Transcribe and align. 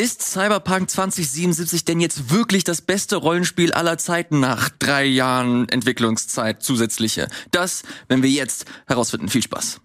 Ist 0.00 0.22
Cyberpunk 0.22 0.88
2077 0.88 1.84
denn 1.84 2.00
jetzt 2.00 2.30
wirklich 2.30 2.64
das 2.64 2.80
beste 2.80 3.16
Rollenspiel 3.16 3.74
aller 3.74 3.98
Zeiten 3.98 4.40
nach 4.40 4.70
drei 4.70 5.04
Jahren 5.04 5.68
Entwicklungszeit 5.68 6.62
zusätzliche? 6.62 7.28
Das, 7.50 7.82
wenn 8.08 8.22
wir 8.22 8.30
jetzt 8.30 8.64
herausfinden. 8.86 9.28
Viel 9.28 9.42
Spaß. 9.42 9.78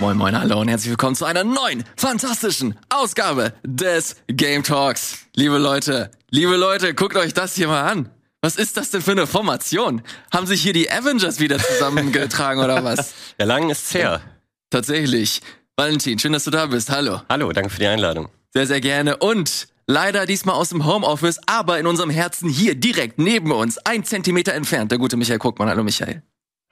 Moin 0.00 0.16
Moin, 0.16 0.36
hallo 0.36 0.62
und 0.62 0.66
herzlich 0.66 0.90
willkommen 0.90 1.14
zu 1.14 1.24
einer 1.24 1.44
neuen, 1.44 1.84
fantastischen 1.96 2.76
Ausgabe 2.88 3.54
des 3.64 4.16
Game 4.26 4.64
Talks. 4.64 5.18
Liebe 5.36 5.58
Leute, 5.58 6.10
liebe 6.28 6.56
Leute, 6.56 6.92
guckt 6.92 7.14
euch 7.16 7.32
das 7.32 7.54
hier 7.54 7.68
mal 7.68 7.82
an. 7.82 8.10
Was 8.40 8.56
ist 8.56 8.76
das 8.76 8.90
denn 8.90 9.00
für 9.00 9.12
eine 9.12 9.28
Formation? 9.28 10.02
Haben 10.32 10.48
sich 10.48 10.60
hier 10.60 10.72
die 10.72 10.90
Avengers 10.90 11.38
wieder 11.38 11.58
zusammengetragen 11.60 12.60
oder 12.60 12.82
was? 12.82 13.14
Ja, 13.38 13.44
lang 13.44 13.70
ist's 13.70 13.94
her. 13.94 14.22
Tatsächlich. 14.70 15.40
Valentin, 15.76 16.18
schön, 16.18 16.34
dass 16.34 16.44
du 16.44 16.50
da 16.50 16.66
bist. 16.66 16.90
Hallo. 16.90 17.22
Hallo, 17.30 17.50
danke 17.50 17.70
für 17.70 17.80
die 17.80 17.86
Einladung. 17.86 18.28
Sehr, 18.50 18.66
sehr 18.66 18.82
gerne. 18.82 19.16
Und 19.16 19.68
leider 19.86 20.26
diesmal 20.26 20.54
aus 20.54 20.68
dem 20.68 20.84
Homeoffice, 20.84 21.40
aber 21.46 21.78
in 21.78 21.86
unserem 21.86 22.10
Herzen 22.10 22.50
hier 22.50 22.74
direkt 22.74 23.18
neben 23.18 23.50
uns, 23.52 23.78
ein 23.78 24.04
Zentimeter 24.04 24.52
entfernt, 24.52 24.90
der 24.90 24.98
gute 24.98 25.16
Michael 25.16 25.38
Guckmann. 25.38 25.70
Hallo, 25.70 25.82
Michael. 25.82 26.22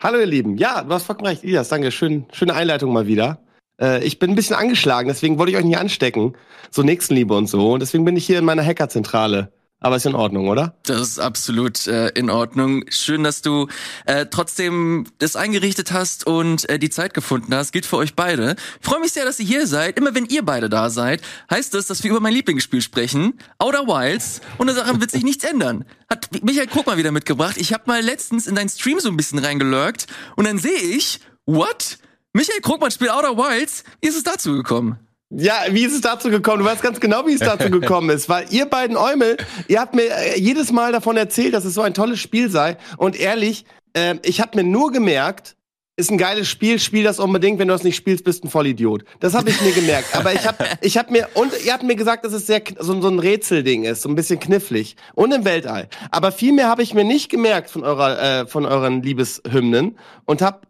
Hallo 0.03 0.19
ihr 0.19 0.27
Lieben. 0.27 0.59
Ja, 0.59 0.83
du 0.83 0.93
hast 0.93 1.05
vollkommen 1.05 1.29
recht. 1.29 1.45
Ilias, 1.45 1.71
danke. 1.71 1.91
Schön, 1.93 2.27
schöne 2.33 2.53
Einleitung 2.53 2.93
mal 2.93 3.07
wieder. 3.07 3.39
Äh, 3.81 4.05
ich 4.05 4.19
bin 4.19 4.31
ein 4.31 4.37
bisschen 4.37 4.57
angeschlagen, 4.57 5.09
deswegen 5.09 5.39
wollte 5.39 5.53
ich 5.53 5.57
euch 5.57 5.65
nicht 5.65 5.79
anstecken. 5.79 6.37
So 6.71 6.83
Nächstenliebe 6.83 7.35
und 7.35 7.47
so. 7.47 7.73
Und 7.73 7.81
deswegen 7.81 8.05
bin 8.05 8.17
ich 8.17 8.27
hier 8.27 8.39
in 8.39 8.45
meiner 8.45 8.65
Hackerzentrale. 8.65 9.51
Aber 9.83 9.97
ist 9.97 10.05
in 10.05 10.15
Ordnung, 10.15 10.49
oder? 10.49 10.75
Das 10.83 11.01
ist 11.01 11.19
absolut 11.19 11.87
äh, 11.87 12.09
in 12.09 12.29
Ordnung. 12.29 12.85
Schön, 12.91 13.25
dass 13.25 13.41
du 13.41 13.67
äh, 14.05 14.27
trotzdem 14.27 15.07
das 15.19 15.37
eingerichtet 15.37 15.91
hast 15.91 16.27
und 16.27 16.69
äh, 16.69 16.79
die 16.79 16.91
Zeit 16.91 17.15
gefunden 17.15 17.55
hast. 17.55 17.73
Gilt 17.73 17.87
für 17.87 17.97
euch 17.97 18.15
beide. 18.15 18.57
Freue 18.83 19.01
mich 19.01 19.13
sehr, 19.13 19.25
dass 19.25 19.41
ihr 19.41 19.47
hier 19.47 19.67
seid. 19.67 19.99
Immer 19.99 20.15
wenn 20.15 20.27
ihr 20.27 20.45
beide 20.45 20.69
da 20.69 20.91
seid, 20.91 21.23
heißt 21.51 21.73
das, 21.73 21.87
dass 21.87 22.05
wir 22.05 22.11
über 22.11 22.21
mein 22.21 22.35
Lieblingsspiel 22.35 22.83
sprechen, 22.83 23.39
Outer 23.59 23.87
Wilds. 23.87 24.43
Und 24.59 24.67
daran 24.67 25.01
wird 25.01 25.13
sich 25.13 25.25
nichts 25.25 25.45
ändern. 25.45 25.87
Hat 26.11 26.29
Michael 26.43 26.67
Guck 26.67 26.87
mal 26.87 26.99
wieder 26.99 27.11
mitgebracht. 27.11 27.57
Ich 27.57 27.73
habe 27.73 27.85
mal 27.87 28.03
letztens 28.03 28.47
in 28.47 28.55
deinen 28.55 28.69
Stream 28.69 29.01
so 29.01 29.09
ein 29.09 29.17
bisschen 29.17 29.39
reingelurkt 29.39 30.07
und 30.37 30.47
dann 30.47 30.59
sehe 30.59 30.79
ich, 30.79 31.21
what? 31.47 31.99
Michael 32.35 32.61
Krugmann 32.61 32.91
spielt 32.91 33.11
Outer 33.11 33.37
Wilds. 33.39 33.85
Wie 34.03 34.09
ist 34.09 34.17
es 34.17 34.25
dazu 34.25 34.53
gekommen? 34.53 34.99
Ja, 35.33 35.55
wie 35.71 35.85
ist 35.85 35.95
es 35.95 36.01
dazu 36.01 36.29
gekommen? 36.29 36.59
Du 36.59 36.65
weißt 36.65 36.83
ganz 36.83 36.99
genau, 36.99 37.25
wie 37.25 37.35
es 37.35 37.41
dazu 37.41 37.71
gekommen 37.71 38.11
ist, 38.11 38.29
weil 38.29 38.47
ihr 38.51 38.67
beiden 38.67 38.97
Eumel, 38.97 39.37
ihr 39.69 39.81
habt 39.81 39.95
mir 39.95 40.11
äh, 40.11 40.41
jedes 40.41 40.73
Mal 40.73 40.91
davon 40.91 41.17
erzählt, 41.17 41.55
dass 41.55 41.65
es 41.65 41.75
so 41.75 41.83
ein 41.83 41.95
tolles 41.95 42.19
Spiel 42.19 42.51
sei. 42.51 42.77
Und 42.97 43.19
ehrlich, 43.19 43.65
äh, 43.93 44.17
ich 44.25 44.41
habe 44.41 44.57
mir 44.57 44.65
nur 44.65 44.91
gemerkt, 44.91 45.57
ist 45.97 46.11
ein 46.11 46.19
geiles 46.19 46.49
Spiel, 46.49 46.81
spiel 46.81 47.05
das 47.05 47.21
unbedingt. 47.21 47.61
Wenn 47.61 47.69
du 47.69 47.75
das 47.75 47.85
nicht 47.85 47.95
spielst, 47.95 48.25
bist 48.25 48.43
du 48.43 48.49
ein 48.49 48.51
Vollidiot. 48.51 49.05
Das 49.21 49.35
habe 49.35 49.51
ich 49.51 49.61
mir 49.61 49.71
gemerkt. 49.71 50.17
Aber 50.17 50.33
ich 50.33 50.47
habe 50.49 50.65
ich 50.81 50.99
hab 50.99 51.13
mir, 51.13 51.29
und 51.35 51.53
ihr 51.65 51.75
habt 51.75 51.85
mir 51.85 51.95
gesagt, 51.95 52.25
dass 52.25 52.33
es 52.33 52.49
sehr 52.49 52.63
so, 52.81 53.01
so 53.01 53.09
ein 53.09 53.21
Rätselding 53.21 53.85
ist, 53.85 54.03
so 54.03 54.09
ein 54.09 54.17
bisschen 54.17 54.41
knifflig. 54.41 54.97
Und 55.15 55.33
im 55.33 55.45
Weltall. 55.45 55.89
Aber 56.11 56.33
viel 56.33 56.53
mehr 56.53 56.69
habe 56.69 56.83
ich 56.83 56.93
mir 56.93 57.05
nicht 57.05 57.31
gemerkt 57.31 57.71
von 57.71 57.85
eurer, 57.85 58.41
äh, 58.41 58.47
von 58.47 58.67
euren 58.67 59.03
Liebeshymnen 59.03 59.97
und 60.25 60.43
hab 60.43 60.67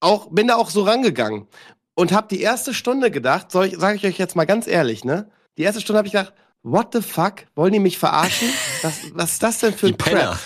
auch, 0.00 0.28
bin 0.30 0.48
da 0.48 0.56
auch 0.56 0.68
so 0.68 0.82
rangegangen 0.82 1.46
und 1.94 2.12
habe 2.12 2.28
die 2.28 2.40
erste 2.40 2.74
Stunde 2.74 3.10
gedacht, 3.10 3.50
sage 3.50 3.94
ich 3.94 4.04
euch 4.04 4.18
jetzt 4.18 4.36
mal 4.36 4.44
ganz 4.44 4.66
ehrlich, 4.66 5.04
ne? 5.04 5.30
Die 5.58 5.62
erste 5.62 5.80
Stunde 5.80 5.98
habe 5.98 6.08
ich 6.08 6.12
gedacht, 6.12 6.32
what 6.62 6.88
the 6.92 7.02
fuck? 7.02 7.46
Wollen 7.54 7.72
die 7.72 7.78
mich 7.78 7.98
verarschen? 7.98 8.48
Was, 8.82 8.94
was 9.14 9.32
ist 9.32 9.42
das 9.42 9.58
denn 9.58 9.74
für 9.74 9.88
ein 9.88 9.96
Crap? 9.96 10.38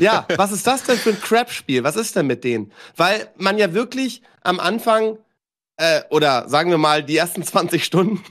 ja, 0.00 0.26
was 0.36 0.52
ist 0.52 0.66
das 0.66 0.84
denn 0.84 0.96
für 0.96 1.10
ein 1.10 1.20
Crap-Spiel? 1.20 1.82
Was 1.82 1.96
ist 1.96 2.14
denn 2.14 2.26
mit 2.26 2.44
denen? 2.44 2.70
Weil 2.96 3.28
man 3.36 3.58
ja 3.58 3.72
wirklich 3.74 4.22
am 4.42 4.60
Anfang 4.60 5.18
äh, 5.76 6.02
oder 6.10 6.48
sagen 6.48 6.70
wir 6.70 6.78
mal 6.78 7.02
die 7.02 7.16
ersten 7.16 7.42
20 7.42 7.84
Stunden 7.84 8.22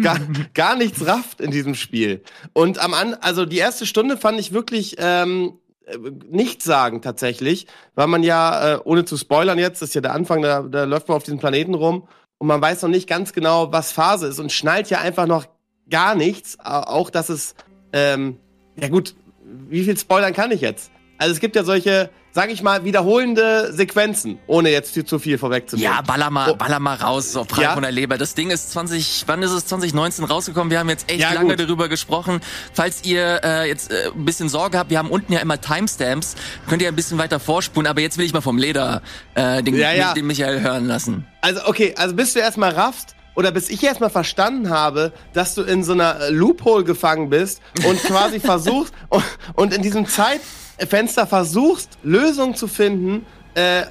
gar, 0.02 0.18
gar 0.54 0.74
nichts 0.74 1.06
rafft 1.06 1.40
in 1.40 1.52
diesem 1.52 1.74
Spiel. 1.76 2.22
Und 2.52 2.78
am 2.78 2.94
An 2.94 3.14
also 3.14 3.44
die 3.46 3.58
erste 3.58 3.86
Stunde 3.86 4.16
fand 4.16 4.40
ich 4.40 4.52
wirklich 4.52 4.96
ähm, 4.98 5.58
äh, 5.86 5.98
nichts 6.30 6.64
sagen 6.64 7.02
tatsächlich, 7.02 7.66
weil 7.94 8.06
man 8.06 8.22
ja, 8.22 8.74
äh, 8.74 8.78
ohne 8.84 9.04
zu 9.04 9.16
spoilern 9.16 9.58
jetzt, 9.58 9.82
das 9.82 9.90
ist 9.90 9.94
ja 9.94 10.00
der 10.00 10.14
Anfang, 10.14 10.42
da, 10.42 10.62
da 10.62 10.84
läuft 10.84 11.08
man 11.08 11.16
auf 11.16 11.22
diesem 11.22 11.38
Planeten 11.38 11.74
rum 11.74 12.08
und 12.38 12.46
man 12.46 12.60
weiß 12.60 12.82
noch 12.82 12.88
nicht 12.88 13.08
ganz 13.08 13.32
genau, 13.32 13.72
was 13.72 13.92
Phase 13.92 14.26
ist 14.26 14.38
und 14.38 14.52
schnallt 14.52 14.90
ja 14.90 14.98
einfach 14.98 15.26
noch 15.26 15.46
gar 15.88 16.14
nichts, 16.14 16.58
auch 16.60 17.10
dass 17.10 17.28
es, 17.28 17.54
ähm, 17.92 18.38
ja 18.76 18.88
gut, 18.88 19.14
wie 19.42 19.84
viel 19.84 19.96
spoilern 19.96 20.32
kann 20.32 20.50
ich 20.50 20.60
jetzt? 20.60 20.90
Also 21.18 21.32
es 21.32 21.40
gibt 21.40 21.56
ja 21.56 21.64
solche, 21.64 22.10
sag 22.32 22.50
ich 22.50 22.62
mal, 22.62 22.84
wiederholende 22.84 23.72
Sequenzen, 23.72 24.38
ohne 24.46 24.70
jetzt 24.70 24.94
zu 25.06 25.18
viel 25.18 25.38
vorwegzunehmen. 25.38 25.92
Ja, 25.92 26.02
baller 26.02 26.30
mal, 26.30 26.50
oh. 26.50 26.56
baller 26.56 26.78
mal 26.78 26.94
raus, 26.94 27.32
so 27.32 27.44
frei 27.44 27.62
ja? 27.62 27.74
von 27.74 27.82
der 27.82 27.92
Leber. 27.92 28.18
Das 28.18 28.34
Ding 28.34 28.50
ist 28.50 28.72
20, 28.72 29.24
wann 29.26 29.42
ist 29.42 29.52
es 29.52 29.66
2019 29.66 30.24
rausgekommen? 30.24 30.70
Wir 30.70 30.78
haben 30.78 30.88
jetzt 30.88 31.10
echt 31.10 31.20
ja, 31.20 31.32
lange 31.32 31.56
gut. 31.56 31.66
darüber 31.66 31.88
gesprochen. 31.88 32.40
Falls 32.72 33.04
ihr 33.04 33.40
äh, 33.42 33.68
jetzt 33.68 33.90
äh, 33.90 34.10
ein 34.14 34.24
bisschen 34.24 34.48
Sorge 34.48 34.78
habt, 34.78 34.90
wir 34.90 34.98
haben 34.98 35.10
unten 35.10 35.32
ja 35.32 35.40
immer 35.40 35.60
Timestamps, 35.60 36.34
könnt 36.68 36.82
ihr 36.82 36.88
ein 36.88 36.96
bisschen 36.96 37.18
weiter 37.18 37.40
vorspulen, 37.40 37.86
aber 37.86 38.00
jetzt 38.00 38.18
will 38.18 38.26
ich 38.26 38.32
mal 38.32 38.42
vom 38.42 38.58
Leder 38.58 39.02
äh, 39.34 39.62
den, 39.62 39.74
ja, 39.74 39.92
ja. 39.92 40.14
den 40.14 40.26
Michael 40.26 40.60
hören 40.60 40.86
lassen. 40.86 41.26
Also 41.40 41.60
okay, 41.66 41.94
also 41.96 42.14
bis 42.14 42.34
du 42.34 42.40
erstmal 42.40 42.72
raffst, 42.72 43.16
oder 43.36 43.52
bis 43.52 43.68
ich 43.68 43.84
erstmal 43.84 44.10
verstanden 44.10 44.70
habe, 44.70 45.12
dass 45.32 45.54
du 45.54 45.62
in 45.62 45.84
so 45.84 45.92
einer 45.92 46.30
Loophole 46.30 46.84
gefangen 46.84 47.30
bist 47.30 47.60
und 47.86 48.02
quasi 48.02 48.40
versuchst 48.40 48.92
und, 49.10 49.22
und 49.54 49.74
in 49.74 49.82
diesem 49.82 50.06
Zeit 50.06 50.40
Fenster 50.78 51.26
versuchst, 51.26 51.90
Lösungen 52.02 52.54
zu 52.54 52.68
finden, 52.68 53.24
äh, 53.56 53.86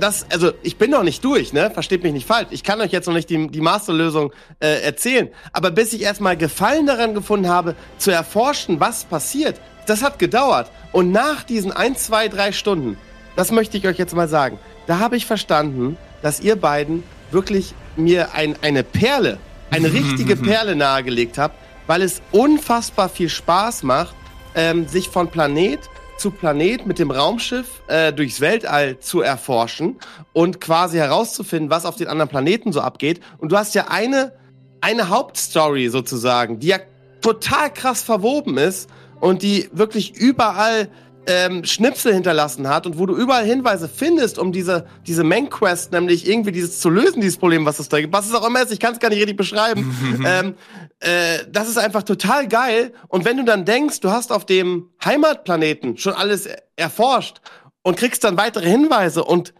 das, 0.00 0.26
also 0.28 0.50
ich 0.64 0.76
bin 0.76 0.90
noch 0.90 1.04
nicht 1.04 1.24
durch, 1.24 1.52
ne? 1.52 1.70
Versteht 1.70 2.02
mich 2.02 2.12
nicht 2.12 2.26
falsch. 2.26 2.48
Ich 2.50 2.64
kann 2.64 2.80
euch 2.80 2.90
jetzt 2.90 3.06
noch 3.06 3.14
nicht 3.14 3.30
die, 3.30 3.46
die 3.46 3.60
Masterlösung 3.60 4.32
äh, 4.58 4.82
erzählen. 4.82 5.28
Aber 5.52 5.70
bis 5.70 5.92
ich 5.92 6.02
erstmal 6.02 6.36
Gefallen 6.36 6.86
daran 6.86 7.14
gefunden 7.14 7.48
habe, 7.48 7.76
zu 7.98 8.10
erforschen, 8.10 8.80
was 8.80 9.04
passiert, 9.04 9.60
das 9.86 10.02
hat 10.02 10.18
gedauert. 10.18 10.72
Und 10.90 11.12
nach 11.12 11.44
diesen 11.44 11.70
ein, 11.70 11.94
zwei, 11.94 12.26
drei 12.26 12.50
Stunden, 12.50 12.98
das 13.36 13.52
möchte 13.52 13.76
ich 13.76 13.86
euch 13.86 13.98
jetzt 13.98 14.16
mal 14.16 14.28
sagen, 14.28 14.58
da 14.88 14.98
habe 14.98 15.16
ich 15.16 15.26
verstanden, 15.26 15.96
dass 16.20 16.40
ihr 16.40 16.56
beiden 16.56 17.04
wirklich 17.30 17.74
mir 17.94 18.34
ein, 18.34 18.56
eine 18.62 18.82
Perle, 18.82 19.38
eine 19.70 19.92
richtige 19.92 20.34
Perle 20.36 20.74
nahegelegt 20.74 21.38
habt, 21.38 21.54
weil 21.86 22.02
es 22.02 22.20
unfassbar 22.32 23.08
viel 23.08 23.28
Spaß 23.28 23.84
macht, 23.84 24.16
ähm, 24.56 24.88
sich 24.88 25.08
von 25.08 25.28
Planet 25.28 25.78
zu 26.18 26.30
Planet 26.30 26.86
mit 26.86 26.98
dem 26.98 27.10
Raumschiff 27.10 27.82
äh, 27.86 28.12
durchs 28.12 28.40
Weltall 28.40 28.98
zu 28.98 29.22
erforschen 29.22 29.96
und 30.32 30.60
quasi 30.60 30.98
herauszufinden, 30.98 31.70
was 31.70 31.86
auf 31.86 31.96
den 31.96 32.08
anderen 32.08 32.28
Planeten 32.28 32.72
so 32.72 32.80
abgeht. 32.80 33.20
Und 33.38 33.52
du 33.52 33.56
hast 33.56 33.74
ja 33.74 33.86
eine, 33.88 34.32
eine 34.80 35.08
Hauptstory 35.08 35.88
sozusagen, 35.88 36.58
die 36.58 36.68
ja 36.68 36.78
total 37.20 37.72
krass 37.72 38.02
verwoben 38.02 38.58
ist 38.58 38.90
und 39.20 39.42
die 39.42 39.68
wirklich 39.72 40.16
überall 40.16 40.88
ähm, 41.28 41.62
Schnipsel 41.64 42.14
hinterlassen 42.14 42.68
hat 42.68 42.86
und 42.86 42.98
wo 42.98 43.04
du 43.04 43.14
überall 43.14 43.44
Hinweise 43.44 43.86
findest, 43.86 44.38
um 44.38 44.50
diese, 44.50 44.86
diese 45.06 45.24
Main 45.24 45.50
Quest, 45.50 45.92
nämlich 45.92 46.26
irgendwie 46.26 46.52
dieses 46.52 46.80
zu 46.80 46.88
lösen, 46.88 47.20
dieses 47.20 47.36
Problem, 47.36 47.66
was 47.66 47.78
es 47.78 47.90
da 47.90 48.00
gibt. 48.00 48.14
Was 48.14 48.26
es 48.26 48.34
auch 48.34 48.46
immer 48.46 48.62
ist, 48.62 48.72
ich 48.72 48.80
kann 48.80 48.94
es 48.94 48.98
gar 48.98 49.10
nicht 49.10 49.18
richtig 49.18 49.36
beschreiben. 49.36 50.24
ähm, 50.26 50.54
äh, 51.00 51.44
das 51.50 51.68
ist 51.68 51.76
einfach 51.76 52.02
total 52.02 52.48
geil. 52.48 52.94
Und 53.08 53.26
wenn 53.26 53.36
du 53.36 53.44
dann 53.44 53.66
denkst, 53.66 54.00
du 54.00 54.10
hast 54.10 54.32
auf 54.32 54.46
dem 54.46 54.88
Heimatplaneten 55.04 55.98
schon 55.98 56.14
alles 56.14 56.48
erforscht 56.76 57.42
und 57.82 57.98
kriegst 57.98 58.24
dann 58.24 58.38
weitere 58.38 58.68
Hinweise 58.68 59.22
und 59.22 59.52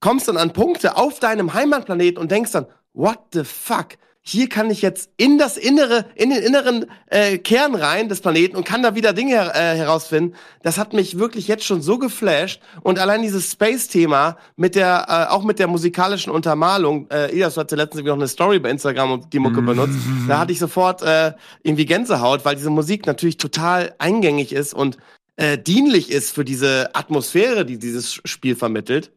kommst 0.00 0.28
dann 0.28 0.38
an 0.38 0.54
Punkte 0.54 0.96
auf 0.96 1.20
deinem 1.20 1.52
Heimatplaneten 1.52 2.16
und 2.16 2.30
denkst 2.30 2.52
dann, 2.52 2.66
what 2.94 3.18
the 3.34 3.44
fuck? 3.44 3.98
Hier 4.24 4.48
kann 4.48 4.70
ich 4.70 4.82
jetzt 4.82 5.10
in 5.16 5.36
das 5.36 5.56
Innere, 5.56 6.06
in 6.14 6.30
den 6.30 6.42
inneren 6.44 6.86
äh, 7.06 7.38
Kern 7.38 7.74
rein 7.74 8.08
des 8.08 8.20
Planeten 8.20 8.56
und 8.56 8.64
kann 8.64 8.82
da 8.82 8.94
wieder 8.94 9.12
Dinge 9.12 9.32
her 9.32 9.52
äh, 9.54 9.76
herausfinden. 9.76 10.36
Das 10.62 10.78
hat 10.78 10.92
mich 10.92 11.18
wirklich 11.18 11.48
jetzt 11.48 11.64
schon 11.64 11.82
so 11.82 11.98
geflasht 11.98 12.62
und 12.82 13.00
allein 13.00 13.22
dieses 13.22 13.50
Space-Thema 13.50 14.38
mit 14.54 14.76
der, 14.76 15.06
äh, 15.08 15.32
auch 15.32 15.42
mit 15.42 15.58
der 15.58 15.66
musikalischen 15.66 16.32
Untermalung. 16.32 17.10
Äh, 17.10 17.36
Ida, 17.36 17.50
du 17.50 17.56
hast 17.60 17.70
ja 17.72 17.76
letztens 17.76 18.04
noch 18.04 18.14
eine 18.14 18.28
Story 18.28 18.60
bei 18.60 18.70
Instagram 18.70 19.10
und 19.10 19.32
die 19.32 19.40
Mucke 19.40 19.60
mhm. 19.60 19.66
benutzt. 19.66 19.98
Da 20.28 20.38
hatte 20.38 20.52
ich 20.52 20.60
sofort 20.60 21.02
äh, 21.02 21.32
irgendwie 21.64 21.86
Gänsehaut, 21.86 22.44
weil 22.44 22.54
diese 22.54 22.70
Musik 22.70 23.06
natürlich 23.06 23.38
total 23.38 23.94
eingängig 23.98 24.52
ist 24.52 24.72
und 24.72 24.98
äh, 25.34 25.58
dienlich 25.58 26.12
ist 26.12 26.30
für 26.30 26.44
diese 26.44 26.94
Atmosphäre, 26.94 27.64
die 27.64 27.78
dieses 27.78 28.20
Spiel 28.24 28.54
vermittelt. 28.54 29.10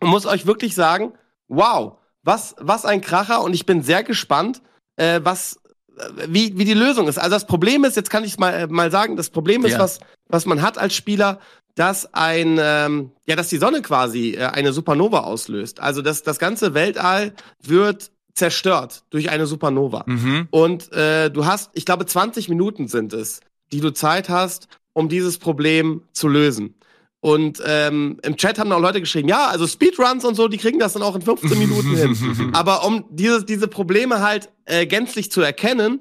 Und 0.00 0.08
muss 0.08 0.24
euch 0.24 0.46
wirklich 0.46 0.74
sagen, 0.74 1.12
wow, 1.48 1.98
was, 2.22 2.54
was 2.58 2.84
ein 2.84 3.00
Kracher 3.00 3.42
und 3.42 3.54
ich 3.54 3.66
bin 3.66 3.82
sehr 3.82 4.02
gespannt, 4.02 4.62
äh, 4.96 5.20
was, 5.22 5.58
äh, 5.96 6.26
wie, 6.28 6.56
wie 6.58 6.64
die 6.64 6.74
Lösung 6.74 7.08
ist. 7.08 7.18
Also 7.18 7.30
das 7.30 7.46
Problem 7.46 7.84
ist, 7.84 7.96
jetzt 7.96 8.10
kann 8.10 8.24
ich 8.24 8.32
es 8.32 8.38
mal, 8.38 8.52
äh, 8.52 8.66
mal 8.66 8.90
sagen, 8.90 9.16
das 9.16 9.30
Problem 9.30 9.64
ist, 9.64 9.72
ja. 9.72 9.78
was, 9.78 10.00
was 10.28 10.46
man 10.46 10.62
hat 10.62 10.78
als 10.78 10.94
Spieler, 10.94 11.40
dass 11.74 12.12
ein, 12.12 12.58
ähm, 12.60 13.12
ja, 13.26 13.36
dass 13.36 13.48
die 13.48 13.58
Sonne 13.58 13.80
quasi 13.82 14.32
äh, 14.32 14.46
eine 14.46 14.72
Supernova 14.72 15.20
auslöst. 15.20 15.80
Also 15.80 16.02
das, 16.02 16.22
das 16.22 16.38
ganze 16.38 16.74
Weltall 16.74 17.32
wird 17.62 18.10
zerstört 18.34 19.04
durch 19.10 19.30
eine 19.30 19.46
Supernova. 19.46 20.04
Mhm. 20.06 20.48
Und 20.50 20.92
äh, 20.92 21.30
du 21.30 21.46
hast, 21.46 21.70
ich 21.74 21.84
glaube, 21.84 22.06
20 22.06 22.48
Minuten 22.48 22.88
sind 22.88 23.12
es, 23.12 23.40
die 23.72 23.80
du 23.80 23.92
Zeit 23.92 24.28
hast, 24.28 24.68
um 24.92 25.08
dieses 25.08 25.38
Problem 25.38 26.02
zu 26.12 26.28
lösen. 26.28 26.74
Und 27.20 27.62
ähm, 27.66 28.18
im 28.22 28.36
Chat 28.36 28.58
haben 28.58 28.72
auch 28.72 28.80
Leute 28.80 29.00
geschrieben, 29.00 29.28
ja, 29.28 29.46
also 29.48 29.66
Speedruns 29.66 30.24
und 30.24 30.34
so, 30.34 30.48
die 30.48 30.56
kriegen 30.56 30.78
das 30.78 30.94
dann 30.94 31.02
auch 31.02 31.14
in 31.14 31.22
15 31.22 31.50
Minuten 31.58 31.94
hin. 31.94 32.50
Aber 32.54 32.84
um 32.86 33.04
diese, 33.10 33.44
diese 33.44 33.68
Probleme 33.68 34.20
halt 34.20 34.50
äh, 34.64 34.86
gänzlich 34.86 35.30
zu 35.30 35.42
erkennen, 35.42 36.00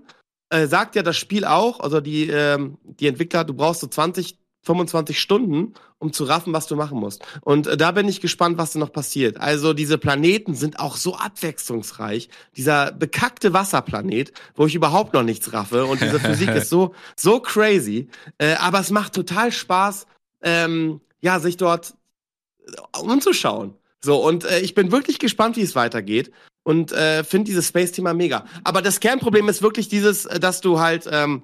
äh, 0.49 0.67
sagt 0.67 0.95
ja 0.95 1.03
das 1.03 1.17
Spiel 1.17 1.45
auch, 1.45 1.81
also 1.81 1.99
die, 1.99 2.29
ähm, 2.29 2.77
die 2.83 3.07
Entwickler, 3.07 3.43
du 3.43 3.53
brauchst 3.53 3.81
so 3.81 3.87
20, 3.87 4.37
25 4.63 5.19
Stunden, 5.19 5.73
um 5.99 6.13
zu 6.13 6.23
raffen, 6.23 6.53
was 6.53 6.67
du 6.67 6.75
machen 6.75 6.99
musst. 6.99 7.23
Und 7.41 7.67
äh, 7.67 7.77
da 7.77 7.91
bin 7.91 8.07
ich 8.07 8.21
gespannt, 8.21 8.57
was 8.57 8.71
da 8.71 8.79
noch 8.79 8.91
passiert. 8.91 9.39
Also 9.39 9.73
diese 9.73 9.97
Planeten 9.97 10.53
sind 10.53 10.79
auch 10.79 10.95
so 10.95 11.15
abwechslungsreich. 11.15 12.29
Dieser 12.55 12.91
bekackte 12.91 13.53
Wasserplanet, 13.53 14.31
wo 14.55 14.65
ich 14.65 14.75
überhaupt 14.75 15.13
noch 15.13 15.23
nichts 15.23 15.51
raffe. 15.53 15.85
Und 15.85 16.01
diese 16.01 16.19
Physik 16.19 16.49
ist 16.49 16.69
so, 16.69 16.93
so 17.15 17.39
crazy. 17.39 18.07
Äh, 18.37 18.55
aber 18.55 18.79
es 18.79 18.89
macht 18.89 19.13
total 19.13 19.51
Spaß, 19.51 20.07
ähm, 20.41 21.01
ja, 21.21 21.39
sich 21.39 21.57
dort 21.57 21.93
äh, 22.65 22.99
umzuschauen. 22.99 23.75
So, 24.01 24.25
und 24.25 24.45
äh, 24.45 24.59
ich 24.59 24.73
bin 24.73 24.91
wirklich 24.91 25.19
gespannt, 25.19 25.57
wie 25.57 25.61
es 25.61 25.75
weitergeht. 25.75 26.31
Und 26.63 26.91
äh, 26.91 27.23
finde 27.23 27.45
dieses 27.45 27.69
Space-Thema 27.69 28.13
mega. 28.13 28.45
Aber 28.63 28.81
das 28.81 28.99
Kernproblem 28.99 29.49
ist 29.49 29.61
wirklich 29.61 29.87
dieses, 29.87 30.25
äh, 30.25 30.39
dass 30.39 30.61
du 30.61 30.79
halt 30.79 31.07
ähm, 31.11 31.43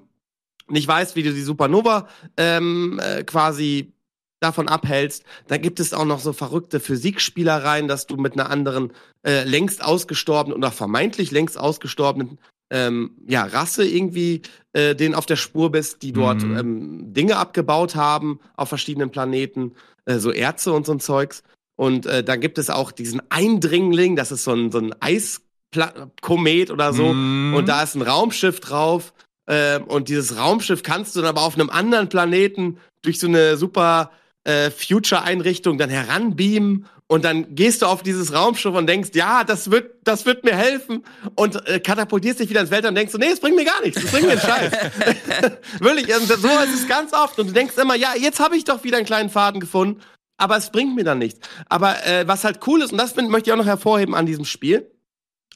nicht 0.68 0.86
weißt, 0.86 1.16
wie 1.16 1.22
du 1.22 1.32
die 1.32 1.42
Supernova 1.42 2.08
ähm, 2.36 3.00
äh, 3.02 3.24
quasi 3.24 3.92
davon 4.40 4.68
abhältst. 4.68 5.24
Dann 5.48 5.62
gibt 5.62 5.80
es 5.80 5.94
auch 5.94 6.04
noch 6.04 6.20
so 6.20 6.32
verrückte 6.32 6.80
Physikspielereien, 6.80 7.88
dass 7.88 8.06
du 8.06 8.16
mit 8.16 8.34
einer 8.34 8.50
anderen 8.50 8.92
äh, 9.24 9.44
längst 9.44 9.82
ausgestorbenen 9.82 10.56
oder 10.56 10.70
vermeintlich 10.70 11.30
längst 11.30 11.58
ausgestorbenen 11.58 12.38
ähm, 12.70 13.12
ja, 13.26 13.44
Rasse 13.44 13.86
irgendwie 13.86 14.42
äh, 14.72 14.94
den 14.94 15.14
auf 15.14 15.26
der 15.26 15.36
Spur 15.36 15.70
bist, 15.70 16.02
die 16.02 16.12
dort 16.12 16.42
Mhm. 16.42 16.56
ähm, 16.56 17.14
Dinge 17.14 17.36
abgebaut 17.36 17.94
haben 17.94 18.40
auf 18.56 18.68
verschiedenen 18.68 19.10
Planeten, 19.10 19.72
äh, 20.04 20.18
so 20.18 20.32
Erze 20.32 20.72
und 20.72 20.86
so 20.86 20.92
ein 20.92 21.00
Zeugs. 21.00 21.42
Und 21.76 22.06
äh, 22.06 22.24
dann 22.24 22.40
gibt 22.40 22.58
es 22.58 22.70
auch 22.70 22.90
diesen 22.90 23.22
Eindringling, 23.30 24.16
das 24.16 24.32
ist 24.32 24.44
so 24.44 24.52
ein, 24.52 24.72
so 24.72 24.78
ein 24.78 24.94
Eiskomet 25.00 26.70
oder 26.70 26.92
so. 26.92 27.12
Mhm. 27.12 27.54
Und 27.54 27.68
da 27.68 27.82
ist 27.82 27.94
ein 27.94 28.02
Raumschiff 28.02 28.60
drauf. 28.60 29.12
Ähm, 29.46 29.84
und 29.84 30.08
dieses 30.08 30.36
Raumschiff 30.36 30.82
kannst 30.82 31.14
du 31.14 31.20
dann 31.20 31.28
aber 31.28 31.42
auf 31.42 31.54
einem 31.54 31.70
anderen 31.70 32.08
Planeten 32.08 32.78
durch 33.02 33.20
so 33.20 33.28
eine 33.28 33.56
super 33.56 34.10
äh, 34.46 34.70
Future-Einrichtung 34.70 35.78
dann 35.78 35.90
heranbeamen. 35.90 36.86
Und 37.08 37.24
dann 37.24 37.54
gehst 37.54 37.82
du 37.82 37.86
auf 37.86 38.02
dieses 38.02 38.32
Raumschiff 38.32 38.74
und 38.74 38.86
denkst, 38.88 39.10
ja, 39.14 39.44
das 39.44 39.70
wird, 39.70 39.92
das 40.04 40.26
wird 40.26 40.44
mir 40.44 40.56
helfen. 40.56 41.04
Und 41.34 41.66
äh, 41.68 41.78
katapultierst 41.78 42.40
dich 42.40 42.48
wieder 42.50 42.60
ins 42.60 42.70
Weltall 42.70 42.90
und 42.90 42.96
denkst, 42.96 43.14
nee, 43.18 43.26
es 43.26 43.40
bringt 43.40 43.56
mir 43.56 43.64
gar 43.64 43.80
nichts, 43.82 44.00
das 44.00 44.10
bringt 44.10 44.26
mir 44.26 44.32
einen 44.32 44.40
Scheiß. 44.40 44.72
Wirklich, 45.80 46.12
also 46.12 46.36
so 46.36 46.48
ist 46.48 46.74
es 46.74 46.88
ganz 46.88 47.12
oft. 47.12 47.38
Und 47.38 47.48
du 47.48 47.52
denkst 47.52 47.76
immer, 47.76 47.94
ja, 47.94 48.14
jetzt 48.16 48.40
habe 48.40 48.56
ich 48.56 48.64
doch 48.64 48.82
wieder 48.82 48.96
einen 48.96 49.06
kleinen 49.06 49.30
Faden 49.30 49.60
gefunden. 49.60 50.00
Aber 50.38 50.56
es 50.56 50.70
bringt 50.70 50.94
mir 50.94 51.04
dann 51.04 51.18
nichts. 51.18 51.40
Aber 51.68 52.04
äh, 52.06 52.26
was 52.28 52.44
halt 52.44 52.60
cool 52.66 52.82
ist, 52.82 52.92
und 52.92 52.98
das 52.98 53.16
möchte 53.16 53.48
ich 53.48 53.52
auch 53.52 53.58
noch 53.58 53.66
hervorheben 53.66 54.14
an 54.14 54.26
diesem 54.26 54.44
Spiel, 54.44 54.90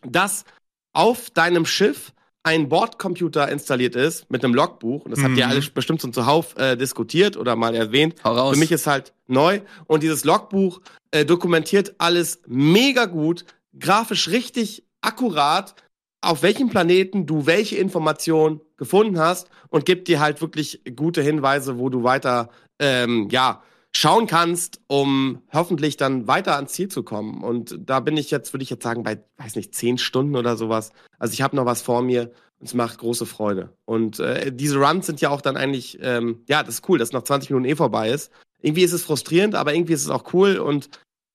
dass 0.03 0.45
auf 0.93 1.31
deinem 1.31 1.67
Schiff 1.67 2.13
ein 2.43 2.69
Bordcomputer 2.69 3.49
installiert 3.51 3.95
ist 3.97 4.31
mit 4.31 4.45
einem 4.45 4.55
Logbuch. 4.55 5.05
Und 5.05 5.11
das 5.11 5.23
habt 5.23 5.37
ihr 5.37 5.45
Mhm. 5.47 5.51
alle 5.53 5.61
bestimmt 5.75 6.01
schon 6.01 6.13
zuhauf 6.13 6.57
äh, 6.57 6.77
diskutiert 6.77 7.37
oder 7.37 7.55
mal 7.57 7.75
erwähnt. 7.75 8.15
Für 8.23 8.57
mich 8.57 8.73
ist 8.73 8.87
halt 8.87 9.13
neu. 9.27 9.61
Und 9.87 10.03
dieses 10.03 10.25
Logbuch 10.25 10.81
äh, 11.11 11.25
dokumentiert 11.25 11.95
alles 11.99 12.41
mega 12.47 13.05
gut, 13.05 13.45
grafisch 13.79 14.29
richtig 14.29 14.85
akkurat, 15.03 15.75
auf 16.23 16.43
welchem 16.43 16.69
Planeten 16.71 17.27
du 17.27 17.47
welche 17.47 17.77
Information 17.77 18.61
gefunden 18.77 19.19
hast 19.19 19.49
und 19.69 19.85
gibt 19.87 20.09
dir 20.09 20.21
halt 20.21 20.41
wirklich 20.41 20.81
gute 20.97 21.23
Hinweise, 21.23 21.79
wo 21.79 21.89
du 21.89 22.03
weiter, 22.05 22.51
ähm, 22.79 23.29
ja, 23.31 23.63
schauen 23.95 24.27
kannst, 24.27 24.81
um 24.87 25.43
hoffentlich 25.53 25.97
dann 25.97 26.27
weiter 26.27 26.57
ans 26.57 26.73
Ziel 26.73 26.89
zu 26.89 27.03
kommen. 27.03 27.43
Und 27.43 27.77
da 27.81 28.01
bin 28.01 28.17
ich 28.17 28.31
jetzt, 28.31 28.53
würde 28.53 28.63
ich 28.63 28.71
jetzt 28.71 28.85
sagen, 28.85 29.03
bei, 29.03 29.23
weiß 29.39 29.57
nicht, 29.57 29.75
zehn 29.75 29.99
Stunden 29.99 30.37
oder 30.37 30.57
sowas. 30.57 30.93
Also 31.19 31.33
ich 31.35 31.43
habe 31.43 31.57
noch 31.57 31.67
was 31.67 31.83
vor 31.83 32.03
mir 32.03 32.31
und 32.61 32.67
es 32.67 32.75
macht 32.75 32.99
große 32.99 33.27
Freude. 33.27 33.73
Und 33.85 34.21
äh, 34.21 34.53
diese 34.53 34.79
Runs 34.79 35.07
sind 35.07 35.21
ja 35.21 35.31
auch 35.31 35.41
dann 35.41 35.57
eigentlich, 35.57 35.99
ähm, 36.03 36.45
ja, 36.49 36.63
das 36.63 36.77
ist 36.77 36.89
cool, 36.89 36.99
dass 36.99 37.13
nach 37.13 37.25
20 37.25 37.51
Minuten 37.51 37.69
eh 37.69 37.77
vorbei 37.77 38.11
ist. 38.11 38.31
Irgendwie 38.63 38.83
ist 38.83 38.93
es 38.93 39.03
frustrierend, 39.03 39.55
aber 39.55 39.75
irgendwie 39.75 39.95
ist 39.95 40.03
es 40.03 40.11
auch 40.11 40.33
cool 40.35 40.59
und 40.59 40.91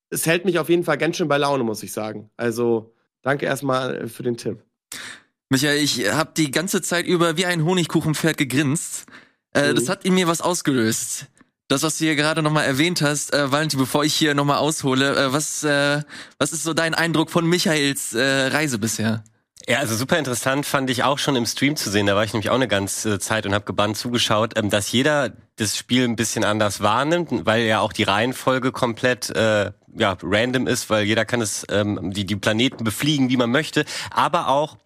es 0.09 0.25
hält 0.25 0.45
mich 0.45 0.59
auf 0.59 0.69
jeden 0.69 0.83
Fall 0.83 0.97
ganz 0.97 1.17
schön 1.17 1.27
bei 1.27 1.37
Laune, 1.37 1.63
muss 1.63 1.83
ich 1.83 1.91
sagen. 1.91 2.29
Also 2.37 2.93
danke 3.21 3.45
erstmal 3.47 4.07
für 4.07 4.23
den 4.23 4.37
Tipp. 4.37 4.63
Michael, 5.49 5.77
ich 5.83 6.11
habe 6.11 6.31
die 6.37 6.51
ganze 6.51 6.81
Zeit 6.81 7.05
über 7.05 7.37
wie 7.37 7.45
ein 7.45 7.65
Honigkuchenpferd 7.65 8.37
gegrinst. 8.37 9.05
Äh, 9.51 9.71
Mhm. 9.71 9.75
Das 9.75 9.89
hat 9.89 10.05
in 10.05 10.13
mir 10.13 10.27
was 10.27 10.41
ausgelöst. 10.41 11.27
Das, 11.67 11.81
was 11.81 11.97
du 11.97 12.05
hier 12.05 12.15
gerade 12.15 12.43
nochmal 12.43 12.65
erwähnt 12.65 13.01
hast, 13.01 13.33
äh, 13.33 13.51
Valentin, 13.51 13.79
bevor 13.79 14.03
ich 14.03 14.13
hier 14.13 14.35
nochmal 14.35 14.57
aushole, 14.57 15.15
äh, 15.15 15.33
was, 15.33 15.63
äh, 15.63 16.03
was 16.37 16.53
ist 16.53 16.63
so 16.63 16.75
dein 16.75 16.93
Eindruck 16.93 17.31
von 17.31 17.47
Michaels 17.47 18.13
äh, 18.13 18.47
Reise 18.47 18.77
bisher? 18.77 19.23
Ja, 19.67 19.79
also 19.79 19.95
super 19.95 20.19
interessant 20.19 20.67
fand 20.67 20.91
ich 20.91 21.03
auch 21.03 21.17
schon 21.17 21.35
im 21.35 21.47
Stream 21.47 21.75
zu 21.75 21.89
sehen. 21.89 22.05
Da 22.05 22.15
war 22.15 22.23
ich 22.23 22.33
nämlich 22.33 22.51
auch 22.51 22.55
eine 22.55 22.67
ganze 22.67 23.17
Zeit 23.17 23.47
und 23.47 23.55
habe 23.55 23.65
gebannt 23.65 23.97
zugeschaut, 23.97 24.53
ähm, 24.57 24.69
dass 24.69 24.91
jeder 24.91 25.33
das 25.55 25.75
Spiel 25.75 26.03
ein 26.03 26.15
bisschen 26.15 26.43
anders 26.43 26.81
wahrnimmt, 26.81 27.31
weil 27.47 27.63
ja 27.63 27.79
auch 27.79 27.93
die 27.93 28.03
Reihenfolge 28.03 28.71
komplett 28.71 29.31
äh, 29.31 29.71
ja 29.97 30.17
random 30.21 30.67
ist, 30.67 30.91
weil 30.91 31.05
jeder 31.05 31.25
kann 31.25 31.41
es 31.41 31.65
ähm, 31.69 32.11
die 32.11 32.27
die 32.27 32.35
Planeten 32.35 32.83
befliegen, 32.83 33.29
wie 33.29 33.37
man 33.37 33.49
möchte, 33.49 33.85
aber 34.11 34.49
auch 34.49 34.77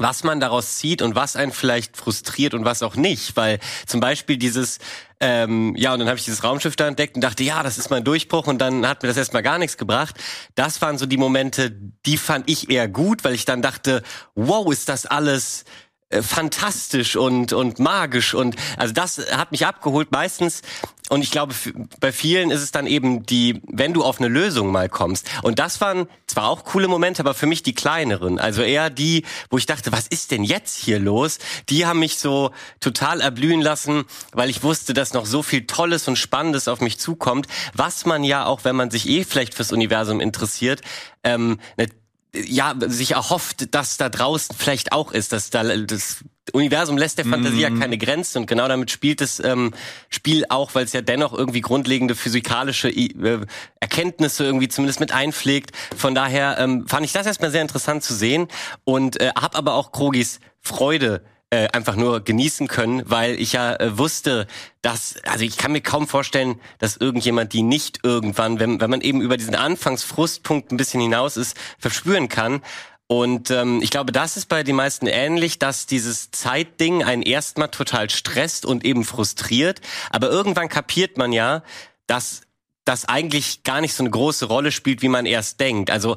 was 0.00 0.24
man 0.24 0.40
daraus 0.40 0.76
zieht 0.76 1.02
und 1.02 1.14
was 1.14 1.36
einen 1.36 1.52
vielleicht 1.52 1.96
frustriert 1.96 2.54
und 2.54 2.64
was 2.64 2.82
auch 2.82 2.96
nicht, 2.96 3.36
weil 3.36 3.58
zum 3.86 4.00
Beispiel 4.00 4.36
dieses 4.36 4.78
ähm, 5.20 5.74
ja 5.76 5.92
und 5.92 5.98
dann 6.00 6.08
habe 6.08 6.18
ich 6.18 6.24
dieses 6.24 6.44
Raumschiff 6.44 6.76
da 6.76 6.86
entdeckt 6.86 7.16
und 7.16 7.22
dachte 7.22 7.42
ja 7.42 7.62
das 7.62 7.78
ist 7.78 7.90
mein 7.90 8.04
Durchbruch. 8.04 8.46
Und 8.46 8.58
dann 8.58 8.86
hat 8.86 9.02
mir 9.02 9.08
das 9.08 9.16
erstmal 9.16 9.42
gar 9.42 9.58
nichts 9.58 9.76
gebracht. 9.76 10.16
Das 10.54 10.80
waren 10.80 10.98
so 10.98 11.06
die 11.06 11.16
Momente, 11.16 11.70
die 11.70 12.16
fand 12.16 12.48
ich 12.48 12.70
eher 12.70 12.88
gut, 12.88 13.24
weil 13.24 13.34
ich 13.34 13.44
dann 13.44 13.62
dachte 13.62 14.02
wow 14.34 14.70
ist 14.72 14.88
das 14.88 15.06
alles 15.06 15.64
äh, 16.10 16.22
fantastisch 16.22 17.16
und 17.16 17.52
und 17.52 17.78
magisch. 17.78 18.34
Und 18.34 18.56
also 18.76 18.94
das 18.94 19.18
hat 19.32 19.52
mich 19.52 19.66
abgeholt. 19.66 20.10
Meistens 20.10 20.62
und 21.08 21.22
ich 21.22 21.30
glaube 21.30 21.54
bei 22.00 22.12
vielen 22.12 22.50
ist 22.50 22.62
es 22.62 22.70
dann 22.70 22.86
eben 22.86 23.24
die 23.24 23.60
wenn 23.66 23.92
du 23.92 24.04
auf 24.04 24.18
eine 24.18 24.28
Lösung 24.28 24.70
mal 24.70 24.88
kommst. 24.88 25.28
Und 25.42 25.58
das 25.58 25.80
waren 25.80 26.08
zwar 26.26 26.48
auch 26.48 26.64
coole 26.64 26.88
Momente 26.88 27.22
aber 27.22 27.34
für 27.34 27.46
mich 27.46 27.62
die 27.62 27.74
kleineren. 27.74 28.38
Also 28.38 28.62
eher 28.62 28.90
die 28.90 29.24
wo 29.50 29.58
ich 29.58 29.66
dachte 29.66 29.92
was 29.92 30.06
ist 30.06 30.30
denn 30.30 30.44
jetzt 30.44 30.76
hier 30.76 30.98
los? 30.98 31.38
Die 31.68 31.86
haben 31.86 32.00
mich 32.00 32.18
so 32.18 32.50
total 32.80 33.20
erblühen 33.20 33.60
lassen 33.60 34.04
weil 34.32 34.50
ich 34.50 34.62
wusste 34.62 34.94
dass 34.94 35.14
noch 35.14 35.26
so 35.26 35.42
viel 35.42 35.66
tolles 35.66 36.08
und 36.08 36.16
spannendes 36.16 36.68
auf 36.68 36.80
mich 36.80 36.98
zukommt 36.98 37.46
was 37.74 38.06
man 38.06 38.24
ja 38.24 38.46
auch 38.46 38.64
wenn 38.64 38.76
man 38.76 38.90
sich 38.90 39.08
eh 39.08 39.24
vielleicht 39.24 39.54
fürs 39.54 39.72
Universum 39.72 40.20
interessiert 40.20 40.82
ähm, 41.24 41.58
ne, 41.76 41.88
ja, 42.34 42.74
sich 42.78 43.12
erhofft, 43.12 43.74
dass 43.74 43.96
da 43.96 44.08
draußen 44.08 44.54
vielleicht 44.56 44.92
auch 44.92 45.12
ist, 45.12 45.32
dass 45.32 45.50
da 45.50 45.62
das 45.64 46.24
Universum 46.52 46.96
lässt 46.96 47.18
der 47.18 47.24
Fantasie 47.24 47.60
ja 47.60 47.70
keine 47.70 47.98
Grenzen 47.98 48.38
und 48.38 48.46
genau 48.46 48.68
damit 48.68 48.90
spielt 48.90 49.20
das 49.20 49.40
ähm, 49.40 49.74
Spiel 50.08 50.44
auch, 50.48 50.74
weil 50.74 50.84
es 50.84 50.92
ja 50.92 51.00
dennoch 51.00 51.32
irgendwie 51.32 51.60
grundlegende 51.60 52.14
physikalische 52.14 52.88
äh, 52.88 53.40
Erkenntnisse 53.80 54.44
irgendwie 54.44 54.68
zumindest 54.68 55.00
mit 55.00 55.12
einpflegt. 55.12 55.72
Von 55.96 56.14
daher 56.14 56.58
ähm, 56.58 56.86
fand 56.86 57.04
ich 57.04 57.12
das 57.12 57.26
erstmal 57.26 57.50
sehr 57.50 57.62
interessant 57.62 58.02
zu 58.02 58.14
sehen 58.14 58.48
und 58.84 59.20
äh, 59.20 59.30
habe 59.38 59.56
aber 59.56 59.74
auch 59.74 59.92
Krogis 59.92 60.40
Freude 60.60 61.22
äh, 61.50 61.68
einfach 61.68 61.96
nur 61.96 62.20
genießen 62.20 62.68
können, 62.68 63.02
weil 63.06 63.40
ich 63.40 63.54
ja 63.54 63.74
äh, 63.76 63.96
wusste, 63.96 64.46
dass, 64.82 65.16
also 65.24 65.44
ich 65.44 65.56
kann 65.56 65.72
mir 65.72 65.80
kaum 65.80 66.06
vorstellen, 66.06 66.60
dass 66.78 66.96
irgendjemand 66.96 67.52
die 67.52 67.62
nicht 67.62 68.00
irgendwann, 68.02 68.60
wenn, 68.60 68.80
wenn 68.80 68.90
man 68.90 69.00
eben 69.00 69.22
über 69.22 69.36
diesen 69.36 69.54
Anfangsfrustpunkt 69.54 70.70
ein 70.70 70.76
bisschen 70.76 71.00
hinaus 71.00 71.36
ist, 71.36 71.56
verspüren 71.78 72.28
kann. 72.28 72.60
Und 73.06 73.50
ähm, 73.50 73.80
ich 73.82 73.90
glaube, 73.90 74.12
das 74.12 74.36
ist 74.36 74.50
bei 74.50 74.62
den 74.62 74.76
meisten 74.76 75.06
ähnlich, 75.06 75.58
dass 75.58 75.86
dieses 75.86 76.30
Zeitding 76.30 77.02
einen 77.02 77.22
erstmal 77.22 77.70
total 77.70 78.10
stresst 78.10 78.66
und 78.66 78.84
eben 78.84 79.02
frustriert. 79.04 79.80
Aber 80.10 80.28
irgendwann 80.28 80.68
kapiert 80.68 81.16
man 81.16 81.32
ja, 81.32 81.62
dass 82.06 82.42
das 82.84 83.06
eigentlich 83.06 83.62
gar 83.62 83.80
nicht 83.80 83.94
so 83.94 84.02
eine 84.02 84.10
große 84.10 84.46
Rolle 84.46 84.72
spielt, 84.72 85.00
wie 85.00 85.08
man 85.08 85.24
erst 85.24 85.60
denkt. 85.60 85.90
Also 85.90 86.16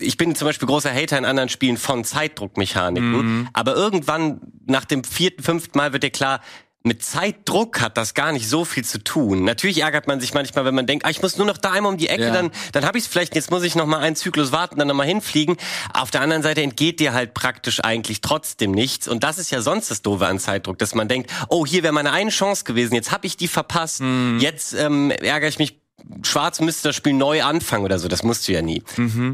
ich 0.00 0.16
bin 0.16 0.34
zum 0.34 0.46
Beispiel 0.46 0.68
großer 0.68 0.92
Hater 0.92 1.18
in 1.18 1.24
anderen 1.24 1.48
Spielen 1.48 1.76
von 1.76 2.04
Zeitdruckmechaniken, 2.04 3.48
aber 3.52 3.74
irgendwann 3.74 4.40
nach 4.66 4.84
dem 4.84 5.04
vierten, 5.04 5.42
fünften 5.42 5.76
Mal 5.78 5.92
wird 5.92 6.02
dir 6.02 6.10
klar, 6.10 6.40
mit 6.84 7.04
Zeitdruck 7.04 7.80
hat 7.80 7.96
das 7.96 8.12
gar 8.12 8.32
nicht 8.32 8.48
so 8.48 8.64
viel 8.64 8.84
zu 8.84 8.98
tun. 9.04 9.44
Natürlich 9.44 9.82
ärgert 9.82 10.08
man 10.08 10.18
sich 10.18 10.34
manchmal, 10.34 10.64
wenn 10.64 10.74
man 10.74 10.84
denkt, 10.84 11.06
ah, 11.06 11.10
ich 11.10 11.22
muss 11.22 11.36
nur 11.36 11.46
noch 11.46 11.56
da 11.58 11.70
einmal 11.70 11.92
um 11.92 11.96
die 11.98 12.08
Ecke, 12.08 12.24
Ja. 12.24 12.32
dann, 12.32 12.50
dann 12.72 12.84
habe 12.84 12.98
ich 12.98 13.04
es 13.04 13.08
vielleicht, 13.10 13.36
jetzt 13.36 13.52
muss 13.52 13.62
ich 13.62 13.76
noch 13.76 13.86
mal 13.86 14.00
einen 14.00 14.16
Zyklus 14.16 14.50
warten, 14.50 14.80
dann 14.80 14.88
noch 14.88 14.94
mal 14.96 15.06
hinfliegen. 15.06 15.56
Auf 15.94 16.10
der 16.10 16.22
anderen 16.22 16.42
Seite 16.42 16.60
entgeht 16.60 16.98
dir 16.98 17.12
halt 17.12 17.34
praktisch 17.34 17.78
eigentlich 17.84 18.20
trotzdem 18.20 18.72
nichts. 18.72 19.06
Und 19.06 19.22
das 19.22 19.38
ist 19.38 19.52
ja 19.52 19.62
sonst 19.62 19.92
das 19.92 20.02
Doofe 20.02 20.26
an 20.26 20.40
Zeitdruck, 20.40 20.76
dass 20.78 20.96
man 20.96 21.06
denkt, 21.06 21.30
oh, 21.48 21.64
hier 21.64 21.84
wäre 21.84 21.92
meine 21.92 22.10
eine 22.10 22.30
Chance 22.30 22.64
gewesen, 22.64 22.94
jetzt 22.94 23.12
habe 23.12 23.28
ich 23.28 23.36
die 23.36 23.46
verpasst, 23.48 24.02
jetzt 24.38 24.72
ähm, 24.74 25.12
ärgere 25.12 25.48
ich 25.48 25.60
mich 25.60 25.81
Schwarz 26.22 26.60
müsste 26.60 26.88
das 26.88 26.96
Spiel 26.96 27.12
neu 27.12 27.42
anfangen 27.42 27.84
oder 27.84 27.98
so. 27.98 28.08
Das 28.08 28.22
musst 28.22 28.48
du 28.48 28.52
ja 28.52 28.62
nie. 28.62 28.82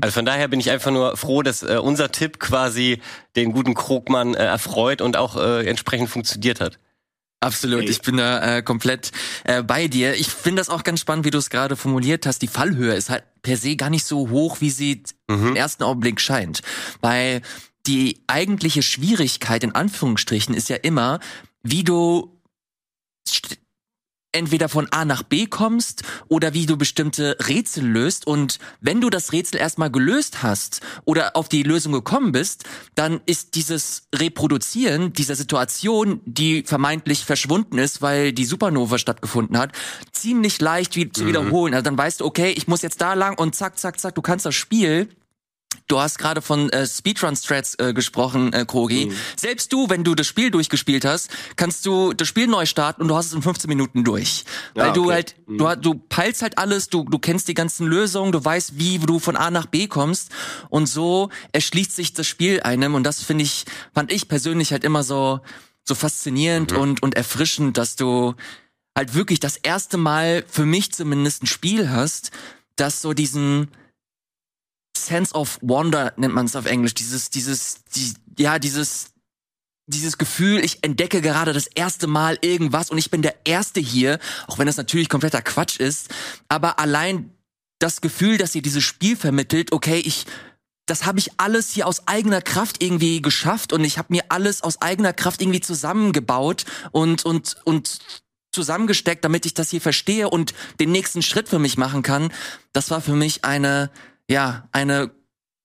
Also 0.00 0.14
von 0.14 0.24
daher 0.24 0.48
bin 0.48 0.60
ich 0.60 0.70
einfach 0.70 0.90
nur 0.90 1.16
froh, 1.16 1.42
dass 1.42 1.62
äh, 1.62 1.78
unser 1.82 2.12
Tipp 2.12 2.38
quasi 2.38 3.00
den 3.36 3.52
guten 3.52 3.74
Krogmann 3.74 4.34
äh, 4.34 4.44
erfreut 4.44 5.00
und 5.00 5.16
auch 5.16 5.36
äh, 5.36 5.66
entsprechend 5.66 6.10
funktioniert 6.10 6.60
hat. 6.60 6.78
Absolut, 7.40 7.88
ich 7.88 8.02
bin 8.02 8.16
da 8.16 8.56
äh, 8.56 8.62
komplett 8.62 9.12
äh, 9.44 9.62
bei 9.62 9.86
dir. 9.86 10.14
Ich 10.14 10.26
finde 10.26 10.60
das 10.60 10.70
auch 10.70 10.82
ganz 10.82 11.00
spannend, 11.00 11.24
wie 11.24 11.30
du 11.30 11.38
es 11.38 11.50
gerade 11.50 11.76
formuliert 11.76 12.26
hast. 12.26 12.42
Die 12.42 12.48
Fallhöhe 12.48 12.94
ist 12.94 13.10
halt 13.10 13.22
per 13.42 13.56
se 13.56 13.76
gar 13.76 13.90
nicht 13.90 14.04
so 14.04 14.30
hoch, 14.30 14.60
wie 14.60 14.70
sie 14.70 15.04
im 15.28 15.54
ersten 15.54 15.84
Augenblick 15.84 16.20
scheint. 16.20 16.62
Weil 17.00 17.42
die 17.86 18.20
eigentliche 18.26 18.82
Schwierigkeit 18.82 19.62
in 19.62 19.74
Anführungsstrichen 19.74 20.52
ist 20.52 20.68
ja 20.68 20.76
immer, 20.76 21.20
wie 21.62 21.84
du 21.84 22.36
entweder 24.32 24.68
von 24.68 24.88
A 24.90 25.04
nach 25.04 25.22
B 25.22 25.46
kommst 25.46 26.02
oder 26.28 26.54
wie 26.54 26.66
du 26.66 26.76
bestimmte 26.76 27.36
Rätsel 27.46 27.86
löst. 27.86 28.26
Und 28.26 28.58
wenn 28.80 29.00
du 29.00 29.10
das 29.10 29.32
Rätsel 29.32 29.58
erstmal 29.58 29.90
gelöst 29.90 30.42
hast 30.42 30.80
oder 31.04 31.36
auf 31.36 31.48
die 31.48 31.62
Lösung 31.62 31.92
gekommen 31.92 32.32
bist, 32.32 32.64
dann 32.94 33.20
ist 33.26 33.54
dieses 33.54 34.08
Reproduzieren 34.14 35.12
dieser 35.12 35.34
Situation, 35.34 36.20
die 36.24 36.62
vermeintlich 36.62 37.24
verschwunden 37.24 37.78
ist, 37.78 38.02
weil 38.02 38.32
die 38.32 38.44
Supernova 38.44 38.98
stattgefunden 38.98 39.58
hat, 39.58 39.72
ziemlich 40.12 40.60
leicht 40.60 40.96
wie 40.96 41.10
zu 41.10 41.26
wiederholen. 41.26 41.74
Also 41.74 41.84
dann 41.84 41.98
weißt 41.98 42.20
du, 42.20 42.24
okay, 42.24 42.50
ich 42.50 42.68
muss 42.68 42.82
jetzt 42.82 43.00
da 43.00 43.14
lang 43.14 43.38
und 43.38 43.54
zack, 43.54 43.78
zack, 43.78 43.98
zack, 43.98 44.14
du 44.14 44.22
kannst 44.22 44.44
das 44.44 44.54
Spiel 44.54 45.08
Du 45.86 45.98
hast 46.00 46.18
gerade 46.18 46.42
von 46.42 46.68
äh, 46.70 46.86
Speedrun-Strats 46.86 47.76
äh, 47.78 47.94
gesprochen, 47.94 48.52
äh, 48.52 48.64
Krogi. 48.66 49.06
Mhm. 49.06 49.14
Selbst 49.36 49.72
du, 49.72 49.88
wenn 49.88 50.04
du 50.04 50.14
das 50.14 50.26
Spiel 50.26 50.50
durchgespielt 50.50 51.04
hast, 51.06 51.30
kannst 51.56 51.84
du 51.86 52.12
das 52.12 52.28
Spiel 52.28 52.46
neu 52.46 52.66
starten 52.66 53.02
und 53.02 53.08
du 53.08 53.16
hast 53.16 53.26
es 53.26 53.32
in 53.32 53.40
15 53.42 53.68
Minuten 53.68 54.04
durch. 54.04 54.44
Ja, 54.74 54.86
Weil 54.86 54.92
du 54.92 55.04
okay. 55.04 55.12
halt, 55.12 55.36
du, 55.46 55.66
ha- 55.68 55.76
du 55.76 55.94
peilst 55.94 56.42
halt 56.42 56.58
alles, 56.58 56.88
du, 56.88 57.04
du 57.04 57.18
kennst 57.18 57.48
die 57.48 57.54
ganzen 57.54 57.86
Lösungen, 57.86 58.32
du 58.32 58.44
weißt, 58.44 58.78
wie 58.78 58.98
du 58.98 59.18
von 59.18 59.36
A 59.36 59.50
nach 59.50 59.66
B 59.66 59.86
kommst 59.88 60.30
und 60.68 60.86
so 60.86 61.30
erschließt 61.52 61.94
sich 61.96 62.12
das 62.12 62.26
Spiel 62.26 62.60
einem 62.60 62.94
und 62.94 63.04
das 63.04 63.22
finde 63.22 63.44
ich, 63.44 63.64
fand 63.94 64.12
ich 64.12 64.28
persönlich 64.28 64.72
halt 64.72 64.84
immer 64.84 65.02
so, 65.02 65.40
so 65.84 65.94
faszinierend 65.94 66.72
und, 66.72 67.02
und 67.02 67.14
erfrischend, 67.14 67.78
dass 67.78 67.96
du 67.96 68.34
halt 68.96 69.14
wirklich 69.14 69.40
das 69.40 69.56
erste 69.56 69.96
Mal 69.96 70.44
für 70.48 70.66
mich 70.66 70.92
zumindest 70.92 71.42
ein 71.44 71.46
Spiel 71.46 71.88
hast, 71.88 72.30
das 72.76 73.00
so 73.00 73.14
diesen, 73.14 73.68
Sense 75.08 75.34
of 75.34 75.58
Wonder 75.62 76.12
nennt 76.16 76.34
man 76.34 76.46
es 76.46 76.54
auf 76.54 76.66
Englisch. 76.66 76.94
Dieses, 76.94 77.30
dieses, 77.30 77.84
die, 77.94 78.14
ja, 78.38 78.58
dieses, 78.58 79.10
dieses 79.86 80.18
Gefühl, 80.18 80.62
ich 80.64 80.84
entdecke 80.84 81.22
gerade 81.22 81.52
das 81.52 81.66
erste 81.66 82.06
Mal 82.06 82.38
irgendwas 82.42 82.90
und 82.90 82.98
ich 82.98 83.10
bin 83.10 83.22
der 83.22 83.34
Erste 83.44 83.80
hier, 83.80 84.18
auch 84.46 84.58
wenn 84.58 84.66
das 84.66 84.76
natürlich 84.76 85.08
kompletter 85.08 85.42
Quatsch 85.42 85.80
ist, 85.80 86.08
aber 86.48 86.78
allein 86.78 87.32
das 87.78 88.00
Gefühl, 88.00 88.38
dass 88.38 88.54
ihr 88.54 88.62
dieses 88.62 88.84
Spiel 88.84 89.16
vermittelt, 89.16 89.72
okay, 89.72 89.98
ich, 90.04 90.26
das 90.86 91.06
habe 91.06 91.18
ich 91.18 91.30
alles 91.38 91.70
hier 91.70 91.86
aus 91.86 92.06
eigener 92.06 92.42
Kraft 92.42 92.82
irgendwie 92.82 93.22
geschafft 93.22 93.72
und 93.72 93.84
ich 93.84 93.98
habe 93.98 94.08
mir 94.10 94.24
alles 94.28 94.62
aus 94.62 94.82
eigener 94.82 95.12
Kraft 95.12 95.40
irgendwie 95.40 95.60
zusammengebaut 95.60 96.64
und 96.90 97.24
und 97.24 97.56
und 97.64 98.00
zusammengesteckt, 98.52 99.24
damit 99.24 99.46
ich 99.46 99.54
das 99.54 99.70
hier 99.70 99.80
verstehe 99.80 100.28
und 100.28 100.54
den 100.80 100.90
nächsten 100.90 101.22
Schritt 101.22 101.48
für 101.48 101.58
mich 101.58 101.76
machen 101.78 102.02
kann. 102.02 102.32
Das 102.72 102.90
war 102.90 103.00
für 103.00 103.14
mich 103.14 103.44
eine 103.44 103.90
ja, 104.28 104.68
eine 104.72 105.10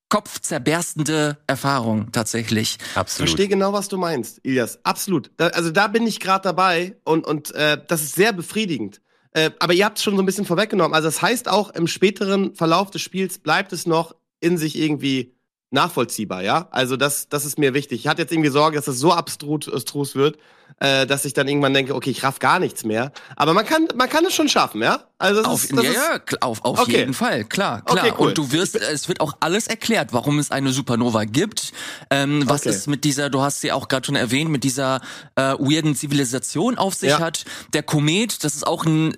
kopfzerberstende 0.10 1.38
Erfahrung 1.48 2.12
tatsächlich. 2.12 2.78
Ich 2.80 2.98
Absolut. 2.98 3.30
verstehe 3.30 3.48
genau, 3.48 3.74
was 3.74 3.88
du 3.88 3.98
meinst, 3.98 4.40
Ilias. 4.44 4.80
Absolut. 4.84 5.32
Da, 5.38 5.48
also 5.48 5.72
da 5.72 5.88
bin 5.88 6.06
ich 6.06 6.20
gerade 6.20 6.44
dabei 6.44 6.98
und, 7.04 7.26
und 7.26 7.52
äh, 7.56 7.80
das 7.88 8.04
ist 8.04 8.14
sehr 8.16 8.32
befriedigend. 8.32 9.02
Äh, 9.32 9.50
aber 9.60 9.74
ihr 9.74 9.86
habt 9.86 9.98
es 9.98 10.04
schon 10.04 10.16
so 10.16 10.22
ein 10.22 10.26
bisschen 10.28 10.46
vorweggenommen. 10.46 10.94
Also 10.94 11.08
das 11.08 11.22
heißt 11.22 11.50
auch, 11.50 11.72
im 11.72 11.88
späteren 11.88 12.54
Verlauf 12.54 12.92
des 12.92 13.02
Spiels 13.02 13.40
bleibt 13.40 13.74
es 13.74 13.88
noch 13.88 14.16
in 14.40 14.60
sich 14.60 14.78
irgendwie 14.78 15.36
nachvollziehbar, 15.74 16.44
ja? 16.44 16.68
Also 16.72 16.96
das, 16.98 17.28
das 17.30 17.46
ist 17.46 17.58
mir 17.60 17.74
wichtig. 17.74 18.02
Ich 18.02 18.08
hatte 18.08 18.22
jetzt 18.22 18.32
irgendwie 18.32 18.50
Sorge, 18.50 18.78
dass 18.78 18.88
es 18.88 19.00
so 19.00 19.12
abstrus 19.12 19.68
abstrus 19.68 20.16
wird, 20.16 20.38
äh, 20.80 21.06
dass 21.06 21.26
ich 21.26 21.34
dann 21.34 21.48
irgendwann 21.48 21.74
denke, 21.74 21.96
okay, 21.96 22.10
ich 22.12 22.24
raff 22.24 22.40
gar 22.40 22.60
nichts 22.60 22.84
mehr. 22.86 23.12
Aber 23.36 23.54
man 23.54 23.66
kann, 23.66 23.88
man 23.96 24.10
kann 24.10 24.26
es 24.26 24.34
schon 24.34 24.48
schaffen, 24.50 24.82
ja? 24.82 25.04
Also 25.18 25.42
das 25.42 25.52
Auf, 25.52 25.64
ist, 25.64 25.78
das 25.78 25.84
ja, 25.86 25.92
ist, 25.92 25.98
ja, 26.32 26.38
auf, 26.42 26.64
auf 26.64 26.80
Okay. 26.80 26.98
jeden 27.00 27.14
Fall, 27.14 27.44
klar, 27.44 27.84
klar. 27.84 28.06
Okay, 28.06 28.14
cool. 28.18 28.28
Und 28.30 28.38
du 28.38 28.52
wirst, 28.52 28.76
es 28.76 29.08
wird 29.08 29.20
auch 29.20 29.34
alles 29.40 29.68
erklärt, 29.68 30.14
warum 30.14 30.40
es 30.40 30.52
eine 30.52 30.72
Supernova 30.72 31.26
gibt. 31.26 31.74
Ähm, 32.10 32.44
was 32.48 32.62
Okay. 32.62 32.70
es 32.70 32.88
mit 32.88 33.04
dieser, 33.04 33.30
du 33.30 33.42
hast 33.42 33.62
sie 33.62 33.72
auch 33.72 33.88
gerade 33.88 34.06
schon 34.06 34.16
erwähnt, 34.16 34.50
mit 34.52 34.64
dieser 34.64 35.02
äh, 35.36 35.42
weirden 35.60 35.96
Zivilisation 35.96 36.78
auf 36.78 36.94
sich 36.94 37.10
Ja. 37.10 37.20
hat. 37.20 37.46
Der 37.74 37.84
Komet, 37.84 38.44
das 38.44 38.56
ist 38.56 38.66
auch 38.68 38.86
ein 38.86 39.18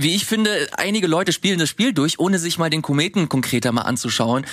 wie 0.00 0.14
ich 0.14 0.26
finde, 0.26 0.68
einige 0.76 1.08
Leute 1.08 1.32
spielen 1.32 1.58
das 1.58 1.68
Spiel 1.68 1.92
durch, 1.92 2.20
ohne 2.20 2.38
sich 2.38 2.56
mal 2.56 2.70
den 2.70 2.82
Kometen 2.82 3.28
konkreter 3.28 3.72
mal 3.72 3.82
anzuschauen. 3.82 4.46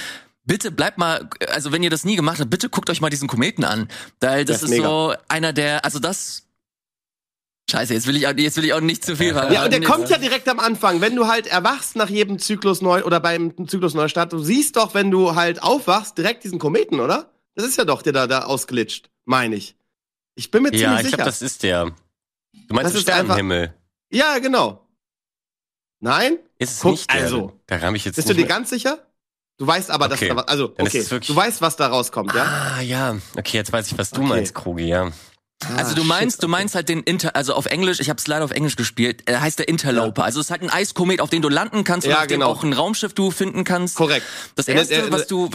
Bitte 0.45 0.71
bleibt 0.71 0.97
mal, 0.97 1.27
also 1.49 1.71
wenn 1.71 1.81
ihr 1.83 1.89
das 1.89 2.05
nie 2.05 2.15
gemacht 2.15 2.39
habt, 2.39 2.49
bitte 2.49 2.69
guckt 2.69 2.89
euch 2.89 3.01
mal 3.01 3.09
diesen 3.09 3.27
Kometen 3.27 3.63
an. 3.63 3.87
Weil 4.19 4.45
das 4.45 4.61
Das 4.61 4.69
ist 4.69 4.77
ist 4.77 4.83
so 4.83 5.13
einer 5.27 5.53
der, 5.53 5.83
also 5.85 5.99
das. 5.99 6.43
Scheiße, 7.69 7.95
jetzt 7.95 8.05
will 8.05 8.15
ich, 8.15 8.27
auch- 8.27 8.33
jetzt 8.37 8.57
will 8.57 8.65
ich 8.65 8.73
auch 8.73 8.79
nicht 8.79 9.03
zu 9.03 9.15
viel 9.17 9.33
verraten. 9.33 9.53
Ja, 9.53 9.63
und 9.65 9.71
der 9.73 9.81
kommt 9.81 10.07
ja 10.09 10.19
direkt 10.19 10.47
am 10.47 10.59
Anfang, 10.59 11.01
wenn 11.01 11.15
du 11.15 11.25
halt 11.27 11.47
erwachst 11.47 11.95
nach 11.95 12.09
jedem 12.09 12.37
Zyklus 12.37 12.81
neu 12.83 13.03
oder 13.03 13.19
beim 13.19 13.67
Zyklus 13.67 13.95
Neustart, 13.95 14.33
du 14.33 14.39
siehst 14.39 14.75
doch, 14.75 14.93
wenn 14.93 15.09
du 15.09 15.33
halt 15.33 15.63
aufwachst, 15.63 16.15
direkt 16.17 16.43
diesen 16.43 16.59
Kometen, 16.59 16.99
oder? 16.99 17.31
Das 17.55 17.65
ist 17.65 17.77
ja 17.77 17.85
doch 17.85 18.03
der 18.03 18.13
da, 18.13 18.27
da 18.27 18.43
ausglitscht, 18.43 19.09
meine 19.25 19.55
ich. 19.55 19.75
Ich 20.35 20.51
bin 20.51 20.61
mir 20.61 20.73
Ja, 20.73 20.77
ziemlich 20.79 20.97
ich 20.99 21.05
sicher. 21.05 21.17
glaube, 21.17 21.29
das 21.31 21.41
ist 21.41 21.63
der. 21.63 21.85
Du 22.67 22.75
meinst 22.75 22.85
Das 22.85 22.93
den 22.93 23.01
Sternenhimmel. 23.01 23.73
ja, 24.11 24.37
genau. 24.37 24.87
Nein? 26.01 26.37
Ist 26.59 26.73
es 26.73 26.79
Guck, 26.81 26.91
nicht 26.91 27.11
der? 27.11 27.21
also. 27.23 27.59
Da 27.65 27.81
habe 27.81 27.97
ich 27.97 28.05
jetzt 28.05 28.15
Bist 28.17 28.27
du 28.29 28.33
nicht 28.33 28.41
dir 28.43 28.47
mehr- 28.47 28.57
ganz 28.57 28.69
sicher? 28.69 28.99
Du 29.57 29.65
weißt 29.67 29.89
aber, 29.91 30.07
dass 30.09 30.19
Okay. 30.19 30.29
da 30.29 30.35
was, 30.35 30.47
also, 30.47 30.67
Dann 30.67 30.85
ist 30.87 31.11
okay, 31.11 31.25
du 31.27 31.35
weißt, 31.35 31.61
was 31.61 31.75
da 31.77 31.87
rauskommt, 31.87 32.33
ja? 32.33 32.43
Ah, 32.77 32.81
ja. 32.81 33.15
Okay, 33.37 33.57
jetzt 33.57 33.71
weiß 33.71 33.87
ich, 33.91 33.97
was 33.97 34.09
du 34.11 34.19
Okay. 34.21 34.29
meinst, 34.29 34.53
Krogi, 34.53 34.85
ja. 34.87 35.11
Also 35.77 35.91
Ah, 35.91 35.95
du 35.95 36.03
meinst, 36.03 36.35
shit, 36.35 36.43
du 36.43 36.47
meinst 36.49 36.75
halt 36.75 36.89
den 36.89 37.01
Inter, 37.01 37.35
also 37.37 37.53
auf 37.53 37.65
Englisch, 37.65 38.01
ich 38.01 38.09
habe 38.09 38.19
es 38.19 38.27
leider 38.27 38.43
auf 38.43 38.51
Englisch 38.51 38.75
gespielt, 38.75 39.23
er 39.25 39.39
heißt 39.39 39.57
der 39.57 39.69
Interloper. 39.69 40.25
Also 40.25 40.41
es 40.41 40.47
ist 40.47 40.51
halt 40.51 40.61
ein 40.61 40.69
Eiskomet, 40.69 41.21
auf 41.21 41.29
den 41.29 41.41
du 41.41 41.47
landen 41.47 41.85
kannst 41.85 42.05
und 42.05 42.11
Ja, 42.11 42.19
auf 42.19 42.27
dem 42.27 42.41
genau. 42.41 42.51
auch 42.51 42.63
ein 42.63 42.73
Raumschiff 42.73 43.13
du 43.13 43.31
finden 43.31 43.63
kannst. 43.63 43.95
Korrekt. 43.95 44.25
Das 44.55 44.67
erste, 44.67 44.95
der- 44.95 45.11
was 45.13 45.27
du, 45.27 45.49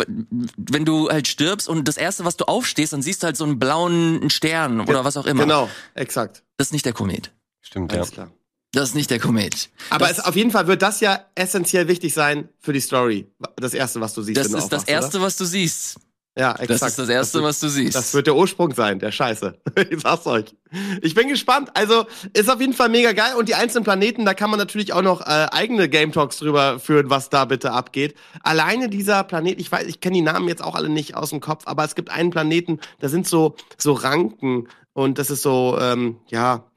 wenn 0.57 0.87
du 0.87 1.11
halt 1.11 1.29
stirbst 1.29 1.69
und 1.69 1.87
das 1.87 1.99
erste, 1.99 2.25
was 2.25 2.39
du 2.39 2.47
aufstehst, 2.47 2.95
dann 2.95 3.03
siehst 3.03 3.23
du 3.23 3.27
halt 3.27 3.37
so 3.37 3.45
einen 3.45 3.59
blauen 3.59 4.31
Stern 4.31 4.81
oder 4.81 5.05
was 5.05 5.19
auch 5.19 5.27
immer. 5.27 5.43
Genau, 5.43 5.69
exakt. 5.95 6.43
Das 6.57 6.69
ist 6.69 6.73
nicht 6.73 6.87
der 6.87 6.95
Komet. 6.95 7.31
Stimmt, 7.61 7.93
ja. 7.93 7.99
Alles 7.99 8.11
klar. 8.13 8.31
Das 8.73 8.91
ist 8.91 8.95
nicht 8.95 9.11
der 9.11 9.19
Komet. 9.19 9.69
Aber 9.91 10.07
das, 10.07 10.19
es, 10.19 10.25
auf 10.25 10.37
jeden 10.37 10.51
Fall 10.51 10.67
wird 10.69 10.83
das 10.83 11.01
ja 11.01 11.25
essentiell 11.35 11.89
wichtig 11.89 12.15
sein 12.15 12.49
für 12.61 12.73
die 12.73 12.81
Story. 12.81 13.27
Das 13.57 13.75
erste, 13.75 14.01
was 14.01 14.15
du 14.15 14.23
siehst. 14.23 14.39
das 14.39 14.53
ist 14.53 14.69
das 14.69 14.85
erste, 14.85 15.21
was 15.21 15.37
du 15.37 15.45
siehst. 15.45 15.97
Oder? 15.97 16.05
Ja, 16.37 16.53
exakt. 16.53 16.71
Das 16.71 16.83
ist 16.91 16.99
das 16.99 17.09
erste, 17.09 17.35
wird, 17.35 17.45
was 17.45 17.61
du 17.61 17.69
siehst. 17.69 17.95
Das 17.97 18.15
wird 18.15 18.29
der 18.29 18.37
Ursprung 18.37 18.73
sein, 18.73 19.01
der 19.01 19.11
Scheiße. 19.11 19.59
Ich 19.91 20.01
sag's 20.01 20.27
euch. 20.27 20.55
Ich 21.03 21.15
bin 21.15 21.29
gespannt. 21.29 21.71
Also, 21.75 22.07
ist 22.33 22.49
auf 22.49 22.61
jeden 22.61 22.73
Fall 22.73 22.89
mega 22.89 23.13
geil. 23.13 23.35
Und 23.37 23.49
die 23.49 23.57
einzelnen 23.57 23.83
Planeten, 23.83 24.25
da 24.25 24.35
kann 24.35 24.49
man 24.49 24.59
natürlich 24.59 24.93
auch 24.93 25.03
noch 25.03 25.23
äh, 25.23 25.49
eigene 25.51 25.89
Game 25.89 26.13
Talks 26.13 26.39
drüber 26.39 26.79
führen, 26.79 27.11
was 27.11 27.31
da 27.31 27.45
bitte 27.47 27.73
abgeht. 27.73 28.15
Alleine 28.43 28.89
dieser 28.89 29.25
Planet, 29.25 29.61
ich 29.61 29.73
weiß, 29.73 29.87
ich 29.89 30.01
kenne 30.01 30.15
die 30.15 30.23
Namen 30.23 30.47
jetzt 30.47 30.63
auch 30.63 30.77
alle 30.77 30.89
nicht 30.89 31.17
aus 31.17 31.31
dem 31.31 31.41
Kopf, 31.41 31.65
aber 31.67 31.85
es 31.85 31.97
gibt 31.97 32.11
einen 32.11 32.31
Planeten, 32.31 32.79
da 33.01 33.09
sind 33.09 33.27
so, 33.27 33.57
so 33.77 33.93
Ranken. 33.93 34.69
Und 34.93 35.19
das 35.19 35.31
ist 35.31 35.43
so, 35.43 35.79
ähm, 35.81 36.19
ja, 36.29 36.70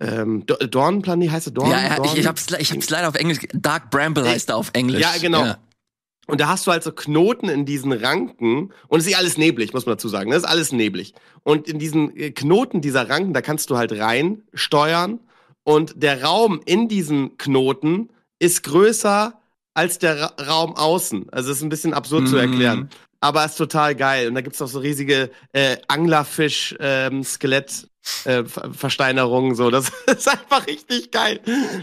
ähm, 0.00 0.46
Do- 0.46 0.56
Dornplanet 0.56 1.30
heißt 1.30 1.48
er 1.48 1.52
Dorn? 1.52 1.70
ja, 1.70 1.80
ja, 1.96 2.04
ich, 2.04 2.16
ich 2.18 2.26
hab's, 2.26 2.46
ich 2.58 2.72
hab's 2.72 2.90
leider 2.90 3.08
auf 3.08 3.14
Englisch. 3.16 3.38
Dark 3.52 3.90
Bramble 3.90 4.28
heißt 4.28 4.48
er 4.50 4.56
auf 4.56 4.70
Englisch. 4.72 5.00
Ja, 5.00 5.12
genau. 5.20 5.54
Und 6.26 6.40
da 6.42 6.48
hast 6.48 6.66
du 6.66 6.70
halt 6.72 6.82
so 6.82 6.92
Knoten 6.92 7.48
in 7.48 7.64
diesen 7.64 7.90
Ranken. 7.92 8.70
Und 8.88 9.00
es 9.00 9.06
ist 9.06 9.12
eh 9.12 9.16
alles 9.16 9.38
neblig, 9.38 9.72
muss 9.72 9.86
man 9.86 9.94
dazu 9.94 10.08
sagen. 10.08 10.30
Das 10.30 10.42
ist 10.42 10.48
alles 10.48 10.72
neblig. 10.72 11.14
Und 11.42 11.66
in 11.68 11.78
diesen 11.78 12.14
äh, 12.16 12.30
Knoten 12.32 12.80
dieser 12.82 13.08
Ranken, 13.08 13.32
da 13.32 13.40
kannst 13.40 13.70
du 13.70 13.78
halt 13.78 13.92
rein 13.92 14.42
steuern. 14.52 15.20
Und 15.64 15.94
der 16.02 16.22
Raum 16.22 16.60
in 16.66 16.86
diesen 16.88 17.38
Knoten 17.38 18.10
ist 18.38 18.62
größer 18.62 19.40
als 19.74 19.98
der 19.98 20.20
Ra 20.20 20.26
Raum 20.46 20.76
außen. 20.76 21.30
Also 21.30 21.50
es 21.50 21.58
ist 21.58 21.62
ein 21.62 21.68
bisschen 21.70 21.94
absurd 21.94 22.28
zu 22.28 22.34
Mhm. 22.34 22.40
erklären. 22.40 22.90
Aber 23.20 23.44
es 23.44 23.52
ist 23.52 23.58
total 23.58 23.94
geil. 23.94 24.28
Und 24.28 24.34
da 24.36 24.40
gibt's 24.42 24.62
auch 24.62 24.68
so 24.68 24.78
riesige 24.78 25.30
äh, 25.52 25.76
Anglerfisch-Skelett. 25.88 27.88
Äh, 28.24 28.44
Ver- 28.44 28.72
Versteinerungen 28.72 29.54
so, 29.54 29.70
das 29.70 29.90
ist 30.06 30.28
einfach 30.28 30.66
richtig 30.66 31.10
geil. 31.10 31.40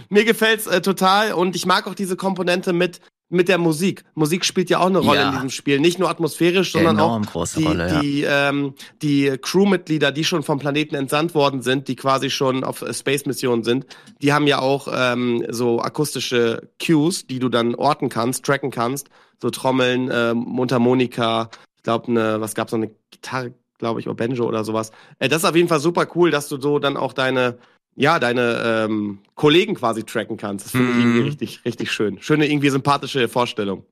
Mir 0.09 0.25
gefällt's 0.25 0.65
äh, 0.65 0.81
total 0.81 1.33
und 1.33 1.55
ich 1.55 1.67
mag 1.67 1.85
auch 1.85 1.93
diese 1.93 2.15
Komponente 2.15 2.73
mit 2.73 2.99
mit 3.29 3.49
der 3.49 3.57
Musik. 3.57 4.03
Musik 4.13 4.45
spielt 4.45 4.69
ja 4.69 4.79
auch 4.79 4.85
eine 4.85 4.99
Rolle 4.99 5.19
Ja. 5.19 5.27
in 5.29 5.33
diesem 5.33 5.49
Spiel, 5.49 5.79
nicht 5.79 5.97
nur 5.97 6.09
atmosphärisch, 6.09 6.71
sondern 6.71 6.99
auch 6.99 7.19
die, 7.55 7.63
Rolle, 7.65 7.89
ja. 7.89 7.99
die, 7.99 8.23
ähm, 8.23 8.75
die 9.01 9.35
Crewmitglieder, 9.41 10.11
die 10.11 10.23
schon 10.23 10.43
vom 10.43 10.59
Planeten 10.59 10.93
entsandt 10.95 11.33
worden 11.33 11.63
sind, 11.63 11.87
die 11.87 11.95
quasi 11.95 12.29
schon 12.29 12.63
auf 12.63 12.83
äh, 12.83 12.93
Space-Missionen 12.93 13.63
sind, 13.63 13.87
die 14.21 14.31
haben 14.31 14.45
ja 14.45 14.59
auch 14.59 14.87
ähm, 14.91 15.43
so 15.49 15.81
akustische 15.81 16.69
Cues, 16.83 17.25
die 17.25 17.39
du 17.39 17.49
dann 17.49 17.73
orten 17.73 18.09
kannst, 18.09 18.45
tracken 18.45 18.69
kannst, 18.69 19.09
so 19.45 19.51
Trommeln, 19.51 20.09
ähm, 20.11 20.37
Mundharmonika, 20.37 21.49
ich 21.77 21.83
glaube, 21.83 22.11
ne, 22.11 22.37
was 22.39 22.55
gab's 22.55 22.71
noch, 22.71 22.79
eine 22.79 22.89
Gitarre, 23.11 23.53
glaube 23.77 23.99
ich, 23.99 24.07
oder 24.07 24.15
Banjo 24.15 24.45
oder 24.45 24.63
sowas. 24.63 24.91
Äh, 25.19 25.29
das 25.29 25.43
ist 25.43 25.49
auf 25.49 25.55
jeden 25.55 25.67
Fall 25.69 25.79
super 25.79 26.07
cool, 26.15 26.31
dass 26.31 26.49
du 26.49 26.59
so 26.59 26.79
dann 26.79 26.97
auch 26.97 27.13
deine 27.13 27.57
ja, 27.97 28.19
deine 28.19 28.61
ähm, 28.89 29.19
Kollegen 29.35 29.73
quasi 29.75 30.03
tracken 30.03 30.35
kannst. 30.35 30.65
Das 30.65 30.71
finde 30.73 30.89
ich 30.91 30.95
Mhm. 30.97 31.01
irgendwie 31.01 31.21
richtig, 31.29 31.61
richtig 31.63 31.91
schön. 31.93 32.21
Schöne, 32.21 32.45
irgendwie 32.45 32.69
sympathische 32.69 33.29
Vorstellung. 33.29 33.85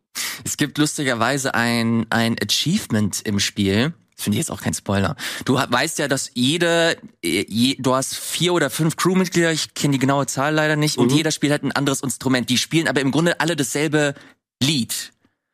Es 0.44 0.58
gibt 0.58 0.78
lustigerweise 0.78 1.54
ein, 1.54 2.06
ein 2.10 2.36
Achievement 2.44 3.22
im 3.24 3.40
Spiel. 3.40 3.94
Das 4.14 4.26
finde 4.26 4.36
ich 4.36 4.40
jetzt 4.40 4.52
auch 4.52 4.60
kein 4.60 4.74
Spoiler. 4.74 5.16
Du 5.46 5.54
weißt 5.56 6.00
ja, 6.00 6.10
dass 6.10 6.32
jede, 6.34 6.98
äh, 7.24 7.46
je, 7.48 7.78
du 7.80 7.96
hast 7.96 8.18
vier 8.18 8.54
oder 8.54 8.70
fünf 8.70 8.98
Crewmitglieder, 8.98 9.54
ich 9.54 9.74
kenne 9.74 9.94
die 9.94 10.00
genaue 10.00 10.26
Zahl 10.26 10.54
leider 10.54 10.76
nicht, 10.76 10.98
und 10.98 11.14
jeder 11.14 11.32
spielt 11.32 11.54
halt 11.54 11.64
ein 11.64 11.72
anderes 11.72 12.02
Instrument. 12.02 12.50
Die 12.50 12.58
spielen 12.58 12.90
aber 12.90 13.00
im 13.00 13.12
Grunde 13.12 13.40
alle 13.40 13.56
dasselbe 13.56 14.16
Lied. 14.62 15.13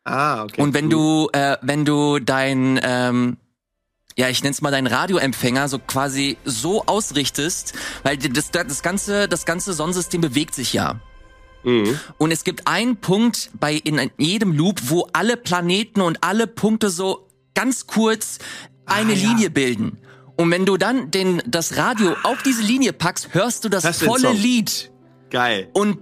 Ah, 0.10 0.44
okay. 0.44 0.62
Und 0.62 0.74
wenn 0.74 0.90
du, 0.90 1.30
äh, 1.34 1.58
wenn 1.62 1.86
du 1.86 2.20
dein, 2.20 2.80
ähm, 2.84 3.38
ja, 4.18 4.28
ich 4.30 4.44
nenn's 4.44 4.62
mal 4.62 4.72
deinen 4.72 4.88
Radioempfänger 4.88 5.70
so 5.70 5.80
quasi 5.80 6.38
so 6.46 6.86
ausrichtest, 6.86 7.74
weil 8.04 8.18
das, 8.18 8.52
das 8.52 8.82
ganze, 8.82 9.28
das 9.28 9.46
ganze 9.46 9.74
Sonnensystem 9.74 10.22
bewegt 10.22 10.56
sich 10.56 10.74
ja. 10.74 11.00
Mhm. 11.64 12.00
Und 12.18 12.32
es 12.32 12.44
gibt 12.44 12.68
einen 12.68 12.98
Punkt 12.98 13.52
bei 13.60 13.74
in 13.76 14.12
jedem 14.18 14.54
Loop, 14.54 14.82
wo 14.86 15.08
alle 15.14 15.38
Planeten 15.38 16.02
und 16.02 16.24
alle 16.24 16.48
Punkte 16.48 16.90
so 16.90 17.28
ganz 17.54 17.88
kurz 17.88 18.40
eine 18.86 19.14
Ah, 19.14 19.16
ja. 19.16 19.30
Linie 19.30 19.50
bilden. 19.50 19.98
Und 20.36 20.52
wenn 20.52 20.66
du 20.66 20.78
dann 20.78 21.12
den, 21.12 21.44
das 21.46 21.76
Radio 21.78 22.16
auf 22.24 22.42
diese 22.44 22.62
Linie 22.62 22.94
packst, 22.94 23.34
hörst 23.34 23.66
du 23.66 23.70
das 23.70 23.84
den 23.84 23.94
volle. 23.94 24.32
Lied. 24.32 24.90
Geil. 25.30 25.70
Und 25.74 26.00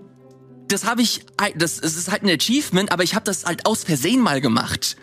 das 0.67 0.85
habe 0.85 1.01
ich, 1.01 1.21
das, 1.55 1.79
es 1.79 1.95
ist 1.95 2.11
halt 2.11 2.23
ein 2.23 2.29
Achievement, 2.29 2.91
aber 2.91 3.03
ich 3.03 3.15
habe 3.15 3.25
das 3.25 3.45
halt 3.45 3.65
aus 3.65 3.83
Versehen 3.83 4.21
mal 4.21 4.41
gemacht. 4.41 4.97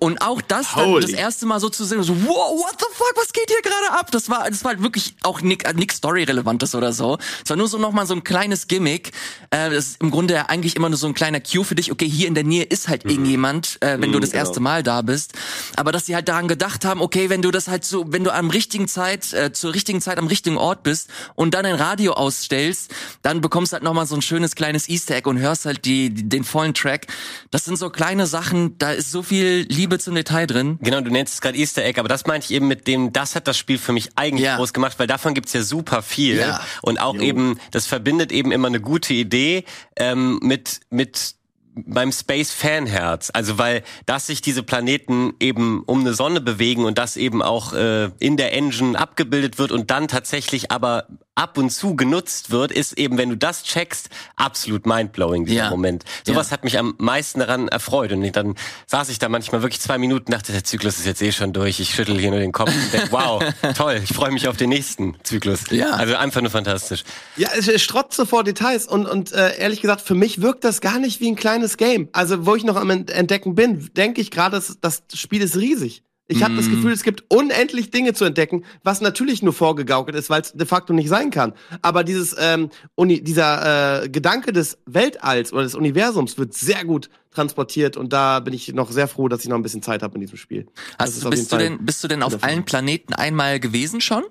Und 0.00 0.22
auch 0.22 0.40
das 0.40 0.74
dann 0.74 0.86
Holy. 0.86 1.02
das 1.02 1.10
erste 1.12 1.46
Mal 1.46 1.60
so 1.60 1.68
zu 1.68 1.84
sehen, 1.84 2.02
so, 2.02 2.14
wow, 2.24 2.58
what 2.58 2.74
the 2.78 2.86
fuck, 2.92 3.12
was 3.16 3.32
geht 3.32 3.48
hier 3.50 3.62
gerade 3.62 4.00
ab? 4.00 4.10
Das 4.10 4.28
war, 4.30 4.48
das 4.50 4.64
war 4.64 4.70
halt 4.72 4.82
wirklich 4.82 5.14
auch 5.22 5.40
nick, 5.42 5.72
nick 5.76 5.92
Story-relevantes 5.92 6.74
oder 6.74 6.92
so. 6.92 7.18
Es 7.44 7.50
war 7.50 7.56
nur 7.56 7.68
so 7.68 7.78
nochmal 7.78 8.06
so 8.06 8.14
ein 8.14 8.24
kleines 8.24 8.66
Gimmick. 8.66 9.12
Äh, 9.50 9.70
das 9.70 9.86
ist 9.88 10.00
im 10.00 10.10
Grunde 10.10 10.48
eigentlich 10.48 10.74
immer 10.76 10.88
nur 10.88 10.98
so 10.98 11.06
ein 11.06 11.14
kleiner 11.14 11.40
Cue 11.40 11.64
für 11.64 11.74
dich. 11.74 11.92
Okay, 11.92 12.08
hier 12.08 12.28
in 12.28 12.34
der 12.34 12.44
Nähe 12.44 12.64
ist 12.64 12.88
halt 12.88 13.04
irgendjemand, 13.04 13.76
äh, 13.82 14.00
wenn 14.00 14.10
du 14.10 14.18
Mhm, 14.18 14.22
das 14.22 14.30
genau. 14.30 14.44
erste 14.44 14.60
Mal 14.60 14.82
da 14.82 15.02
bist. 15.02 15.32
Aber 15.76 15.92
dass 15.92 16.06
sie 16.06 16.14
halt 16.14 16.28
daran 16.28 16.48
gedacht 16.48 16.84
haben, 16.84 17.02
okay, 17.02 17.28
wenn 17.28 17.42
du 17.42 17.50
das 17.50 17.68
halt 17.68 17.84
so, 17.84 18.04
wenn 18.08 18.24
du 18.24 18.32
am 18.32 18.48
richtigen 18.50 18.88
Zeit, 18.88 19.32
äh, 19.34 19.52
zur 19.52 19.74
richtigen 19.74 20.00
Zeit 20.00 20.16
am 20.18 20.26
richtigen 20.26 20.56
Ort 20.56 20.82
bist 20.82 21.08
und 21.34 21.52
dann 21.52 21.66
ein 21.66 21.74
Radio 21.74 22.14
ausstellst, 22.14 22.90
dann 23.22 23.40
bekommst 23.42 23.72
du 23.72 23.74
halt 23.74 23.82
nochmal 23.84 24.06
so 24.06 24.14
ein 24.14 24.22
schönes 24.22 24.54
kleines 24.54 24.88
Easter 24.88 25.14
Egg 25.16 25.28
und 25.28 25.38
hörst 25.38 25.66
halt 25.66 25.84
die, 25.84 26.08
die, 26.10 26.28
den 26.28 26.44
vollen 26.44 26.72
Track. 26.74 27.06
Das 27.50 27.64
sind 27.66 27.76
so 27.78 27.90
kleine 27.90 28.26
Sachen, 28.26 28.78
da 28.78 28.92
ist 28.92 29.10
so 29.10 29.22
viel 29.22 29.66
Liebe 29.68 29.89
zum 29.98 30.14
Detail 30.14 30.46
drin. 30.46 30.78
Genau, 30.82 31.00
du 31.00 31.10
nennst 31.10 31.34
es 31.34 31.40
gerade 31.40 31.58
Easter 31.58 31.84
Egg, 31.84 31.98
aber 31.98 32.08
das 32.08 32.26
meinte 32.26 32.46
ich 32.46 32.52
eben 32.52 32.68
mit 32.68 32.86
dem, 32.86 33.12
das 33.12 33.34
hat 33.34 33.48
das 33.48 33.58
Spiel 33.58 33.78
für 33.78 33.92
mich 33.92 34.10
eigentlich 34.16 34.44
Ja. 34.46 34.56
groß 34.56 34.72
gemacht, 34.72 34.98
weil 34.98 35.06
davon 35.06 35.34
gibt's 35.34 35.52
ja 35.52 35.62
super 35.62 36.02
viel. 36.02 36.36
Ja. 36.38 36.60
Und 36.82 37.00
auch 37.00 37.16
eben, 37.16 37.58
das 37.70 37.86
verbindet 37.86 38.32
eben 38.32 38.52
immer 38.52 38.68
eine 38.68 38.80
gute 38.80 39.12
Idee 39.14 39.64
ähm, 39.96 40.38
mit, 40.42 40.80
mit 40.90 41.34
beim 41.74 42.12
Space 42.12 42.50
Fanherz, 42.52 43.30
also 43.32 43.58
weil 43.58 43.82
dass 44.06 44.26
sich 44.26 44.42
diese 44.42 44.62
Planeten 44.62 45.34
eben 45.40 45.82
um 45.86 46.00
eine 46.00 46.14
Sonne 46.14 46.40
bewegen 46.40 46.84
und 46.84 46.98
das 46.98 47.16
eben 47.16 47.42
auch 47.42 47.72
äh, 47.72 48.10
in 48.18 48.36
der 48.36 48.52
Engine 48.52 48.98
abgebildet 48.98 49.58
wird 49.58 49.70
und 49.72 49.90
dann 49.90 50.08
tatsächlich 50.08 50.70
aber 50.70 51.06
ab 51.36 51.56
und 51.56 51.70
zu 51.70 51.96
genutzt 51.96 52.50
wird, 52.50 52.70
ist 52.70 52.98
eben, 52.98 53.16
wenn 53.16 53.30
du 53.30 53.36
das 53.36 53.62
checkst, 53.62 54.10
absolut 54.36 54.84
mindblowing 54.84 55.46
dieser 55.46 55.56
Ja. 55.64 55.70
Moment. 55.70 56.04
Sowas 56.26 56.48
Ja. 56.48 56.52
hat 56.54 56.64
mich 56.64 56.76
am 56.78 56.94
meisten 56.98 57.38
daran 57.40 57.68
erfreut 57.68 58.12
und 58.12 58.30
dann 58.36 58.56
saß 58.88 59.08
ich 59.08 59.18
da 59.18 59.28
manchmal 59.30 59.62
wirklich 59.62 59.80
zwei 59.80 59.96
Minuten, 59.96 60.32
dachte, 60.32 60.52
der 60.52 60.64
Zyklus 60.64 60.98
ist 60.98 61.06
jetzt 61.06 61.22
eh 61.22 61.32
schon 61.32 61.54
durch, 61.54 61.80
ich 61.80 61.94
schüttel 61.94 62.18
hier 62.18 62.30
nur 62.30 62.40
den 62.40 62.52
Kopf 62.52 62.70
und 62.74 62.92
denk, 62.92 63.10
wow, 63.10 63.42
toll, 63.76 64.00
ich 64.04 64.12
freue 64.12 64.32
mich 64.32 64.48
auf 64.48 64.58
den 64.58 64.68
nächsten 64.68 65.16
Zyklus. 65.22 65.70
Ja. 65.70 65.92
Also 65.92 66.16
einfach 66.16 66.42
nur 66.42 66.50
fantastisch. 66.50 67.04
Ja, 67.36 67.48
es 67.56 67.68
es 67.68 67.80
strotzt 67.80 68.20
vor 68.28 68.44
Details 68.44 68.86
und, 68.86 69.06
und 69.06 69.32
äh, 69.32 69.56
ehrlich 69.58 69.80
gesagt, 69.80 70.02
für 70.02 70.14
mich 70.16 70.42
wirkt 70.42 70.64
das 70.64 70.82
gar 70.82 70.98
nicht 70.98 71.20
wie 71.20 71.30
ein 71.30 71.36
kleines 71.60 71.76
Game. 71.76 72.08
Also, 72.12 72.46
wo 72.46 72.54
ich 72.54 72.64
noch 72.64 72.76
am 72.76 72.90
Ent- 72.90 73.10
Entdecken 73.10 73.54
bin, 73.54 73.90
denke 73.96 74.20
ich 74.20 74.30
gerade, 74.30 74.62
das, 74.80 75.02
Spiel 75.14 75.42
ist 75.42 75.56
riesig. 75.56 76.02
Ich 76.32 76.44
habe 76.44 76.54
das 76.54 76.70
Gefühl, 76.70 76.92
es 76.92 77.02
gibt 77.02 77.24
unendlich 77.28 77.90
Dinge 77.90 78.14
zu 78.14 78.24
entdecken, 78.24 78.64
was 78.84 79.00
natürlich 79.00 79.42
nur 79.42 79.52
vorgegaukelt 79.52 80.16
ist, 80.16 80.30
weil 80.30 80.42
es 80.42 80.52
de 80.52 80.64
facto 80.64 80.92
nicht 80.92 81.08
sein 81.08 81.32
kann. 81.32 81.54
Aber 81.82 82.04
dieses 82.04 82.36
ähm, 82.38 82.70
Uni, 82.94 83.20
dieser 83.20 84.04
äh, 84.04 84.08
Gedanke 84.08 84.52
des 84.52 84.78
Weltalls 84.86 85.52
oder 85.52 85.64
des 85.64 85.74
Universums 85.74 86.38
wird 86.38 86.54
sehr 86.54 86.84
gut 86.84 87.10
transportiert 87.32 87.96
und 87.96 88.12
da 88.12 88.38
bin 88.38 88.54
ich 88.54 88.72
noch 88.72 88.92
sehr 88.92 89.08
froh, 89.08 89.26
dass 89.26 89.42
ich 89.42 89.48
noch 89.48 89.56
ein 89.56 89.64
bisschen 89.64 89.82
Zeit 89.82 90.04
habe 90.04 90.14
in 90.14 90.20
diesem 90.20 90.36
Spiel. 90.36 90.68
Hast, 91.00 91.20
du, 91.20 91.30
bist, 91.30 91.50
du 91.50 91.56
denn, 91.56 91.84
bist 91.84 92.04
du 92.04 92.06
denn 92.06 92.22
auf 92.22 92.44
allen 92.44 92.64
Planeten 92.64 93.12
einmal 93.12 93.58
gewesen 93.58 94.00
schon? 94.00 94.22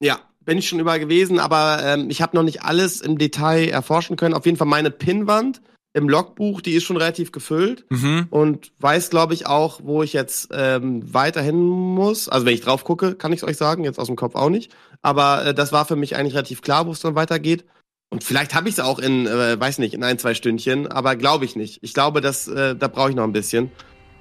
Ja, 0.00 0.20
bin 0.44 0.58
ich 0.58 0.68
schon 0.68 0.78
überall 0.78 1.00
gewesen, 1.00 1.40
aber 1.40 1.80
ähm, 1.82 2.08
ich 2.08 2.22
habe 2.22 2.36
noch 2.36 2.44
nicht 2.44 2.62
alles 2.62 3.00
im 3.00 3.18
Detail 3.18 3.68
erforschen 3.68 4.14
können. 4.16 4.34
Auf 4.34 4.46
jeden 4.46 4.58
Fall 4.58 4.68
meine 4.68 4.92
Pinnwand 4.92 5.60
im 5.94 6.08
Logbuch, 6.08 6.60
die 6.62 6.72
ist 6.72 6.84
schon 6.84 6.96
relativ 6.96 7.32
gefüllt 7.32 7.84
Mhm. 7.90 8.26
und 8.30 8.72
weiß, 8.78 9.10
glaube 9.10 9.34
ich, 9.34 9.46
auch, 9.46 9.80
wo 9.82 10.02
ich 10.02 10.12
jetzt 10.14 10.48
ähm, 10.52 11.02
weiterhin 11.12 11.60
muss. 11.60 12.28
Also 12.28 12.46
wenn 12.46 12.54
ich 12.54 12.62
drauf 12.62 12.84
gucke, 12.84 13.14
kann 13.14 13.32
ich 13.32 13.42
es 13.42 13.44
euch 13.48 13.56
sagen, 13.58 13.84
jetzt 13.84 13.98
aus 13.98 14.06
dem 14.06 14.16
Kopf 14.16 14.34
auch 14.34 14.48
nicht. 14.48 14.72
Aber 15.02 15.44
äh, 15.46 15.54
das 15.54 15.70
war 15.72 15.84
für 15.84 15.96
mich 15.96 16.16
eigentlich 16.16 16.34
relativ 16.34 16.62
klar, 16.62 16.86
wo 16.86 16.92
es 16.92 17.00
dann 17.00 17.14
weitergeht. 17.14 17.64
Und 18.10 18.24
vielleicht 18.24 18.54
habe 18.54 18.68
ich 18.68 18.74
es 18.76 18.80
auch 18.80 18.98
in, 18.98 19.26
äh, 19.26 19.58
weiß 19.60 19.78
nicht, 19.78 19.92
in 19.94 20.02
ein, 20.04 20.18
zwei 20.18 20.34
Stündchen, 20.34 20.86
aber 20.86 21.16
glaube 21.16 21.44
ich 21.44 21.56
nicht. 21.56 21.78
Ich 21.82 21.92
glaube, 21.94 22.20
dass, 22.20 22.48
äh, 22.48 22.74
da 22.76 22.88
brauche 22.88 23.10
ich 23.10 23.16
noch 23.16 23.24
ein 23.24 23.32
bisschen. 23.32 23.70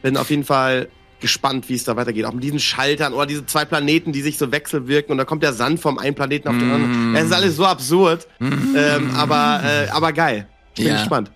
Bin 0.02 0.18
auf 0.18 0.30
jeden 0.30 0.44
Fall 0.46 0.88
gespannt, 1.22 1.70
wie 1.70 1.76
es 1.76 1.84
da 1.84 1.96
weitergeht. 1.96 2.26
Auch 2.26 2.34
mit 2.34 2.44
diesen 2.44 2.60
Schaltern 2.60 3.14
oder 3.14 3.26
diese 3.28 3.46
zwei 3.46 3.64
Planeten, 3.64 4.12
die 4.12 4.22
sich 4.22 4.38
so 4.38 4.52
wechselwirken 4.52 5.12
und 5.12 5.18
da 5.20 5.26
kommt 5.26 5.44
der 5.44 5.54
Sand 5.54 5.80
vom 5.80 6.00
einen 6.00 6.16
Planeten 6.16 6.48
auf 6.48 6.58
den 6.58 6.70
Mm. 6.70 6.72
anderen. 6.74 7.16
Es 7.16 7.26
ist 7.26 7.32
alles 7.34 7.56
so 7.56 7.66
absurd, 7.66 8.28
ähm, 8.42 9.12
aber, 9.16 9.62
äh, 9.64 9.90
aber 9.90 10.12
geil. 10.14 10.48
Ich 10.74 10.84
bin 10.84 10.88
Ja. 10.94 11.00
gespannt. 11.00 11.32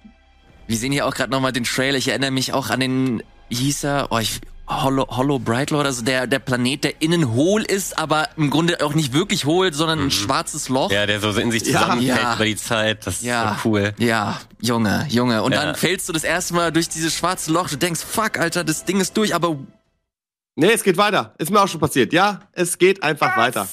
Wir 0.68 0.78
sehen 0.78 0.92
hier 0.92 1.06
auch 1.06 1.14
gerade 1.14 1.32
nochmal 1.32 1.52
den 1.52 1.64
Trailer. 1.64 1.98
Ich 1.98 2.08
erinnere 2.08 2.32
mich 2.32 2.54
auch 2.54 2.70
an 2.70 2.80
den, 2.80 3.24
hieß 3.50 3.84
er? 3.84 4.08
Oh, 4.12 4.18
ich, 4.18 4.42
Hollow, 4.68 5.06
Hollow 5.10 5.38
Brightlord, 5.38 5.86
also 5.86 6.02
der, 6.04 6.26
der 6.26 6.40
Planet, 6.40 6.84
der 6.86 7.02
innen 7.02 7.34
hohl 7.34 7.62
ist, 7.62 8.00
aber 8.00 8.30
im 8.36 8.50
Grunde 8.50 8.84
auch 8.84 8.96
nicht 8.96 9.14
wirklich 9.14 9.46
hohl, 9.46 9.72
sondern 9.74 10.00
ein 10.00 10.10
schwarzes 10.12 10.70
Loch. 10.70 10.92
Ja, 10.92 11.06
der 11.06 11.20
so 11.20 11.30
in 11.40 11.52
sich 11.52 11.64
zusammenfällt 11.66 12.18
Ja. 12.20 12.34
über 12.36 12.46
die 12.46 12.56
Zeit. 12.56 13.06
Das 13.06 13.22
Ja. 13.22 13.52
ist 13.52 13.62
so 13.64 13.70
cool. 13.70 13.94
Ja, 14.00 14.42
Junge, 14.60 15.06
Junge. 15.10 15.44
Und 15.44 15.52
Ja. 15.52 15.64
dann 15.66 15.76
fällst 15.76 16.10
du 16.10 16.14
das 16.14 16.24
erste 16.24 16.56
Mal 16.56 16.72
durch 16.72 16.90
dieses 16.90 17.14
schwarze 17.14 17.52
Loch. 17.52 17.70
Du 17.70 17.76
denkst, 17.78 18.02
fuck, 18.02 18.40
Alter, 18.40 18.64
das 18.64 18.86
Ding 18.86 19.00
ist 19.00 19.16
durch, 19.18 19.36
aber 19.36 19.56
Nee, 20.58 20.72
es 20.72 20.84
geht 20.84 20.96
weiter. 20.98 21.36
Ist 21.38 21.52
mir 21.52 21.62
auch 21.62 21.68
schon 21.68 21.82
passiert. 21.82 22.14
Ja, 22.14 22.40
es 22.54 22.78
geht 22.78 23.04
einfach 23.04 23.36
weiter. 23.36 23.68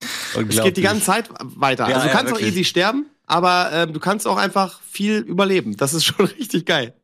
Es 0.00 0.62
geht 0.62 0.76
die 0.78 0.82
ganze 0.82 1.04
Zeit 1.04 1.28
weiter. 1.38 1.86
Ja, 1.88 1.96
also 1.96 2.08
du 2.08 2.12
ja, 2.12 2.18
kannst 2.18 2.32
auch 2.32 2.40
easy 2.40 2.64
sterben, 2.64 3.06
aber 3.26 3.70
ähm, 3.72 3.92
du 3.92 4.00
kannst 4.00 4.26
auch 4.26 4.36
einfach 4.36 4.80
viel 4.82 5.18
überleben. 5.18 5.76
Das 5.76 5.94
ist 5.94 6.04
schon 6.06 6.26
richtig 6.26 6.66
geil. 6.66 6.94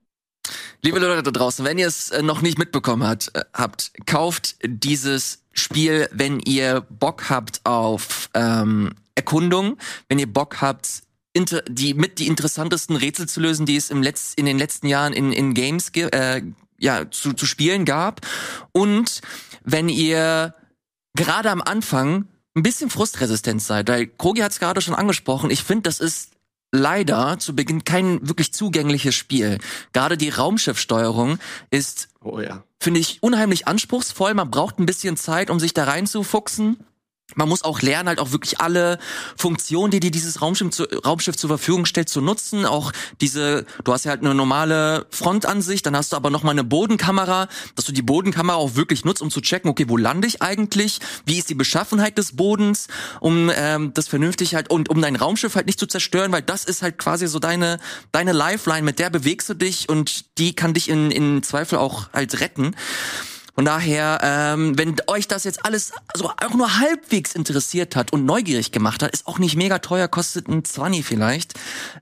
Liebe 0.83 0.99
Leute 0.99 1.23
da 1.23 1.31
draußen, 1.31 1.65
wenn 1.65 1.79
ihr 1.79 1.87
es 1.87 2.11
äh, 2.11 2.23
noch 2.23 2.41
nicht 2.41 2.59
mitbekommen 2.59 3.07
hat, 3.07 3.31
äh, 3.35 3.45
habt, 3.53 3.93
kauft 4.07 4.57
dieses 4.65 5.43
Spiel, 5.53 6.09
wenn 6.13 6.41
ihr 6.41 6.87
Bock 6.89 7.29
habt 7.29 7.61
auf 7.65 8.31
ähm, 8.35 8.95
Erkundung, 9.15 9.77
wenn 10.09 10.19
ihr 10.19 10.33
Bock 10.33 10.61
habt, 10.61 11.03
inter 11.33 11.63
die 11.69 11.95
mit 11.95 12.19
die 12.19 12.27
interessantesten 12.27 12.97
Rätsel 12.97 13.29
zu 13.29 13.41
lösen, 13.41 13.67
die 13.67 13.77
es 13.77 13.91
im 13.91 14.03
Letz 14.03 14.33
in 14.35 14.47
den 14.47 14.59
letzten 14.59 14.87
Jahren 14.87 15.13
in, 15.13 15.33
in 15.33 15.55
Games 15.55 15.93
ge 15.93 16.09
äh, 16.13 16.43
ja 16.79 17.11
zu, 17.11 17.35
zu 17.35 17.47
spielen 17.47 17.85
gab 17.85 18.27
und 18.73 19.21
wenn 19.63 19.89
ihr 19.89 20.55
gerade 21.15 21.51
am 21.51 21.61
Anfang 21.61 22.27
ein 22.57 22.63
bisschen 22.63 22.91
frustresistent 22.91 23.63
seid, 23.63 23.89
weil 23.89 24.07
Krogi 24.07 24.41
hat 24.41 24.53
es 24.53 24.61
gerade 24.61 24.81
schon 24.81 24.95
angesprochen, 24.95 25.51
ich 25.51 25.63
finde, 25.63 25.83
das 25.83 26.01
ist 26.01 26.33
leider 26.73 27.39
zu 27.39 27.55
Beginn 27.55 27.85
kein 27.85 28.27
wirklich 28.27 28.53
zugängliches 28.53 29.15
Spiel. 29.15 29.59
Gerade 29.93 30.17
die 30.17 30.29
Raumschiffsteuerung 30.31 31.39
ist, 31.71 32.09
Oh 32.23 32.41
ja. 32.41 32.63
finde 32.79 33.01
ich, 33.01 33.23
unheimlich 33.23 33.67
anspruchsvoll. 33.67 34.35
Man 34.35 34.51
braucht 34.51 34.79
ein 34.79 34.87
bisschen 34.87 35.17
Zeit, 35.17 35.51
um 35.51 35.59
sich 35.59 35.75
da 35.75 35.85
reinzufuchsen. 35.85 36.79
Man 37.35 37.49
muss 37.49 37.63
auch 37.63 37.83
lernen, 37.83 38.09
halt 38.09 38.19
auch 38.19 38.33
wirklich 38.33 38.61
alle 38.61 38.99
Funktionen, 39.37 39.91
die 39.91 40.01
dir 40.01 40.11
dieses 40.11 40.43
Raumschiff, 40.43 40.71
zu, 40.71 40.85
Raumschiff 40.85 41.37
zur 41.37 41.49
Verfügung 41.49 41.87
stellt, 41.87 42.09
zu 42.09 42.21
nutzen. 42.21 42.67
Auch 42.67 42.93
diese, 43.21 43.67
du 43.85 43.93
hast 43.93 44.05
ja 44.05 44.11
halt 44.11 44.21
eine 44.21 44.35
normale 44.35 45.07
Frontansicht, 45.11 45.87
dann 45.87 45.97
hast 45.97 46.13
du 46.13 46.17
aber 46.17 46.31
noch 46.31 46.43
mal 46.43 46.53
eine 46.53 46.65
Bodenkamera, 46.65 47.49
dass 47.75 47.85
du 47.85 47.93
die 47.93 48.03
Bodenkamera 48.03 48.57
auch 48.57 48.75
wirklich 48.75 49.05
nutzt, 49.05 49.23
um 49.23 49.31
zu 49.31 49.41
checken, 49.41 49.71
okay, 49.71 49.87
wo 49.89 49.97
lande 49.97 50.27
ich 50.27 50.43
eigentlich? 50.43 51.01
Wie 51.25 51.39
ist 51.39 51.51
die 51.51 51.55
Beschaffenheit 51.55 52.19
des 52.19 52.37
Bodens? 52.37 52.89
Um 53.21 53.51
ähm, 53.55 53.93
das 53.95 54.09
vernünftig 54.09 54.55
halt 54.55 54.71
und 54.71 54.89
um 54.89 55.01
dein 55.01 55.17
Raumschiff 55.17 55.55
halt 55.55 55.67
nicht 55.67 55.79
zu 55.79 55.87
zerstören, 55.87 56.33
weil 56.33 56.43
das 56.43 56.65
ist 56.65 56.83
halt 56.83 56.99
quasi 56.99 57.27
so 57.27 57.39
deine 57.39 57.79
deine 58.13 58.33
Lifeline, 58.33 58.83
mit 58.83 58.99
der 58.99 59.11
bewegst 59.11 59.49
du 59.49 59.55
dich 59.55 59.89
und 59.89 60.39
die 60.39 60.55
kann 60.55 60.75
dich 60.75 60.89
in 60.89 61.11
in 61.11 61.43
Zweifel 61.43 61.79
auch 61.79 62.13
halt 62.13 62.41
retten. 62.41 62.75
Von 63.61 63.67
daher, 63.67 64.21
ähm, 64.23 64.79
wenn 64.79 64.97
euch 65.07 65.29
das 65.29 65.45
jetzt 65.45 65.67
alles 65.67 65.93
so 66.17 66.31
auch 66.31 66.55
nur 66.55 66.79
halbwegs 66.79 67.35
interessiert 67.35 67.95
hat 67.95 68.11
und 68.11 68.25
neugierig 68.25 68.73
gemacht 68.73 69.03
hat, 69.03 69.11
ist 69.11 69.27
auch 69.27 69.39
nicht 69.39 69.55
mega 69.55 69.81
teuer, 69.81 70.09
kostet 70.09 70.49
ein 70.49 70.65
20 70.65 71.05
vielleicht. 71.05 71.53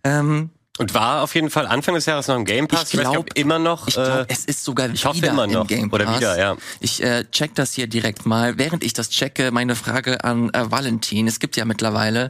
Ähm, 0.05 0.51
Und 0.79 0.95
war 0.95 1.23
auf 1.23 1.35
jeden 1.35 1.51
Fall 1.51 1.67
Anfang 1.67 1.95
des 1.95 2.07
Jahres 2.07 2.29
noch 2.29 2.37
im 2.37 2.45
Game 2.45 2.69
Pass. 2.69 2.95
Ich 2.95 3.01
glaub- 3.01 3.09
nicht, 3.09 3.19
ob 3.19 3.37
immer 3.37 3.59
noch. 3.59 3.88
Ich 3.88 3.95
glaube, 3.95 4.27
äh, 4.29 4.33
es 4.33 4.45
ist 4.45 4.64
sogar 4.64 4.88
ich 4.91 5.05
hoffe 5.05 5.17
wieder 5.19 5.31
immer 5.31 5.49
noch. 5.49 5.62
im 5.62 5.67
Game 5.67 5.91
Pass. 5.91 6.01
Oder 6.01 6.17
wieder, 6.17 6.38
ja. 6.38 6.57
Ich 6.79 7.03
äh, 7.03 7.25
check 7.33 7.55
das 7.57 7.73
hier 7.75 7.88
direkt 7.88 8.27
mal. 8.27 8.59
Während 8.59 8.85
ich 8.85 8.93
das 8.93 9.11
checke, 9.11 9.51
meine 9.51 9.75
Frage 9.75 10.23
an 10.23 10.51
äh, 10.51 10.71
Valentin. 10.71 11.27
Es 11.27 11.41
gibt 11.41 11.57
ja 11.57 11.64
mittlerweile 11.64 12.29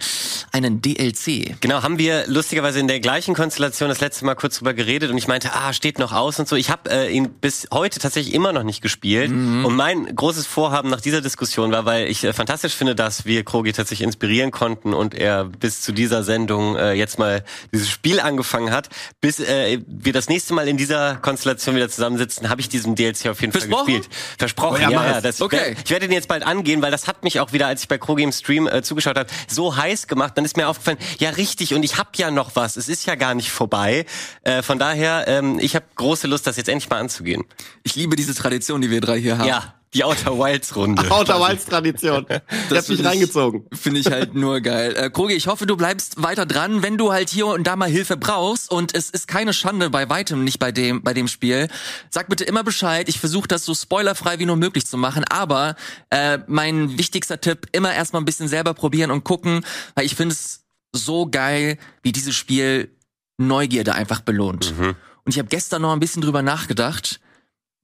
einen 0.51 0.81
DLC. 0.81 1.61
Genau, 1.61 1.83
haben 1.83 1.99
wir 1.99 2.25
lustigerweise 2.27 2.81
in 2.81 2.89
der 2.89 3.01
gleichen 3.01 3.35
Konstellation 3.35 3.91
das 3.91 4.01
letzte 4.01 4.25
Mal 4.25 4.35
kurz 4.35 4.59
drüber 4.59 4.73
geredet 4.73 5.11
und 5.11 5.19
ich 5.19 5.29
meinte, 5.29 5.53
ah, 5.53 5.75
steht 5.75 5.99
noch 5.99 6.13
aus 6.13 6.39
und 6.39 6.49
so. 6.49 6.57
Ich 6.57 6.71
habe 6.71 6.91
äh, 6.91 7.13
ihn 7.13 7.29
bis 7.29 7.69
heute 7.71 7.99
tatsächlich 8.01 8.35
immer 8.35 8.55
noch 8.55 8.63
nicht 8.63 8.81
gespielt. 8.81 9.31
Mhm. 9.31 9.67
Und 9.67 9.77
mein 9.77 10.17
großes 10.17 10.47
Vorhaben 10.47 10.89
nach 10.89 11.03
dieser 11.03 11.21
Diskussion 11.21 11.71
war, 11.71 11.85
weil 11.85 12.09
ich 12.09 12.25
äh, 12.25 12.33
fantastisch 12.33 12.73
finde, 12.73 12.95
dass 12.95 13.27
wir 13.27 13.45
Krogi 13.45 13.73
tatsächlich 13.75 14.07
inspirieren 14.07 14.53
konnten 14.53 14.95
und 14.95 15.15
er 15.15 15.45
bis 15.45 15.83
zu 15.83 15.93
dieser 15.93 16.23
Sendung 16.23 16.77
äh, 16.77 16.93
jetzt 16.93 17.19
mal 17.19 17.45
dieses 17.73 17.91
Spiel 17.91 18.21
angefangen 18.21 18.38
hat. 18.71 18.89
Bis 19.21 19.41
äh, 19.41 19.81
wir 19.87 20.13
das 20.13 20.29
nächste 20.29 20.55
Mal 20.55 20.69
in 20.69 20.77
dieser 20.77 21.17
Konstellation 21.17 21.75
wieder 21.77 21.89
zusammensitzen, 21.89 22.49
habe 22.49 22.61
ich 22.61 22.69
diesen 22.69 22.95
DLC 22.95 23.27
auf 23.27 23.41
jeden 23.41 23.53
Versprochen? 23.53 23.87
Fall 23.87 23.97
gespielt. 23.97 24.09
Versprochen, 24.39 24.77
Oh 24.87 24.91
ja, 24.91 25.07
ja. 25.07 25.21
Das, 25.21 25.41
Okay. 25.41 25.77
Ich 25.85 25.91
werde 25.91 26.07
den 26.07 26.13
jetzt 26.15 26.29
bald 26.29 26.45
angehen, 26.45 26.83
weil 26.83 26.91
das 26.91 27.07
hat 27.07 27.25
mich 27.25 27.41
auch 27.41 27.53
wieder, 27.53 27.67
als 27.67 27.83
ich 27.83 27.89
bei 27.89 27.99
Krogi 27.99 28.23
im 28.23 28.33
Stream 28.33 28.67
äh, 28.67 28.83
zugeschaut 28.83 29.19
habe, 29.19 29.31
so 29.47 29.77
heiß 29.77 30.07
gemacht. 30.07 30.33
Dann 30.37 30.45
ist 30.45 30.57
mir 30.57 30.69
aufgefallen, 30.69 30.99
ja 31.19 31.31
richtig, 31.31 31.75
und 31.75 31.83
ich 31.83 31.99
habe 31.99 32.11
ja 32.17 32.31
noch 32.31 32.57
was. 32.57 32.77
Es 32.77 32.89
ist 32.89 33.07
ja 33.07 33.15
gar 33.15 33.35
nicht 33.35 33.51
vorbei. 33.51 34.05
Äh, 34.43 34.63
von 34.63 34.79
daher, 34.79 35.25
ähm, 35.27 35.59
ich 35.61 35.75
habe 35.75 35.87
große 35.95 36.27
Lust, 36.27 36.47
das 36.47 36.57
jetzt 36.57 36.69
endlich 36.69 36.91
mal 36.91 36.99
anzugehen. 36.99 37.45
Ich 37.83 37.95
liebe 37.95 38.17
diese 38.17 38.35
Tradition, 38.35 38.81
die 38.81 38.91
wir 38.91 39.01
drei 39.01 39.19
hier 39.21 39.39
haben. 39.39 39.49
Ja, 39.49 39.75
die 39.95 40.05
Outer 40.05 40.39
Wilds 40.39 40.77
Runde. 40.77 41.03
Outer 41.11 41.41
Wilds 41.41 41.65
Tradition. 41.67 42.27
Ich 42.29 42.35
hab 42.37 42.71
mich 42.71 42.85
find 42.87 43.01
ich- 43.01 43.07
reingezogen. 43.07 43.65
Finde 43.73 44.01
ich 44.01 44.07
halt 44.07 44.35
nur 44.35 44.61
geil. 44.61 44.95
Äh, 44.97 45.11
Krogi, 45.11 45.35
ich 45.35 45.47
hoffe, 45.47 45.67
du 45.67 45.77
bleibst 45.77 46.23
weiter 46.23 46.45
dran, 46.47 46.83
wenn 46.83 46.99
du 46.99 47.13
halt 47.13 47.31
hier 47.31 47.47
und 47.47 47.67
da 47.67 47.77
mal 47.77 47.89
Hilfe 47.89 48.17
brauchst. 48.17 48.71
Und 48.71 48.95
es 48.95 49.11
ist 49.11 49.29
keine 49.29 49.53
Schande 49.53 49.91
bei 49.91 50.09
weitem 50.11 50.45
nicht 50.45 50.59
bei 50.59 50.73
dem, 50.73 51.03
bei 51.03 51.15
dem 51.15 51.29
Spiel. 51.29 51.69
Sag 52.11 52.29
bitte 52.29 52.45
immer 52.45 52.65
Bescheid. 52.65 53.09
Ich 53.09 53.19
versuche 53.19 53.49
das 53.49 53.65
so 53.65 53.75
spoilerfrei 53.75 54.39
wie 54.39 54.47
nur 54.47 54.57
möglich 54.57 54.87
zu 54.87 54.97
machen. 54.99 55.25
Aber 55.25 55.75
äh, 56.11 56.39
mein 56.47 56.99
wichtigster 56.99 57.41
Tipp, 57.41 57.67
immer 57.73 57.95
erstmal 57.95 58.21
ein 58.23 58.27
bisschen 58.27 58.49
selber 58.49 58.75
probieren 58.75 59.11
und 59.11 59.25
gucken, 59.25 59.65
weil 59.95 60.05
ich 60.05 60.15
finde 60.15 60.35
es 60.35 60.65
so 60.93 61.27
geil, 61.31 61.79
wie 62.03 62.13
dieses 62.13 62.35
Spiel 62.35 62.91
Neugierde 63.39 63.95
einfach 63.95 64.21
belohnt. 64.21 64.75
Und 64.79 65.33
ich 65.33 65.39
habe 65.39 65.49
gestern 65.49 65.83
noch 65.83 65.93
ein 65.93 66.01
bisschen 66.01 66.23
drüber 66.23 66.43
nachgedacht, 66.43 67.21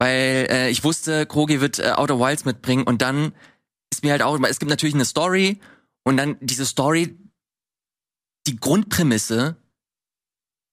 weil 0.05 0.49
äh, 0.51 0.69
ich 0.69 0.85
wusste, 0.85 1.25
Krogi 1.25 1.63
wird 1.63 1.79
äh, 1.79 1.93
Outer 1.97 2.21
Wilds 2.21 2.45
mitbringen 2.45 2.83
und 2.85 3.01
dann 3.01 3.33
ist 3.91 4.03
mir 4.03 4.11
halt 4.11 4.21
auch, 4.21 4.39
es 4.43 4.59
gibt 4.59 4.69
natürlich 4.69 4.95
eine 4.95 5.07
Story 5.07 5.61
und 6.03 6.19
dann 6.19 6.37
diese 6.41 6.67
Story, 6.67 7.19
die 8.47 8.57
Grundprämisse 8.57 9.57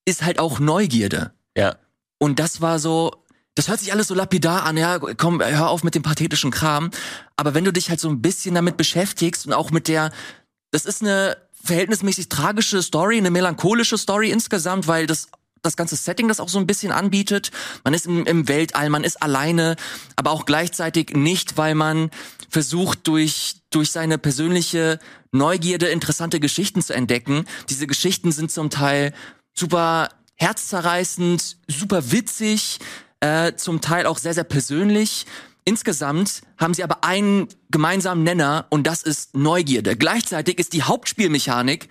ist 0.04 0.24
halt 0.24 0.38
auch 0.38 0.60
Neugierde. 0.60 1.34
Ja. 1.56 1.78
Und 2.20 2.40
das 2.40 2.60
war 2.60 2.78
so, 2.78 3.24
das 3.56 3.70
hört 3.70 3.80
sich 3.80 3.94
alles 3.94 4.10
so 4.10 4.16
lapidar 4.16 4.66
an, 4.66 4.76
ja, 4.76 5.00
komm, 5.00 5.42
hör 5.42 5.70
auf 5.70 5.86
mit 5.86 5.96
dem 5.96 6.04
pathetischen 6.04 6.52
Kram. 6.52 6.92
Aber 7.38 7.54
wenn 7.54 7.64
du 7.64 7.72
dich 7.72 7.90
halt 7.90 8.02
so 8.02 8.10
ein 8.10 8.22
bisschen 8.22 8.54
damit 8.54 8.76
beschäftigst 8.76 9.48
und 9.48 9.54
auch 9.54 9.72
mit 9.72 9.88
der, 9.88 10.12
das 10.72 10.86
ist 10.86 11.02
eine 11.02 11.38
verhältnismäßig 11.54 12.28
tragische 12.28 12.82
Story, 12.82 13.18
eine 13.18 13.32
melancholische 13.32 13.98
Story 13.98 14.30
insgesamt, 14.30 14.90
weil 14.90 15.08
das 15.08 15.30
das 15.62 15.76
ganze 15.76 15.96
Setting 15.96 16.28
das 16.28 16.40
auch 16.40 16.50
so 16.50 16.60
ein 16.60 16.68
bisschen 16.68 16.92
anbietet. 16.92 17.52
Man 17.84 17.94
ist 17.94 18.08
im, 18.08 18.26
im 18.26 18.48
Weltall, 18.48 18.90
man 18.90 19.04
ist 19.04 19.22
alleine, 19.22 19.76
aber 20.16 20.32
auch 20.32 20.46
gleichzeitig 20.46 21.12
nicht, 21.12 21.58
weil 21.58 21.76
man 21.76 22.10
versucht 22.50 23.08
durch 23.08 23.56
durch 23.70 23.92
seine 23.92 24.18
persönliche 24.18 25.00
Neugierde 25.32 25.88
interessante 25.88 26.40
Geschichten 26.40 26.82
zu 26.82 26.94
entdecken. 26.94 27.46
Diese 27.70 27.88
Geschichten 27.88 28.32
sind 28.32 28.52
zum 28.52 28.70
Teil 28.70 29.14
super 29.54 30.10
herzzerreißend, 30.36 31.58
super 31.68 32.12
witzig, 32.12 32.80
äh, 33.22 33.54
zum 33.54 33.80
Teil 33.80 34.06
auch 34.06 34.18
sehr, 34.18 34.34
sehr 34.34 34.44
persönlich. 34.44 35.26
Insgesamt 35.64 36.42
haben 36.58 36.74
sie 36.74 36.84
aber 36.84 37.04
einen 37.04 37.48
gemeinsamen 37.70 38.24
Nenner 38.24 38.66
und 38.70 38.88
das 38.88 39.04
ist 39.04 39.36
Neugierde. 39.36 39.96
Gleichzeitig 39.96 40.60
ist 40.60 40.74
die 40.74 40.84
Hauptspielmechanik 40.84 41.88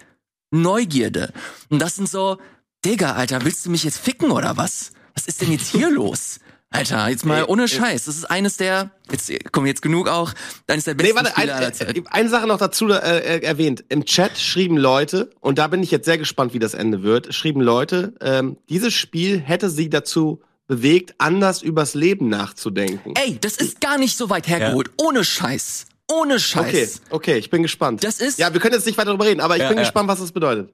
Neugierde. 0.51 1.33
Und 1.69 1.79
das 1.79 1.95
sind 1.95 2.09
so, 2.09 2.39
Digga, 2.85 3.13
Alter, 3.13 3.45
willst 3.45 3.67
du 3.67 3.71
mich 3.71 3.85
jetzt 3.85 3.99
ficken 3.99 4.31
oder 4.31 4.57
was? 4.57 4.93
Was 5.15 5.27
ist 5.27 5.43
denn 5.43 5.53
jetzt 5.53 5.69
hier 5.71 5.91
los? 5.95 6.41
Alter, 6.73 7.09
jetzt 7.09 7.27
mal 7.27 7.45
ohne 7.47 7.67
Scheiß. 7.67 8.05
Das 8.05 8.17
ist 8.17 8.25
eines 8.31 8.57
der, 8.57 8.91
jetzt 9.11 9.29
komm 9.51 9.67
jetzt 9.67 9.83
genug 9.83 10.09
auch, 10.09 10.33
eines 10.69 10.85
der 10.85 10.95
besten 10.95 11.11
Nee, 11.13 11.17
warte, 11.17 11.37
ein, 11.37 11.43
Spiele 11.43 11.55
aller 11.57 11.69
äh, 11.69 11.73
Zeiten. 11.73 12.07
eine 12.07 12.29
Sache 12.29 12.47
noch 12.47 12.59
dazu 12.59 12.89
äh, 12.89 12.95
äh, 13.39 13.43
erwähnt. 13.43 13.85
Im 13.89 14.05
Chat 14.05 14.39
schrieben 14.39 14.77
Leute, 14.77 15.31
und 15.41 15.59
da 15.59 15.67
bin 15.67 15.83
ich 15.83 15.91
jetzt 15.91 16.05
sehr 16.05 16.17
gespannt, 16.17 16.55
wie 16.55 16.61
das 16.61 16.75
Ende 16.75 17.03
wird, 17.03 17.35
schrieben 17.35 17.61
Leute, 17.61 18.15
ähm, 18.21 18.57
dieses 18.69 18.95
Spiel 18.95 19.41
hätte 19.41 19.69
sie 19.69 19.91
dazu 19.91 20.41
bewegt, 20.69 21.17
anders 21.19 21.61
übers 21.63 21.95
Leben 21.95 22.29
nachzudenken. 22.29 23.15
Ey, 23.17 23.37
das 23.41 23.57
ist 23.57 23.81
gar 23.81 23.99
nicht 23.99 24.17
so 24.17 24.31
weit 24.31 24.47
hergeholt. 24.47 24.91
Ohne 24.97 25.25
Scheiß. 25.25 25.87
Ohne 26.13 26.39
Scheiß. 26.41 26.65
Okay, 26.65 26.89
okay, 27.11 27.37
ich 27.39 27.51
bin 27.51 27.63
gespannt. 27.63 28.03
Das 28.05 28.21
ist- 28.21 28.39
Ja, 28.39 28.53
wir 28.53 28.61
können 28.61 28.75
jetzt 28.75 28.87
nicht 28.87 28.97
weiter 28.99 29.07
darüber 29.07 29.27
reden, 29.27 29.41
aber 29.41 29.57
ich 29.57 29.63
Ja, 29.63 29.69
bin 29.69 29.77
ja. 29.77 29.83
gespannt, 29.83 30.09
was 30.09 30.21
das 30.21 30.31
bedeutet. 30.33 30.71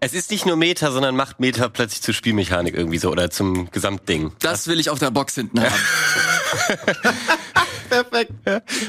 Es 0.00 0.14
ist 0.14 0.30
nicht 0.30 0.46
nur 0.46 0.56
Meta, 0.56 0.90
sondern 0.90 1.16
macht 1.16 1.40
Meta 1.40 1.68
plötzlich 1.68 2.02
zur 2.02 2.14
Spielmechanik 2.14 2.74
irgendwie 2.74 2.98
so 2.98 3.10
oder 3.10 3.30
zum 3.30 3.70
Gesamtding. 3.70 4.32
Das 4.40 4.66
will 4.66 4.80
ich 4.80 4.90
auf 4.90 4.98
der 4.98 5.10
Box 5.10 5.34
hinten 5.34 5.60
haben. 5.60 5.74
Perfekt. 7.88 8.32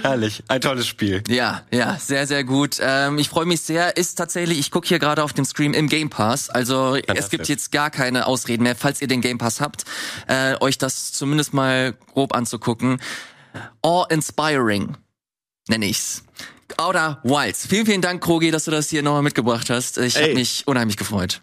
Herrlich, 0.02 0.44
ein 0.48 0.62
tolles 0.62 0.88
Spiel. 0.88 1.24
Ja, 1.28 1.64
ja, 1.72 1.98
sehr, 2.00 2.26
sehr 2.26 2.44
gut. 2.44 2.78
Ähm, 2.80 3.20
ich 3.20 3.30
freue 3.30 3.46
mich 3.46 3.62
sehr. 3.62 3.96
Ist 3.96 4.16
tatsächlich, 4.16 4.60
ich 4.60 4.72
gucke 4.72 4.88
hier 4.88 5.00
gerade 5.00 5.24
auf 5.24 5.34
dem 5.34 5.46
Stream 5.46 5.74
im 5.74 5.88
Game 5.88 6.10
Pass. 6.10 6.50
Also 6.50 6.96
es 6.96 7.30
gibt 7.30 7.48
jetzt 7.48 7.72
gar 7.72 7.92
keine 7.92 8.26
Ausreden 8.26 8.64
mehr, 8.64 8.76
falls 8.76 9.02
ihr 9.02 9.08
den 9.08 9.22
Game 9.22 9.38
Pass 9.38 9.62
habt, 9.62 9.84
äh, 10.28 10.56
euch 10.60 10.78
das 10.78 11.14
zumindest 11.14 11.54
mal 11.54 11.94
grob 12.14 12.36
anzugucken. 12.36 13.00
Awe-inspiring 13.82 14.98
nenne 15.70 15.86
ich's. 15.86 16.24
Outer 16.78 17.20
Wilds. 17.24 17.66
Vielen, 17.68 17.86
vielen 17.86 18.02
Dank, 18.02 18.24
Krogi, 18.24 18.52
dass 18.52 18.66
du 18.66 18.72
das 18.72 18.90
hier 18.90 19.02
nochmal 19.02 19.22
mitgebracht 19.22 19.70
hast. 19.70 19.98
Ich 19.98 20.18
habe 20.18 20.34
mich 20.34 20.64
unheimlich 20.66 20.98
gefreut. 20.98 21.42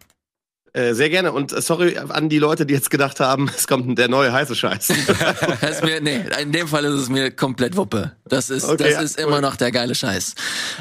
Äh, 0.75 0.93
sehr 0.95 1.09
gerne. 1.09 1.31
Und 1.31 1.53
äh, 1.53 1.63
sorry 1.63 1.97
an 1.97 2.29
die 2.29 2.41
Leute, 2.41 2.67
die 2.67 2.75
jetzt 2.75 2.91
gedacht 2.91 3.21
haben, 3.21 3.49
es 3.57 3.69
kommt 3.69 3.97
der 3.97 4.09
neue 4.09 4.33
heiße 4.33 4.57
Scheiß. 4.57 4.89
Mir, 5.85 6.01
nee, 6.01 6.21
in 6.43 6.51
dem 6.51 6.67
Fall 6.67 6.85
ist 6.85 6.95
es 6.95 7.09
mir 7.09 7.31
komplett 7.31 7.77
Wuppe. 7.77 8.11
Das 8.25 8.51
ist, 8.51 8.65
Okay, 8.65 8.93
das 8.93 9.05
ist 9.05 9.19
cool. 9.19 9.27
immer 9.27 9.41
noch 9.41 9.55
der 9.55 9.71
geile 9.71 9.95
Scheiß. 9.95 10.35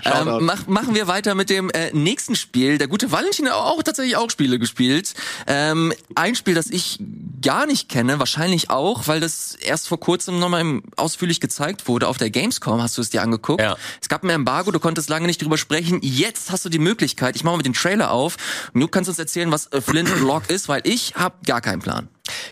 Ähm, 0.03 0.39
mach, 0.41 0.65
machen 0.65 0.95
wir 0.95 1.07
weiter 1.07 1.35
mit 1.35 1.51
dem 1.51 1.69
äh, 1.69 1.91
nächsten 1.93 2.35
Spiel. 2.35 2.79
Der 2.79 2.87
gute 2.87 3.11
Valentin 3.11 3.45
hat 3.45 3.53
auch 3.53 3.83
tatsächlich 3.83 4.17
auch 4.17 4.31
Spiele 4.31 4.57
gespielt. 4.57 5.13
Ähm, 5.45 5.93
ein 6.15 6.33
Spiel, 6.33 6.55
das 6.55 6.67
ich 6.71 6.99
gar 7.43 7.67
nicht 7.67 7.87
kenne, 7.87 8.17
wahrscheinlich 8.17 8.71
auch, 8.71 9.07
weil 9.07 9.19
das 9.19 9.53
erst 9.53 9.87
vor 9.87 9.99
kurzem 9.99 10.39
nochmal 10.39 10.81
ausführlich 10.95 11.39
gezeigt 11.39 11.87
wurde 11.87 12.07
auf 12.07 12.17
der 12.17 12.31
Gamescom. 12.31 12.81
Hast 12.81 12.97
du 12.97 13.01
es 13.03 13.11
dir 13.11 13.21
angeguckt? 13.21 13.61
Ja. 13.61 13.77
Es 14.01 14.09
gab 14.09 14.23
ein 14.23 14.29
Embargo, 14.31 14.71
du 14.71 14.79
konntest 14.79 15.09
lange 15.09 15.27
nicht 15.27 15.39
drüber 15.39 15.59
sprechen. 15.59 15.99
Jetzt 16.01 16.51
hast 16.51 16.65
du 16.65 16.69
die 16.69 16.79
Möglichkeit. 16.79 17.35
Ich 17.35 17.43
mache 17.43 17.57
mal 17.57 17.61
den 17.61 17.73
Trailer 17.73 18.09
auf 18.09 18.37
und 18.73 18.81
du 18.81 18.87
kannst 18.87 19.07
uns 19.09 19.19
erzählen, 19.19 19.51
was 19.51 19.67
äh, 19.67 19.82
Flint 19.83 20.09
Lock 20.21 20.49
ist, 20.49 20.69
weil 20.69 20.81
ich 20.83 21.13
habe 21.15 21.35
gar 21.45 21.61
keinen 21.61 21.81
Plan. 21.81 22.07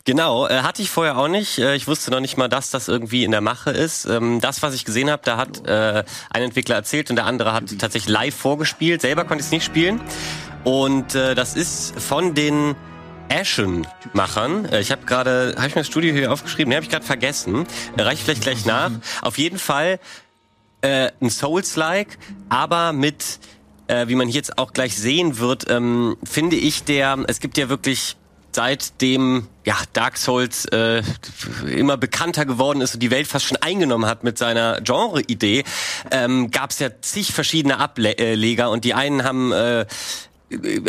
Genau, 0.06 0.48
äh, 0.48 0.62
hatte 0.62 0.82
ich 0.82 0.90
vorher 0.90 1.18
auch 1.18 1.28
nicht. 1.28 1.58
Äh, 1.60 1.76
ich 1.76 1.88
wusste 1.88 2.12
noch 2.12 2.20
nicht 2.20 2.38
mal, 2.38 2.48
dass 2.48 2.70
das 2.72 2.88
irgendwie 2.88 3.24
in 3.24 3.32
der 3.32 3.42
Mache 3.42 3.72
ist. 3.72 4.06
Ähm, 4.06 4.42
das, 4.42 4.62
was 4.62 4.74
ich 4.74 4.86
gesehen 4.86 5.10
habe, 5.10 5.22
da 5.24 5.38
hat 5.38 5.66
äh, 5.66 6.04
ein 6.30 6.42
Entwickler 6.44 6.76
erzählt 6.76 7.10
und 7.10 7.16
der 7.16 7.26
andere 7.26 7.54
hat 7.54 7.64
tatsächlich 7.80 8.12
live 8.12 8.36
vorgespielt. 8.36 9.02
Selber 9.02 9.24
konnte 9.24 9.42
ich 9.42 9.48
es 9.48 9.52
nicht 9.52 9.66
spielen. 9.66 10.02
Und 10.64 11.16
äh, 11.16 11.36
das 11.36 11.56
ist 11.56 12.00
von 12.00 12.36
den 12.36 12.76
Ashen-Machern. 13.30 14.66
Äh, 14.66 14.82
ich 14.82 14.92
habe 14.92 15.06
gerade, 15.06 15.56
habe 15.58 15.68
ich 15.68 15.76
mir 15.76 15.82
das 15.82 15.88
Studio 15.88 16.14
hier 16.14 16.32
aufgeschrieben? 16.32 16.70
Ne, 16.70 16.76
habe 16.76 16.84
ich 16.84 16.92
gerade 16.92 17.06
vergessen. 17.06 17.66
Äh, 17.98 18.02
reicht 18.02 18.24
vielleicht 18.24 18.42
gleich 18.42 18.66
nach. 18.66 18.92
Auf 19.22 19.38
jeden 19.38 19.58
Fall 19.58 20.00
äh, 20.82 21.12
ein 21.22 21.30
Souls-like, 21.30 22.18
aber 22.50 22.94
mit, 22.94 23.40
äh, 23.92 24.08
wie 24.08 24.16
man 24.16 24.28
hier 24.28 24.38
jetzt 24.38 24.58
auch 24.58 24.74
gleich 24.74 24.96
sehen 24.96 25.38
wird, 25.38 25.70
ähm, 25.70 26.16
finde 26.24 26.56
ich 26.56 26.84
der, 26.84 27.20
es 27.28 27.40
gibt 27.40 27.58
ja 27.58 27.70
wirklich 27.70 28.16
seitdem 28.54 29.48
ja 29.66 29.76
Dark 29.94 30.18
Souls 30.18 30.66
äh, 30.66 31.04
immer 31.68 31.98
bekannter 31.98 32.46
geworden 32.46 32.82
ist 32.82 32.96
und 32.96 33.04
die 33.04 33.12
Welt 33.12 33.28
fast 33.28 33.46
schon 33.46 33.58
eingenommen 33.58 34.06
hat 34.06 34.24
mit 34.24 34.38
seiner 34.38 34.82
Genre-Idee, 34.82 35.64
ähm, 36.12 36.52
gab 36.52 36.72
es 36.72 36.80
ja 36.80 36.90
zig 37.02 37.34
verschiedene 37.34 37.78
Ableger 37.80 38.70
und 38.70 38.84
die 38.84 38.94
einen 38.94 39.24
haben 39.24 39.52
äh, 39.52 39.86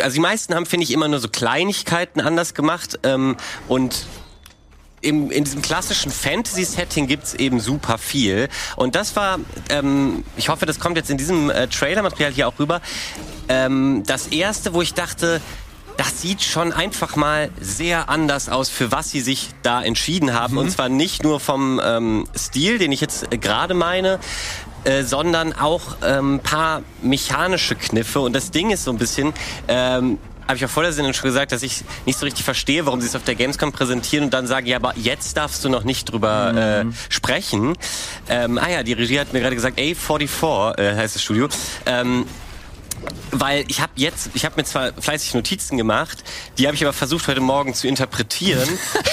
also 0.01 0.15
die 0.15 0.19
meisten 0.19 0.55
haben, 0.55 0.65
finde 0.65 0.83
ich, 0.83 0.91
immer 0.91 1.07
nur 1.07 1.19
so 1.19 1.29
Kleinigkeiten 1.29 2.19
anders 2.19 2.53
gemacht 2.53 2.99
ähm, 3.03 3.37
und 3.69 4.05
im, 5.03 5.31
in 5.31 5.43
diesem 5.43 5.61
klassischen 5.61 6.11
Fantasy-Setting 6.11 7.07
gibt's 7.07 7.33
eben 7.33 7.59
super 7.59 7.97
viel. 7.97 8.49
Und 8.75 8.95
das 8.95 9.15
war, 9.15 9.39
ähm, 9.69 10.23
ich 10.37 10.49
hoffe, 10.49 10.65
das 10.65 10.79
kommt 10.79 10.97
jetzt 10.97 11.09
in 11.09 11.17
diesem 11.17 11.49
äh, 11.49 11.67
Trailer-Material 11.67 12.31
hier 12.31 12.47
auch 12.47 12.57
rüber, 12.59 12.81
ähm, 13.49 14.03
das 14.05 14.27
erste, 14.27 14.73
wo 14.73 14.81
ich 14.81 14.93
dachte, 14.93 15.41
das 15.97 16.21
sieht 16.21 16.41
schon 16.41 16.73
einfach 16.73 17.15
mal 17.15 17.51
sehr 17.59 18.09
anders 18.09 18.49
aus, 18.49 18.69
für 18.69 18.91
was 18.91 19.11
sie 19.11 19.21
sich 19.21 19.49
da 19.61 19.83
entschieden 19.83 20.33
haben. 20.33 20.57
Und 20.57 20.71
zwar 20.71 20.89
nicht 20.89 21.23
nur 21.23 21.39
vom 21.39 21.79
ähm, 21.83 22.27
Stil, 22.35 22.79
den 22.79 22.91
ich 22.91 23.01
jetzt 23.01 23.31
äh, 23.31 23.37
gerade 23.37 23.73
meine, 23.73 24.19
äh, 24.85 25.03
sondern 25.03 25.53
auch 25.53 25.97
ähm, 26.03 26.39
paar 26.41 26.81
mechanische 27.01 27.75
Kniffe. 27.75 28.21
Und 28.21 28.33
das 28.33 28.51
Ding 28.51 28.71
ist 28.71 28.85
so 28.85 28.91
ein 28.91 28.97
bisschen, 28.97 29.33
ähm, 29.67 30.17
habe 30.47 30.55
ich 30.55 30.65
auch 30.65 30.69
vor 30.69 30.83
der 30.83 30.93
Sendung 30.93 31.13
schon 31.13 31.29
gesagt, 31.29 31.51
dass 31.51 31.63
ich 31.63 31.83
nicht 32.05 32.17
so 32.17 32.25
richtig 32.25 32.43
verstehe, 32.43 32.85
warum 32.85 33.01
sie 33.01 33.07
es 33.07 33.15
auf 33.15 33.23
der 33.23 33.35
Gamescom 33.35 33.71
präsentieren 33.71 34.25
und 34.25 34.33
dann 34.33 34.47
sagen, 34.47 34.67
ja, 34.67 34.77
aber 34.77 34.93
jetzt 34.97 35.37
darfst 35.37 35.63
du 35.63 35.69
noch 35.69 35.83
nicht 35.83 36.11
drüber 36.11 36.83
mhm. 36.83 36.91
äh, 36.91 36.93
sprechen. 37.09 37.75
Ähm, 38.29 38.57
ah 38.57 38.69
ja, 38.69 38.83
die 38.83 38.93
Regie 38.93 39.19
hat 39.19 39.33
mir 39.33 39.39
gerade 39.39 39.55
gesagt, 39.55 39.79
A44 39.79 40.77
äh, 40.77 40.95
heißt 40.95 41.15
das 41.15 41.23
Studio. 41.23 41.47
Ähm, 41.85 42.25
weil 43.31 43.65
ich 43.67 43.81
habe 43.81 43.93
jetzt, 43.95 44.29
ich 44.33 44.45
habe 44.45 44.55
mir 44.57 44.63
zwar 44.63 44.93
fleißig 44.93 45.33
Notizen 45.33 45.77
gemacht, 45.77 46.23
die 46.57 46.67
habe 46.67 46.75
ich 46.75 46.83
aber 46.83 46.93
versucht 46.93 47.27
heute 47.27 47.41
Morgen 47.41 47.73
zu 47.73 47.87
interpretieren 47.87 48.67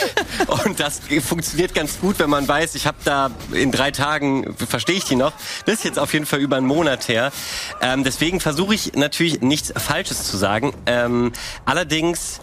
und 0.65 0.79
das 0.79 1.01
funktioniert 1.23 1.75
ganz 1.75 2.01
gut, 2.01 2.19
wenn 2.19 2.31
man 2.31 2.47
weiß, 2.47 2.75
ich 2.75 2.87
habe 2.87 2.99
da 3.05 3.31
in 3.53 3.73
drei 3.73 3.91
Tagen 3.91 4.55
verstehe 4.57 4.97
ich 4.97 5.05
die 5.05 5.17
noch. 5.17 5.33
Das 5.67 5.77
ist 5.77 5.85
jetzt 5.85 5.99
auf 5.99 6.13
jeden 6.13 6.27
Fall 6.27 6.41
über 6.41 6.57
einen 6.57 6.67
Monat 6.67 7.09
her. 7.09 7.33
Ähm, 7.81 8.05
deswegen 8.05 8.41
versuche 8.41 8.75
ich 8.75 8.93
natürlich 8.95 9.41
nichts 9.41 9.73
Falsches 9.77 10.25
zu 10.25 10.37
sagen. 10.37 10.73
Ähm, 10.87 11.33
allerdings 11.65 12.41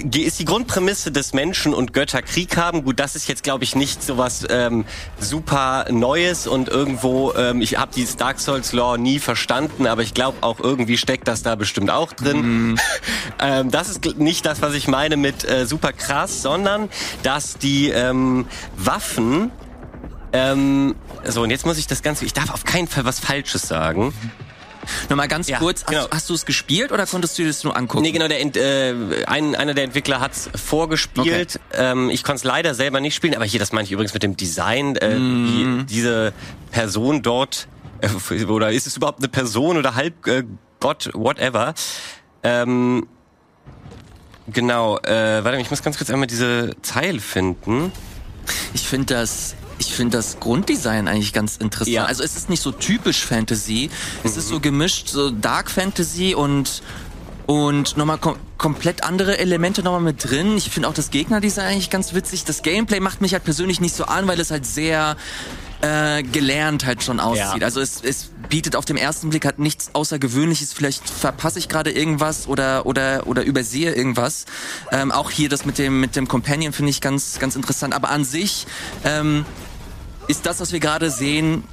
ist 0.00 0.38
die 0.38 0.44
Grundprämisse 0.44 1.12
des 1.12 1.32
Menschen 1.32 1.74
und 1.74 1.92
Götter 1.92 2.22
Krieg 2.22 2.56
haben. 2.56 2.84
Gut, 2.84 3.00
das 3.00 3.16
ist 3.16 3.28
jetzt, 3.28 3.42
glaube 3.42 3.64
ich, 3.64 3.74
nicht 3.74 4.02
so 4.02 4.18
was 4.18 4.46
ähm, 4.48 4.84
super 5.18 5.86
Neues 5.90 6.46
und 6.46 6.68
irgendwo, 6.68 7.32
ähm, 7.34 7.60
ich 7.60 7.78
habe 7.78 7.92
dieses 7.94 8.16
Dark 8.16 8.40
Souls 8.40 8.72
Law 8.72 8.96
nie 8.96 9.18
verstanden, 9.18 9.86
aber 9.86 10.02
ich 10.02 10.14
glaube 10.14 10.38
auch 10.42 10.60
irgendwie 10.60 10.96
steckt 10.96 11.28
das 11.28 11.42
da 11.42 11.54
bestimmt 11.54 11.90
auch 11.90 12.12
drin. 12.12 12.70
Mhm. 12.70 12.78
ähm, 13.40 13.70
das 13.70 13.88
ist 13.88 14.18
nicht 14.18 14.46
das, 14.46 14.62
was 14.62 14.74
ich 14.74 14.88
meine 14.88 15.16
mit 15.16 15.48
äh, 15.48 15.66
super 15.66 15.92
krass, 15.92 16.42
sondern 16.42 16.88
dass 17.22 17.58
die 17.58 17.90
ähm, 17.90 18.46
Waffen 18.76 19.50
ähm, 20.32 20.94
so, 21.24 21.42
und 21.42 21.50
jetzt 21.50 21.66
muss 21.66 21.78
ich 21.78 21.86
das 21.86 22.02
Ganze, 22.02 22.24
ich 22.24 22.32
darf 22.32 22.50
auf 22.50 22.64
keinen 22.64 22.86
Fall 22.86 23.04
was 23.04 23.20
Falsches 23.20 23.62
sagen. 23.62 24.14
Nochmal 25.08 25.28
ganz 25.28 25.48
ja, 25.48 25.58
kurz, 25.58 25.84
genau. 25.84 26.02
hast, 26.02 26.12
hast 26.12 26.30
du 26.30 26.34
es 26.34 26.46
gespielt 26.46 26.92
oder 26.92 27.06
konntest 27.06 27.38
du 27.38 27.44
das 27.44 27.64
nur 27.64 27.76
angucken? 27.76 28.02
Nee, 28.02 28.12
genau, 28.12 28.28
der, 28.28 28.40
äh, 28.40 29.24
ein, 29.26 29.54
einer 29.54 29.74
der 29.74 29.84
Entwickler 29.84 30.20
hat 30.20 30.32
es 30.32 30.50
vorgespielt. 30.54 31.60
Okay. 31.70 31.90
Ähm, 31.90 32.10
ich 32.10 32.24
konnte 32.24 32.38
es 32.38 32.44
leider 32.44 32.74
selber 32.74 33.00
nicht 33.00 33.14
spielen, 33.14 33.34
aber 33.34 33.44
hier, 33.44 33.60
das 33.60 33.72
meine 33.72 33.84
ich 33.84 33.92
übrigens 33.92 34.14
mit 34.14 34.22
dem 34.22 34.36
Design, 34.36 34.96
äh, 34.96 35.18
mm. 35.18 35.46
wie 35.46 35.84
diese 35.84 36.32
Person 36.70 37.22
dort, 37.22 37.68
äh, 38.00 38.44
oder 38.44 38.72
ist 38.72 38.86
es 38.86 38.96
überhaupt 38.96 39.18
eine 39.18 39.28
Person 39.28 39.76
oder 39.76 39.94
halb 39.94 40.26
äh, 40.26 40.44
Gott, 40.80 41.10
whatever. 41.12 41.74
Ähm, 42.42 43.06
genau, 44.48 44.98
äh, 44.98 45.44
warte, 45.44 45.60
ich 45.60 45.70
muss 45.70 45.82
ganz 45.82 45.98
kurz 45.98 46.10
einmal 46.10 46.26
diese 46.26 46.74
Zeile 46.82 47.20
finden. 47.20 47.92
Ich 48.72 48.88
finde 48.88 49.14
das 49.14 49.54
ich 49.80 49.94
finde 49.94 50.18
das 50.18 50.38
Grunddesign 50.38 51.08
eigentlich 51.08 51.32
ganz 51.32 51.56
interessant. 51.56 51.94
Ja. 51.94 52.04
Also 52.04 52.22
es 52.22 52.36
ist 52.36 52.50
nicht 52.50 52.62
so 52.62 52.70
typisch 52.70 53.24
Fantasy. 53.24 53.90
Es 54.22 54.36
ist 54.36 54.48
so 54.48 54.56
mhm. 54.56 54.62
gemischt, 54.62 55.08
so 55.08 55.30
Dark 55.30 55.70
Fantasy 55.70 56.34
und 56.34 56.82
und 57.46 57.96
nochmal 57.96 58.18
kom 58.18 58.36
komplett 58.58 59.02
andere 59.04 59.38
Elemente 59.38 59.82
nochmal 59.82 60.02
mit 60.02 60.30
drin. 60.30 60.56
Ich 60.58 60.70
finde 60.70 60.86
auch 60.88 60.92
das 60.92 61.10
Gegnerdesign 61.10 61.66
eigentlich 61.66 61.88
ganz 61.90 62.12
witzig. 62.12 62.44
Das 62.44 62.62
Gameplay 62.62 63.00
macht 63.00 63.22
mich 63.22 63.32
halt 63.32 63.42
persönlich 63.42 63.80
nicht 63.80 63.96
so 63.96 64.04
an, 64.04 64.28
weil 64.28 64.38
es 64.38 64.50
halt 64.50 64.66
sehr 64.66 65.16
äh, 65.80 66.22
gelernt 66.22 66.84
halt 66.84 67.02
schon 67.02 67.20
aussieht. 67.20 67.60
Ja. 67.60 67.64
Also 67.64 67.80
es, 67.80 68.02
es 68.02 68.30
bietet 68.50 68.76
auf 68.76 68.84
dem 68.84 68.98
ersten 68.98 69.30
Blick 69.30 69.46
halt 69.46 69.58
nichts 69.58 69.94
Außergewöhnliches. 69.94 70.74
Vielleicht 70.74 71.08
verpasse 71.08 71.58
ich 71.58 71.68
gerade 71.68 71.90
irgendwas 71.90 72.46
oder 72.46 72.84
oder 72.84 73.26
oder 73.26 73.42
übersehe 73.42 73.94
irgendwas. 73.94 74.44
Ähm, 74.92 75.10
auch 75.10 75.30
hier 75.30 75.48
das 75.48 75.64
mit 75.64 75.78
dem 75.78 76.00
mit 76.00 76.16
dem 76.16 76.28
Companion 76.28 76.72
finde 76.74 76.90
ich 76.90 77.00
ganz 77.00 77.38
ganz 77.38 77.56
interessant. 77.56 77.94
Aber 77.94 78.10
an 78.10 78.24
sich 78.24 78.66
ähm, 79.04 79.46
ist 80.30 80.46
das, 80.46 80.60
was 80.60 80.72
wir 80.72 80.78
gerade 80.78 81.10
sehen, 81.10 81.64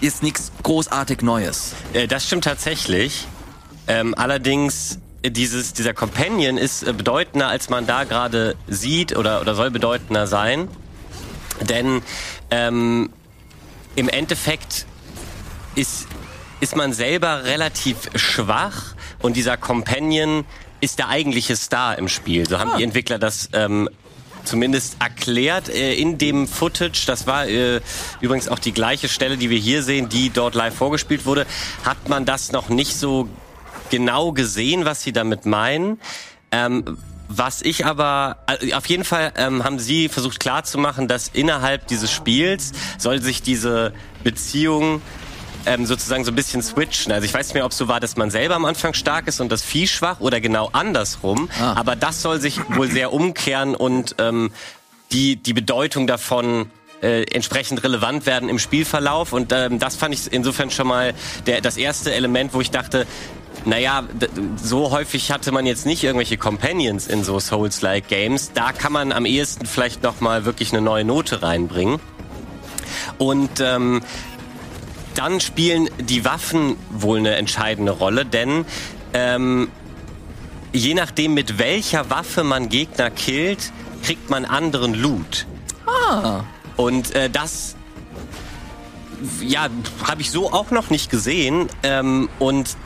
ist 0.00 0.24
nichts 0.24 0.50
großartig 0.64 1.22
Neues. 1.22 1.74
Äh, 1.92 2.08
das 2.08 2.26
stimmt 2.26 2.44
tatsächlich. 2.44 3.28
Ähm, 3.86 4.14
allerdings 4.16 4.98
dieses, 5.24 5.74
dieser 5.74 5.94
Companion 5.94 6.58
ist 6.58 6.82
äh, 6.82 6.92
bedeutender, 6.92 7.46
als 7.46 7.70
man 7.70 7.86
da 7.86 8.02
gerade 8.02 8.56
sieht 8.66 9.16
oder, 9.16 9.40
oder 9.40 9.54
soll 9.54 9.70
bedeutender 9.70 10.26
sein. 10.26 10.68
Denn 11.60 12.02
ähm, 12.50 13.10
im 13.94 14.08
Endeffekt 14.08 14.86
ist, 15.76 16.08
ist 16.58 16.74
man 16.74 16.92
selber 16.92 17.44
relativ 17.44 18.10
schwach 18.16 18.96
und 19.20 19.36
dieser 19.36 19.56
Companion 19.56 20.44
ist 20.80 20.98
der 20.98 21.08
eigentliche 21.08 21.54
Star 21.54 21.96
im 21.96 22.08
Spiel. 22.08 22.48
So 22.48 22.58
haben 22.58 22.72
ah. 22.72 22.76
die 22.76 22.82
Entwickler 22.82 23.20
das 23.20 23.50
ähm, 23.52 23.88
zumindest 24.44 24.96
erklärt 25.00 25.68
äh, 25.68 25.94
in 25.94 26.18
dem 26.18 26.46
Footage. 26.46 27.04
Das 27.06 27.26
war 27.26 27.46
äh, 27.46 27.80
übrigens 28.20 28.48
auch 28.48 28.58
die 28.58 28.72
gleiche 28.72 29.08
Stelle, 29.08 29.36
die 29.36 29.50
wir 29.50 29.58
hier 29.58 29.82
sehen, 29.82 30.08
die 30.08 30.30
dort 30.30 30.54
live 30.54 30.74
vorgespielt 30.74 31.26
wurde. 31.26 31.46
Hat 31.84 32.08
man 32.08 32.24
das 32.24 32.52
noch 32.52 32.68
nicht 32.68 32.96
so 32.96 33.28
genau 33.90 34.32
gesehen, 34.32 34.84
was 34.84 35.02
sie 35.02 35.12
damit 35.12 35.46
meinen. 35.46 36.00
Ähm, 36.50 36.98
was 37.28 37.62
ich 37.62 37.86
aber, 37.86 38.38
äh, 38.46 38.74
auf 38.74 38.86
jeden 38.86 39.04
Fall 39.04 39.32
ähm, 39.36 39.64
haben 39.64 39.78
sie 39.78 40.08
versucht 40.08 40.40
klarzumachen, 40.40 41.08
dass 41.08 41.28
innerhalb 41.28 41.86
dieses 41.86 42.12
Spiels 42.12 42.72
soll 42.98 43.22
sich 43.22 43.42
diese 43.42 43.92
Beziehung 44.22 45.00
ähm, 45.66 45.86
sozusagen 45.86 46.24
so 46.24 46.32
ein 46.32 46.34
bisschen 46.34 46.62
switchen. 46.62 47.12
Also 47.12 47.24
ich 47.24 47.34
weiß 47.34 47.48
nicht 47.48 47.54
mehr, 47.54 47.64
ob 47.64 47.72
es 47.72 47.78
so 47.78 47.88
war, 47.88 48.00
dass 48.00 48.16
man 48.16 48.30
selber 48.30 48.54
am 48.54 48.64
Anfang 48.64 48.94
stark 48.94 49.26
ist 49.28 49.40
und 49.40 49.50
das 49.50 49.62
Vieh 49.62 49.86
schwach 49.86 50.20
oder 50.20 50.40
genau 50.40 50.70
andersrum. 50.72 51.48
Ah. 51.60 51.74
Aber 51.74 51.96
das 51.96 52.22
soll 52.22 52.40
sich 52.40 52.58
wohl 52.70 52.90
sehr 52.90 53.12
umkehren 53.12 53.74
und 53.74 54.16
ähm, 54.18 54.50
die, 55.12 55.36
die 55.36 55.52
Bedeutung 55.52 56.06
davon 56.06 56.70
äh, 57.02 57.22
entsprechend 57.24 57.82
relevant 57.84 58.26
werden 58.26 58.48
im 58.48 58.58
Spielverlauf. 58.58 59.32
Und 59.32 59.52
ähm, 59.52 59.78
das 59.78 59.96
fand 59.96 60.14
ich 60.14 60.32
insofern 60.32 60.70
schon 60.70 60.86
mal 60.86 61.14
der, 61.46 61.60
das 61.60 61.76
erste 61.76 62.12
Element, 62.14 62.54
wo 62.54 62.60
ich 62.60 62.70
dachte, 62.70 63.06
naja, 63.66 64.04
so 64.62 64.90
häufig 64.90 65.30
hatte 65.30 65.50
man 65.52 65.64
jetzt 65.64 65.86
nicht 65.86 66.04
irgendwelche 66.04 66.36
Companions 66.36 67.06
in 67.06 67.24
so 67.24 67.40
Souls-like 67.40 68.08
Games. 68.08 68.52
Da 68.52 68.72
kann 68.72 68.92
man 68.92 69.12
am 69.12 69.24
ehesten 69.24 69.66
vielleicht 69.66 70.02
noch 70.02 70.20
mal 70.20 70.44
wirklich 70.44 70.72
eine 70.72 70.82
neue 70.82 71.04
Note 71.04 71.42
reinbringen. 71.42 71.98
Und 73.18 73.60
ähm, 73.60 74.02
dann 75.14 75.40
spielen 75.40 75.88
die 75.98 76.24
Waffen 76.24 76.76
wohl 76.90 77.18
eine 77.18 77.34
entscheidende 77.36 77.92
Rolle, 77.92 78.24
denn 78.24 78.64
ähm, 79.12 79.68
je 80.72 80.94
nachdem, 80.94 81.34
mit 81.34 81.58
welcher 81.58 82.10
Waffe 82.10 82.44
man 82.44 82.68
Gegner 82.68 83.10
killt, 83.10 83.72
kriegt 84.02 84.28
man 84.30 84.44
anderen 84.44 84.94
Loot. 84.94 85.46
Ah. 85.86 86.44
Und 86.76 87.14
äh, 87.14 87.30
das 87.30 87.76
ja, 89.40 89.68
habe 90.06 90.20
ich 90.20 90.30
so 90.30 90.52
auch 90.52 90.70
noch 90.70 90.90
nicht 90.90 91.10
gesehen. 91.10 91.68
Ähm, 91.82 92.28
und 92.38 92.76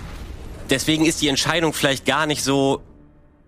deswegen 0.70 1.04
ist 1.04 1.22
die 1.22 1.28
Entscheidung 1.28 1.72
vielleicht 1.72 2.04
gar 2.04 2.26
nicht 2.26 2.42
so 2.44 2.82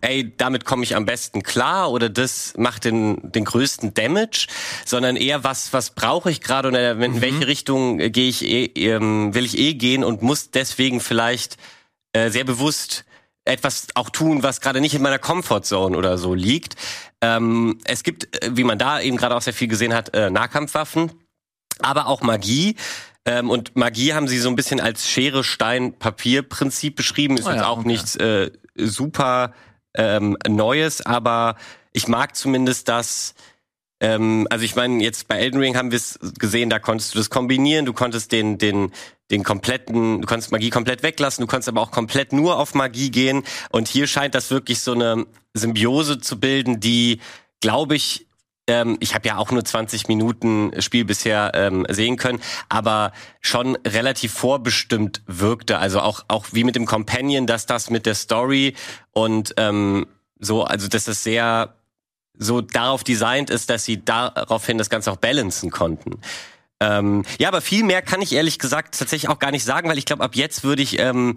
ey, 0.01 0.35
damit 0.37 0.65
komme 0.65 0.83
ich 0.83 0.97
am 0.97 1.05
besten 1.05 1.43
klar 1.43 1.91
oder 1.91 2.09
das 2.09 2.55
macht 2.57 2.85
den, 2.85 3.33
den 3.33 3.45
größten 3.45 3.95
Damage, 3.95 4.47
sondern 4.85 5.17
eher 5.17 5.45
was, 5.45 5.73
was 5.73 5.91
brauche 5.91 6.31
ich 6.31 6.41
gerade 6.41 6.69
oder 6.69 6.93
in 6.93 7.13
mhm. 7.13 7.21
welche 7.21 7.47
Richtung 7.47 8.01
äh, 8.01 8.11
gehe 8.11 8.29
ich 8.29 8.45
eh, 8.45 8.65
ähm, 8.77 9.35
will 9.35 9.45
ich 9.45 9.59
eh 9.59 9.75
gehen 9.75 10.05
und 10.05 10.23
muss 10.23 10.51
deswegen 10.51 11.01
vielleicht 11.01 11.57
äh, 12.13 12.31
sehr 12.31 12.45
bewusst 12.45 13.05
etwas 13.45 13.89
auch 13.95 14.11
tun, 14.11 14.43
was 14.43 14.61
gerade 14.61 14.81
nicht 14.81 14.95
in 14.95 15.03
meiner 15.03 15.19
Comfortzone 15.19 15.97
oder 15.97 16.19
so 16.19 16.35
liegt. 16.35 16.77
Ähm, 17.21 17.79
es 17.85 18.03
gibt, 18.03 18.43
äh, 18.43 18.51
wie 18.53 18.65
man 18.65 18.79
da 18.79 19.01
eben 19.01 19.17
gerade 19.17 19.37
auch 19.37 19.43
sehr 19.43 19.55
viel 19.55 19.69
gesehen 19.69 19.95
hat, 19.95 20.15
äh, 20.15 20.31
Nahkampfwaffen, 20.31 21.13
aber 21.81 22.07
auch 22.07 22.23
Magie. 22.23 22.77
Ähm, 23.27 23.51
und 23.51 23.77
Magie 23.77 24.15
haben 24.15 24.29
sie 24.29 24.39
so 24.39 24.49
ein 24.49 24.57
bisschen 24.57 24.81
als 24.81 25.09
Schere, 25.09 25.45
Stein, 25.45 25.99
Papier 25.99 26.43
Prinzip 26.43 26.97
beschrieben. 26.97 27.37
Ist 27.37 27.47
oh 27.47 27.51
ja, 27.51 27.57
jetzt 27.57 27.65
auch 27.65 27.79
okay. 27.79 27.89
nichts 27.89 28.17
äh, 28.17 28.51
super 28.77 29.53
ähm, 29.95 30.37
Neues, 30.49 31.05
aber 31.05 31.57
ich 31.93 32.09
mag 32.09 32.37
zumindest 32.37 32.89
das, 32.89 33.35
ähm, 34.01 34.47
also 34.51 34.65
ich 34.65 34.77
meine, 34.77 35.03
jetzt 35.03 35.29
bei 35.29 35.39
Elden 35.39 35.61
Ring 35.61 35.77
haben 35.77 35.91
wir 35.91 35.97
es 35.97 36.19
gesehen, 36.39 36.71
da 36.71 36.79
konntest 36.79 37.15
du 37.15 37.19
das 37.19 37.31
kombinieren, 37.31 37.87
du 37.87 37.93
konntest 37.93 38.33
den, 38.33 38.59
den, 38.59 38.93
den 39.31 39.45
kompletten, 39.45 40.21
du 40.23 40.27
konntest 40.27 40.53
Magie 40.53 40.71
komplett 40.71 41.03
weglassen, 41.03 41.43
du 41.43 41.47
konntest 41.47 41.69
aber 41.69 41.81
auch 41.81 41.91
komplett 41.91 42.33
nur 42.33 42.59
auf 42.59 42.75
Magie 42.75 43.11
gehen. 43.11 43.43
Und 43.71 43.89
hier 43.89 44.07
scheint 44.07 44.35
das 44.35 44.51
wirklich 44.51 44.81
so 44.81 44.93
eine 44.93 45.27
Symbiose 45.55 46.19
zu 46.21 46.41
bilden, 46.41 46.81
die, 46.81 47.21
glaube 47.61 47.97
ich, 47.97 48.27
ähm, 48.71 48.97
ich 49.01 49.15
habe 49.17 49.27
ja 49.27 49.37
auch 49.37 49.51
nur 49.51 49.65
20 49.65 50.07
Minuten 50.07 50.71
Spiel 50.81 51.05
bisher 51.05 51.51
ähm, 51.55 51.85
sehen 51.89 52.17
können, 52.17 52.41
aber 52.69 53.13
schon 53.41 53.77
relativ 53.85 54.33
vorbestimmt 54.33 55.23
wirkte. 55.27 55.79
Also 55.79 56.01
auch, 56.01 56.25
auch 56.29 56.47
wie 56.53 56.63
mit 56.63 56.77
dem 56.77 56.87
Companion, 56.87 57.49
dass 57.49 57.67
das 57.67 57.91
mit 57.91 58.07
der 58.07 58.15
Story 58.15 58.75
und 59.11 59.55
ähm, 59.57 60.07
so, 60.39 60.63
also 60.63 60.87
dass 60.87 61.05
das 61.05 61.25
sehr 61.25 61.75
so 62.39 62.61
darauf 62.61 63.03
designt 63.03 63.51
ist, 63.51 63.69
dass 63.69 63.85
sie 63.85 64.03
daraufhin 64.03 64.79
das 64.79 64.89
Ganze 64.89 65.11
auch 65.11 65.17
balancen 65.17 65.71
konnten. 65.71 66.21
Ähm, 66.79 67.25
ja, 67.39 67.49
aber 67.49 67.61
viel 67.61 67.85
mehr 67.85 68.01
kann 68.01 68.23
ich 68.23 68.33
ehrlich 68.33 68.59
gesagt 68.59 68.99
tatsächlich 68.99 69.29
auch 69.29 69.41
gar 69.41 69.51
nicht 69.51 69.65
sagen, 69.65 69.89
weil 69.89 69.99
ich 69.99 70.07
glaube, 70.07 70.23
ab 70.23 70.35
jetzt 70.37 70.65
würde 70.65 70.81
ich 70.81 70.99
ähm, 70.99 71.37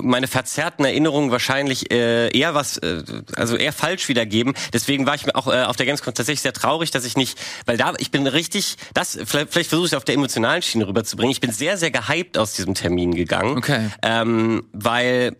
meine 0.00 0.26
verzerrten 0.26 0.84
Erinnerungen 0.84 1.30
wahrscheinlich 1.30 1.90
äh, 1.92 2.28
eher 2.36 2.54
was, 2.54 2.78
äh, 2.78 3.02
also 3.36 3.56
eher 3.56 3.72
falsch 3.72 4.08
wiedergeben. 4.08 4.54
Deswegen 4.72 5.06
war 5.06 5.14
ich 5.14 5.26
mir 5.26 5.34
auch 5.34 5.46
äh, 5.48 5.64
auf 5.64 5.76
der 5.76 5.86
Gamescom 5.86 6.14
tatsächlich 6.14 6.42
sehr 6.42 6.52
traurig, 6.52 6.90
dass 6.90 7.04
ich 7.04 7.16
nicht, 7.16 7.38
weil 7.66 7.76
da, 7.76 7.94
ich 7.98 8.10
bin 8.10 8.26
richtig, 8.26 8.76
das, 8.94 9.18
vielleicht, 9.24 9.52
vielleicht 9.52 9.68
versuche 9.68 9.88
ich 9.88 9.96
auf 9.96 10.04
der 10.04 10.14
emotionalen 10.14 10.62
Schiene 10.62 10.86
rüberzubringen. 10.88 11.32
Ich 11.32 11.40
bin 11.40 11.52
sehr, 11.52 11.76
sehr 11.76 11.90
gehypt 11.90 12.38
aus 12.38 12.54
diesem 12.54 12.74
Termin 12.74 13.14
gegangen. 13.14 13.58
Okay. 13.58 13.90
Ähm, 14.02 14.64
weil 14.72 15.36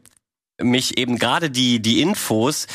mich 0.61 0.99
eben 0.99 1.19
gerade 1.19 1.51
die, 1.51 1.81
die 1.81 2.01
Infos 2.01 2.67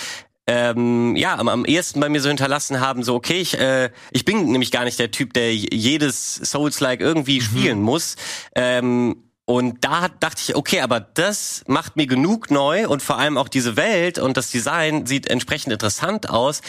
ähm, 0.48 1.16
ja, 1.16 1.38
am, 1.38 1.48
am 1.48 1.66
ehesten 1.66 2.00
bei 2.00 2.10
mir 2.10 2.20
so 2.20 2.28
hinterlassen 2.28 2.80
haben, 2.80 3.04
so 3.04 3.16
okay, 3.16 3.40
ich, 3.40 3.58
äh, 3.60 3.90
ich 4.12 4.26
bin 4.26 4.52
nämlich 4.52 4.72
gar 4.72 4.84
nicht 4.84 5.00
der 5.00 5.12
Typ, 5.12 5.34
der 5.34 5.56
jedes 5.56 6.36
Souls-like 6.36 7.00
irgendwie 7.00 7.40
mhm. 7.40 7.44
spielen 7.44 7.82
muss. 7.82 8.16
Ähm, 8.56 9.31
und 9.52 9.84
da 9.84 10.08
dachte 10.08 10.42
ich, 10.48 10.56
okay, 10.56 10.80
aber 10.80 11.02
das 11.02 11.66
macht 11.68 11.98
mir 11.98 12.08
genug 12.08 12.52
neu 12.52 12.88
und 12.88 13.02
vor 13.02 13.18
allem 13.18 13.38
auch 13.38 13.50
diese 13.50 13.76
Welt 13.76 14.18
und 14.18 14.38
das 14.38 14.50
Design 14.50 15.06
sieht 15.06 15.28
entsprechend 15.28 15.74
interessant 15.74 16.30
aus, 16.30 16.62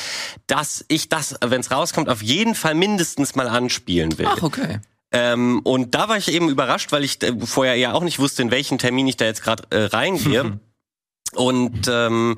dass 0.48 0.84
ich 0.88 1.08
das, 1.08 1.36
wenn 1.40 1.60
es 1.60 1.70
rauskommt, 1.70 2.08
auf 2.08 2.22
jeden 2.22 2.56
Fall 2.56 2.74
mindestens 2.74 3.36
mal 3.36 3.46
anspielen 3.46 4.18
will. 4.18 4.26
Ach, 4.28 4.42
okay. 4.42 4.80
Ähm, 5.12 5.60
und 5.62 5.94
da 5.94 6.08
war 6.08 6.16
ich 6.16 6.32
eben 6.32 6.48
überrascht, 6.48 6.90
weil 6.90 7.04
ich 7.04 7.22
äh, 7.22 7.32
vorher 7.44 7.76
ja 7.76 7.92
auch 7.92 8.02
nicht 8.02 8.18
wusste, 8.18 8.42
in 8.42 8.50
welchen 8.50 8.78
Termin 8.78 9.06
ich 9.06 9.16
da 9.16 9.26
jetzt 9.26 9.44
gerade 9.44 9.62
äh, 9.70 9.84
reingehe. 9.84 10.58
und 11.36 11.86
ähm, 11.86 12.36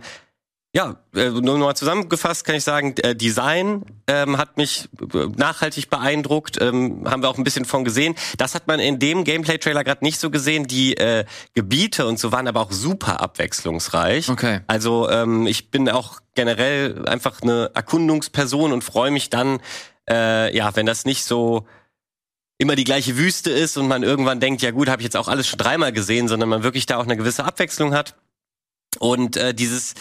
ja, 0.75 0.97
äh, 1.15 1.31
nur 1.31 1.57
mal 1.57 1.77
zusammengefasst 1.77 2.45
kann 2.45 2.57
ich 2.57 2.65
sagen, 2.65 2.97
äh, 2.99 3.15
Design 3.15 3.85
ähm, 4.09 4.39
hat 4.39 4.57
mich 4.57 4.89
äh, 5.15 5.27
nachhaltig 5.37 5.89
beeindruckt, 5.89 6.61
ähm, 6.61 7.09
haben 7.09 7.23
wir 7.23 7.31
auch 7.31 7.39
ein 7.39 7.45
bisschen 7.45 7.65
von 7.65 7.85
gesehen. 7.85 8.17
Das 8.39 8.57
hat 8.57 8.67
man 8.67 8.81
in 8.81 8.99
dem 8.99 9.23
Gameplay-Trailer 9.23 9.85
gerade 9.85 10.05
nicht 10.05 10.19
so 10.19 10.31
gesehen. 10.31 10.67
Die 10.67 10.97
äh, 10.97 11.27
Gebiete 11.55 12.07
und 12.07 12.19
so 12.19 12.33
waren 12.33 12.49
aber 12.49 12.61
auch 12.61 12.73
super 12.73 13.21
abwechslungsreich. 13.21 14.29
Okay. 14.29 14.63
Also 14.67 15.09
ähm, 15.09 15.47
ich 15.47 15.71
bin 15.71 15.89
auch 15.89 16.19
generell 16.35 17.07
einfach 17.07 17.41
eine 17.41 17.71
Erkundungsperson 17.73 18.73
und 18.73 18.83
freue 18.83 19.13
mich 19.13 19.31
dann, 19.31 19.61
äh, 20.11 20.55
ja, 20.57 20.75
wenn 20.75 20.87
das 20.87 21.05
nicht 21.05 21.25
so 21.25 21.69
immer 22.59 22.75
die 22.75 22.85
gleiche 22.85 23.17
Wüste 23.17 23.51
ist 23.51 23.77
und 23.77 23.87
man 23.87 24.03
irgendwann 24.03 24.41
denkt, 24.41 24.61
ja 24.61 24.73
gut, 24.73 24.89
habe 24.89 25.03
ich 25.03 25.05
jetzt 25.05 25.17
auch 25.17 25.29
alles 25.29 25.47
schon 25.47 25.59
dreimal 25.59 25.93
gesehen, 25.93 26.27
sondern 26.27 26.49
man 26.49 26.65
wirklich 26.65 26.87
da 26.87 26.97
auch 26.97 27.05
eine 27.05 27.17
gewisse 27.17 27.45
Abwechslung 27.45 27.95
hat. 27.95 28.17
Und 28.99 29.37
äh, 29.37 29.55
dieses 29.55 29.95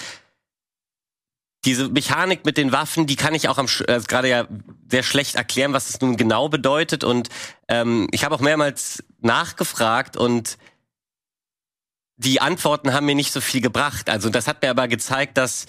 diese 1.66 1.90
Mechanik 1.90 2.46
mit 2.46 2.58
den 2.58 2.72
Waffen, 2.72 3.08
die 3.08 3.16
kann 3.16 3.34
ich 3.34 3.48
auch 3.48 3.58
am 3.58 3.68
äh, 3.88 4.00
gerade 4.02 4.30
ja 4.30 4.48
sehr 4.90 5.04
schlecht 5.04 5.36
erklären, 5.36 5.74
was 5.74 5.90
es 5.90 6.02
nun 6.02 6.18
genau 6.18 6.50
bedeutet. 6.50 7.04
Und 7.04 7.30
ähm, 7.68 8.08
ich 8.12 8.24
habe 8.24 8.36
auch 8.36 8.42
mehrmals 8.42 9.04
nachgefragt 9.22 10.18
und 10.18 10.58
die 12.18 12.42
Antworten 12.42 12.94
haben 12.94 13.06
mir 13.06 13.16
nicht 13.16 13.32
so 13.32 13.42
viel 13.42 13.62
gebracht. 13.62 14.10
Also 14.10 14.30
das 14.30 14.48
hat 14.48 14.62
mir 14.62 14.70
aber 14.70 14.88
gezeigt, 14.88 15.38
dass 15.38 15.66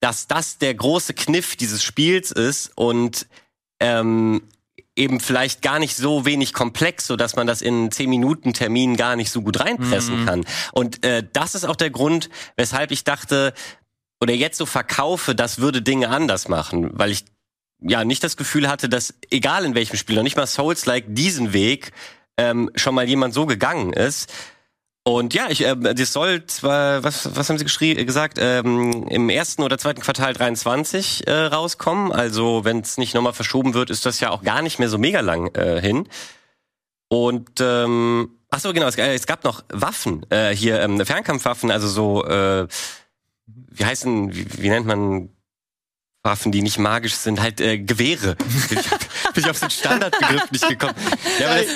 dass 0.00 0.26
das 0.26 0.56
der 0.56 0.74
große 0.74 1.12
Kniff 1.14 1.56
dieses 1.56 1.82
Spiels 1.84 2.30
ist 2.30 2.72
und 2.74 3.26
ähm, 3.80 4.42
eben 4.96 5.20
vielleicht 5.20 5.62
gar 5.62 5.78
nicht 5.78 5.96
so 5.96 6.24
wenig 6.24 6.52
komplex, 6.52 7.06
so 7.06 7.16
dass 7.16 7.36
man 7.36 7.46
das 7.46 7.62
in 7.62 7.90
zehn 7.90 8.10
Minuten 8.10 8.52
Termin 8.52 8.96
gar 8.96 9.16
nicht 9.16 9.30
so 9.30 9.42
gut 9.42 9.60
reinpressen 9.60 10.22
mhm. 10.22 10.26
kann. 10.26 10.44
Und 10.72 11.04
äh, 11.04 11.22
das 11.32 11.54
ist 11.54 11.64
auch 11.64 11.76
der 11.76 11.90
Grund, 11.90 12.28
weshalb 12.56 12.90
ich 12.90 13.04
dachte, 13.04 13.52
oder 14.20 14.34
jetzt 14.34 14.58
so 14.58 14.66
verkaufe, 14.66 15.34
das 15.34 15.58
würde 15.58 15.82
Dinge 15.82 16.08
anders 16.08 16.48
machen, 16.48 16.90
weil 16.92 17.10
ich 17.10 17.24
ja 17.80 18.04
nicht 18.04 18.22
das 18.22 18.36
Gefühl 18.36 18.68
hatte, 18.68 18.88
dass 18.88 19.14
egal 19.30 19.64
in 19.64 19.74
welchem 19.74 19.96
Spiel, 19.96 20.16
noch 20.16 20.22
nicht 20.22 20.36
mal 20.36 20.46
Souls-like 20.46 21.06
diesen 21.08 21.52
Weg 21.52 21.92
ähm, 22.36 22.70
schon 22.74 22.94
mal 22.94 23.08
jemand 23.08 23.34
so 23.34 23.46
gegangen 23.46 23.92
ist. 23.92 24.32
Und 25.02 25.32
ja, 25.32 25.48
ich, 25.48 25.64
äh, 25.64 25.74
das 25.76 26.12
soll 26.12 26.44
zwar, 26.46 27.02
was, 27.02 27.34
was 27.34 27.48
haben 27.48 27.56
Sie 27.56 27.64
geschrieben, 27.64 28.04
gesagt, 28.06 28.38
ähm, 28.38 29.06
im 29.08 29.30
ersten 29.30 29.62
oder 29.62 29.78
zweiten 29.78 30.02
Quartal 30.02 30.34
23 30.34 31.26
äh, 31.26 31.32
rauskommen. 31.32 32.12
Also 32.12 32.64
wenn 32.64 32.80
es 32.80 32.98
nicht 32.98 33.14
nochmal 33.14 33.32
verschoben 33.32 33.72
wird, 33.72 33.88
ist 33.88 34.04
das 34.04 34.20
ja 34.20 34.30
auch 34.30 34.42
gar 34.42 34.60
nicht 34.60 34.78
mehr 34.78 34.90
so 34.90 34.98
mega 34.98 35.20
lang 35.20 35.54
äh, 35.54 35.80
hin. 35.80 36.06
Und 37.08 37.60
ähm, 37.60 38.36
ach 38.50 38.60
so 38.60 38.72
genau, 38.72 38.86
es, 38.86 38.96
äh, 38.96 39.14
es 39.14 39.26
gab 39.26 39.42
noch 39.44 39.64
Waffen 39.70 40.26
äh, 40.30 40.54
hier, 40.54 40.80
ähm, 40.82 41.04
Fernkampfwaffen, 41.04 41.70
also 41.70 41.88
so 41.88 42.24
äh, 42.26 42.68
wie 43.70 43.84
heißen, 43.84 44.34
wie, 44.34 44.62
wie 44.62 44.68
nennt 44.68 44.86
man 44.86 45.30
Waffen, 46.22 46.52
die 46.52 46.60
nicht 46.60 46.78
magisch 46.78 47.14
sind, 47.14 47.40
halt 47.40 47.62
äh, 47.62 47.78
Gewehre. 47.78 48.36
Bin 48.68 48.78
ich, 48.78 48.90
bin 49.34 49.44
ich 49.44 49.50
auf 49.50 49.58
den 49.58 49.70
Standardbegriff 49.70 50.50
nicht 50.50 50.68
gekommen. 50.68 50.94
Ja, 51.38 51.56
das, 51.56 51.66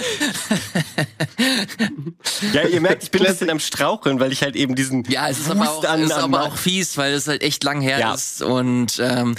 ja, 2.52 2.62
ihr 2.68 2.80
merkt, 2.82 3.04
ich 3.04 3.10
bin 3.10 3.22
ein 3.22 3.32
bisschen 3.32 3.48
am 3.48 3.58
Straucheln, 3.58 4.20
weil 4.20 4.32
ich 4.32 4.42
halt 4.42 4.54
eben 4.54 4.74
diesen 4.74 5.04
Ja, 5.04 5.28
es 5.28 5.38
ist 5.38 5.50
aber 5.50 5.70
auch, 5.70 5.84
an, 5.84 6.02
ist 6.02 6.12
aber 6.12 6.42
auch 6.42 6.58
fies, 6.58 6.98
weil 6.98 7.14
es 7.14 7.26
halt 7.26 7.42
echt 7.42 7.64
lang 7.64 7.80
her 7.80 7.98
ja. 7.98 8.12
ist 8.12 8.42
und 8.42 8.98
ähm, 8.98 9.34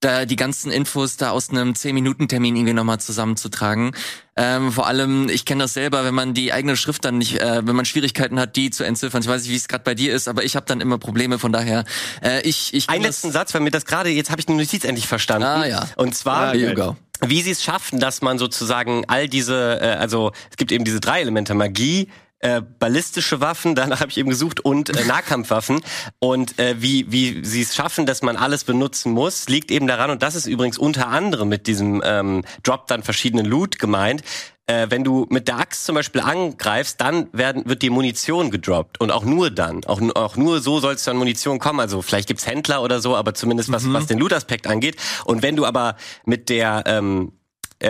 da 0.00 0.26
die 0.26 0.36
ganzen 0.36 0.70
Infos 0.72 1.16
da 1.16 1.30
aus 1.30 1.50
einem 1.50 1.72
10-Minuten-Termin 1.72 2.56
irgendwie 2.56 2.74
nochmal 2.74 3.00
zusammenzutragen. 3.00 3.92
Ähm, 4.40 4.72
vor 4.72 4.86
allem, 4.86 5.28
ich 5.28 5.44
kenne 5.44 5.64
das 5.64 5.74
selber, 5.74 6.02
wenn 6.02 6.14
man 6.14 6.32
die 6.32 6.50
eigene 6.50 6.74
Schrift 6.74 7.04
dann 7.04 7.18
nicht, 7.18 7.38
äh, 7.40 7.60
wenn 7.66 7.76
man 7.76 7.84
Schwierigkeiten 7.84 8.40
hat, 8.40 8.56
die 8.56 8.70
zu 8.70 8.84
entziffern. 8.84 9.20
Ich 9.20 9.28
weiß 9.28 9.42
nicht, 9.42 9.50
wie 9.50 9.56
es 9.56 9.68
gerade 9.68 9.84
bei 9.84 9.94
dir 9.94 10.14
ist, 10.14 10.28
aber 10.28 10.44
ich 10.44 10.56
habe 10.56 10.64
dann 10.64 10.80
immer 10.80 10.96
Probleme. 10.96 11.38
Von 11.38 11.52
daher, 11.52 11.84
äh, 12.22 12.40
ich, 12.40 12.72
ich. 12.72 12.88
Einen 12.88 13.02
letzten 13.02 13.32
Satz, 13.32 13.52
weil 13.52 13.60
mir 13.60 13.70
das 13.70 13.84
gerade 13.84 14.08
jetzt 14.08 14.30
habe 14.30 14.40
ich 14.40 14.46
die 14.46 14.54
Notiz 14.54 14.84
endlich 14.84 15.06
verstanden. 15.06 15.44
Ah 15.44 15.66
ja. 15.66 15.86
Und 15.96 16.14
zwar. 16.14 16.54
Ja, 16.54 16.96
wie 17.22 17.42
sie 17.42 17.50
es 17.50 17.62
schaffen, 17.62 18.00
dass 18.00 18.22
man 18.22 18.38
sozusagen 18.38 19.04
all 19.08 19.28
diese, 19.28 19.78
äh, 19.82 19.96
also 19.96 20.32
es 20.50 20.56
gibt 20.56 20.72
eben 20.72 20.86
diese 20.86 21.00
drei 21.00 21.20
Elemente, 21.20 21.52
Magie, 21.52 22.08
äh, 22.40 22.60
ballistische 22.60 23.40
Waffen, 23.40 23.74
danach 23.74 24.00
habe 24.00 24.10
ich 24.10 24.18
eben 24.18 24.30
gesucht, 24.30 24.60
und 24.60 24.90
äh, 24.90 25.04
Nahkampfwaffen. 25.04 25.80
Und 26.18 26.58
äh, 26.58 26.80
wie, 26.80 27.10
wie 27.12 27.44
sie 27.44 27.62
es 27.62 27.74
schaffen, 27.74 28.06
dass 28.06 28.22
man 28.22 28.36
alles 28.36 28.64
benutzen 28.64 29.12
muss, 29.12 29.48
liegt 29.48 29.70
eben 29.70 29.86
daran, 29.86 30.10
und 30.10 30.22
das 30.22 30.34
ist 30.34 30.46
übrigens 30.46 30.78
unter 30.78 31.08
anderem 31.08 31.48
mit 31.48 31.66
diesem 31.66 32.02
ähm, 32.04 32.42
Drop 32.62 32.86
dann 32.86 33.02
verschiedenen 33.02 33.46
Loot 33.46 33.78
gemeint, 33.78 34.22
äh, 34.70 34.86
wenn 34.88 35.04
du 35.04 35.26
mit 35.30 35.48
der 35.48 35.58
Axt 35.58 35.84
zum 35.84 35.96
Beispiel 35.96 36.20
angreifst, 36.20 37.00
dann 37.00 37.28
werden, 37.32 37.68
wird 37.68 37.82
die 37.82 37.90
Munition 37.90 38.50
gedroppt. 38.50 39.00
Und 39.00 39.10
auch 39.10 39.24
nur 39.24 39.50
dann. 39.50 39.84
Auch, 39.84 40.00
auch 40.14 40.36
nur 40.36 40.60
so 40.60 40.78
soll 40.80 40.94
es 40.94 41.04
dann 41.04 41.16
Munition 41.16 41.58
kommen. 41.58 41.80
Also 41.80 42.02
vielleicht 42.02 42.28
gibt's 42.28 42.46
Händler 42.46 42.82
oder 42.82 43.00
so, 43.00 43.16
aber 43.16 43.34
zumindest 43.34 43.72
was, 43.72 43.82
mhm. 43.82 43.94
was 43.94 44.06
den 44.06 44.18
Loot-Aspekt 44.18 44.66
angeht. 44.66 44.96
Und 45.24 45.42
wenn 45.42 45.56
du 45.56 45.66
aber 45.66 45.96
mit 46.24 46.48
der 46.48 46.84
ähm, 46.86 47.32
äh, 47.32 47.39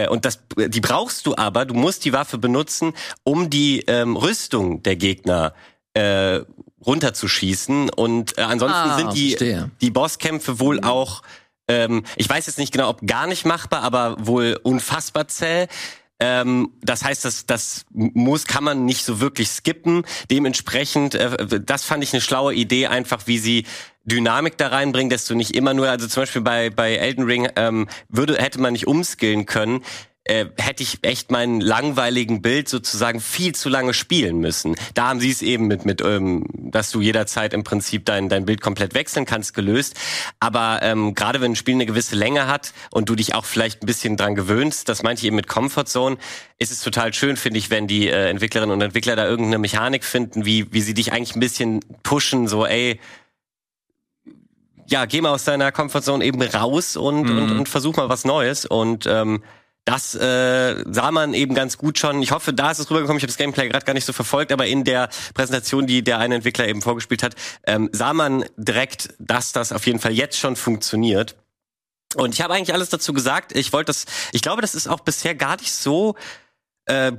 und 0.09 0.25
das, 0.25 0.41
die 0.57 0.81
brauchst 0.81 1.27
du 1.27 1.37
aber, 1.37 1.65
du 1.65 1.75
musst 1.75 2.05
die 2.05 2.13
Waffe 2.13 2.39
benutzen, 2.39 2.93
um 3.25 3.51
die 3.51 3.81
ähm, 3.87 4.17
Rüstung 4.17 4.83
der 4.83 4.97
Gegner 4.97 5.55
äh, 5.95 6.41
runterzuschießen. 6.85 7.91
Und 7.91 8.39
äh, 8.39 8.43
ansonsten 8.43 8.91
ah, 8.91 8.97
sind 8.97 9.15
die, 9.15 9.37
die 9.81 9.91
Bosskämpfe 9.91 10.61
wohl 10.61 10.81
auch, 10.81 11.23
ähm, 11.69 12.05
ich 12.17 12.29
weiß 12.29 12.47
jetzt 12.47 12.59
nicht 12.59 12.73
genau, 12.73 12.89
ob 12.89 13.07
gar 13.07 13.27
nicht 13.27 13.45
machbar, 13.45 13.83
aber 13.83 14.17
wohl 14.19 14.59
unfassbar 14.63 15.29
zäh. 15.29 15.67
Ähm, 16.23 16.73
das 16.83 17.03
heißt, 17.03 17.25
das, 17.25 17.47
das 17.47 17.87
muss, 17.91 18.47
kann 18.47 18.63
man 18.63 18.85
nicht 18.85 19.05
so 19.05 19.21
wirklich 19.21 19.49
skippen. 19.49 20.05
Dementsprechend, 20.31 21.15
äh, 21.15 21.61
das 21.61 21.85
fand 21.85 22.05
ich 22.05 22.13
eine 22.13 22.21
schlaue 22.21 22.55
Idee, 22.55 22.89
einfach 22.89 23.27
wie 23.27 23.39
sie 23.39 23.67
Dynamik 24.05 24.57
da 24.57 24.69
reinbringen, 24.69 25.11
dass 25.11 25.27
du 25.27 25.35
nicht 25.35 25.55
immer 25.55 25.75
nur, 25.75 25.89
also 25.89 26.07
zum 26.07 26.23
Beispiel 26.23 26.43
bei, 26.43 26.71
bei 26.71 26.97
Elden 26.97 27.25
Ring 27.25 27.49
ähm, 27.57 27.89
würde, 28.09 28.37
hätte 28.37 28.61
man 28.61 28.73
nicht 28.73 28.87
umskillen 28.87 29.47
können, 29.47 29.83
äh, 30.25 30.47
hätte 30.59 30.83
ich 30.83 30.99
echt 31.03 31.31
meinen 31.31 31.61
langweiligen 31.61 32.43
Bild 32.43 32.69
sozusagen 32.69 33.21
viel 33.21 33.55
zu 33.55 33.69
lange 33.69 33.95
spielen 33.95 34.39
müssen. 34.39 34.77
Da 34.95 35.09
haben 35.09 35.19
sie 35.19 35.31
es 35.31 35.43
eben 35.43 35.67
mit, 35.67 35.85
mit 35.85 36.03
ähm, 36.03 36.45
dass 36.55 36.91
du 36.91 37.01
jederzeit 37.01 37.53
im 37.53 37.65
Prinzip 37.65 38.05
dein, 38.05 38.29
dein 38.29 38.45
Bild 38.45 38.61
komplett 38.61 38.95
wechseln 38.95 39.25
kannst, 39.25 39.55
gelöst. 39.55 39.97
Aber 40.39 40.81
ähm, 40.83 41.15
gerade 41.15 41.41
wenn 41.41 41.53
ein 41.53 41.57
Spiel 41.57 41.75
eine 41.75 41.87
gewisse 41.87 42.17
Länge 42.17 42.47
hat 42.47 42.73
und 42.91 43.09
du 43.09 43.15
dich 43.15 43.35
auch 43.35 43.45
vielleicht 43.45 43.83
ein 43.83 43.87
bisschen 43.87 44.17
dran 44.17 44.35
gewöhnst, 44.35 44.89
das 44.89 45.03
meinte 45.03 45.21
ich 45.21 45.27
eben 45.27 45.37
mit 45.37 45.49
Comfort 45.49 45.87
Zone, 45.87 46.17
ist 46.59 46.71
es 46.71 46.81
total 46.81 47.15
schön, 47.15 47.37
finde 47.37 47.59
ich, 47.59 47.71
wenn 47.71 47.87
die 47.87 48.09
äh, 48.09 48.29
Entwicklerinnen 48.29 48.75
und 48.75 48.83
Entwickler 48.83 49.17
da 49.17 49.27
irgendeine 49.27 49.59
Mechanik 49.59 50.05
finden, 50.05 50.45
wie, 50.45 50.73
wie 50.73 50.83
sie 50.83 50.95
dich 50.95 51.13
eigentlich 51.13 51.35
ein 51.35 51.41
bisschen 51.41 51.81
pushen, 52.03 52.47
so 52.47 52.67
ey, 52.67 53.01
ja, 54.91 55.05
geh 55.07 55.21
mal 55.21 55.31
aus 55.31 55.45
deiner 55.45 55.73
Comfortzone 55.73 56.25
eben 56.25 56.43
raus 56.43 56.97
und, 56.97 57.23
mhm. 57.23 57.39
und, 57.39 57.59
und 57.59 57.69
versuch 57.69 57.97
mal 57.97 58.09
was 58.09 58.25
Neues. 58.25 58.67
Und 58.67 59.07
ähm, 59.07 59.43
das 59.85 60.15
äh, 60.15 60.85
sah 60.91 61.11
man 61.11 61.33
eben 61.33 61.55
ganz 61.55 61.79
gut 61.79 61.99
schon. 61.99 62.23
Ich 62.23 62.33
hoffe, 62.33 62.53
da 62.53 62.71
ist 62.71 62.79
es 62.79 62.91
rübergekommen. 62.91 63.19
Ich 63.19 63.23
habe 63.23 63.33
das 63.33 63.39
Gameplay 63.39 63.69
gerade 63.69 63.87
gar 63.87 63.95
nicht 63.95 64.05
so 64.05 64.13
verfolgt, 64.13 64.53
aber 64.53 64.67
in 64.67 64.85
der 64.85 65.09
Präsentation, 65.35 65.87
die 65.87 66.03
der 66.03 66.19
eine 66.19 66.37
Entwickler 66.37 66.69
eben 66.69 66.83
vorgespielt 66.83 67.23
hat, 67.23 67.35
ähm, 67.67 67.89
sah 67.93 68.13
man 68.13 68.45
direkt, 68.57 69.15
dass 69.19 69.53
das 69.53 69.73
auf 69.73 69.87
jeden 69.87 69.99
Fall 69.99 70.13
jetzt 70.13 70.39
schon 70.39 70.57
funktioniert. 70.57 71.37
Und 72.17 72.35
ich 72.35 72.43
habe 72.43 72.55
eigentlich 72.55 72.75
alles 72.75 72.91
dazu 72.91 73.13
gesagt. 73.13 73.57
Ich 73.57 73.73
wollte 73.73 73.87
das, 73.87 74.05
ich 74.33 74.43
glaube, 74.43 74.61
das 74.61 74.75
ist 74.75 74.89
auch 74.89 75.01
bisher 75.01 75.35
gar 75.35 75.57
nicht 75.57 75.73
so 75.73 76.17
äh, 76.87 77.13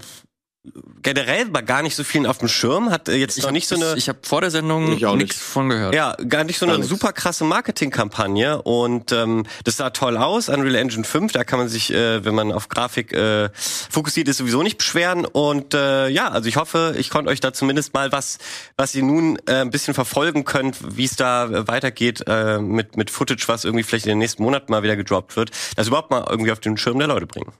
generell 1.01 1.51
war 1.51 1.63
gar 1.63 1.81
nicht 1.81 1.95
so 1.95 2.03
vielen 2.03 2.27
auf 2.27 2.37
dem 2.37 2.47
Schirm, 2.47 2.91
hat 2.91 3.09
äh, 3.09 3.15
jetzt 3.15 3.37
ich 3.37 3.43
noch 3.43 3.51
nicht 3.51 3.67
so 3.67 3.75
eine. 3.75 3.95
Ich 3.95 4.09
habe 4.09 4.19
vor 4.21 4.41
der 4.41 4.51
Sendung 4.51 4.95
nichts 5.17 5.41
von 5.41 5.69
gehört. 5.69 5.95
Ja, 5.95 6.15
gar 6.27 6.43
nicht 6.43 6.59
so 6.59 6.67
gar 6.67 6.75
eine 6.75 6.83
nix. 6.83 6.89
super 6.89 7.13
krasse 7.13 7.43
Marketingkampagne 7.45 8.61
und 8.61 9.11
ähm, 9.11 9.45
das 9.63 9.77
sah 9.77 9.89
toll 9.89 10.17
aus. 10.17 10.49
Unreal 10.49 10.75
Engine 10.75 11.03
5, 11.03 11.31
da 11.31 11.43
kann 11.43 11.57
man 11.57 11.67
sich, 11.67 11.91
äh, 11.91 12.23
wenn 12.23 12.35
man 12.35 12.51
auf 12.51 12.69
Grafik 12.69 13.11
äh, 13.13 13.49
fokussiert 13.53 14.27
ist, 14.27 14.37
sowieso 14.37 14.61
nicht 14.61 14.77
beschweren. 14.77 15.25
Und 15.25 15.73
äh, 15.73 16.09
ja, 16.09 16.29
also 16.29 16.47
ich 16.47 16.57
hoffe, 16.57 16.93
ich 16.97 17.09
konnte 17.09 17.31
euch 17.31 17.39
da 17.39 17.53
zumindest 17.53 17.93
mal 17.95 18.11
was, 18.11 18.37
was 18.77 18.93
ihr 18.93 19.03
nun 19.03 19.37
äh, 19.47 19.61
ein 19.61 19.71
bisschen 19.71 19.95
verfolgen 19.95 20.45
könnt, 20.45 20.77
wie 20.95 21.05
es 21.05 21.15
da 21.15 21.45
äh, 21.45 21.67
weitergeht 21.67 22.23
äh, 22.27 22.59
mit 22.59 22.97
mit 22.97 23.09
Footage, 23.09 23.47
was 23.47 23.63
irgendwie 23.65 23.83
vielleicht 23.83 24.05
in 24.05 24.09
den 24.11 24.19
nächsten 24.19 24.43
Monaten 24.43 24.71
mal 24.71 24.83
wieder 24.83 24.95
gedroppt 24.95 25.35
wird, 25.35 25.49
das 25.75 25.87
überhaupt 25.87 26.11
mal 26.11 26.23
irgendwie 26.29 26.51
auf 26.51 26.59
den 26.59 26.77
Schirm 26.77 26.99
der 26.99 27.07
Leute 27.07 27.25
bringen. 27.25 27.51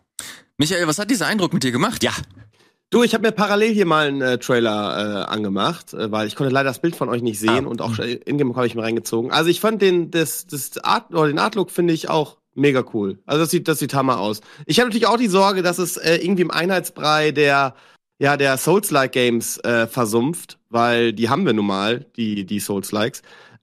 Michael, 0.57 0.85
was 0.87 0.99
hat 0.99 1.09
dieser 1.09 1.25
Eindruck 1.25 1.53
mit 1.53 1.63
dir 1.63 1.71
gemacht? 1.71 2.03
Ja, 2.03 2.11
Du, 2.93 3.03
ich 3.03 3.13
habe 3.13 3.25
mir 3.25 3.31
parallel 3.31 3.73
hier 3.73 3.85
mal 3.85 4.07
einen 4.07 4.21
äh, 4.21 4.37
Trailer 4.37 5.23
äh, 5.25 5.31
angemacht, 5.31 5.93
äh, 5.93 6.11
weil 6.11 6.27
ich 6.27 6.35
konnte 6.35 6.53
leider 6.53 6.69
das 6.69 6.79
Bild 6.79 6.93
von 6.93 7.07
euch 7.07 7.21
nicht 7.21 7.39
sehen 7.39 7.65
Ah. 7.65 7.69
und 7.69 7.81
auch 7.81 7.97
äh, 7.99 8.19
Ingame 8.25 8.53
habe 8.53 8.67
ich 8.67 8.75
mir 8.75 8.83
reingezogen. 8.83 9.31
Also 9.31 9.49
ich 9.49 9.61
fand 9.61 9.81
den 9.81 10.11
das 10.11 10.45
das 10.45 10.77
Art 10.79 11.13
oder 11.13 11.27
den 11.27 11.39
Artlook 11.39 11.71
finde 11.71 11.93
ich 11.93 12.09
auch 12.09 12.35
mega 12.53 12.83
cool. 12.93 13.19
Also 13.25 13.43
das 13.43 13.49
sieht 13.51 13.69
das 13.69 13.79
sieht 13.79 13.93
hammer 13.93 14.19
aus. 14.19 14.41
Ich 14.65 14.79
habe 14.81 14.89
natürlich 14.89 15.07
auch 15.07 15.15
die 15.15 15.29
Sorge, 15.29 15.61
dass 15.63 15.77
es 15.77 15.95
äh, 15.95 16.17
irgendwie 16.17 16.41
im 16.41 16.51
Einheitsbrei 16.51 17.31
der 17.31 17.75
ja 18.19 18.35
der 18.35 18.57
Souls-like 18.57 19.13
Games 19.13 19.57
äh, 19.59 19.87
versumpft, 19.87 20.59
weil 20.69 21.13
die 21.13 21.29
haben 21.29 21.45
wir 21.45 21.53
nun 21.53 21.67
mal, 21.67 22.05
die 22.17 22.45
die 22.45 22.59
Souls-likes. 22.59 23.21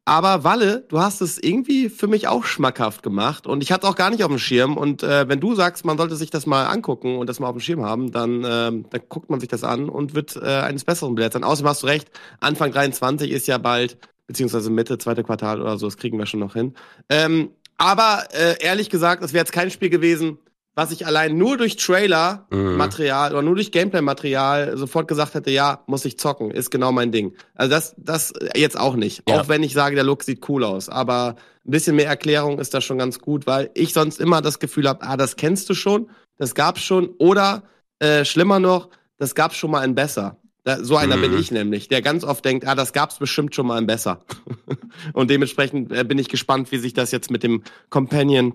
Aber 0.09 0.43
Walle, 0.43 0.87
du 0.89 1.01
hast 1.01 1.21
es 1.21 1.37
irgendwie 1.37 1.91
für 1.91 2.07
mich 2.07 2.29
auch 2.29 2.45
schmackhaft 2.45 3.03
gemacht 3.03 3.47
und 3.47 3.63
ich 3.63 3.71
hatte 3.71 3.87
es 3.87 3.93
auch 3.93 3.95
gar 3.95 4.09
nicht 4.09 4.25
auf 4.25 4.31
dem 4.31 4.39
Schirm. 4.39 4.79
Und 4.79 5.03
äh, 5.03 5.29
wenn 5.29 5.39
du 5.39 5.55
sagst, 5.55 5.85
man 5.85 5.99
sollte 5.99 6.17
sich 6.17 6.31
das 6.31 6.47
mal 6.47 6.65
angucken 6.65 7.19
und 7.19 7.29
das 7.29 7.41
mal 7.41 7.49
auf 7.49 7.55
dem 7.55 7.61
Schirm 7.61 7.85
haben, 7.85 8.11
dann, 8.11 8.43
ähm, 8.43 8.87
dann 8.89 9.03
guckt 9.11 9.29
man 9.29 9.39
sich 9.39 9.51
das 9.51 9.65
an 9.65 9.91
und 9.91 10.15
wird 10.15 10.35
äh, 10.37 10.47
eines 10.47 10.87
Besseren 10.87 11.15
belehrt 11.15 11.35
sein. 11.35 11.45
Außerdem 11.45 11.69
hast 11.69 11.83
du 11.83 11.89
recht, 11.89 12.11
Anfang 12.41 12.73
23 12.73 13.31
ist 13.31 13.49
ja 13.49 13.59
bald, 13.59 13.99
beziehungsweise 14.27 14.71
Mitte, 14.71 14.97
zweite 14.97 15.25
Quartal 15.25 15.61
oder 15.61 15.77
so, 15.77 15.87
das 15.87 15.99
kriegen 15.99 16.17
wir 16.17 16.25
schon 16.25 16.41
noch 16.41 16.55
hin. 16.55 16.73
Ähm, 17.11 17.51
aber 17.77 18.29
äh, 18.33 18.57
ehrlich 18.61 18.89
gesagt, 18.89 19.23
das 19.23 19.35
wäre 19.35 19.43
jetzt 19.43 19.53
kein 19.53 19.71
Spiel 19.71 19.91
gewesen, 19.91 20.39
was 20.79 20.93
ich 20.93 21.07
allein 21.07 21.37
nur 21.37 21.57
durch 21.57 21.75
Trailer-Material 21.75 23.33
oder 23.33 23.43
nur 23.43 23.57
durch 23.57 23.73
Gameplay-Material 23.73 24.77
sofort 24.77 25.09
gesagt 25.09 25.35
hätte, 25.35 25.51
ja, 25.51 25.83
muss 25.89 26.05
ich 26.05 26.21
zocken, 26.21 26.53
ist 26.53 26.71
genau 26.71 26.93
mein 26.93 27.11
Ding. 27.11 27.35
Also 27.57 27.71
das, 27.71 27.97
das 27.99 28.33
jetzt 28.55 28.79
auch 28.79 28.95
nicht. 28.95 29.29
Ja. 29.29 29.41
Auch 29.41 29.49
wenn 29.49 29.65
ich 29.65 29.73
sage, 29.73 29.97
der 29.97 30.05
Look 30.05 30.23
sieht 30.23 30.49
cool 30.49 30.63
aus. 30.63 30.89
Aber 30.89 31.35
ein 31.67 31.71
bisschen 31.73 31.97
mehr 31.97 32.07
Erklärung 32.07 32.61
ist 32.61 32.75
da 32.75 32.81
schon 32.81 32.97
ganz 32.97 33.19
gut, 33.19 33.45
weil 33.45 33.71
ich 33.75 33.93
sonst 33.93 34.21
immer 34.21 34.41
das 34.41 34.61
Gefühl 34.61 34.89
habe, 34.89 35.03
ah, 35.03 35.17
das 35.17 35.35
kennst 35.35 35.69
du 35.69 35.75
schon, 35.75 36.11
das 36.37 36.55
gab's 36.55 36.83
schon. 36.85 37.09
Oder 37.19 37.65
äh, 37.99 38.25
schlimmer 38.25 38.61
noch, 38.61 38.89
das 39.17 39.35
gab's 39.35 39.57
schon 39.57 39.73
mal 39.73 39.83
in 39.85 39.97
besser. 39.97 40.37
Da, 40.63 40.85
so 40.85 40.97
einer 40.97 41.17
Mhm. 41.17 41.23
bin 41.23 41.39
ich 41.41 41.51
nämlich, 41.51 41.89
der 41.89 42.03
ganz 42.03 42.23
oft 42.23 42.45
denkt, 42.45 42.69
ah, 42.69 42.77
das 42.77 42.93
gab's 42.93 43.19
bestimmt 43.19 43.53
schon 43.53 43.67
mal 43.67 43.79
in 43.81 43.89
besser. 43.89 44.21
und 45.13 45.29
dementsprechend 45.29 45.91
äh, 45.91 46.05
bin 46.05 46.19
ich 46.21 46.29
gespannt, 46.29 46.71
wie 46.71 46.79
sich 46.79 46.95
das 46.95 47.11
jetzt 47.11 47.33
mit 47.33 47.43
dem 47.43 47.65
Companion 47.91 48.55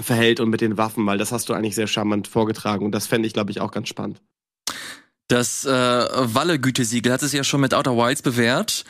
verhält 0.00 0.40
und 0.40 0.50
mit 0.50 0.60
den 0.60 0.76
Waffen, 0.76 1.06
weil 1.06 1.18
das 1.18 1.32
hast 1.32 1.48
du 1.48 1.54
eigentlich 1.54 1.74
sehr 1.74 1.86
charmant 1.86 2.28
vorgetragen 2.28 2.84
und 2.84 2.92
das 2.92 3.06
fände 3.06 3.26
ich, 3.26 3.32
glaube 3.32 3.50
ich, 3.50 3.60
auch 3.60 3.70
ganz 3.70 3.88
spannend. 3.88 4.20
Das 5.28 5.64
äh, 5.64 5.70
Walle-Gütesiegel 5.70 7.12
hat 7.12 7.22
es 7.22 7.32
ja 7.32 7.44
schon 7.44 7.60
mit 7.60 7.72
Outer 7.72 7.96
Wilds 7.96 8.22
bewährt. 8.22 8.84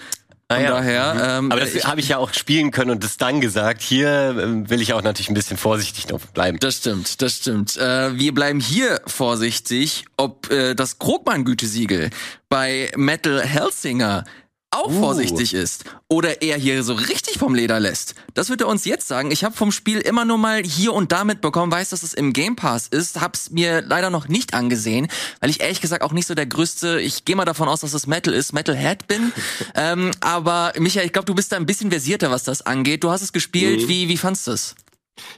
Von 0.50 0.58
Ah 0.58 0.62
ja. 0.62 0.70
daher, 0.70 1.38
ähm, 1.38 1.52
Aber 1.52 1.60
das 1.60 1.84
habe 1.86 2.00
ich 2.00 2.08
ja 2.08 2.18
auch 2.18 2.32
spielen 2.34 2.72
können 2.72 2.90
und 2.90 3.04
das 3.04 3.18
dann 3.18 3.40
gesagt. 3.40 3.82
Hier 3.82 4.36
ähm, 4.36 4.68
will 4.68 4.80
ich 4.80 4.94
auch 4.94 5.02
natürlich 5.02 5.28
ein 5.28 5.34
bisschen 5.34 5.56
vorsichtig 5.56 6.08
noch 6.08 6.18
bleiben. 6.18 6.58
Das 6.58 6.78
stimmt, 6.78 7.22
das 7.22 7.36
stimmt. 7.36 7.76
Äh, 7.76 8.18
wir 8.18 8.34
bleiben 8.34 8.58
hier 8.58 9.00
vorsichtig, 9.06 10.06
ob 10.16 10.50
äh, 10.50 10.74
das 10.74 10.98
Krogmann-Gütesiegel 10.98 12.10
bei 12.48 12.90
Metal 12.96 13.40
Hellsinger 13.40 14.24
auch 14.72 14.88
Uh. 14.88 15.00
vorsichtig 15.00 15.52
ist 15.54 15.84
oder 16.08 16.42
er 16.42 16.56
hier 16.56 16.82
so 16.84 16.94
richtig 16.94 17.38
vom 17.38 17.54
Leder 17.54 17.80
lässt. 17.80 18.14
Das 18.34 18.50
wird 18.50 18.60
er 18.60 18.68
uns 18.68 18.84
jetzt 18.84 19.08
sagen. 19.08 19.30
Ich 19.30 19.42
habe 19.44 19.56
vom 19.56 19.72
Spiel 19.72 19.98
immer 19.98 20.24
nur 20.24 20.38
mal 20.38 20.62
hier 20.62 20.92
und 20.92 21.10
da 21.12 21.24
mitbekommen, 21.24 21.72
weiß, 21.72 21.88
dass 21.88 22.02
es 22.02 22.14
im 22.14 22.32
Game 22.32 22.54
Pass 22.56 22.86
ist, 22.86 23.20
hab's 23.20 23.50
mir 23.50 23.82
leider 23.82 24.10
noch 24.10 24.28
nicht 24.28 24.54
angesehen, 24.54 25.08
weil 25.40 25.50
ich 25.50 25.60
ehrlich 25.60 25.80
gesagt 25.80 26.02
auch 26.02 26.12
nicht 26.12 26.26
so 26.26 26.34
der 26.34 26.46
größte, 26.46 27.00
ich 27.00 27.24
gehe 27.24 27.34
mal 27.36 27.44
davon 27.44 27.68
aus, 27.68 27.80
dass 27.80 27.94
es 27.94 28.06
Metal 28.06 28.32
ist, 28.32 28.52
Metalhead 28.52 29.08
bin. 29.08 29.32
ähm, 29.74 30.12
aber 30.20 30.72
Michael, 30.78 31.06
ich 31.06 31.12
glaube, 31.12 31.26
du 31.26 31.34
bist 31.34 31.50
da 31.52 31.56
ein 31.56 31.66
bisschen 31.66 31.90
versierter, 31.90 32.30
was 32.30 32.44
das 32.44 32.62
angeht. 32.62 33.02
Du 33.02 33.10
hast 33.10 33.22
es 33.22 33.32
gespielt, 33.32 33.82
Mhm. 33.82 33.88
wie, 33.88 34.08
wie 34.08 34.16
fandst 34.16 34.46
du 34.46 34.52
es? 34.52 34.74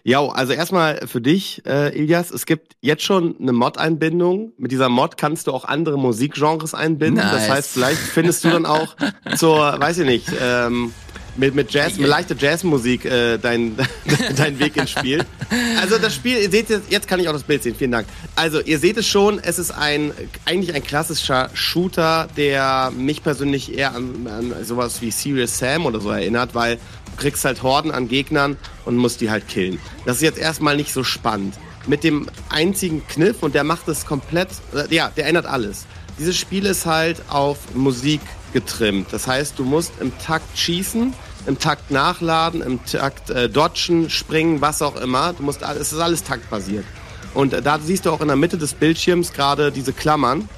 Ja, 0.04 0.24
also 0.26 0.52
erstmal 0.52 1.06
für 1.06 1.20
dich, 1.20 1.62
äh, 1.66 1.96
Ilias, 1.96 2.30
es 2.30 2.46
gibt 2.46 2.74
jetzt 2.80 3.02
schon 3.02 3.36
eine 3.40 3.52
Mod-Einbindung. 3.52 4.52
Mit 4.58 4.72
dieser 4.72 4.88
Mod 4.88 5.16
kannst 5.16 5.46
du 5.46 5.52
auch 5.52 5.64
andere 5.64 5.98
Musikgenres 5.98 6.74
einbinden. 6.74 7.22
Das 7.22 7.42
Nice. 7.42 7.50
heißt, 7.50 7.70
vielleicht 7.72 7.98
findest 8.00 8.44
du 8.44 8.50
dann 8.50 8.66
auch 8.66 8.96
zur, 9.36 9.58
weiß 9.78 9.98
ich 9.98 10.06
nicht, 10.06 10.26
ähm, 10.40 10.92
mit, 11.36 11.54
mit 11.54 11.72
Jazz, 11.72 11.96
mit 11.96 12.08
leichter 12.08 12.34
Jazzmusik 12.38 13.04
äh, 13.04 13.38
dein, 13.38 13.76
dein 14.36 14.58
Weg 14.58 14.76
ins 14.76 14.90
Spiel. 14.90 15.24
Also 15.80 15.98
das 15.98 16.14
Spiel, 16.14 16.38
ihr 16.38 16.50
seht 16.50 16.68
jetzt, 16.68 16.90
jetzt 16.90 17.08
kann 17.08 17.20
ich 17.20 17.28
auch 17.28 17.32
das 17.32 17.44
Bild 17.44 17.62
sehen, 17.62 17.74
vielen 17.74 17.92
Dank. 17.92 18.06
Also 18.36 18.60
ihr 18.60 18.78
seht 18.78 18.96
es 18.98 19.06
schon, 19.06 19.38
es 19.38 19.58
ist 19.58 19.70
ein 19.70 20.12
eigentlich 20.44 20.74
ein 20.74 20.82
klassischer 20.82 21.50
Shooter, 21.54 22.28
der 22.36 22.92
mich 22.96 23.22
persönlich 23.22 23.76
eher 23.76 23.94
an, 23.94 24.26
an 24.26 24.64
sowas 24.64 25.00
wie 25.00 25.10
Serious 25.10 25.58
Sam 25.58 25.86
oder 25.86 26.00
so 26.00 26.10
erinnert, 26.10 26.54
weil 26.54 26.78
kriegst 27.16 27.44
halt 27.44 27.62
Horden 27.62 27.90
an 27.90 28.08
Gegnern 28.08 28.56
und 28.84 28.96
musst 28.96 29.20
die 29.20 29.30
halt 29.30 29.48
killen. 29.48 29.78
Das 30.04 30.16
ist 30.16 30.22
jetzt 30.22 30.38
erstmal 30.38 30.76
nicht 30.76 30.92
so 30.92 31.04
spannend. 31.04 31.54
Mit 31.86 32.04
dem 32.04 32.28
einzigen 32.48 33.06
Kniff, 33.08 33.42
und 33.42 33.54
der 33.54 33.64
macht 33.64 33.88
es 33.88 34.06
komplett, 34.06 34.48
äh, 34.74 34.94
ja, 34.94 35.10
der 35.16 35.26
ändert 35.26 35.46
alles. 35.46 35.86
Dieses 36.18 36.36
Spiel 36.36 36.66
ist 36.66 36.86
halt 36.86 37.22
auf 37.28 37.74
Musik 37.74 38.20
getrimmt. 38.52 39.12
Das 39.12 39.26
heißt, 39.26 39.58
du 39.58 39.64
musst 39.64 39.92
im 40.00 40.16
Takt 40.18 40.56
schießen, 40.56 41.12
im 41.46 41.58
Takt 41.58 41.90
nachladen, 41.90 42.62
im 42.62 42.84
Takt 42.84 43.30
äh, 43.30 43.48
dodgen, 43.48 44.10
springen, 44.10 44.60
was 44.60 44.82
auch 44.82 44.96
immer. 44.96 45.32
Du 45.32 45.42
musst, 45.42 45.62
es 45.62 45.92
ist 45.92 45.98
alles 45.98 46.22
taktbasiert. 46.22 46.84
Und 47.34 47.52
äh, 47.52 47.62
da 47.62 47.78
siehst 47.78 48.06
du 48.06 48.10
auch 48.10 48.20
in 48.20 48.28
der 48.28 48.36
Mitte 48.36 48.58
des 48.58 48.74
Bildschirms 48.74 49.32
gerade 49.32 49.72
diese 49.72 49.92
Klammern. 49.92 50.48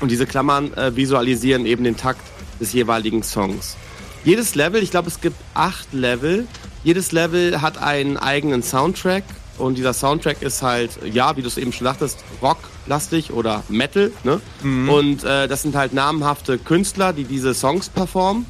Und 0.00 0.10
diese 0.10 0.26
Klammern 0.26 0.72
äh, 0.74 0.94
visualisieren 0.94 1.64
eben 1.64 1.84
den 1.84 1.96
Takt 1.96 2.22
des 2.60 2.72
jeweiligen 2.72 3.22
Songs. 3.22 3.76
Jedes 4.24 4.54
Level, 4.54 4.82
ich 4.82 4.90
glaube, 4.90 5.08
es 5.08 5.20
gibt 5.20 5.36
acht 5.54 5.92
Level. 5.92 6.46
Jedes 6.84 7.12
Level 7.12 7.60
hat 7.60 7.78
einen 7.78 8.16
eigenen 8.16 8.62
Soundtrack. 8.62 9.24
Und 9.58 9.76
dieser 9.76 9.92
Soundtrack 9.92 10.42
ist 10.42 10.62
halt, 10.62 10.90
ja, 11.12 11.36
wie 11.36 11.42
du 11.42 11.48
es 11.48 11.58
eben 11.58 11.72
schon 11.72 11.84
sagtest, 11.84 12.18
rocklastig 12.40 13.32
oder 13.32 13.62
Metal. 13.68 14.10
Ne? 14.24 14.40
Und 14.88 15.24
äh, 15.24 15.46
das 15.46 15.62
sind 15.62 15.76
halt 15.76 15.92
namhafte 15.92 16.58
Künstler, 16.58 17.12
die 17.12 17.24
diese 17.24 17.52
Songs 17.54 17.88
performen. 17.88 18.46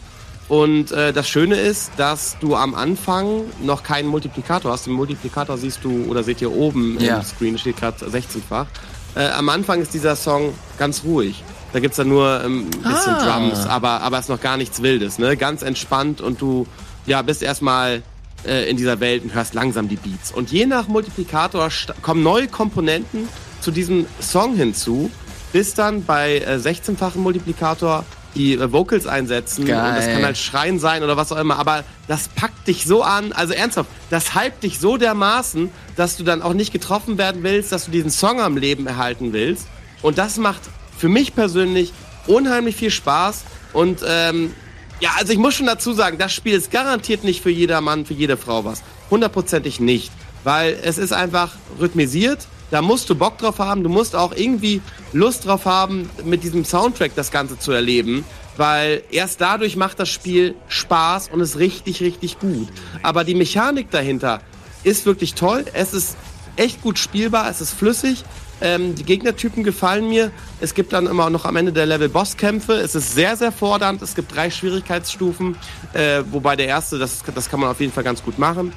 Und 0.49 0.93
äh, 0.93 1.13
das 1.13 1.29
Schöne 1.29 1.57
ist, 1.57 1.93
dass 1.97 2.37
du 2.41 2.55
am 2.57 2.75
Anfang 2.75 3.43
noch 3.63 3.83
keinen 3.83 4.09
Multiplikator 4.09 4.73
hast. 4.73 4.87
Den 4.87 4.93
Multiplikator 4.93 5.57
siehst 5.59 5.81
du 5.83 6.05
oder 6.09 6.23
seht 6.23 6.41
ihr 6.41 6.53
oben 6.53 6.99
Ja. 7.01 7.19
im 7.19 7.23
Screen, 7.25 7.59
steht 7.59 7.79
gerade 7.79 8.05
16-fach. 8.07 8.67
Äh, 9.15 9.29
am 9.31 9.49
Anfang 9.49 9.81
ist 9.83 9.95
dieser 9.95 10.15
Song 10.17 10.53
ganz 10.79 11.05
ruhig. 11.05 11.43
Da 11.73 11.81
gibt's 11.81 11.97
dann 11.97 12.09
nur 12.09 12.43
ähm, 12.45 12.67
ein 12.67 12.93
bisschen 12.93 13.15
Ah. 13.15 13.39
Drums, 13.39 13.67
aber, 13.67 14.03
aber 14.03 14.19
es 14.19 14.27
ist 14.27 14.29
noch 14.29 14.41
gar 14.41 14.57
nichts 14.57 14.83
Wildes. 14.83 15.19
Ne? 15.19 15.37
Ganz 15.37 15.63
entspannt 15.63 16.21
und 16.21 16.41
du 16.41 16.67
ja, 17.07 17.23
bist 17.23 17.43
erstmal 17.43 18.03
äh, 18.47 18.69
in 18.69 18.77
dieser 18.77 19.01
Welt 19.01 19.23
und 19.25 19.35
hörst 19.35 19.55
langsam 19.55 19.89
die 19.89 19.97
Beats. 19.97 20.33
Und 20.33 20.53
je 20.53 20.67
nach 20.67 20.89
Multiplikator 20.89 21.69
kommen 22.03 22.23
neue 22.23 22.49
Komponenten 22.49 23.29
zu 23.61 23.71
diesem 23.71 24.07
Song 24.21 24.55
hinzu, 24.55 25.11
bis 25.53 25.75
dann 25.75 26.05
bei 26.05 26.39
äh, 26.39 26.57
16-fachen 26.57 27.21
Multiplikator 27.23 28.05
die 28.35 28.55
äh, 28.55 28.73
Vocals 28.73 29.07
einsetzen. 29.07 29.65
Geil. 29.67 29.89
Und 29.91 29.97
das 29.97 30.07
kann 30.07 30.25
halt 30.25 30.39
Schreien 30.39 30.79
sein 30.79 31.03
oder 31.03 31.17
was 31.17 31.33
auch 31.33 31.39
immer. 31.39 31.59
Aber 31.59 31.85
das 32.09 32.29
packt 32.29 32.67
dich 32.69 32.85
so 32.85 33.03
an, 33.03 33.33
also 33.33 33.53
ernsthaft, 33.55 33.89
das 34.11 34.35
hypt 34.35 34.63
dich 34.63 34.79
so 34.79 34.97
dermaßen, 34.97 35.71
dass 35.97 36.17
du 36.17 36.25
dann 36.25 36.43
auch 36.43 36.55
nicht 36.55 36.73
getroffen 36.73 37.19
werden 37.19 37.43
willst, 37.43 37.73
dass 37.73 37.87
du 37.87 37.91
diesen 37.91 38.11
Song 38.11 38.41
am 38.41 38.57
Leben 38.57 38.87
erhalten 38.87 39.33
willst. 39.33 39.67
Und 40.03 40.19
das 40.19 40.37
macht 40.37 40.63
für 41.03 41.09
mich 41.09 41.35
persönlich 41.35 41.93
unheimlich 42.29 42.77
viel 42.77 42.93
Spaß. 42.93 43.43
Und 43.73 44.05
ähm, 44.07 44.55
ja, 45.01 45.11
also 45.19 45.33
ich 45.33 45.39
muss 45.41 45.55
schon 45.55 45.67
dazu 45.67 45.93
sagen, 45.95 46.17
das 46.17 46.33
Spiel 46.33 46.55
ist 46.55 46.71
garantiert 46.71 47.25
nicht 47.25 47.43
für 47.43 47.51
jeder 47.51 47.81
Mann, 47.81 48.07
für 48.07 48.15
jede 48.15 48.37
Frau 48.37 48.65
was. 48.65 48.85
Hundertprozentig 49.11 49.81
nicht. 49.81 50.13
Weil 50.45 50.79
es 50.85 50.99
ist 50.99 51.13
einfach 51.13 51.57
rhythmisiert. 51.81 52.47
Da 52.71 52.83
musst 52.83 53.11
du 53.11 53.17
Bock 53.17 53.37
drauf 53.39 53.59
haben. 53.59 53.83
Du 53.83 53.89
musst 53.89 54.15
auch 54.15 54.33
irgendwie 54.33 54.81
Lust 55.13 55.45
drauf 55.45 55.65
haben, 55.65 56.09
mit 56.25 56.45
diesem 56.45 56.65
Soundtrack 56.65 57.17
das 57.17 57.33
Ganze 57.33 57.59
zu 57.59 57.73
erleben. 57.73 58.25
Weil 58.57 59.03
erst 59.11 59.41
dadurch 59.41 59.75
macht 59.75 59.99
das 59.99 60.09
Spiel 60.09 60.55
Spaß 60.69 61.31
und 61.33 61.41
ist 61.41 61.59
richtig, 61.59 62.01
richtig 62.01 62.39
gut. 62.39 62.69
Aber 63.03 63.25
die 63.25 63.35
Mechanik 63.35 63.91
dahinter 63.91 64.41
ist 64.85 65.05
wirklich 65.05 65.35
toll. 65.35 65.65
Es 65.73 65.95
ist 65.95 66.17
echt 66.55 66.81
gut 66.81 66.97
spielbar. 66.97 67.51
Es 67.51 67.61
ist 67.61 67.73
flüssig. 67.73 68.23
Ähm, 68.63 68.95
die 68.95 69.03
Gegnertypen 69.03 69.65
gefallen 69.65 70.09
mir. 70.09 70.31
Es 70.61 70.75
gibt 70.75 70.93
dann 70.93 71.07
immer 71.07 71.31
noch 71.31 71.45
am 71.45 71.57
Ende 71.57 71.73
der 71.73 71.85
Level 71.85 72.09
Bosskämpfe. 72.09 72.75
Es 72.75 72.95
ist 72.95 73.15
sehr, 73.15 73.37
sehr 73.37 73.51
fordernd. 73.51 74.01
Es 74.03 74.15
gibt 74.15 74.35
drei 74.35 74.51
Schwierigkeitsstufen, 74.51 75.57
äh, 75.95 76.23
wobei 76.31 76.55
der 76.55 76.67
erste, 76.67 76.99
das, 76.99 77.23
das 77.35 77.51
kann 77.51 77.59
man 77.61 77.71
auf 77.71 77.81
jeden 77.81 77.93
Fall 77.93 78.05
ganz 78.05 78.23
gut 78.23 78.39
machen. 78.39 78.73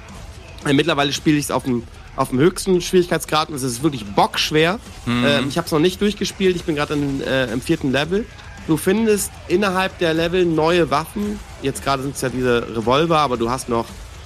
Äh, 0.66 0.74
mittlerweile 0.74 1.14
spiele 1.14 1.38
ich 1.38 1.46
es 1.46 1.52
auf 1.52 1.64
dem, 1.64 1.84
auf 2.16 2.30
dem 2.30 2.40
höchsten 2.40 2.82
Schwierigkeitsgrad 2.82 3.50
und 3.50 3.56
es 3.56 3.64
ist 3.64 3.84
wirklich 3.84 4.06
bockschwer. 4.06 4.80
Ähm, 5.08 5.46
ich 5.50 5.58
habe 5.58 5.66
es 5.66 5.72
noch 5.72 5.80
nicht 5.80 6.02
durchgespielt. 6.02 6.56
Ich 6.56 6.64
bin 6.64 6.76
gerade 6.76 6.96
äh, 6.96 7.54
im 7.54 7.62
vierten 7.62 7.92
Level. 7.92 8.26
Du 8.68 8.78
findest 8.78 9.32
innerhalb 9.48 10.00
der 10.00 10.16
Level 10.16 10.46
neue 10.46 10.90
Waffen. 10.90 11.40
Jetzt 11.62 11.84
gerade 11.84 12.02
sind 12.02 12.16
es 12.16 12.22
ja 12.22 12.30
diese 12.30 12.76
Revolver, 12.76 13.20
aber 13.20 13.38
du 13.38 13.52
hast 13.52 13.70
noch 13.70 13.86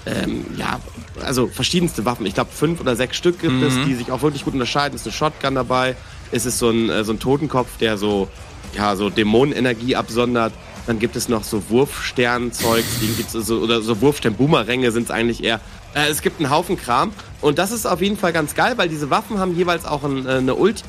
ähm, 0.10 0.45
ja, 0.57 0.80
also 1.24 1.47
verschiedenste 1.47 2.05
Waffen. 2.05 2.26
Ich 2.26 2.34
glaube, 2.34 2.51
fünf 2.51 2.80
oder 2.80 2.95
sechs 2.95 3.18
Stück 3.18 3.39
gibt 3.39 3.62
es, 3.62 3.76
die 3.86 3.95
sich 3.95 4.12
auch 4.12 4.22
wirklich 4.22 4.45
gut 4.45 4.53
unterscheiden. 4.53 4.95
Es 4.95 5.01
ist 5.01 5.07
eine 5.07 5.14
Shotgun 5.14 5.55
dabei. 5.55 5.95
Es 6.32 6.45
ist 6.45 6.60
so 6.60 6.70
ein, 6.70 6.89
äh, 6.89 7.03
so 7.03 7.14
ein 7.14 7.20
Totenkopf, 7.20 7.78
der 7.78 7.97
so, 7.97 8.28
ja, 8.76 8.95
so 8.95 9.10
Dämonenenergie 9.10 9.95
absondert. 9.95 10.53
Dann 10.88 10.99
gibt 10.99 11.16
es 11.16 11.30
noch 11.30 11.43
so 11.43 11.70
Wurfsternzeug, 11.70 12.84
die 13.01 13.07
gibt's 13.07 13.34
so, 13.34 13.60
oder 13.60 13.82
so 13.82 14.01
Wurfstern-Boomeränge 14.01 14.91
sind 14.91 15.03
es 15.03 15.12
eigentlich 15.12 15.43
eher. 15.43 15.60
Äh, 15.93 16.10
es 16.10 16.22
gibt 16.22 16.39
einen 16.39 16.49
Haufen 16.49 16.78
Kram. 16.78 17.12
Und 17.41 17.60
das 17.60 17.72
ist 17.72 17.86
auf 17.86 18.01
jeden 18.01 18.18
Fall 18.18 18.34
ganz 18.34 18.55
geil, 18.55 18.74
weil 18.78 18.89
diese 18.89 19.10
Waffen 19.10 19.39
haben 19.39 19.55
jeweils 19.55 19.86
auch 19.86 20.03
ein, 20.03 20.26
äh, 20.26 20.36
eine 20.36 20.55
Ulti. 20.55 20.84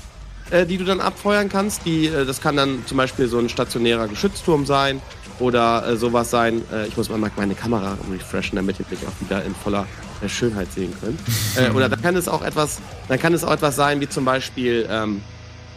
äh, 0.50 0.66
die 0.66 0.78
du 0.78 0.84
dann 0.84 1.00
abfeuern 1.00 1.48
kannst. 1.48 1.86
Die, 1.86 2.06
äh, 2.06 2.24
das 2.24 2.40
kann 2.40 2.56
dann 2.56 2.84
zum 2.86 2.96
Beispiel 2.96 3.28
so 3.28 3.38
ein 3.38 3.48
stationärer 3.48 4.08
Geschützturm 4.08 4.66
sein 4.66 5.00
oder 5.40 5.86
äh, 5.86 5.96
sowas 5.96 6.30
sein. 6.30 6.62
Äh, 6.72 6.86
ich 6.86 6.96
muss 6.96 7.08
mal 7.08 7.18
meine 7.36 7.54
Kamera 7.54 7.96
refreshen, 8.12 8.56
damit 8.56 8.78
ihr 8.78 8.86
mich 8.90 9.00
auch 9.06 9.20
wieder 9.20 9.44
in 9.44 9.54
voller 9.54 9.86
äh, 10.22 10.28
Schönheit 10.28 10.72
sehen 10.72 10.92
könnt. 11.00 11.18
äh, 11.56 11.70
oder 11.74 11.88
dann 11.88 12.00
kann 12.00 12.16
es 12.16 12.28
auch 12.28 12.42
etwas, 12.42 12.80
dann 13.08 13.18
kann 13.18 13.34
es 13.34 13.44
auch 13.44 13.52
etwas 13.52 13.76
sein, 13.76 14.00
wie 14.00 14.08
zum 14.08 14.24
Beispiel 14.24 14.86
ähm, 14.88 15.22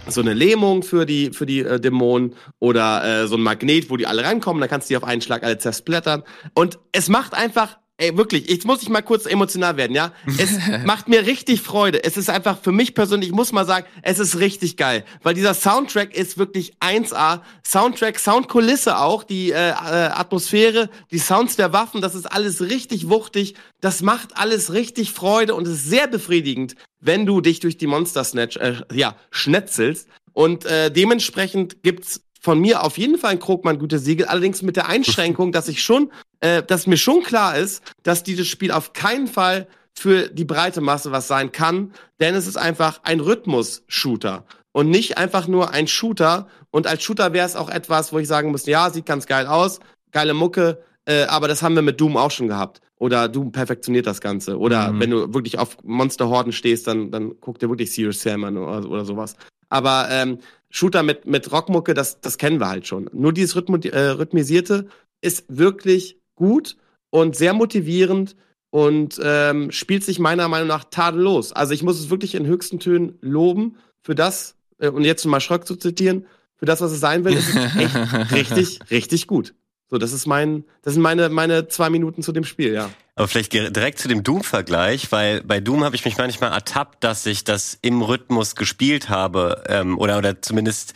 so 0.07 0.21
eine 0.21 0.33
Lähmung 0.33 0.83
für 0.83 1.05
die 1.05 1.31
für 1.31 1.45
die 1.45 1.61
äh, 1.61 1.79
Dämonen 1.79 2.35
oder 2.59 3.23
äh, 3.23 3.27
so 3.27 3.35
ein 3.35 3.41
Magnet, 3.41 3.89
wo 3.89 3.97
die 3.97 4.05
alle 4.05 4.23
reinkommen, 4.23 4.59
dann 4.59 4.69
kannst 4.69 4.89
du 4.89 4.93
die 4.93 4.97
auf 4.97 5.03
einen 5.03 5.21
Schlag 5.21 5.43
alle 5.43 5.57
zersplattern. 5.57 6.23
Und 6.53 6.79
es 6.91 7.09
macht 7.09 7.33
einfach 7.33 7.77
Ey, 7.97 8.17
wirklich, 8.17 8.49
jetzt 8.49 8.65
muss 8.65 8.81
ich 8.81 8.89
mal 8.89 9.03
kurz 9.03 9.27
emotional 9.27 9.77
werden, 9.77 9.95
ja? 9.95 10.13
Es 10.39 10.57
macht 10.85 11.07
mir 11.07 11.27
richtig 11.27 11.61
Freude. 11.61 12.03
Es 12.03 12.17
ist 12.17 12.27
einfach 12.27 12.57
für 12.59 12.71
mich 12.71 12.95
persönlich, 12.95 13.29
ich 13.29 13.35
muss 13.35 13.51
mal 13.51 13.67
sagen, 13.67 13.85
es 14.01 14.17
ist 14.17 14.39
richtig 14.39 14.77
geil. 14.77 15.05
Weil 15.21 15.35
dieser 15.35 15.53
Soundtrack 15.53 16.15
ist 16.15 16.39
wirklich 16.39 16.73
1A. 16.79 17.41
Soundtrack, 17.63 18.17
Soundkulisse 18.17 18.97
auch, 18.97 19.23
die 19.23 19.51
äh, 19.51 19.69
äh, 19.69 19.73
Atmosphäre, 19.73 20.89
die 21.11 21.19
Sounds 21.19 21.55
der 21.55 21.71
Waffen, 21.71 22.01
das 22.01 22.15
ist 22.15 22.25
alles 22.25 22.61
richtig 22.61 23.09
wuchtig. 23.09 23.53
Das 23.79 24.01
macht 24.01 24.37
alles 24.37 24.73
richtig 24.73 25.11
Freude 25.11 25.53
und 25.53 25.67
ist 25.67 25.85
sehr 25.85 26.07
befriedigend, 26.07 26.75
wenn 26.99 27.27
du 27.27 27.41
dich 27.41 27.59
durch 27.59 27.77
die 27.77 27.87
Monster 27.87 28.23
Snatch, 28.23 28.57
äh, 28.57 28.81
ja, 28.91 29.15
schnetzelst. 29.29 30.07
Und 30.33 30.65
äh, 30.65 30.89
dementsprechend 30.91 31.83
gibt's 31.83 32.21
von 32.43 32.59
mir 32.59 32.83
auf 32.83 32.97
jeden 32.97 33.17
Fall 33.17 33.31
ein 33.31 33.39
Krogmann 33.39 33.79
gute 33.79 33.99
Siegel, 33.99 34.25
allerdings 34.25 34.61
mit 34.61 34.75
der 34.75 34.89
Einschränkung, 34.89 35.53
dass 35.53 35.69
ich 35.69 35.81
schon, 35.81 36.11
äh, 36.41 36.61
dass 36.61 36.87
mir 36.87 36.97
schon 36.97 37.23
klar 37.23 37.57
ist, 37.57 37.81
dass 38.03 38.21
dieses 38.21 38.49
Spiel 38.49 38.71
auf 38.71 38.91
keinen 38.91 39.27
Fall 39.27 39.67
für 39.97 40.27
die 40.27 40.43
breite 40.43 40.81
Masse 40.81 41.13
was 41.13 41.29
sein 41.29 41.53
kann, 41.53 41.93
denn 42.19 42.35
es 42.35 42.45
ist 42.45 42.57
einfach 42.57 42.99
ein 43.03 43.21
Rhythmus-Shooter 43.21 44.43
und 44.73 44.89
nicht 44.89 45.17
einfach 45.17 45.47
nur 45.47 45.71
ein 45.71 45.87
Shooter. 45.87 46.47
Und 46.69 46.85
als 46.85 47.03
Shooter 47.03 47.31
wäre 47.31 47.47
es 47.47 47.55
auch 47.55 47.69
etwas, 47.69 48.11
wo 48.11 48.19
ich 48.19 48.27
sagen 48.27 48.51
muss, 48.51 48.65
ja, 48.65 48.89
sieht 48.89 49.05
ganz 49.05 49.25
geil 49.25 49.47
aus, 49.47 49.79
geile 50.11 50.33
Mucke, 50.33 50.83
äh, 51.05 51.23
aber 51.23 51.47
das 51.47 51.63
haben 51.63 51.75
wir 51.75 51.81
mit 51.81 52.01
Doom 52.01 52.17
auch 52.17 52.31
schon 52.31 52.49
gehabt. 52.49 52.81
Oder 52.97 53.29
Doom 53.29 53.53
perfektioniert 53.53 54.05
das 54.05 54.19
Ganze. 54.19 54.57
Oder 54.57 54.91
mhm. 54.91 54.99
wenn 54.99 55.09
du 55.11 55.33
wirklich 55.33 55.59
auf 55.59 55.77
Monsterhorden 55.83 56.51
stehst, 56.51 56.87
dann, 56.87 57.09
dann 57.09 57.35
guck 57.39 57.59
dir 57.59 57.69
wirklich 57.69 57.93
Serious 57.93 58.21
Sam 58.21 58.43
an 58.43 58.57
oder, 58.57 58.89
oder 58.89 59.05
sowas. 59.05 59.37
Aber 59.73 60.07
ähm, 60.11 60.37
Shooter 60.69 61.01
mit, 61.01 61.25
mit 61.25 61.51
Rockmucke, 61.51 61.95
das, 61.95 62.21
das 62.21 62.37
kennen 62.37 62.59
wir 62.59 62.67
halt 62.67 62.85
schon. 62.85 63.09
Nur 63.11 63.33
dieses 63.33 63.55
Rhythmo, 63.55 63.77
äh, 63.77 64.09
Rhythmisierte 64.09 64.85
ist 65.19 65.45
wirklich 65.47 66.19
gut 66.35 66.77
und 67.09 67.35
sehr 67.35 67.53
motivierend 67.53 68.35
und 68.69 69.19
ähm, 69.23 69.71
spielt 69.71 70.03
sich 70.03 70.19
meiner 70.19 70.47
Meinung 70.47 70.67
nach 70.67 70.83
tadellos. 70.83 71.53
Also 71.53 71.73
ich 71.73 71.81
muss 71.81 71.99
es 71.99 72.11
wirklich 72.11 72.35
in 72.35 72.45
höchsten 72.45 72.79
Tönen 72.79 73.17
loben 73.21 73.77
für 74.03 74.13
das, 74.13 74.55
äh, 74.77 74.89
und 74.89 75.05
jetzt 75.05 75.25
mal 75.25 75.39
Schröck 75.39 75.65
zu 75.65 75.75
zitieren, 75.75 76.27
für 76.55 76.67
das, 76.67 76.79
was 76.79 76.91
es 76.91 76.99
sein 76.99 77.25
will, 77.25 77.33
ist 77.33 77.49
es 77.49 77.75
echt 77.75 77.95
richtig, 78.31 78.79
richtig 78.91 79.25
gut. 79.25 79.55
So, 79.89 79.97
das 79.97 80.13
ist 80.13 80.27
mein, 80.27 80.65
das 80.83 80.93
sind 80.93 81.01
meine, 81.01 81.29
meine 81.29 81.67
zwei 81.67 81.89
Minuten 81.89 82.21
zu 82.21 82.31
dem 82.31 82.43
Spiel, 82.43 82.73
ja. 82.73 82.91
Aber 83.15 83.27
vielleicht 83.27 83.53
direkt 83.53 83.99
zu 83.99 84.07
dem 84.07 84.23
Doom-Vergleich, 84.23 85.11
weil 85.11 85.43
bei 85.43 85.59
Doom 85.59 85.83
habe 85.83 85.95
ich 85.95 86.03
mich 86.03 86.17
manchmal 86.17 86.51
ertappt, 86.51 87.03
dass 87.03 87.25
ich 87.27 87.43
das 87.43 87.77
im 87.81 88.01
Rhythmus 88.01 88.55
gespielt 88.55 89.09
habe 89.09 89.63
ähm, 89.67 89.99
oder 89.99 90.17
oder 90.17 90.41
zumindest 90.41 90.93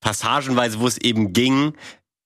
passagenweise, 0.00 0.78
wo 0.78 0.86
es 0.86 0.98
eben 0.98 1.32
ging, 1.32 1.74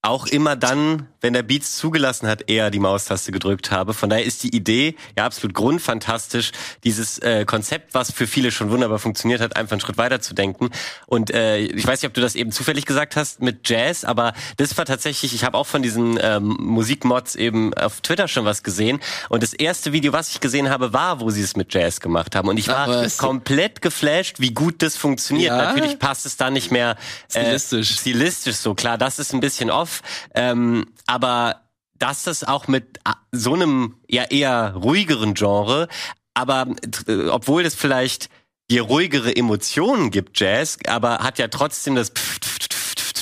auch 0.05 0.27
immer 0.27 0.57
dann, 0.57 1.07
wenn 1.21 1.33
der 1.33 1.45
Beats 1.45 1.77
zugelassen 1.77 2.27
hat, 2.27 2.51
eher 2.51 2.73
die 2.73 2.81
Maustaste 2.81 3.31
gedrückt 3.31 3.71
habe. 3.71 3.95
Von 3.95 4.11
daher 4.11 4.25
ist 4.25 4.43
die 4.43 4.55
Idee 4.55 4.97
ja 5.17 5.25
absolut 5.25 5.55
grundfantastisch, 5.55 6.51
dieses 6.83 7.21
äh, 7.21 7.45
Konzept, 7.45 7.95
was 7.95 8.11
für 8.11 8.27
viele 8.27 8.51
schon 8.51 8.71
wunderbar 8.71 8.99
funktioniert 8.99 9.41
hat, 9.41 9.57
einfach 9.57 9.75
einen 9.75 9.81
Schritt 9.81 9.99
weiter 9.99 10.21
zu 10.21 10.35
denken. 10.35 10.71
Und 11.07 11.31
äh, 11.31 11.59
ich 11.59 11.87
weiß 11.87 12.03
nicht, 12.03 12.09
ob 12.09 12.15
du 12.15 12.21
das 12.21 12.35
eben 12.35 12.51
zufällig 12.51 12.85
gesagt 12.85 13.15
hast 13.15 13.43
mit 13.43 13.69
Jazz, 13.69 14.05
aber 14.05 14.33
das 14.57 14.77
war 14.77 14.87
tatsächlich, 14.87 15.35
ich 15.35 15.45
habe 15.45 15.57
auch 15.57 15.69
von 15.69 15.83
diesen 15.83 16.19
ähm, 16.21 16.57
Musikmods 16.59 17.37
eben 17.37 17.73
auf 17.75 18.01
Twitter 18.01 18.27
schon 18.27 18.45
was 18.45 18.65
gesehen. 18.65 18.99
Und 19.29 19.45
das 19.45 19.53
erste 19.53 19.93
Video, 19.93 20.13
was 20.13 20.31
ich 20.31 20.41
gesehen 20.41 20.69
habe, 20.69 20.93
war, 20.93 21.21
wo 21.21 21.31
sie 21.31 21.43
es 21.43 21.55
mit 21.55 21.73
Jazz 21.73 22.01
gemacht 22.01 22.35
haben. 22.35 22.49
Und 22.49 22.57
ich 22.57 22.67
war 22.67 23.07
komplett 23.19 23.81
geflasht, 23.81 24.41
wie 24.41 24.53
gut 24.53 24.83
das 24.83 24.97
funktioniert. 24.97 25.53
Ja? 25.53 25.59
Natürlich 25.59 26.01
passt 26.01 26.27
es 26.27 26.37
da 26.37 26.51
nicht 26.51 26.73
mehr 26.73 26.97
äh, 27.33 27.41
stilistisch. 27.41 27.91
stilistisch 28.01 28.57
so. 28.57 28.75
Klar, 28.75 28.99
das 28.99 29.21
ist 29.21 29.33
ein 29.33 29.39
bisschen 29.39 29.71
off 29.71 29.92
ähm, 30.35 30.87
aber 31.07 31.63
dass 31.99 32.25
das 32.25 32.45
auch 32.45 32.69
mit 32.69 32.99
äh, 33.05 33.13
so 33.31 33.55
einem 33.55 33.97
ja 34.09 34.25
eher 34.25 34.75
ruhigeren 34.75 35.35
Genre, 35.35 35.89
aber 36.35 36.67
äh, 37.07 37.29
obwohl 37.29 37.63
das 37.63 37.75
vielleicht 37.75 38.29
die 38.71 38.79
ruhigere 38.79 39.35
Emotionen 39.35 40.11
gibt, 40.11 40.41
Jazz, 40.41 40.79
aber 40.87 41.19
hat 41.19 41.39
ja 41.39 41.49
trotzdem 41.49 41.95
das 41.95 42.11
Pf 42.11 42.39
-pf 42.39 42.59
-pf 42.59 42.73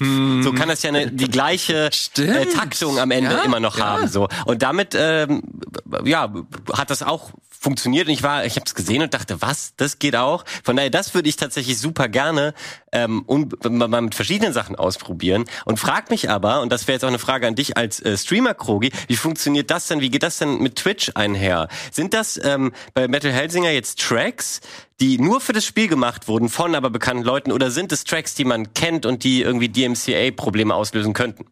so 0.00 0.52
kann 0.54 0.68
das 0.68 0.82
ja 0.82 0.88
eine, 0.88 1.12
die 1.12 1.28
gleiche 1.28 1.90
äh, 2.16 2.46
Taktung 2.46 2.98
am 2.98 3.10
Ende 3.10 3.32
ja, 3.32 3.42
immer 3.42 3.60
noch 3.60 3.76
ja. 3.76 3.84
haben 3.84 4.08
so. 4.08 4.28
Und 4.46 4.62
damit 4.62 4.96
ähm, 4.98 5.42
ja 6.04 6.32
hat 6.72 6.88
das 6.88 7.02
auch 7.02 7.32
funktioniert 7.60 8.08
und 8.08 8.14
ich 8.14 8.22
war, 8.22 8.46
ich 8.46 8.56
habe 8.56 8.64
es 8.64 8.74
gesehen 8.74 9.02
und 9.02 9.12
dachte, 9.12 9.42
was, 9.42 9.74
das 9.76 9.98
geht 9.98 10.16
auch. 10.16 10.44
Von 10.64 10.76
daher, 10.76 10.88
das 10.88 11.14
würde 11.14 11.28
ich 11.28 11.36
tatsächlich 11.36 11.78
super 11.78 12.08
gerne 12.08 12.54
ähm, 12.90 13.22
und 13.26 13.62
mal 13.62 14.00
mit 14.00 14.14
verschiedenen 14.14 14.54
Sachen 14.54 14.76
ausprobieren 14.76 15.44
und 15.66 15.78
frag 15.78 16.08
mich 16.08 16.30
aber, 16.30 16.62
und 16.62 16.72
das 16.72 16.88
wäre 16.88 16.94
jetzt 16.94 17.04
auch 17.04 17.08
eine 17.08 17.18
Frage 17.18 17.46
an 17.46 17.54
dich 17.54 17.76
als 17.76 18.00
äh, 18.00 18.16
Streamer, 18.16 18.54
Krogi, 18.54 18.90
wie 19.08 19.16
funktioniert 19.16 19.70
das 19.70 19.88
denn, 19.88 20.00
wie 20.00 20.08
geht 20.10 20.22
das 20.22 20.38
denn 20.38 20.58
mit 20.58 20.76
Twitch 20.76 21.12
einher? 21.14 21.68
Sind 21.92 22.14
das 22.14 22.40
ähm, 22.42 22.72
bei 22.94 23.08
Metal 23.08 23.30
Hellsinger 23.30 23.70
jetzt 23.70 24.00
Tracks, 24.00 24.60
die 24.98 25.18
nur 25.18 25.42
für 25.42 25.52
das 25.52 25.66
Spiel 25.66 25.88
gemacht 25.88 26.28
wurden 26.28 26.48
von 26.48 26.74
aber 26.74 26.88
bekannten 26.88 27.24
Leuten 27.24 27.52
oder 27.52 27.70
sind 27.70 27.92
es 27.92 28.04
Tracks, 28.04 28.34
die 28.34 28.46
man 28.46 28.72
kennt 28.72 29.04
und 29.04 29.22
die 29.22 29.42
irgendwie 29.42 29.68
DMCA-Probleme 29.68 30.74
auslösen 30.74 31.12
könnten? 31.12 31.44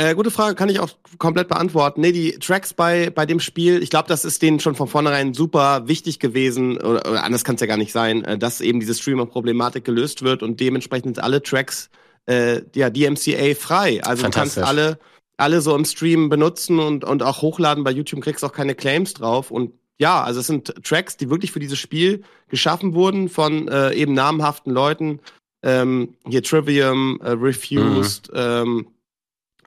Äh, 0.00 0.14
gute 0.14 0.30
Frage, 0.30 0.54
kann 0.54 0.70
ich 0.70 0.80
auch 0.80 0.88
komplett 1.18 1.48
beantworten. 1.48 2.00
Nee, 2.00 2.12
die 2.12 2.32
Tracks 2.38 2.72
bei, 2.72 3.10
bei 3.10 3.26
dem 3.26 3.38
Spiel, 3.38 3.82
ich 3.82 3.90
glaube, 3.90 4.08
das 4.08 4.24
ist 4.24 4.40
denen 4.40 4.58
schon 4.58 4.74
von 4.74 4.88
vornherein 4.88 5.34
super 5.34 5.88
wichtig 5.88 6.18
gewesen, 6.18 6.78
oder, 6.78 7.06
oder 7.06 7.22
anders 7.22 7.44
kann 7.44 7.56
es 7.56 7.60
ja 7.60 7.66
gar 7.66 7.76
nicht 7.76 7.92
sein, 7.92 8.24
äh, 8.24 8.38
dass 8.38 8.62
eben 8.62 8.80
diese 8.80 8.94
Streamer-Problematik 8.94 9.84
gelöst 9.84 10.22
wird 10.22 10.42
und 10.42 10.58
dementsprechend 10.58 11.16
sind 11.16 11.22
alle 11.22 11.42
Tracks 11.42 11.90
äh, 12.24 12.62
ja 12.74 12.88
DMCA 12.88 13.54
frei. 13.54 14.02
Also 14.02 14.24
du 14.24 14.30
kannst 14.30 14.56
alle, 14.56 14.98
alle 15.36 15.60
so 15.60 15.76
im 15.76 15.84
Stream 15.84 16.30
benutzen 16.30 16.78
und, 16.78 17.04
und 17.04 17.22
auch 17.22 17.42
hochladen. 17.42 17.84
Bei 17.84 17.90
YouTube 17.90 18.22
kriegst 18.22 18.42
auch 18.42 18.54
keine 18.54 18.74
Claims 18.74 19.12
drauf. 19.12 19.50
Und 19.50 19.74
ja, 19.98 20.22
also 20.22 20.40
es 20.40 20.46
sind 20.46 20.82
Tracks, 20.82 21.18
die 21.18 21.28
wirklich 21.28 21.52
für 21.52 21.60
dieses 21.60 21.78
Spiel 21.78 22.22
geschaffen 22.48 22.94
wurden 22.94 23.28
von 23.28 23.68
äh, 23.68 23.92
eben 23.92 24.14
namhaften 24.14 24.72
Leuten. 24.72 25.20
Ähm, 25.62 26.14
hier 26.26 26.42
Trivium, 26.42 27.20
äh, 27.22 27.32
Refused, 27.32 28.32
mhm. 28.32 28.38
ähm, 28.38 28.86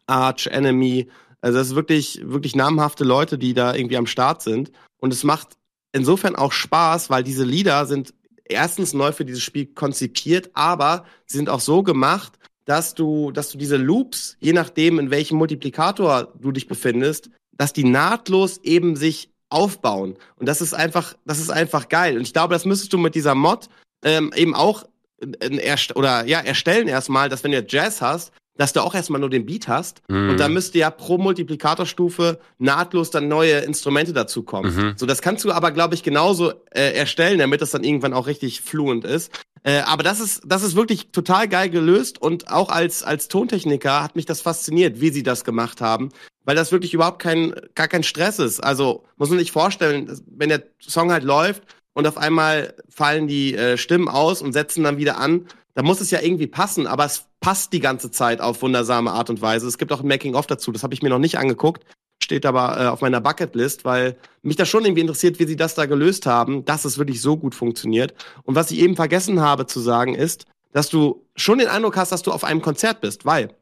Arch 0.08 0.47
Enemy. 0.47 1.10
Also 1.41 1.58
das 1.58 1.68
ist 1.68 1.76
wirklich, 1.76 2.22
wirklich 2.24 2.56
namhafte 2.56 3.04
Leute, 3.04 3.38
die 3.38 3.54
da 3.54 3.76
irgendwie 3.76 3.97
am 3.97 4.08
Start 4.08 4.41
sind. 4.41 4.72
Und 4.99 5.12
es 5.12 5.24
macht 5.24 5.58
insofern 5.91 6.36
auch 6.36 6.51
Spaß, 6.51 7.10
weil 7.10 7.24
diese 7.24 7.43
Lieder 7.43 7.86
sind 7.86 8.14
erstens 8.45 8.93
neu 8.93 9.12
für 9.12 9.26
dieses 9.26 9.43
Spiel 9.43 9.68
konzipiert, 9.68 10.49
aber 10.54 11.06
sie 11.26 11.38
sind 11.38 11.49
auch 11.49 11.60
so 11.60 11.84
gemacht, 11.84 12.34
dass 12.66 12.93
du, 12.93 13.32
dass 13.32 13.49
du 13.49 13.58
diese 13.58 13.78
Loops, 13.78 14.38
je 14.39 14.54
nachdem, 14.54 14.99
in 14.99 15.12
welchem 15.12 15.38
Multiplikator 15.38 16.34
du 16.39 16.51
dich 16.51 16.68
befindest, 16.68 17.30
dass 17.51 17.74
die 17.74 17.84
nahtlos 17.84 18.60
eben 18.64 18.95
sich 18.95 19.30
aufbauen. 19.49 20.18
Und 20.38 20.47
das 20.47 20.62
ist 20.62 20.74
einfach, 20.74 21.16
das 21.26 21.39
ist 21.39 21.51
einfach 21.51 21.89
geil. 21.89 22.18
Und 22.18 22.24
ich 22.24 22.34
glaube, 22.34 22.54
das 22.54 22.66
müsstest 22.66 22.93
du 22.93 22.97
mit 22.97 23.16
dieser 23.16 23.36
Mod 23.36 23.70
ähm, 24.04 24.32
eben 24.36 24.56
auch 24.56 24.86
äh, 25.20 25.78
oder 25.95 26.26
ja 26.26 26.39
erstellen 26.39 26.88
erstmal, 26.88 27.30
dass 27.30 27.43
wenn 27.43 27.51
du 27.51 27.66
Jazz 27.68 28.01
hast, 28.01 28.32
dass 28.58 28.74
du 28.74 28.82
auch 28.82 28.93
erstmal 28.93 29.20
nur 29.20 29.30
den 29.30 29.45
Beat 29.45 29.68
hast 29.68 30.01
mhm. 30.08 30.32
und 30.32 30.39
da 30.39 30.47
müsste 30.47 30.78
ja 30.78 30.91
pro 30.91 31.18
Multiplikatorstufe 31.18 32.39
nahtlos 32.60 33.10
dann 33.10 33.28
neue 33.28 33.60
Instrumente 33.60 34.14
dazukommen. 34.14 34.76
Mhm. 34.76 34.93
So, 34.97 35.06
das 35.06 35.22
kannst 35.22 35.43
du 35.43 35.51
aber, 35.51 35.72
glaube 35.72 35.95
ich, 35.95 36.04
genauso 36.04 36.54
äh, 36.72 36.93
erstellen, 36.93 37.39
damit 37.39 37.62
das 37.62 37.72
dann 37.72 37.84
irgendwann 37.84 38.14
auch 38.14 38.28
richtig 38.28 38.62
fluent 38.62 39.06
ist. 39.06 39.32
Äh, 39.64 39.80
aber 39.80 40.04
das 40.04 40.20
ist, 40.20 40.41
das 40.45 40.62
ist 40.62 40.76
wirklich 40.76 41.12
total 41.12 41.47
geil 41.47 41.70
gelöst 41.70 42.22
und 42.22 42.49
auch 42.49 42.70
als, 42.70 43.01
als 43.01 43.28
Tontechniker 43.30 44.04
hat 44.04 44.16
mich 44.16 44.26
das 44.26 44.41
fasziniert, 44.41 44.99
wie 44.99 45.10
sie 45.10 45.24
das 45.24 45.45
gemacht 45.45 45.80
haben, 45.82 46.10
weil 46.43 46.56
das 46.56 46.72
wirklich 46.72 46.93
überhaupt 46.93 47.20
kein, 47.20 47.56
gar 47.74 47.88
kein 47.88 48.04
Stress 48.04 48.39
ist. 48.39 48.60
Also, 48.60 49.06
muss 49.16 49.30
man 49.30 49.39
sich 49.39 49.54
vorstellen, 49.54 50.20
wenn 50.28 50.49
der 50.49 50.64
Song 50.80 51.12
halt 51.12 51.24
läuft 51.24 51.64
und 51.93 52.08
auf 52.08 52.18
einmal 52.18 52.74
fallen 52.89 53.28
die 53.28 53.56
äh, 53.56 53.78
Stimmen 53.78 54.10
aus 54.10 54.41
und 54.41 54.51
setzen 54.51 54.84
dann 54.84 54.97
wieder 54.97 55.18
an, 55.18 55.47
da 55.76 55.84
muss 55.84 56.01
es 56.01 56.11
ja 56.11 56.21
irgendwie 56.21 56.47
passen, 56.47 56.88
aber 56.88 57.05
es 57.05 57.26
passt 57.39 57.74
die 57.74 57.80
ganze 57.80 58.11
Zeit 58.11 58.41
auf 58.41 58.61
wundersame 58.61 59.11
Art 59.11 59.30
und 59.30 59.41
Weise. 59.41 59.67
Es 59.67 59.78
gibt 59.78 59.91
auch 59.91 60.01
ein 60.01 60.07
Making-of 60.07 60.47
dazu, 60.47 60.71
das 60.71 60.84
habe 60.84 60.93
ich 60.93 61.01
mir 61.01 61.09
noch 61.09 61.19
nicht 61.19 61.38
angeguckt, 61.38 61.86
steht 62.21 62.45
aber 62.45 62.80
äh, 62.80 62.88
auf 62.88 63.01
meiner 63.01 63.21
Bucketlist, 63.21 63.86
weil 63.86 64.17
mich 64.41 64.55
das 64.55 64.69
schon 64.69 64.86
irgendwie 64.86 65.01
interessiert, 65.01 65.39
wie 65.39 65.47
sie 65.47 65.55
das 65.55 65.76
da 65.76 65.86
gelöst 65.86 66.26
haben, 66.26 66.65
dass 66.65 66.86
es 66.86 66.97
wirklich 66.97 67.21
so 67.21 67.38
gut 67.38 67.55
funktioniert. 67.55 68.13
Und 68.43 68.55
was 68.55 68.71
ich 68.71 68.80
eben 68.80 68.95
vergessen 68.95 69.41
habe 69.41 69.65
zu 69.65 69.80
sagen 69.80 70.15
ist, 70.15 70.45
dass 70.71 70.89
du 70.89 71.26
schon 71.36 71.59
den 71.59 71.67
Eindruck 71.67 71.97
hast, 71.97 72.11
dass 72.11 72.24
du 72.24 72.32
auf 72.32 72.43
einem 72.43 72.61
Konzert 72.61 73.01
bist, 73.01 73.26
weil 73.26 73.55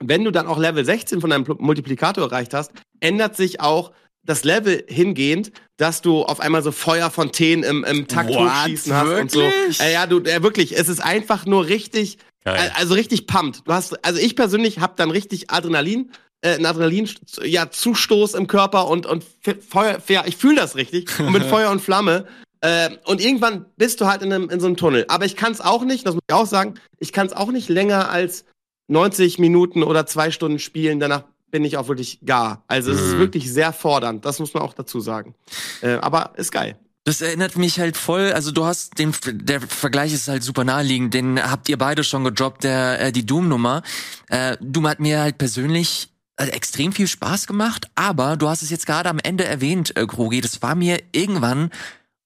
wenn 0.00 0.24
du 0.24 0.32
dann 0.32 0.46
auch 0.46 0.58
Level 0.58 0.84
16 0.84 1.20
von 1.20 1.30
deinem 1.30 1.44
Multiplikator 1.58 2.24
erreicht 2.24 2.52
hast, 2.52 2.72
ändert 3.00 3.36
sich 3.36 3.60
auch 3.60 3.92
das 4.24 4.44
Level 4.44 4.84
hingehend, 4.88 5.52
dass 5.76 6.00
du 6.02 6.22
auf 6.22 6.40
einmal 6.40 6.62
so 6.62 6.72
Feuerfontänen 6.72 7.64
im, 7.64 7.84
im 7.84 8.08
Takt 8.08 8.30
What? 8.30 8.38
hochschießen 8.50 8.94
hast 8.94 9.08
und 9.08 9.30
so. 9.30 9.40
Wirklich? 9.40 9.80
Äh, 9.80 9.92
ja, 9.92 10.06
du, 10.06 10.20
äh, 10.20 10.42
wirklich, 10.42 10.76
es 10.76 10.88
ist 10.88 11.00
einfach 11.02 11.46
nur 11.46 11.66
richtig, 11.66 12.18
Geil. 12.44 12.56
äh, 12.56 12.78
also 12.78 12.94
richtig 12.94 13.26
pumped. 13.26 13.62
Du 13.66 13.72
hast, 13.72 14.04
also 14.04 14.18
ich 14.20 14.34
persönlich 14.36 14.78
habe 14.80 14.94
dann 14.96 15.10
richtig 15.10 15.50
Adrenalin, 15.50 16.10
äh, 16.40 16.54
einen 16.54 16.66
Adrenalin, 16.66 17.08
ja, 17.42 17.70
Zustoß 17.70 18.34
im 18.34 18.46
Körper 18.46 18.88
und, 18.88 19.06
und 19.06 19.24
Fe- 19.40 19.58
Feuer, 19.60 19.98
ja, 20.08 20.24
ich 20.26 20.36
fühle 20.36 20.56
das 20.56 20.74
richtig 20.76 21.18
und 21.20 21.32
mit 21.32 21.42
Feuer 21.46 21.70
und 21.70 21.80
Flamme. 21.80 22.26
Äh, 22.60 22.90
und 23.04 23.20
irgendwann 23.20 23.66
bist 23.76 24.00
du 24.00 24.06
halt 24.06 24.22
in, 24.22 24.32
einem, 24.32 24.48
in 24.48 24.58
so 24.58 24.66
einem 24.66 24.76
Tunnel. 24.76 25.04
Aber 25.08 25.26
ich 25.26 25.36
kann 25.36 25.52
es 25.52 25.60
auch 25.60 25.84
nicht, 25.84 26.06
das 26.06 26.14
muss 26.14 26.22
ich 26.26 26.34
auch 26.34 26.46
sagen, 26.46 26.74
ich 26.98 27.12
kann 27.12 27.26
es 27.26 27.34
auch 27.34 27.50
nicht 27.52 27.68
länger 27.68 28.10
als 28.10 28.46
90 28.88 29.38
Minuten 29.38 29.82
oder 29.82 30.06
zwei 30.06 30.30
Stunden 30.30 30.58
spielen. 30.58 30.98
Danach 31.00 31.24
bin 31.54 31.64
ich 31.64 31.76
auch 31.76 31.86
wirklich 31.86 32.18
gar. 32.26 32.64
Also 32.66 32.90
es 32.90 33.00
ist 33.00 33.14
Mhm. 33.14 33.20
wirklich 33.20 33.52
sehr 33.52 33.72
fordernd. 33.72 34.24
Das 34.24 34.40
muss 34.40 34.54
man 34.54 34.64
auch 34.64 34.74
dazu 34.74 34.98
sagen. 34.98 35.36
Äh, 35.82 35.98
aber 35.98 36.32
ist 36.36 36.50
geil. 36.50 36.76
Das 37.04 37.20
erinnert 37.20 37.56
mich 37.56 37.78
halt 37.78 37.96
voll, 37.96 38.32
also 38.32 38.50
du 38.50 38.64
hast 38.64 38.98
den, 38.98 39.14
der 39.24 39.60
Vergleich 39.60 40.12
ist 40.12 40.26
halt 40.26 40.42
super 40.42 40.64
naheliegend, 40.64 41.14
den 41.14 41.40
habt 41.40 41.68
ihr 41.68 41.78
beide 41.78 42.02
schon 42.02 42.24
gedroppt, 42.24 42.64
der, 42.64 43.00
äh, 43.00 43.12
die 43.12 43.24
Doom-Nummer. 43.24 43.82
Äh, 44.30 44.56
Doom 44.60 44.88
hat 44.88 44.98
mir 44.98 45.20
halt 45.20 45.38
persönlich 45.38 46.08
äh, 46.38 46.46
extrem 46.46 46.90
viel 46.90 47.06
Spaß 47.06 47.46
gemacht, 47.46 47.88
aber 47.94 48.36
du 48.36 48.48
hast 48.48 48.62
es 48.62 48.70
jetzt 48.70 48.86
gerade 48.86 49.08
am 49.08 49.20
Ende 49.20 49.44
erwähnt, 49.44 49.96
äh, 49.96 50.06
Krogi, 50.08 50.40
das 50.40 50.60
war 50.60 50.74
mir 50.74 50.98
irgendwann 51.12 51.70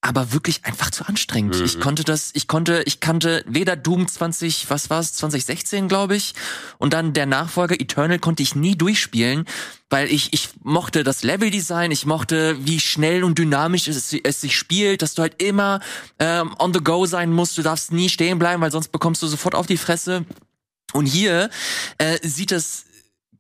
aber 0.01 0.33
wirklich 0.33 0.65
einfach 0.65 0.91
zu 0.93 1.05
anstrengend. 1.07 1.59
Mhm. 1.59 1.65
Ich 1.65 1.81
konnte 1.81 2.05
das, 2.05 2.31
ich 2.35 2.47
konnte, 2.47 2.83
ich 2.87 3.01
kannte 3.01 3.45
weder 3.49 3.75
Doom 3.75 4.07
20, 4.07 4.71
was 4.71 4.91
war's, 4.91 5.15
2016, 5.15 5.89
glaube 5.89 6.15
ich, 6.15 6.35
und 6.79 6.93
dann 6.93 7.15
der 7.15 7.27
Nachfolger 7.27 7.81
Eternal 7.81 8.21
konnte 8.21 8.43
ich 8.45 8.55
nie 8.55 8.77
durchspielen, 8.77 9.45
weil 9.91 10.09
ich, 10.13 10.33
ich 10.33 10.51
mochte 10.63 11.03
das 11.03 11.25
Leveldesign, 11.25 11.91
ich 11.91 12.07
mochte, 12.07 12.57
wie 12.65 12.79
schnell 12.79 13.25
und 13.25 13.39
dynamisch 13.39 13.89
es, 13.89 14.13
es 14.23 14.41
sich 14.41 14.57
spielt, 14.57 15.03
dass 15.03 15.15
du 15.15 15.23
halt 15.23 15.43
immer 15.43 15.81
ähm, 16.21 16.55
on 16.61 16.73
the 16.73 16.81
go 16.81 17.05
sein 17.07 17.33
musst, 17.33 17.59
du 17.59 17.63
darfst 17.63 17.91
nie 17.91 18.09
stehen 18.09 18.39
bleiben, 18.39 18.63
weil 18.63 18.71
sonst 18.71 18.93
bekommst 18.93 19.21
du 19.23 19.27
sofort 19.27 19.57
auf 19.57 19.67
die 19.67 19.79
Fresse. 19.79 20.25
Und 20.93 21.07
hier 21.07 21.51
äh, 21.99 22.19
sieht 22.27 22.53
es, 22.53 22.85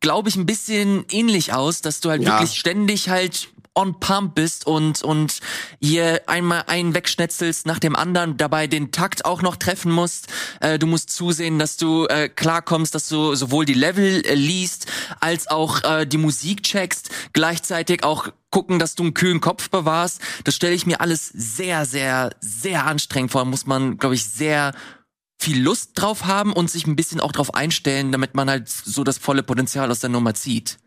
glaube 0.01 0.29
ich, 0.29 0.37
ein 0.37 0.45
bisschen 0.47 1.05
ähnlich 1.11 1.53
aus, 1.55 1.83
dass 1.83 2.01
du 2.01 2.11
halt 2.11 2.23
Ja. 2.23 2.41
wirklich 2.41 2.59
ständig 2.59 3.09
halt 3.09 3.49
on 3.79 4.01
pump 4.01 4.35
bist 4.35 4.67
und 4.67 5.03
und 5.03 5.39
hier 5.81 6.23
einmal 6.27 6.65
einen 6.67 6.95
wegschnetzelst 6.95 7.65
nach 7.67 7.79
dem 7.79 7.95
anderen, 7.95 8.37
dabei 8.37 8.67
den 8.67 8.91
Takt 8.91 9.25
auch 9.25 9.41
noch 9.41 9.57
treffen 9.57 9.93
musst. 9.93 10.27
Äh, 10.61 10.79
du 10.79 10.87
musst 10.87 11.11
zusehen, 11.11 11.59
dass 11.59 11.77
du 11.77 12.07
äh, 12.07 12.29
klarkommst, 12.29 12.95
dass 12.95 13.09
du 13.09 13.35
sowohl 13.35 13.65
die 13.65 13.75
Level 13.75 14.25
äh, 14.27 14.35
liest 14.35 14.87
als 15.21 15.47
auch 15.47 15.85
äh, 15.85 16.07
die 16.07 16.19
Musik 16.19 16.65
checkst, 16.65 17.11
gleichzeitig 17.33 18.03
auch 18.03 18.29
gucken, 18.51 18.79
dass 18.79 18.95
du 18.95 19.05
einen 19.05 19.15
kühlen 19.15 19.41
Kopf 19.41 19.71
bewahrst. 19.71 20.21
Das 20.45 20.57
stelle 20.57 20.75
ich 20.75 20.87
mir 20.87 21.01
alles 21.01 21.29
sehr, 21.29 21.85
sehr, 21.85 22.31
sehr 22.41 22.87
anstrengend 22.87 23.31
vor. 23.31 23.45
Muss 23.45 23.67
man, 23.67 23.99
glaube 23.99 24.15
ich, 24.15 24.25
sehr 24.25 24.73
viel 25.39 25.63
Lust 25.63 25.93
drauf 25.95 26.25
haben 26.25 26.53
und 26.53 26.71
sich 26.71 26.87
ein 26.87 26.97
bisschen 26.97 27.21
auch 27.21 27.33
drauf 27.33 27.55
einstellen, 27.55 28.11
damit 28.11 28.35
man 28.35 28.51
halt 28.51 28.69
so 28.69 29.05
das 29.05 29.19
volle 29.19 29.43
Potenzial 29.43 29.91
aus 29.91 30.01
der 30.01 30.11
Nummer 30.11 30.35
zieht. 30.35 30.79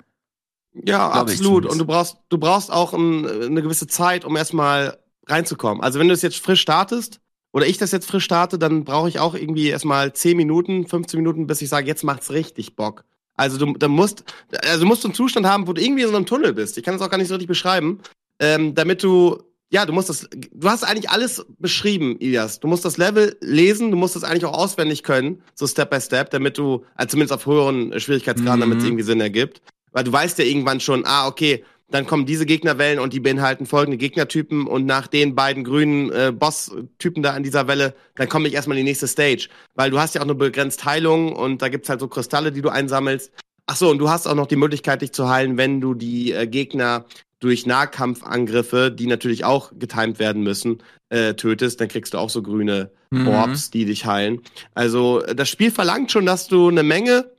Ja, 0.73 1.09
absolut. 1.09 1.65
Und 1.65 1.77
du 1.77 1.85
brauchst, 1.85 2.17
du 2.29 2.37
brauchst 2.37 2.71
auch 2.71 2.93
ein, 2.93 3.27
eine 3.27 3.61
gewisse 3.61 3.87
Zeit, 3.87 4.23
um 4.25 4.35
erstmal 4.37 4.97
reinzukommen. 5.27 5.83
Also 5.83 5.99
wenn 5.99 6.07
du 6.07 6.13
es 6.13 6.21
jetzt 6.21 6.37
frisch 6.37 6.61
startest, 6.61 7.19
oder 7.53 7.67
ich 7.67 7.77
das 7.77 7.91
jetzt 7.91 8.07
frisch 8.09 8.23
starte, 8.23 8.57
dann 8.57 8.85
brauche 8.85 9.09
ich 9.09 9.19
auch 9.19 9.35
irgendwie 9.35 9.67
erstmal 9.67 10.13
10 10.13 10.37
Minuten, 10.37 10.87
15 10.87 11.17
Minuten, 11.19 11.47
bis 11.47 11.61
ich 11.61 11.67
sage, 11.69 11.85
jetzt 11.87 12.03
macht's 12.03 12.31
richtig 12.31 12.75
Bock. 12.77 13.03
Also 13.35 13.57
du, 13.57 13.73
du 13.73 13.89
musst, 13.89 14.23
also 14.63 14.81
du 14.81 14.85
musst 14.85 15.03
einen 15.03 15.13
Zustand 15.13 15.45
haben, 15.45 15.67
wo 15.67 15.73
du 15.73 15.81
irgendwie 15.81 16.03
in 16.03 16.09
so 16.09 16.15
einem 16.15 16.25
Tunnel 16.25 16.53
bist. 16.53 16.77
Ich 16.77 16.83
kann 16.83 16.93
das 16.93 17.01
auch 17.05 17.09
gar 17.11 17.17
nicht 17.17 17.27
so 17.27 17.33
richtig 17.33 17.49
beschreiben, 17.49 17.99
ähm, 18.39 18.73
damit 18.73 19.03
du, 19.03 19.43
ja, 19.69 19.85
du 19.85 19.91
musst 19.91 20.07
das, 20.09 20.29
du 20.31 20.69
hast 20.69 20.83
eigentlich 20.83 21.09
alles 21.09 21.45
beschrieben, 21.59 22.17
Ilias. 22.19 22.61
Du 22.61 22.67
musst 22.69 22.85
das 22.85 22.97
Level 22.97 23.35
lesen, 23.41 23.91
du 23.91 23.97
musst 23.97 24.15
das 24.15 24.23
eigentlich 24.23 24.45
auch 24.45 24.57
auswendig 24.57 25.03
können, 25.03 25.41
so 25.53 25.67
Step 25.67 25.89
by 25.89 25.99
Step, 25.99 26.29
damit 26.29 26.57
du, 26.57 26.85
also 26.95 27.11
zumindest 27.11 27.33
auf 27.33 27.45
höheren 27.45 27.99
Schwierigkeitsgraden, 27.99 28.59
Mhm. 28.59 28.61
damit 28.61 28.77
es 28.77 28.85
irgendwie 28.85 29.03
Sinn 29.03 29.19
ergibt. 29.19 29.61
Weil 29.91 30.03
du 30.03 30.11
weißt 30.11 30.37
ja 30.39 30.45
irgendwann 30.45 30.79
schon, 30.79 31.03
ah, 31.05 31.27
okay, 31.27 31.63
dann 31.89 32.07
kommen 32.07 32.25
diese 32.25 32.45
Gegnerwellen 32.45 32.99
und 32.99 33.11
die 33.11 33.19
beinhalten 33.19 33.65
folgende 33.65 33.97
Gegnertypen 33.97 34.65
und 34.65 34.85
nach 34.85 35.07
den 35.07 35.35
beiden 35.35 35.65
grünen 35.65 36.09
äh, 36.11 36.31
Boss-Typen 36.31 37.21
da 37.21 37.31
an 37.31 37.43
dieser 37.43 37.67
Welle, 37.67 37.93
dann 38.15 38.29
komme 38.29 38.47
ich 38.47 38.53
erstmal 38.53 38.77
in 38.77 38.85
die 38.85 38.89
nächste 38.89 39.07
Stage. 39.07 39.49
Weil 39.75 39.91
du 39.91 39.99
hast 39.99 40.15
ja 40.15 40.21
auch 40.21 40.25
nur 40.25 40.37
begrenzt 40.37 40.85
Heilung 40.85 41.33
und 41.35 41.61
da 41.61 41.67
gibt's 41.67 41.89
halt 41.89 41.99
so 41.99 42.07
Kristalle, 42.07 42.53
die 42.53 42.61
du 42.61 42.69
einsammelst. 42.69 43.31
Ach 43.67 43.75
so, 43.75 43.89
und 43.89 43.97
du 43.97 44.09
hast 44.09 44.25
auch 44.27 44.35
noch 44.35 44.47
die 44.47 44.55
Möglichkeit, 44.55 45.01
dich 45.01 45.11
zu 45.11 45.29
heilen, 45.29 45.57
wenn 45.57 45.81
du 45.81 45.93
die 45.93 46.31
äh, 46.31 46.47
Gegner 46.47 47.05
durch 47.39 47.65
Nahkampfangriffe, 47.65 48.91
die 48.91 49.07
natürlich 49.07 49.43
auch 49.43 49.71
getimed 49.77 50.19
werden 50.19 50.43
müssen, 50.43 50.81
äh, 51.09 51.33
tötest, 51.33 51.81
dann 51.81 51.89
kriegst 51.89 52.13
du 52.13 52.19
auch 52.19 52.29
so 52.29 52.41
grüne 52.41 52.91
Mhm. 53.11 53.27
Orbs, 53.27 53.71
die 53.71 53.85
dich 53.85 54.05
heilen. 54.05 54.41
Also 54.73 55.21
das 55.21 55.49
Spiel 55.49 55.69
verlangt 55.69 56.11
schon, 56.11 56.25
dass 56.25 56.47
du 56.47 56.69
eine 56.69 56.83
Menge 56.83 57.29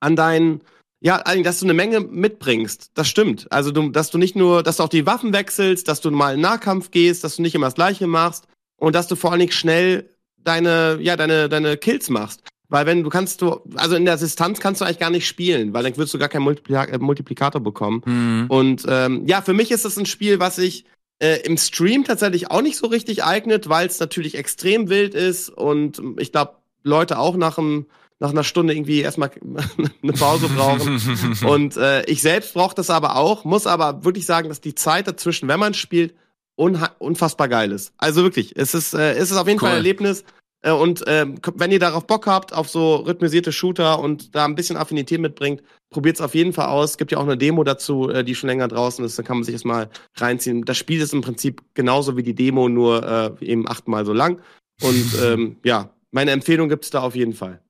an 0.00 0.16
deinen, 0.16 0.62
ja, 1.06 1.18
eigentlich, 1.24 1.44
dass 1.44 1.60
du 1.60 1.66
eine 1.66 1.74
Menge 1.74 2.00
mitbringst. 2.00 2.90
Das 2.94 3.06
stimmt. 3.06 3.46
Also 3.52 3.70
du, 3.70 3.90
dass 3.90 4.10
du 4.10 4.18
nicht 4.18 4.34
nur, 4.34 4.64
dass 4.64 4.78
du 4.78 4.82
auch 4.82 4.88
die 4.88 5.06
Waffen 5.06 5.32
wechselst, 5.32 5.86
dass 5.86 6.00
du 6.00 6.10
mal 6.10 6.34
in 6.34 6.40
Nahkampf 6.40 6.90
gehst, 6.90 7.22
dass 7.22 7.36
du 7.36 7.42
nicht 7.42 7.54
immer 7.54 7.68
das 7.68 7.76
Gleiche 7.76 8.08
machst 8.08 8.48
und 8.76 8.96
dass 8.96 9.06
du 9.06 9.14
vor 9.14 9.30
allen 9.30 9.38
Dingen 9.38 9.52
schnell 9.52 10.10
deine, 10.36 10.98
ja, 11.00 11.16
deine, 11.16 11.48
deine 11.48 11.76
Kills 11.76 12.10
machst. 12.10 12.42
Weil 12.68 12.86
wenn 12.86 13.04
du 13.04 13.08
kannst 13.08 13.40
du, 13.40 13.60
also 13.76 13.94
in 13.94 14.04
der 14.04 14.16
Distanz 14.16 14.58
kannst 14.58 14.80
du 14.80 14.84
eigentlich 14.84 14.98
gar 14.98 15.10
nicht 15.10 15.28
spielen, 15.28 15.72
weil 15.72 15.84
dann 15.84 15.96
wirst 15.96 16.12
du 16.12 16.18
gar 16.18 16.28
keinen 16.28 16.42
Multipli 16.42 16.74
äh, 16.74 16.98
Multiplikator 16.98 17.60
bekommen. 17.60 18.02
Mhm. 18.04 18.46
Und 18.48 18.84
ähm, 18.88 19.28
ja, 19.28 19.42
für 19.42 19.54
mich 19.54 19.70
ist 19.70 19.84
das 19.84 19.96
ein 19.96 20.06
Spiel, 20.06 20.40
was 20.40 20.56
sich 20.56 20.86
äh, 21.20 21.38
im 21.44 21.56
Stream 21.56 22.02
tatsächlich 22.02 22.50
auch 22.50 22.62
nicht 22.62 22.78
so 22.78 22.88
richtig 22.88 23.22
eignet, 23.22 23.68
weil 23.68 23.86
es 23.86 24.00
natürlich 24.00 24.34
extrem 24.34 24.88
wild 24.88 25.14
ist 25.14 25.50
und 25.50 26.02
ich 26.18 26.32
glaube, 26.32 26.56
Leute 26.82 27.20
auch 27.20 27.36
nach, 27.36 27.58
einem, 27.58 27.86
nach 28.18 28.30
einer 28.30 28.44
Stunde 28.44 28.74
irgendwie 28.74 29.00
erstmal 29.00 29.30
eine 30.02 30.12
Pause 30.12 30.48
brauchen. 30.48 31.00
und 31.46 31.76
äh, 31.76 32.04
ich 32.06 32.22
selbst 32.22 32.54
brauche 32.54 32.74
das 32.74 32.90
aber 32.90 33.16
auch, 33.16 33.44
muss 33.44 33.66
aber 33.66 34.04
wirklich 34.04 34.26
sagen, 34.26 34.48
dass 34.48 34.60
die 34.60 34.74
Zeit 34.74 35.06
dazwischen, 35.06 35.48
wenn 35.48 35.60
man 35.60 35.74
spielt, 35.74 36.14
unfassbar 36.56 37.48
geil 37.48 37.70
ist. 37.72 37.92
Also 37.98 38.22
wirklich, 38.22 38.56
es 38.56 38.74
ist, 38.74 38.94
äh, 38.94 39.12
es 39.14 39.30
ist 39.30 39.36
auf 39.36 39.46
jeden 39.46 39.58
Cool. 39.60 39.68
Fall 39.68 39.72
ein 39.72 39.76
Erlebnis. 39.76 40.24
Äh, 40.62 40.72
Und 40.72 41.04
ähm, 41.06 41.38
wenn 41.54 41.70
ihr 41.70 41.78
darauf 41.78 42.06
Bock 42.06 42.26
habt, 42.26 42.54
auf 42.54 42.68
so 42.68 42.96
rhythmisierte 42.96 43.52
Shooter 43.52 44.00
und 44.00 44.34
da 44.34 44.46
ein 44.46 44.54
bisschen 44.54 44.76
Affinität 44.76 45.20
mitbringt, 45.20 45.62
probiert 45.90 46.16
es 46.16 46.22
auf 46.22 46.34
jeden 46.34 46.54
Fall 46.54 46.66
aus. 46.68 46.96
Gibt 46.96 47.12
ja 47.12 47.18
auch 47.18 47.24
eine 47.24 47.36
Demo 47.36 47.62
dazu, 47.62 48.08
äh, 48.08 48.24
die 48.24 48.34
schon 48.34 48.48
länger 48.48 48.68
draußen 48.68 49.04
ist. 49.04 49.18
Da 49.18 49.22
kann 49.22 49.36
man 49.36 49.44
sich 49.44 49.54
das 49.54 49.64
mal 49.64 49.90
reinziehen. 50.16 50.64
Das 50.64 50.78
Spiel 50.78 51.00
ist 51.00 51.12
im 51.12 51.20
Prinzip 51.20 51.62
genauso 51.74 52.16
wie 52.16 52.22
die 52.22 52.34
Demo, 52.34 52.68
nur 52.68 53.36
äh, 53.40 53.44
eben 53.44 53.68
achtmal 53.68 54.06
so 54.06 54.12
lang. 54.12 54.40
Und 54.82 55.18
ähm, 55.22 55.56
ja, 55.62 55.90
meine 56.10 56.30
Empfehlung 56.30 56.68
gibt's 56.68 56.90
da 56.90 57.02
auf 57.02 57.14
jeden 57.14 57.34
Fall. 57.34 57.60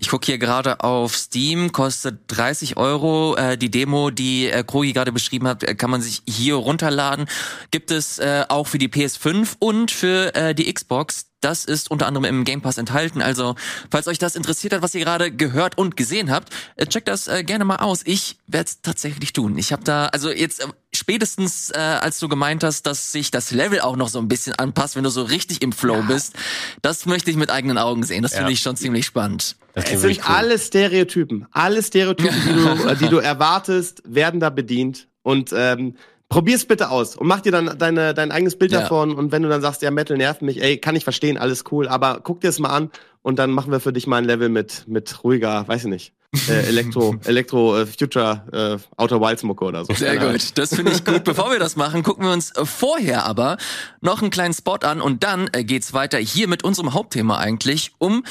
Ich 0.00 0.10
gucke 0.10 0.26
hier 0.26 0.38
gerade 0.38 0.78
auf 0.84 1.16
Steam, 1.16 1.72
kostet 1.72 2.20
30 2.28 2.76
Euro. 2.76 3.34
Äh, 3.34 3.58
die 3.58 3.68
Demo, 3.68 4.10
die 4.10 4.46
äh, 4.46 4.62
Krogi 4.62 4.92
gerade 4.92 5.10
beschrieben 5.10 5.48
hat, 5.48 5.64
äh, 5.64 5.74
kann 5.74 5.90
man 5.90 6.00
sich 6.00 6.22
hier 6.24 6.54
runterladen. 6.54 7.26
Gibt 7.72 7.90
es 7.90 8.20
äh, 8.20 8.44
auch 8.48 8.68
für 8.68 8.78
die 8.78 8.86
PS5 8.86 9.56
und 9.58 9.90
für 9.90 10.32
äh, 10.36 10.54
die 10.54 10.72
Xbox. 10.72 11.26
Das 11.40 11.64
ist 11.64 11.90
unter 11.90 12.06
anderem 12.06 12.24
im 12.26 12.44
Game 12.44 12.62
Pass 12.62 12.78
enthalten. 12.78 13.20
Also, 13.20 13.56
falls 13.90 14.06
euch 14.06 14.18
das 14.18 14.36
interessiert 14.36 14.72
hat, 14.72 14.82
was 14.82 14.94
ihr 14.94 15.00
gerade 15.04 15.32
gehört 15.32 15.76
und 15.76 15.96
gesehen 15.96 16.30
habt, 16.30 16.52
äh, 16.76 16.86
checkt 16.86 17.08
das 17.08 17.26
äh, 17.26 17.42
gerne 17.42 17.64
mal 17.64 17.76
aus. 17.76 18.02
Ich 18.04 18.38
werde 18.46 18.68
es 18.68 18.80
tatsächlich 18.82 19.32
tun. 19.32 19.58
Ich 19.58 19.72
habe 19.72 19.82
da, 19.82 20.06
also 20.06 20.30
jetzt 20.30 20.60
äh, 20.60 20.68
spätestens, 20.98 21.70
äh, 21.70 21.78
als 21.78 22.18
du 22.18 22.28
gemeint 22.28 22.62
hast, 22.64 22.86
dass 22.86 23.12
sich 23.12 23.30
das 23.30 23.50
Level 23.52 23.80
auch 23.80 23.96
noch 23.96 24.08
so 24.08 24.18
ein 24.18 24.28
bisschen 24.28 24.52
anpasst, 24.54 24.96
wenn 24.96 25.04
du 25.04 25.10
so 25.10 25.22
richtig 25.22 25.62
im 25.62 25.72
Flow 25.72 26.02
bist, 26.02 26.34
das 26.82 27.06
möchte 27.06 27.30
ich 27.30 27.36
mit 27.36 27.50
eigenen 27.50 27.78
Augen 27.78 28.02
sehen. 28.02 28.22
Das 28.22 28.32
Ja. 28.32 28.38
finde 28.38 28.52
ich 28.52 28.60
schon 28.60 28.76
ziemlich 28.76 29.06
spannend. 29.06 29.56
Das 29.74 29.84
Es 29.90 30.00
sind 30.02 30.18
cool. 30.18 30.34
alle 30.34 30.58
Stereotypen. 30.58 31.46
Alle 31.52 31.82
Stereotypen, 31.82 32.42
die 32.44 32.52
du, 32.52 32.84
äh, 32.88 32.96
die 32.96 33.08
du 33.08 33.18
erwartest, 33.18 34.02
werden 34.04 34.40
da 34.40 34.50
bedient. 34.50 35.08
Und 35.22 35.52
ähm, 35.54 35.94
probier's 36.28 36.64
bitte 36.66 36.90
aus 36.90 37.16
und 37.16 37.26
mach 37.26 37.40
dir 37.40 37.52
dann 37.52 37.78
deine, 37.78 38.12
dein 38.14 38.32
eigenes 38.32 38.56
Bild 38.58 38.72
Ja. 38.72 38.80
davon. 38.80 39.12
Und 39.14 39.32
wenn 39.32 39.42
du 39.42 39.48
dann 39.48 39.60
sagst, 39.62 39.82
ja, 39.82 39.90
Metal 39.90 40.16
nervt 40.16 40.42
mich, 40.42 40.60
ey, 40.62 40.78
kann 40.78 40.96
ich 40.96 41.04
verstehen, 41.04 41.38
alles 41.38 41.64
cool, 41.70 41.88
aber 41.88 42.20
guck 42.22 42.40
dir 42.40 42.48
es 42.48 42.58
mal 42.58 42.70
an 42.70 42.90
und 43.22 43.38
dann 43.38 43.50
machen 43.50 43.72
wir 43.72 43.80
für 43.80 43.92
dich 43.92 44.06
mal 44.06 44.16
ein 44.18 44.24
Level 44.24 44.48
mit, 44.48 44.86
mit 44.88 45.22
ruhiger, 45.24 45.66
weiß 45.68 45.82
ich 45.84 45.90
nicht, 45.90 46.12
äh, 46.48 46.66
Elektro, 46.66 47.16
Elektro, 47.24 47.78
äh, 47.78 47.86
Future, 47.86 48.78
äh, 48.78 49.00
Outer 49.00 49.20
Wilds 49.20 49.42
Mucke 49.42 49.64
oder 49.64 49.84
so. 49.84 49.94
Sehr 49.94 50.16
Keine 50.16 50.32
gut, 50.32 50.58
das 50.58 50.74
finde 50.74 50.92
ich 50.92 51.04
gut. 51.04 51.24
Bevor 51.24 51.50
wir 51.50 51.58
das 51.58 51.76
machen, 51.76 52.02
gucken 52.02 52.24
wir 52.24 52.32
uns 52.32 52.50
äh, 52.50 52.66
vorher 52.66 53.24
aber 53.24 53.56
noch 54.00 54.20
einen 54.20 54.30
kleinen 54.30 54.52
Spot 54.52 54.76
an 54.76 55.00
und 55.00 55.24
dann 55.24 55.48
äh, 55.52 55.64
geht's 55.64 55.94
weiter 55.94 56.18
hier 56.18 56.46
mit 56.48 56.64
unserem 56.64 56.92
Hauptthema 56.92 57.38
eigentlich 57.38 57.92
um 57.98 58.24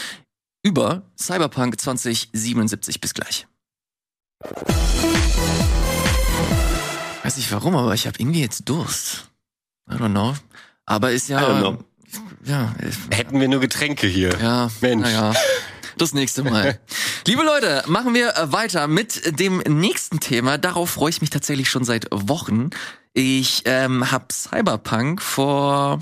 über 0.63 1.03
Cyberpunk 1.19 1.79
2077. 1.79 3.01
Bis 3.01 3.13
gleich. 3.13 3.47
Weiß 7.23 7.37
nicht 7.37 7.51
warum, 7.51 7.75
aber 7.75 7.93
ich 7.93 8.05
habe 8.05 8.17
irgendwie 8.19 8.41
jetzt 8.41 8.69
Durst. 8.69 9.27
I 9.89 9.95
don't 9.95 10.11
know. 10.11 10.35
Aber 10.85 11.11
ist 11.11 11.29
ja, 11.29 11.39
I 11.39 11.43
don't 11.43 11.59
know. 11.59 11.77
ja, 12.45 12.73
Hätten 13.11 13.39
wir 13.39 13.47
nur 13.47 13.59
Getränke 13.59 14.07
hier. 14.07 14.37
ja, 14.39 14.69
Mensch. 14.81 15.03
naja. 15.03 15.33
Das 15.97 16.13
nächste 16.13 16.43
Mal. 16.43 16.79
Liebe 17.27 17.43
Leute, 17.43 17.83
machen 17.87 18.13
wir 18.13 18.35
äh, 18.35 18.51
weiter 18.51 18.87
mit 18.87 19.39
dem 19.39 19.57
nächsten 19.57 20.19
Thema. 20.19 20.57
Darauf 20.57 20.91
freue 20.91 21.09
ich 21.09 21.21
mich 21.21 21.29
tatsächlich 21.29 21.69
schon 21.69 21.83
seit 21.83 22.07
Wochen. 22.11 22.69
Ich 23.13 23.63
ähm, 23.65 24.11
habe 24.11 24.25
Cyberpunk 24.31 25.21
vor 25.21 25.99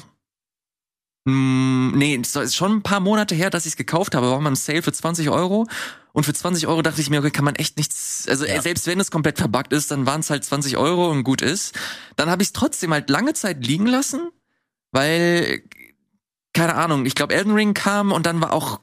Mm, 1.27 1.97
nee, 1.97 2.19
es 2.21 2.35
ist 2.35 2.55
schon 2.55 2.71
ein 2.73 2.83
paar 2.83 2.99
Monate 2.99 3.33
her, 3.33 3.49
dass 3.49 3.65
ich 3.65 3.73
es 3.73 3.77
gekauft 3.77 4.15
habe. 4.15 4.29
War 4.29 4.39
mal 4.39 4.49
im 4.49 4.55
Sale 4.55 4.83
für 4.83 4.93
20 4.93 5.29
Euro. 5.29 5.67
Und 6.13 6.23
für 6.23 6.33
20 6.33 6.67
Euro 6.67 6.81
dachte 6.81 7.01
ich 7.01 7.09
mir, 7.09 7.19
okay, 7.19 7.31
kann 7.31 7.43
man 7.43 7.55
echt 7.55 7.75
nichts, 7.75 8.25
also 8.29 8.45
ja. 8.45 8.61
selbst 8.61 8.87
wenn 8.87 9.01
es 9.01 9.11
komplett 9.11 9.37
verbuggt 9.37 9.73
ist, 9.73 9.91
dann 9.91 10.05
waren 10.05 10.21
es 10.21 10.29
halt 10.29 10.45
20 10.45 10.77
Euro 10.77 11.11
und 11.11 11.25
gut 11.25 11.41
ist. 11.41 11.75
Dann 12.15 12.29
habe 12.29 12.41
ich 12.41 12.49
es 12.49 12.53
trotzdem 12.53 12.93
halt 12.93 13.09
lange 13.09 13.33
Zeit 13.33 13.65
liegen 13.65 13.85
lassen, 13.85 14.29
weil, 14.93 15.61
keine 16.53 16.75
Ahnung, 16.75 17.05
ich 17.05 17.15
glaube 17.15 17.33
Elden 17.33 17.53
Ring 17.53 17.73
kam 17.73 18.13
und 18.13 18.25
dann 18.25 18.39
war 18.39 18.53
auch, 18.53 18.79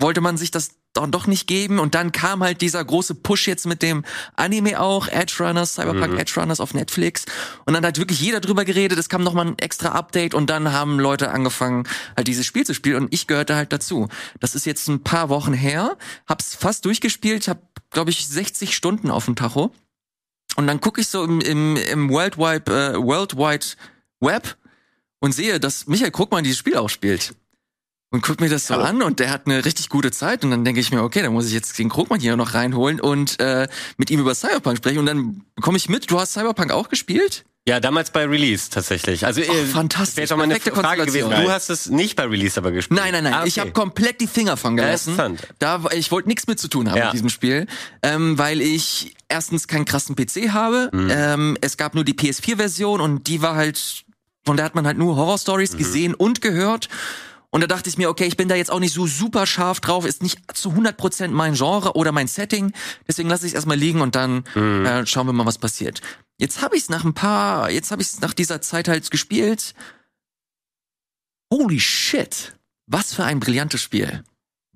wollte 0.00 0.20
man 0.20 0.36
sich 0.36 0.50
das 0.50 0.70
dann 0.92 1.10
doch 1.10 1.26
nicht 1.26 1.46
geben. 1.46 1.78
Und 1.78 1.94
dann 1.94 2.12
kam 2.12 2.42
halt 2.42 2.60
dieser 2.60 2.84
große 2.84 3.14
Push 3.14 3.46
jetzt 3.46 3.66
mit 3.66 3.82
dem 3.82 4.04
Anime 4.36 4.80
auch, 4.80 5.08
Edge 5.08 5.34
Runners, 5.40 5.74
Cyberpunk 5.74 6.12
mhm. 6.12 6.18
Edge 6.18 6.32
Runners 6.36 6.60
auf 6.60 6.74
Netflix. 6.74 7.24
Und 7.66 7.74
dann 7.74 7.84
hat 7.84 7.98
wirklich 7.98 8.20
jeder 8.20 8.40
drüber 8.40 8.64
geredet, 8.64 8.98
es 8.98 9.08
kam 9.08 9.22
nochmal 9.22 9.46
ein 9.46 9.58
extra 9.58 9.90
Update 9.90 10.34
und 10.34 10.50
dann 10.50 10.72
haben 10.72 10.98
Leute 10.98 11.30
angefangen, 11.30 11.84
halt 12.16 12.26
dieses 12.26 12.46
Spiel 12.46 12.64
zu 12.64 12.74
spielen 12.74 13.04
und 13.04 13.14
ich 13.14 13.26
gehörte 13.26 13.56
halt 13.56 13.72
dazu. 13.72 14.08
Das 14.40 14.54
ist 14.54 14.66
jetzt 14.66 14.88
ein 14.88 15.02
paar 15.02 15.28
Wochen 15.28 15.52
her, 15.52 15.96
hab's 16.26 16.54
fast 16.54 16.84
durchgespielt, 16.84 17.48
hab, 17.48 17.62
glaube 17.90 18.10
ich, 18.10 18.26
60 18.26 18.74
Stunden 18.74 19.10
auf 19.10 19.26
dem 19.26 19.36
Tacho. 19.36 19.72
Und 20.56 20.66
dann 20.66 20.80
gucke 20.80 21.00
ich 21.00 21.08
so 21.08 21.22
im, 21.22 21.40
im, 21.40 21.76
im 21.76 22.10
World 22.10 22.38
Wide, 22.38 22.70
äh, 22.72 22.96
World 22.96 23.36
Wide 23.36 23.66
Web 24.20 24.56
und 25.20 25.32
sehe, 25.32 25.60
dass 25.60 25.86
Michael 25.86 26.10
Krugmann 26.10 26.42
dieses 26.42 26.58
Spiel 26.58 26.76
auch 26.76 26.88
spielt 26.88 27.34
und 28.10 28.22
guck 28.22 28.40
mir 28.40 28.48
das 28.48 28.66
so 28.66 28.74
an 28.74 29.02
und 29.02 29.20
der 29.20 29.30
hat 29.30 29.46
eine 29.46 29.64
richtig 29.64 29.88
gute 29.88 30.10
Zeit 30.10 30.44
und 30.44 30.50
dann 30.50 30.64
denke 30.64 30.80
ich 30.80 30.90
mir, 30.90 31.02
okay, 31.02 31.22
dann 31.22 31.32
muss 31.32 31.46
ich 31.46 31.52
jetzt 31.52 31.78
den 31.78 31.88
Krugmann 31.88 32.20
hier 32.20 32.36
noch 32.36 32.54
reinholen 32.54 33.00
und 33.00 33.38
äh, 33.40 33.68
mit 33.96 34.10
ihm 34.10 34.20
über 34.20 34.34
Cyberpunk 34.34 34.78
sprechen 34.78 34.98
und 34.98 35.06
dann 35.06 35.42
komme 35.60 35.76
ich 35.76 35.88
mit. 35.88 36.10
Du 36.10 36.18
hast 36.18 36.32
Cyberpunk 36.32 36.72
auch 36.72 36.88
gespielt? 36.88 37.44
Ja, 37.68 37.80
damals 37.80 38.10
bei 38.10 38.24
Release 38.24 38.70
tatsächlich. 38.70 39.26
Also 39.26 39.42
oh, 39.42 39.64
fantastisch. 39.70 40.16
Wäre 40.16 40.28
doch 40.28 40.36
mal 40.38 40.44
eine 40.44 40.58
Frage 40.58 41.04
gewesen. 41.04 41.28
Du 41.28 41.50
hast 41.50 41.68
es 41.68 41.90
nicht 41.90 42.16
bei 42.16 42.24
Release 42.24 42.58
aber 42.58 42.72
gespielt. 42.72 42.98
Nein, 42.98 43.12
nein, 43.12 43.24
nein. 43.24 43.34
Ah, 43.34 43.40
okay. 43.40 43.48
Ich 43.48 43.58
habe 43.58 43.72
komplett 43.72 44.22
die 44.22 44.26
Finger 44.26 44.56
von 44.56 44.74
gelassen. 44.74 45.16
Ja, 45.18 45.30
da 45.58 45.84
ich 45.92 46.10
wollte 46.10 46.30
nichts 46.30 46.46
mit 46.46 46.58
zu 46.58 46.68
tun 46.68 46.88
haben 46.88 46.96
ja. 46.96 47.04
mit 47.06 47.12
diesem 47.12 47.28
Spiel, 47.28 47.66
ähm, 48.02 48.38
weil 48.38 48.62
ich 48.62 49.14
erstens 49.28 49.68
keinen 49.68 49.84
krassen 49.84 50.16
PC 50.16 50.54
habe. 50.54 50.88
Mhm. 50.94 51.10
Ähm, 51.10 51.58
es 51.60 51.76
gab 51.76 51.94
nur 51.94 52.04
die 52.04 52.14
PS4-Version 52.14 53.02
und 53.02 53.26
die 53.26 53.42
war 53.42 53.54
halt 53.54 54.06
von 54.46 54.56
der 54.56 54.64
hat 54.64 54.74
man 54.74 54.86
halt 54.86 54.96
nur 54.96 55.16
Horror-Stories 55.16 55.74
mhm. 55.74 55.78
gesehen 55.78 56.14
und 56.14 56.40
gehört. 56.40 56.88
Und 57.50 57.62
da 57.62 57.66
dachte 57.66 57.88
ich 57.88 57.96
mir, 57.96 58.10
okay, 58.10 58.26
ich 58.26 58.36
bin 58.36 58.48
da 58.48 58.54
jetzt 58.54 58.70
auch 58.70 58.80
nicht 58.80 58.92
so 58.92 59.06
super 59.06 59.46
scharf 59.46 59.80
drauf, 59.80 60.04
ist 60.04 60.22
nicht 60.22 60.38
zu 60.54 60.70
100% 60.70 61.28
mein 61.28 61.54
Genre 61.54 61.94
oder 61.94 62.12
mein 62.12 62.28
Setting. 62.28 62.72
Deswegen 63.06 63.28
lasse 63.28 63.46
ich 63.46 63.52
es 63.52 63.54
erstmal 63.54 63.78
liegen 63.78 64.02
und 64.02 64.14
dann 64.14 64.44
mhm. 64.54 64.84
äh, 64.84 65.06
schauen 65.06 65.26
wir 65.26 65.32
mal, 65.32 65.46
was 65.46 65.58
passiert. 65.58 66.02
Jetzt 66.38 66.60
habe 66.60 66.76
ich 66.76 66.82
es 66.82 66.88
nach 66.90 67.04
ein 67.04 67.14
paar, 67.14 67.70
jetzt 67.70 67.90
habe 67.90 68.02
ich 68.02 68.08
es 68.08 68.20
nach 68.20 68.34
dieser 68.34 68.60
Zeit 68.60 68.86
halt 68.86 69.10
gespielt. 69.10 69.74
Holy 71.52 71.80
shit. 71.80 72.54
Was 72.86 73.14
für 73.14 73.24
ein 73.24 73.40
brillantes 73.40 73.82
Spiel. 73.82 74.22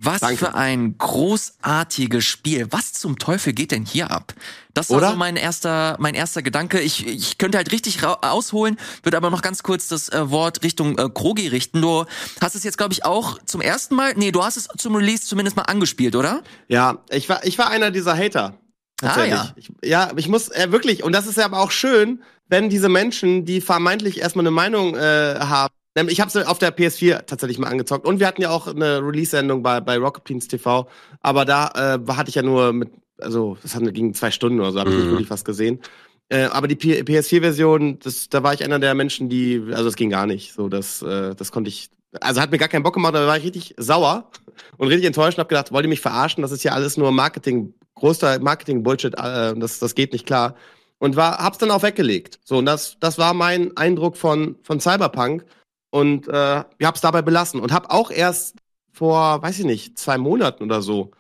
Was 0.05 0.20
Danke. 0.20 0.36
für 0.38 0.55
ein 0.55 0.98
großartiges 0.98 2.24
Spiel. 2.24 2.66
Was 2.70 2.92
zum 2.92 3.20
Teufel 3.20 3.53
geht 3.53 3.70
denn 3.70 3.86
hier 3.86 4.11
ab? 4.11 4.34
Das 4.74 4.90
war 4.90 4.96
Oder? 4.96 5.11
so 5.11 5.16
mein 5.16 5.36
erster, 5.36 5.96
mein 6.00 6.14
erster 6.14 6.42
Gedanke. 6.42 6.80
Ich, 6.80 7.07
ich 7.07 7.38
könnte 7.38 7.57
halt 7.57 7.70
richtig 7.70 8.05
ausholen, 8.05 8.78
würde 9.05 9.16
aber 9.16 9.30
noch 9.30 9.42
ganz 9.42 9.62
kurz 9.62 9.86
das 9.86 10.09
äh, 10.09 10.28
Wort 10.30 10.64
Richtung 10.64 10.98
äh, 10.98 11.09
Krogi 11.09 11.46
richten. 11.46 11.80
Du 11.80 12.05
hast 12.40 12.57
es 12.57 12.64
jetzt, 12.64 12.78
glaube 12.78 12.94
ich, 12.94 13.05
auch 13.05 13.38
zum 13.44 13.61
ersten 13.61 13.94
Mal, 13.94 14.14
nee, 14.16 14.32
du 14.32 14.42
hast 14.42 14.57
es 14.57 14.68
zum 14.76 14.96
Release 14.96 15.24
zumindest 15.24 15.57
mal 15.57 15.62
angespielt, 15.62 16.16
oder? 16.16 16.42
Ja, 16.66 16.98
ich 17.11 17.28
war, 17.28 17.44
ich 17.44 17.57
war 17.59 17.70
einer 17.70 17.92
dieser 17.92 18.16
Hater. 18.16 18.59
Tatsächlich. 18.96 19.34
Ah, 19.34 19.44
ja. 19.44 19.53
Ich, 19.57 19.72
ja, 19.84 20.11
ich 20.16 20.28
muss 20.28 20.48
äh, 20.48 20.72
wirklich, 20.72 21.05
und 21.05 21.12
das 21.12 21.26
ist 21.26 21.36
ja 21.36 21.44
aber 21.44 21.61
auch 21.61 21.70
schön, 21.70 22.22
wenn 22.48 22.70
diese 22.70 22.88
Menschen, 22.88 23.44
die 23.44 23.61
vermeintlich 23.61 24.20
erstmal 24.20 24.42
eine 24.42 24.50
Meinung 24.50 24.96
äh, 24.96 25.36
haben, 25.38 25.74
ich 25.95 26.20
habe 26.20 26.28
es 26.28 26.47
auf 26.47 26.59
der 26.59 26.76
PS4 26.76 27.26
tatsächlich 27.26 27.59
mal 27.59 27.68
angezockt. 27.68 28.07
Und 28.07 28.18
wir 28.18 28.26
hatten 28.26 28.43
ja 28.43 28.51
auch 28.51 28.66
eine 28.66 29.05
Release-Sendung 29.05 29.62
bei, 29.62 29.80
bei 29.80 29.99
Rocket 29.99 30.24
Beans 30.24 30.49
TV. 30.49 30.88
Aber 31.20 31.45
da 31.45 31.99
äh, 31.99 32.12
hatte 32.12 32.30
ich 32.30 32.34
ja 32.34 32.43
nur 32.43 32.72
mit, 32.72 32.90
also 33.18 33.59
das 33.62 33.74
hat, 33.74 33.82
ging 33.93 34.14
zwei 34.14 34.30
Stunden 34.30 34.61
oder 34.61 34.72
so, 34.72 34.80
habe 34.80 34.90
ich 34.90 34.97
nicht 34.97 35.07
mhm. 35.07 35.11
wirklich 35.11 35.30
was 35.30 35.45
gesehen. 35.45 35.80
Äh, 36.30 36.45
aber 36.45 36.66
die 36.66 36.76
PS4-Version, 36.76 37.99
das, 37.99 38.30
da 38.30 38.43
war 38.43 38.55
ich 38.55 38.64
einer 38.64 38.78
der 38.78 38.95
Menschen, 38.95 39.28
die, 39.28 39.62
also 39.70 39.84
das 39.84 39.97
ging 39.97 40.09
gar 40.09 40.26
nicht. 40.26 40.55
So, 40.55 40.70
das, 40.70 41.03
äh, 41.03 41.34
das 41.34 41.53
konnte 41.53 41.68
ich, 41.68 41.90
also 42.22 42.40
hat 42.40 42.51
mir 42.51 42.59
gar 42.59 42.68
keinen 42.68 42.84
Bock 42.84 42.95
gemacht, 42.95 43.14
da 43.14 43.26
war 43.26 43.36
ich 43.36 43.45
richtig 43.45 43.74
sauer 43.76 44.30
und 44.78 44.88
richtig 44.88 45.07
enttäuscht 45.07 45.36
und 45.36 45.43
hab 45.43 45.51
gedacht, 45.51 45.72
wollt 45.72 45.84
ihr 45.84 45.90
mich 45.90 46.01
verarschen? 46.01 46.40
Das 46.40 46.53
ist 46.53 46.62
ja 46.62 46.72
alles 46.72 46.97
nur 46.97 47.12
Marketing, 47.12 47.74
großer 47.97 48.38
Marketing-Bullshit, 48.40 49.12
äh, 49.12 49.55
das, 49.57 49.78
das 49.78 49.95
geht 49.95 50.14
nicht 50.14 50.24
klar. 50.24 50.55
Und 50.99 51.16
war, 51.16 51.38
hab's 51.38 51.59
dann 51.59 51.70
auch 51.70 51.82
weggelegt. 51.82 52.38
So, 52.45 52.59
und 52.59 52.64
das, 52.64 52.97
das 52.99 53.18
war 53.18 53.34
mein 53.34 53.76
Eindruck 53.76 54.16
von, 54.16 54.57
von 54.62 54.80
Cyberpunk 54.80 55.45
und 55.93 56.26
äh, 56.26 56.64
ich 56.78 56.86
habe 56.86 56.95
es 56.95 57.03
dabei 57.03 57.20
belassen 57.20 57.61
und 57.61 57.70
habe 57.70 57.90
auch 57.90 58.11
erst 58.11 58.57
vor, 58.93 59.43
weiß 59.43 59.59
ich 59.59 59.66
nicht, 59.66 59.99
zwei 59.99 60.16
Monaten 60.16 60.64
oder 60.64 60.80
so 60.80 61.11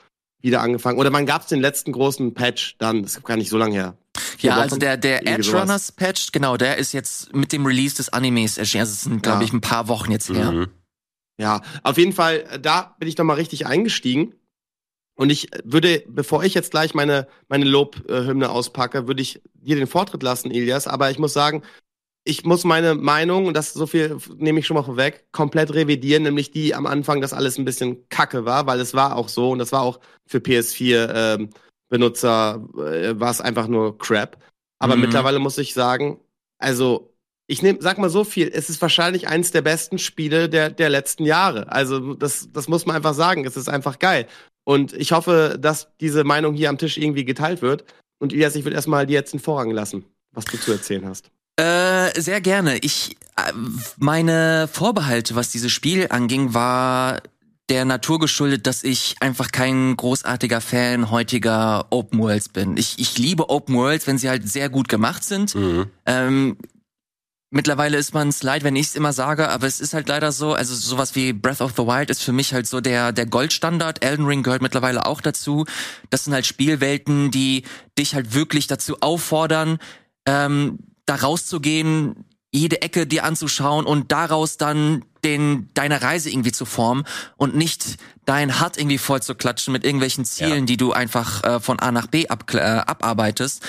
wieder 0.40 0.62
angefangen. 0.62 0.98
Oder 0.98 1.12
wann 1.12 1.26
gab 1.26 1.42
es 1.42 1.48
den 1.48 1.60
letzten 1.60 1.92
großen 1.92 2.32
Patch 2.32 2.76
dann? 2.78 3.02
Das 3.02 3.16
ist 3.16 3.24
gar 3.24 3.36
nicht 3.36 3.50
so 3.50 3.58
lange 3.58 3.74
her. 3.74 3.98
Ja, 4.38 4.56
also 4.56 4.76
der, 4.76 4.96
der 4.96 5.26
Edge 5.26 5.52
Runners 5.52 5.92
Patch, 5.92 6.32
genau, 6.32 6.56
der 6.56 6.78
ist 6.78 6.92
jetzt 6.92 7.34
mit 7.34 7.52
dem 7.52 7.66
Release 7.66 7.96
des 7.96 8.08
Animes 8.08 8.56
erschienen. 8.56 8.80
Also 8.80 8.92
es 8.94 9.02
sind, 9.02 9.22
glaube 9.22 9.40
ja. 9.40 9.44
ich, 9.44 9.52
ein 9.52 9.60
paar 9.60 9.88
Wochen 9.88 10.10
jetzt 10.10 10.30
her. 10.30 10.50
Mhm. 10.50 10.68
Ja, 11.38 11.60
auf 11.82 11.98
jeden 11.98 12.12
Fall, 12.12 12.44
äh, 12.50 12.58
da 12.58 12.96
bin 12.98 13.08
ich 13.08 13.14
doch 13.14 13.24
mal 13.24 13.34
richtig 13.34 13.66
eingestiegen. 13.66 14.34
Und 15.14 15.30
ich 15.30 15.50
würde, 15.64 16.02
bevor 16.08 16.44
ich 16.44 16.54
jetzt 16.54 16.70
gleich 16.70 16.94
meine, 16.94 17.28
meine 17.48 17.66
Lobhymne 17.66 18.48
auspacke, 18.48 19.06
würde 19.06 19.20
ich 19.20 19.42
dir 19.52 19.76
den 19.76 19.86
Vortritt 19.86 20.22
lassen, 20.22 20.50
Ilias. 20.50 20.88
Aber 20.88 21.10
ich 21.10 21.18
muss 21.18 21.34
sagen, 21.34 21.62
ich 22.24 22.44
muss 22.44 22.64
meine 22.64 22.94
Meinung, 22.94 23.46
und 23.46 23.54
das 23.54 23.72
so 23.72 23.86
viel 23.86 24.18
nehme 24.36 24.60
ich 24.60 24.66
schon 24.66 24.76
mal 24.76 24.84
vorweg, 24.84 25.26
komplett 25.32 25.74
revidieren, 25.74 26.22
nämlich 26.22 26.50
die 26.52 26.74
am 26.74 26.86
Anfang, 26.86 27.20
dass 27.20 27.32
alles 27.32 27.58
ein 27.58 27.64
bisschen 27.64 28.08
kacke 28.08 28.44
war, 28.44 28.66
weil 28.66 28.80
es 28.80 28.94
war 28.94 29.16
auch 29.16 29.28
so 29.28 29.50
und 29.50 29.58
das 29.58 29.72
war 29.72 29.82
auch 29.82 29.98
für 30.26 30.38
PS4 30.38 31.10
ähm, 31.14 31.50
Benutzer 31.88 32.66
äh, 32.78 33.20
war 33.20 33.30
es 33.30 33.40
einfach 33.40 33.66
nur 33.66 33.98
Crap. 33.98 34.38
Aber 34.78 34.96
mhm. 34.96 35.02
mittlerweile 35.02 35.38
muss 35.38 35.58
ich 35.58 35.74
sagen, 35.74 36.20
also 36.58 37.12
ich 37.46 37.62
nehm, 37.62 37.78
sag 37.80 37.98
mal 37.98 38.08
so 38.08 38.24
viel, 38.24 38.50
es 38.52 38.70
ist 38.70 38.80
wahrscheinlich 38.80 39.28
eines 39.28 39.50
der 39.50 39.62
besten 39.62 39.98
Spiele 39.98 40.48
der, 40.48 40.70
der 40.70 40.88
letzten 40.88 41.24
Jahre. 41.24 41.70
Also 41.70 42.14
das, 42.14 42.48
das 42.52 42.68
muss 42.68 42.86
man 42.86 42.96
einfach 42.96 43.14
sagen, 43.14 43.44
es 43.44 43.56
ist 43.56 43.68
einfach 43.68 43.98
geil. 43.98 44.26
Und 44.64 44.92
ich 44.94 45.12
hoffe, 45.12 45.58
dass 45.60 45.88
diese 46.00 46.24
Meinung 46.24 46.54
hier 46.54 46.70
am 46.70 46.78
Tisch 46.78 46.96
irgendwie 46.96 47.24
geteilt 47.24 47.62
wird. 47.62 47.84
Und 48.20 48.32
Elias, 48.32 48.54
ich 48.54 48.64
würde 48.64 48.76
erstmal 48.76 49.06
dir 49.06 49.14
jetzt 49.14 49.32
den 49.32 49.40
Vorrang 49.40 49.70
lassen, 49.70 50.04
was 50.32 50.44
du 50.44 50.56
zu 50.56 50.72
erzählen 50.72 51.06
hast. 51.06 51.30
Äh, 51.56 52.20
sehr 52.20 52.40
gerne. 52.40 52.78
Ich 52.78 53.16
äh, 53.36 53.52
meine 53.98 54.68
Vorbehalte, 54.72 55.34
was 55.34 55.50
dieses 55.50 55.72
Spiel 55.72 56.06
anging, 56.10 56.54
war 56.54 57.22
der 57.68 57.84
Natur 57.84 58.18
geschuldet, 58.18 58.66
dass 58.66 58.84
ich 58.84 59.16
einfach 59.20 59.50
kein 59.50 59.96
großartiger 59.96 60.60
Fan 60.60 61.10
heutiger 61.10 61.86
Open 61.90 62.18
Worlds 62.18 62.48
bin. 62.48 62.76
Ich, 62.76 62.98
ich 62.98 63.18
liebe 63.18 63.48
Open 63.48 63.74
Worlds, 63.76 64.06
wenn 64.06 64.18
sie 64.18 64.28
halt 64.28 64.48
sehr 64.48 64.68
gut 64.68 64.88
gemacht 64.88 65.24
sind. 65.24 65.54
Mhm. 65.54 65.86
Ähm, 66.04 66.56
mittlerweile 67.50 67.96
ist 67.96 68.14
man 68.14 68.28
es 68.28 68.42
leid, 68.42 68.64
wenn 68.64 68.76
ich 68.76 68.88
es 68.88 68.94
immer 68.94 69.12
sage, 69.12 69.48
aber 69.48 69.66
es 69.66 69.80
ist 69.80 69.94
halt 69.94 70.08
leider 70.08 70.32
so, 70.32 70.54
also 70.54 70.74
sowas 70.74 71.14
wie 71.14 71.32
Breath 71.32 71.60
of 71.60 71.72
the 71.76 71.84
Wild 71.84 72.10
ist 72.10 72.22
für 72.22 72.32
mich 72.32 72.52
halt 72.52 72.66
so 72.66 72.80
der, 72.80 73.12
der 73.12 73.26
Goldstandard. 73.26 74.04
Elden 74.04 74.26
Ring 74.26 74.42
gehört 74.42 74.62
mittlerweile 74.62 75.06
auch 75.06 75.20
dazu. 75.20 75.64
Das 76.10 76.24
sind 76.24 76.34
halt 76.34 76.46
Spielwelten, 76.46 77.30
die 77.30 77.62
dich 77.98 78.14
halt 78.14 78.34
wirklich 78.34 78.66
dazu 78.66 78.96
auffordern, 79.00 79.78
ähm, 80.26 80.78
da 81.06 81.16
rauszugehen, 81.16 82.24
jede 82.50 82.82
Ecke 82.82 83.06
dir 83.06 83.24
anzuschauen 83.24 83.86
und 83.86 84.12
daraus 84.12 84.58
dann 84.58 85.04
den 85.24 85.70
deine 85.74 86.02
Reise 86.02 86.30
irgendwie 86.30 86.52
zu 86.52 86.64
formen 86.64 87.04
und 87.36 87.54
nicht 87.54 87.96
dein 88.24 88.60
Hart 88.60 88.76
irgendwie 88.76 88.98
voll 88.98 89.22
zu 89.22 89.34
klatschen 89.34 89.72
mit 89.72 89.84
irgendwelchen 89.84 90.24
Zielen, 90.24 90.60
ja. 90.60 90.66
die 90.66 90.76
du 90.76 90.92
einfach 90.92 91.44
äh, 91.44 91.60
von 91.60 91.78
A 91.80 91.92
nach 91.92 92.08
B 92.08 92.28
ab, 92.28 92.52
äh, 92.52 92.58
abarbeitest. 92.58 93.62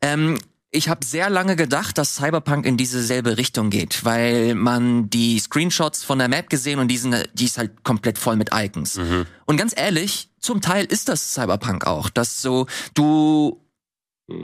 Ähm, 0.00 0.38
ich 0.72 0.88
habe 0.88 1.04
sehr 1.04 1.28
lange 1.30 1.56
gedacht, 1.56 1.98
dass 1.98 2.14
Cyberpunk 2.14 2.64
in 2.64 2.76
dieselbe 2.76 3.36
Richtung 3.36 3.70
geht, 3.70 4.04
weil 4.04 4.54
man 4.54 5.10
die 5.10 5.38
Screenshots 5.40 6.04
von 6.04 6.18
der 6.18 6.28
Map 6.28 6.48
gesehen 6.48 6.78
und 6.78 6.88
die, 6.88 6.96
sind, 6.96 7.28
die 7.34 7.46
ist 7.46 7.58
halt 7.58 7.82
komplett 7.82 8.18
voll 8.18 8.36
mit 8.36 8.50
Icons. 8.54 8.96
Mhm. 8.96 9.26
Und 9.46 9.56
ganz 9.56 9.74
ehrlich, 9.76 10.30
zum 10.38 10.60
Teil 10.60 10.84
ist 10.84 11.08
das 11.08 11.34
Cyberpunk 11.34 11.86
auch, 11.86 12.08
dass 12.08 12.40
so 12.40 12.66
du. 12.94 13.60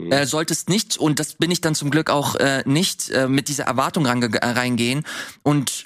Äh, 0.09 0.25
solltest 0.25 0.69
nicht, 0.69 0.97
und 0.97 1.19
das 1.19 1.35
bin 1.35 1.51
ich 1.51 1.61
dann 1.61 1.75
zum 1.75 1.89
Glück 1.91 2.09
auch 2.09 2.35
äh, 2.35 2.63
nicht, 2.65 3.09
äh, 3.09 3.27
mit 3.27 3.47
dieser 3.47 3.65
Erwartung 3.65 4.05
äh, 4.05 4.45
reingehen 4.45 5.05
und 5.43 5.85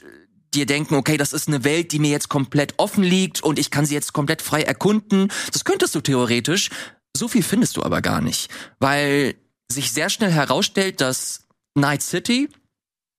dir 0.54 0.66
denken, 0.66 0.96
okay, 0.96 1.18
das 1.18 1.34
ist 1.34 1.48
eine 1.48 1.64
Welt, 1.64 1.92
die 1.92 2.00
mir 2.00 2.12
jetzt 2.12 2.30
komplett 2.30 2.74
offen 2.78 3.04
liegt 3.04 3.42
und 3.42 3.60
ich 3.60 3.72
kann 3.72 3.86
sie 3.86 3.94
jetzt 3.94 4.14
komplett 4.14 4.42
frei 4.42 4.64
erkunden. 4.64 5.32
Das 5.52 5.64
könntest 5.64 5.96
du 5.96 6.02
theoretisch. 6.02 6.70
So 7.16 7.28
viel 7.28 7.44
findest 7.44 7.78
du 7.78 7.84
aber 7.84 8.02
gar 8.02 8.22
nicht, 8.22 8.50
weil 8.80 9.36
sich 9.72 9.92
sehr 9.92 10.10
schnell 10.10 10.32
herausstellt, 10.32 11.02
dass 11.02 11.44
Night 11.76 12.02
City, 12.02 12.50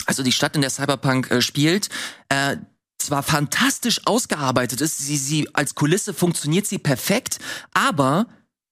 also 0.06 0.22
die 0.22 0.32
Stadt, 0.32 0.54
in 0.54 0.62
der 0.62 0.70
Cyberpunk 0.70 1.30
äh, 1.30 1.42
spielt, 1.42 1.88
äh, 2.28 2.56
zwar 2.98 3.22
fantastisch 3.22 4.00
ausgearbeitet 4.06 4.80
ist, 4.80 4.98
sie, 4.98 5.16
sie 5.16 5.48
als 5.54 5.74
Kulisse 5.74 6.14
funktioniert 6.14 6.66
sie 6.66 6.78
perfekt, 6.78 7.38
aber 7.74 8.26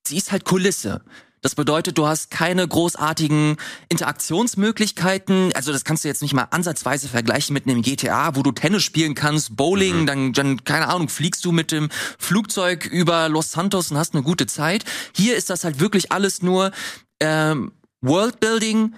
sie 0.07 0.17
ist 0.17 0.33
halt 0.33 0.45
Kulisse. 0.45 1.03
Das 1.43 1.55
bedeutet, 1.55 1.97
du 1.97 2.07
hast 2.07 2.31
keine 2.31 2.67
großartigen 2.67 3.57
Interaktionsmöglichkeiten. 3.89 5.53
Also 5.55 5.73
das 5.73 5.85
kannst 5.85 6.05
du 6.05 6.09
jetzt 6.09 6.21
nicht 6.21 6.35
mal 6.35 6.49
ansatzweise 6.51 7.09
vergleichen 7.09 7.55
mit 7.55 7.67
einem 7.67 7.81
GTA, 7.81 8.37
wo 8.37 8.43
du 8.43 8.53
Tennis 8.53 8.83
spielen 8.83 9.15
kannst, 9.15 9.57
Bowling, 9.57 10.03
mhm. 10.03 10.07
dann, 10.07 10.33
dann, 10.35 10.65
keine 10.65 10.89
Ahnung, 10.89 11.09
fliegst 11.09 11.45
du 11.45 11.53
mit 11.53 11.73
dem 11.73 11.89
Flugzeug 12.19 12.85
über 12.85 13.29
Los 13.31 13.53
Santos 13.53 13.91
und 13.91 13.97
hast 13.97 14.15
eine 14.15 14.23
gute 14.23 14.47
Zeit. 14.47 14.85
Hier 15.15 15.37
ist 15.37 15.49
das 15.49 15.65
halt 15.65 15.81
wirklich 15.81 16.13
alles 16.13 16.43
nur 16.43 16.73
ähm, 17.21 17.73
Worldbuilding 18.03 18.95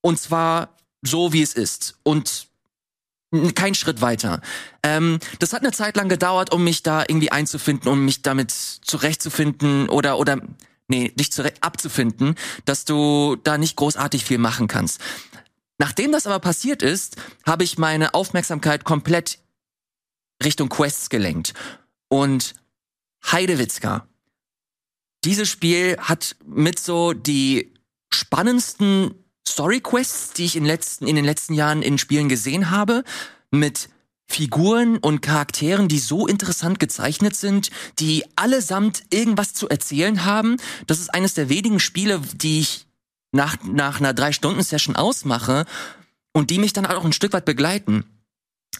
und 0.00 0.18
zwar 0.18 0.76
so, 1.02 1.32
wie 1.34 1.42
es 1.42 1.52
ist. 1.52 1.98
Und 2.02 2.48
kein 3.54 3.74
Schritt 3.74 4.00
weiter. 4.00 4.40
Ähm, 4.82 5.18
das 5.38 5.52
hat 5.52 5.60
eine 5.60 5.72
Zeit 5.72 5.96
lang 5.96 6.08
gedauert, 6.08 6.52
um 6.52 6.64
mich 6.64 6.82
da 6.82 7.02
irgendwie 7.02 7.30
einzufinden, 7.30 7.90
um 7.90 8.06
mich 8.06 8.22
damit 8.22 8.50
zurechtzufinden 8.50 9.90
oder 9.90 10.18
oder 10.18 10.40
nee, 10.88 11.12
dich 11.14 11.32
zurecht 11.32 11.62
abzufinden, 11.62 12.34
dass 12.64 12.84
du 12.84 13.36
da 13.36 13.58
nicht 13.58 13.76
großartig 13.76 14.24
viel 14.24 14.38
machen 14.38 14.66
kannst. 14.66 15.00
Nachdem 15.78 16.10
das 16.10 16.26
aber 16.26 16.40
passiert 16.40 16.82
ist, 16.82 17.16
habe 17.46 17.64
ich 17.64 17.78
meine 17.78 18.14
Aufmerksamkeit 18.14 18.84
komplett 18.84 19.38
Richtung 20.42 20.68
Quests 20.68 21.08
gelenkt. 21.08 21.54
Und 22.08 22.54
Heidewitzka. 23.24 24.08
Dieses 25.24 25.48
Spiel 25.48 25.96
hat 25.98 26.36
mit 26.44 26.78
so 26.78 27.12
die 27.12 27.74
spannendsten 28.10 29.14
Story-Quests, 29.46 30.32
die 30.34 30.44
ich 30.44 30.56
in, 30.56 30.64
letzten, 30.64 31.06
in 31.06 31.16
den 31.16 31.24
letzten 31.24 31.54
Jahren 31.54 31.82
in 31.82 31.98
Spielen 31.98 32.28
gesehen 32.28 32.70
habe, 32.70 33.04
mit 33.50 33.88
Figuren 34.28 34.98
und 34.98 35.22
Charakteren, 35.22 35.88
die 35.88 35.98
so 35.98 36.26
interessant 36.26 36.78
gezeichnet 36.78 37.34
sind, 37.34 37.70
die 37.98 38.24
allesamt 38.36 39.02
irgendwas 39.10 39.54
zu 39.54 39.68
erzählen 39.68 40.24
haben. 40.24 40.58
Das 40.86 41.00
ist 41.00 41.12
eines 41.12 41.34
der 41.34 41.48
wenigen 41.48 41.80
Spiele, 41.80 42.20
die 42.34 42.60
ich 42.60 42.86
nach, 43.32 43.56
nach 43.64 44.00
einer 44.00 44.14
Drei-Stunden-Session 44.14 44.96
ausmache 44.96 45.64
und 46.32 46.50
die 46.50 46.58
mich 46.58 46.72
dann 46.72 46.86
auch 46.86 47.04
ein 47.04 47.12
Stück 47.12 47.32
weit 47.32 47.44
begleiten 47.44 48.04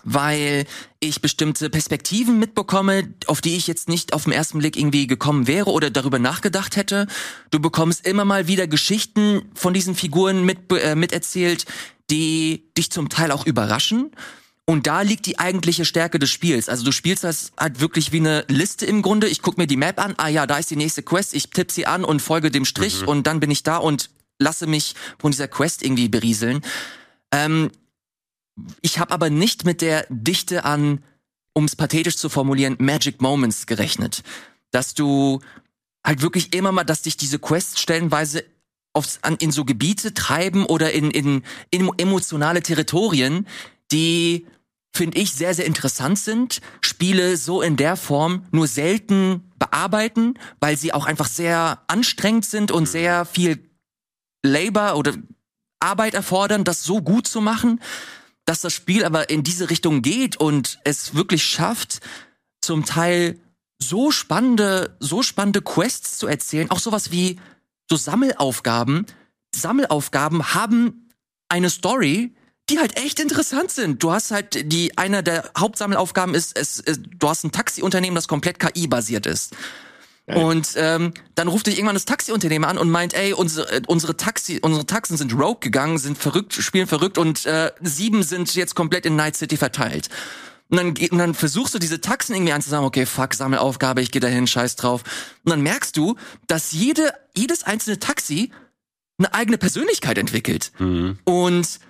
weil 0.05 0.65
ich 1.01 1.21
bestimmte 1.21 1.71
Perspektiven 1.71 2.39
mitbekomme, 2.39 3.15
auf 3.27 3.41
die 3.41 3.57
ich 3.57 3.67
jetzt 3.67 3.89
nicht 3.89 4.13
auf 4.13 4.25
den 4.25 4.33
ersten 4.33 4.59
Blick 4.59 4.77
irgendwie 4.77 5.07
gekommen 5.07 5.47
wäre 5.47 5.71
oder 5.71 5.91
darüber 5.91 6.19
nachgedacht 6.19 6.77
hätte. 6.77 7.07
Du 7.51 7.61
bekommst 7.61 8.07
immer 8.07 8.25
mal 8.25 8.47
wieder 8.47 8.67
Geschichten 8.67 9.43
von 9.55 9.75
diesen 9.75 9.95
Figuren 9.95 10.45
mit, 10.45 10.73
äh, 10.73 10.95
miterzählt, 10.95 11.67
die 12.11 12.71
dich 12.77 12.91
zum 12.91 13.09
Teil 13.09 13.33
auch 13.33 13.47
überraschen. 13.47 14.13
Und 14.69 14.87
da 14.87 15.01
liegt 15.01 15.25
die 15.25 15.39
eigentliche 15.39 15.87
Stärke 15.87 16.19
des 16.19 16.29
Spiels. 16.29 16.69
Also 16.69 16.85
du 16.85 16.93
spielst 16.93 17.25
das 17.25 17.53
halt 17.59 17.81
wirklich 17.81 18.13
wie 18.13 18.19
eine 18.19 18.45
Liste 18.49 18.85
im 18.85 19.01
Grunde. 19.01 19.27
Ich 19.27 19.41
guck 19.41 19.57
mir 19.57 19.67
die 19.67 19.79
Map 19.79 19.99
an, 19.99 20.13
ah 20.19 20.29
ja, 20.29 20.47
da 20.47 20.59
ist 20.59 20.71
die 20.71 20.77
nächste 20.77 21.03
Quest, 21.03 21.33
ich 21.33 21.49
tippe 21.49 21.73
sie 21.73 21.87
an 21.87 22.05
und 22.05 22.21
folge 22.21 22.51
dem 22.51 22.67
Strich 22.67 23.01
mhm. 23.01 23.09
und 23.09 23.27
dann 23.27 23.41
bin 23.41 23.51
ich 23.51 23.63
da 23.63 23.79
und 23.79 24.11
lasse 24.39 24.67
mich 24.67 24.95
von 25.19 25.31
dieser 25.31 25.49
Quest 25.49 25.83
irgendwie 25.83 26.11
berieseln. 26.11 26.61
Ähm, 27.33 27.71
ich 28.83 28.99
habe 28.99 29.13
aber 29.13 29.31
nicht 29.31 29.65
mit 29.65 29.81
der 29.81 30.07
Dichte 30.11 30.67
an, 30.67 31.03
um 31.55 31.65
es 31.65 31.75
pathetisch 31.75 32.19
zu 32.19 32.29
formulieren, 32.29 32.77
Magic 32.79 33.23
Moments 33.23 33.67
gerechnet. 33.67 34.23
Dass 34.71 34.93
du 34.93 35.41
halt 36.05 36.21
wirklich 36.21 36.53
immer 36.53 36.73
mal, 36.73 36.85
dass 36.85 37.01
dich 37.01 37.17
diese 37.17 37.39
Quests 37.39 37.81
stellenweise 37.81 38.45
aufs, 38.93 39.21
an, 39.23 39.37
in 39.37 39.51
so 39.51 39.65
Gebiete 39.65 40.13
treiben 40.13 40.67
oder 40.67 40.93
in, 40.93 41.11
in, 41.11 41.43
in 41.71 41.91
emotionale 41.97 42.63
Territorien, 42.63 43.47
die 43.93 44.45
finde 44.95 45.19
ich 45.19 45.33
sehr, 45.33 45.55
sehr 45.55 45.67
interessant 45.67 46.19
sind, 46.19 46.61
Spiele 46.81 47.37
so 47.37 47.63
in 47.63 47.77
der 47.77 47.97
Form 47.97 48.47
nur 48.51 48.67
selten 48.67 49.53
bearbeiten, 49.59 50.35
weil 50.61 50.77
sie 50.77 50.93
auch 50.93 51.07
einfach 51.07 51.29
sehr 51.29 51.83
anstrengend 51.87 52.47
sind 52.47 52.71
und 52.71 52.87
sehr 52.87 53.25
viel 53.25 53.71
Labor 54.43 54.97
oder 54.97 55.15
Arbeit 55.81 56.15
erfordern, 56.15 56.65
das 56.65 56.83
so 56.83 57.01
gut 57.03 57.27
zu 57.27 57.41
machen 57.41 57.81
dass 58.49 58.63
das 58.63 58.73
Spiel 58.73 59.05
aber 59.05 59.29
in 59.29 59.43
diese 59.43 59.69
Richtung 59.69 60.01
geht 60.01 60.39
und 60.39 60.79
es 60.85 61.15
wirklich 61.15 61.45
schafft, 61.45 62.01
zum 62.63 62.87
Teil 62.87 63.39
so 63.79 64.11
spannende, 64.11 64.97
so 65.01 65.23
spannende 65.23 65.61
Quests 65.61 66.17
zu 66.17 66.27
erzählen, 66.27 66.71
auch 66.71 66.79
sowas 66.79 67.13
wie 67.13 67.39
so 67.91 67.97
Sammelaufgaben. 67.97 69.05
Sammelaufgaben 69.55 70.55
haben 70.55 71.11
eine 71.51 71.69
Story, 71.69 72.35
die 72.71 72.79
halt 72.79 72.97
echt 72.97 73.21
interessant 73.21 73.71
sind. 73.71 74.03
Du 74.03 74.13
hast 74.13 74.31
halt 74.31 74.73
die 74.73 74.97
einer 74.99 75.23
der 75.23 75.51
Hauptsammelaufgaben 75.57 76.35
ist, 76.35 76.59
es, 76.59 76.83
es 76.85 77.01
du 77.03 77.29
hast 77.29 77.45
ein 77.45 77.53
Taxiunternehmen, 77.53 78.15
das 78.15 78.29
komplett 78.29 78.59
KI 78.59 78.87
basiert 78.87 79.27
ist. 79.27 79.55
Und 80.35 80.75
ähm, 80.77 81.15
dann 81.35 81.49
ruft 81.49 81.67
dich 81.67 81.77
irgendwann 81.77 81.95
das 81.95 82.05
Taxiunternehmen 82.05 82.69
an 82.69 82.77
und 82.77 82.91
meint, 82.91 83.15
ey, 83.15 83.33
unsere, 83.33 83.71
äh, 83.73 83.83
unsere 83.87 84.17
Taxi, 84.17 84.59
unsere 84.61 84.85
Taxen 84.85 85.17
sind 85.17 85.33
rogue 85.33 85.61
gegangen, 85.61 85.97
sind 85.97 86.19
verrückt, 86.19 86.53
spielen 86.53 86.87
verrückt 86.87 87.17
und 87.17 87.47
äh, 87.47 87.73
sieben 87.81 88.23
sind 88.23 88.55
jetzt 88.55 88.75
komplett 88.75 89.07
in 89.07 89.17
Night 89.17 89.37
City 89.37 89.57
verteilt. 89.57 90.11
Und 90.69 90.77
dann, 90.77 90.89
und 90.89 91.19
dann 91.19 91.33
versuchst 91.33 91.73
du 91.73 91.79
diese 91.79 92.03
Taxen 92.03 92.35
irgendwie 92.35 92.53
anzusagen, 92.53 92.85
okay, 92.85 93.07
fuck, 93.07 93.33
Sammelaufgabe, 93.33 94.03
ich 94.03 94.11
gehe 94.11 94.21
dahin, 94.21 94.47
scheiß 94.47 94.77
drauf. 94.77 95.03
Und 95.45 95.51
dann 95.51 95.63
merkst 95.63 95.97
du, 95.97 96.17
dass 96.47 96.73
jede, 96.73 97.15
jedes 97.35 97.63
einzelne 97.63 97.99
Taxi 97.99 98.53
eine 99.19 99.33
eigene 99.33 99.57
Persönlichkeit 99.57 100.19
entwickelt. 100.19 100.73
Mhm. 100.79 101.19
Und 101.25 101.81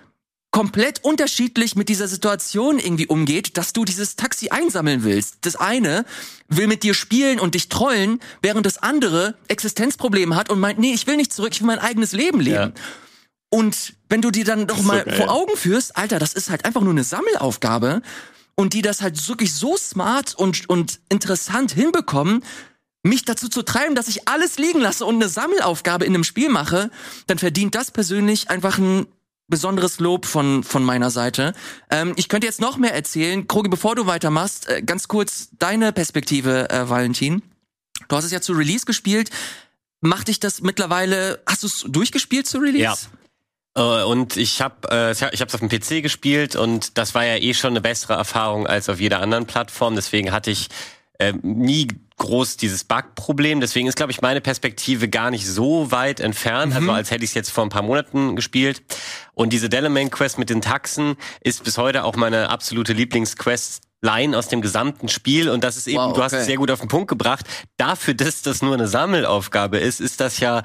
komplett 0.51 1.03
unterschiedlich 1.03 1.75
mit 1.75 1.89
dieser 1.89 2.07
Situation 2.07 2.79
irgendwie 2.79 3.07
umgeht, 3.07 3.57
dass 3.57 3.73
du 3.73 3.85
dieses 3.85 4.15
Taxi 4.15 4.49
einsammeln 4.49 5.03
willst. 5.03 5.37
Das 5.41 5.55
eine 5.55 6.05
will 6.47 6.67
mit 6.67 6.83
dir 6.83 6.93
spielen 6.93 7.39
und 7.39 7.53
dich 7.53 7.69
trollen, 7.69 8.19
während 8.41 8.65
das 8.65 8.77
andere 8.77 9.35
Existenzprobleme 9.47 10.35
hat 10.35 10.49
und 10.49 10.59
meint, 10.59 10.79
nee, 10.79 10.93
ich 10.93 11.05
will 11.05 11.17
nicht 11.17 11.31
zurück, 11.31 11.51
ich 11.53 11.61
will 11.61 11.67
mein 11.67 11.79
eigenes 11.79 12.13
Leben 12.13 12.39
leben. 12.39 12.55
Ja. 12.55 12.71
Und 13.51 13.93
wenn 14.09 14.21
du 14.21 14.31
dir 14.31 14.45
dann 14.45 14.67
doch 14.67 14.81
mal 14.81 15.03
so 15.07 15.15
vor 15.15 15.29
Augen 15.29 15.55
führst, 15.55 15.97
Alter, 15.97 16.19
das 16.19 16.33
ist 16.33 16.49
halt 16.49 16.65
einfach 16.65 16.81
nur 16.81 16.91
eine 16.91 17.03
Sammelaufgabe 17.03 18.01
und 18.55 18.73
die 18.73 18.81
das 18.81 19.01
halt 19.01 19.27
wirklich 19.27 19.53
so 19.53 19.77
smart 19.77 20.35
und, 20.35 20.67
und 20.69 20.99
interessant 21.09 21.71
hinbekommen, 21.71 22.43
mich 23.03 23.23
dazu 23.23 23.47
zu 23.49 23.63
treiben, 23.63 23.95
dass 23.95 24.07
ich 24.07 24.27
alles 24.27 24.57
liegen 24.57 24.81
lasse 24.81 25.05
und 25.05 25.15
eine 25.15 25.29
Sammelaufgabe 25.29 26.05
in 26.05 26.13
einem 26.13 26.23
Spiel 26.23 26.49
mache, 26.49 26.91
dann 27.27 27.39
verdient 27.39 27.75
das 27.75 27.91
persönlich 27.91 28.49
einfach 28.49 28.77
ein 28.77 29.07
besonderes 29.49 29.99
Lob 29.99 30.25
von, 30.25 30.63
von 30.63 30.83
meiner 30.83 31.09
Seite. 31.09 31.53
Ähm, 31.89 32.13
ich 32.15 32.29
könnte 32.29 32.47
jetzt 32.47 32.61
noch 32.61 32.77
mehr 32.77 32.93
erzählen. 32.93 33.47
Krogi, 33.47 33.69
bevor 33.69 33.95
du 33.95 34.05
weitermachst, 34.05 34.69
äh, 34.69 34.81
ganz 34.81 35.07
kurz 35.07 35.49
deine 35.57 35.91
Perspektive, 35.91 36.69
äh, 36.69 36.89
Valentin. 36.89 37.41
Du 38.07 38.15
hast 38.15 38.25
es 38.25 38.31
ja 38.31 38.41
zu 38.41 38.53
Release 38.53 38.85
gespielt. 38.85 39.29
Macht 40.01 40.29
dich 40.29 40.39
das 40.39 40.61
mittlerweile, 40.61 41.41
hast 41.45 41.63
du 41.63 41.67
es 41.67 41.85
durchgespielt 41.87 42.47
zu 42.47 42.59
Release? 42.59 42.83
Ja. 42.83 42.95
Uh, 43.77 44.03
und 44.09 44.35
ich 44.35 44.61
habe 44.61 44.89
äh, 44.91 45.11
ich 45.11 45.41
es 45.41 45.53
auf 45.53 45.59
dem 45.59 45.69
PC 45.69 46.01
gespielt 46.01 46.55
und 46.55 46.97
das 46.97 47.13
war 47.13 47.23
ja 47.23 47.35
eh 47.35 47.53
schon 47.53 47.69
eine 47.69 47.81
bessere 47.81 48.13
Erfahrung 48.13 48.65
als 48.65 48.89
auf 48.89 48.99
jeder 48.99 49.21
anderen 49.21 49.45
Plattform. 49.45 49.95
Deswegen 49.95 50.31
hatte 50.31 50.49
ich 50.49 50.69
äh, 51.19 51.33
nie 51.41 51.87
groß 52.17 52.57
dieses 52.57 52.83
Bug-Problem. 52.83 53.61
Deswegen 53.61 53.87
ist, 53.87 53.95
glaube 53.95 54.11
ich, 54.11 54.21
meine 54.21 54.41
Perspektive 54.41 55.07
gar 55.09 55.31
nicht 55.31 55.47
so 55.47 55.91
weit 55.91 56.19
entfernt, 56.19 56.73
also 56.73 56.83
mhm. 56.83 56.89
also 56.89 56.97
als 56.97 57.11
hätte 57.11 57.23
ich 57.23 57.31
es 57.31 57.33
jetzt 57.35 57.51
vor 57.51 57.63
ein 57.63 57.69
paar 57.69 57.81
Monaten 57.81 58.35
gespielt. 58.35 58.81
Und 59.33 59.53
diese 59.53 59.69
Delamain-Quest 59.69 60.37
mit 60.37 60.49
den 60.49 60.61
Taxen 60.61 61.15
ist 61.41 61.63
bis 61.63 61.77
heute 61.77 62.03
auch 62.03 62.15
meine 62.15 62.49
absolute 62.49 62.93
Lieblingsquest 62.93 63.83
Line 64.01 64.37
aus 64.37 64.47
dem 64.47 64.61
gesamten 64.61 65.09
Spiel 65.09 65.49
und 65.49 65.61
das 65.61 65.75
ist 65.75 65.85
eben, 65.87 65.97
wow, 65.97 66.07
okay. 66.11 66.15
du 66.15 66.23
hast 66.23 66.31
es 66.31 66.45
sehr 66.45 66.55
gut 66.55 66.71
auf 66.71 66.79
den 66.79 66.87
Punkt 66.87 67.09
gebracht. 67.09 67.45
Dafür, 67.75 68.13
dass 68.13 68.41
das 68.41 68.61
nur 68.61 68.73
eine 68.73 68.87
Sammelaufgabe 68.87 69.77
ist, 69.77 69.99
ist 69.99 70.21
das 70.21 70.39
ja 70.39 70.63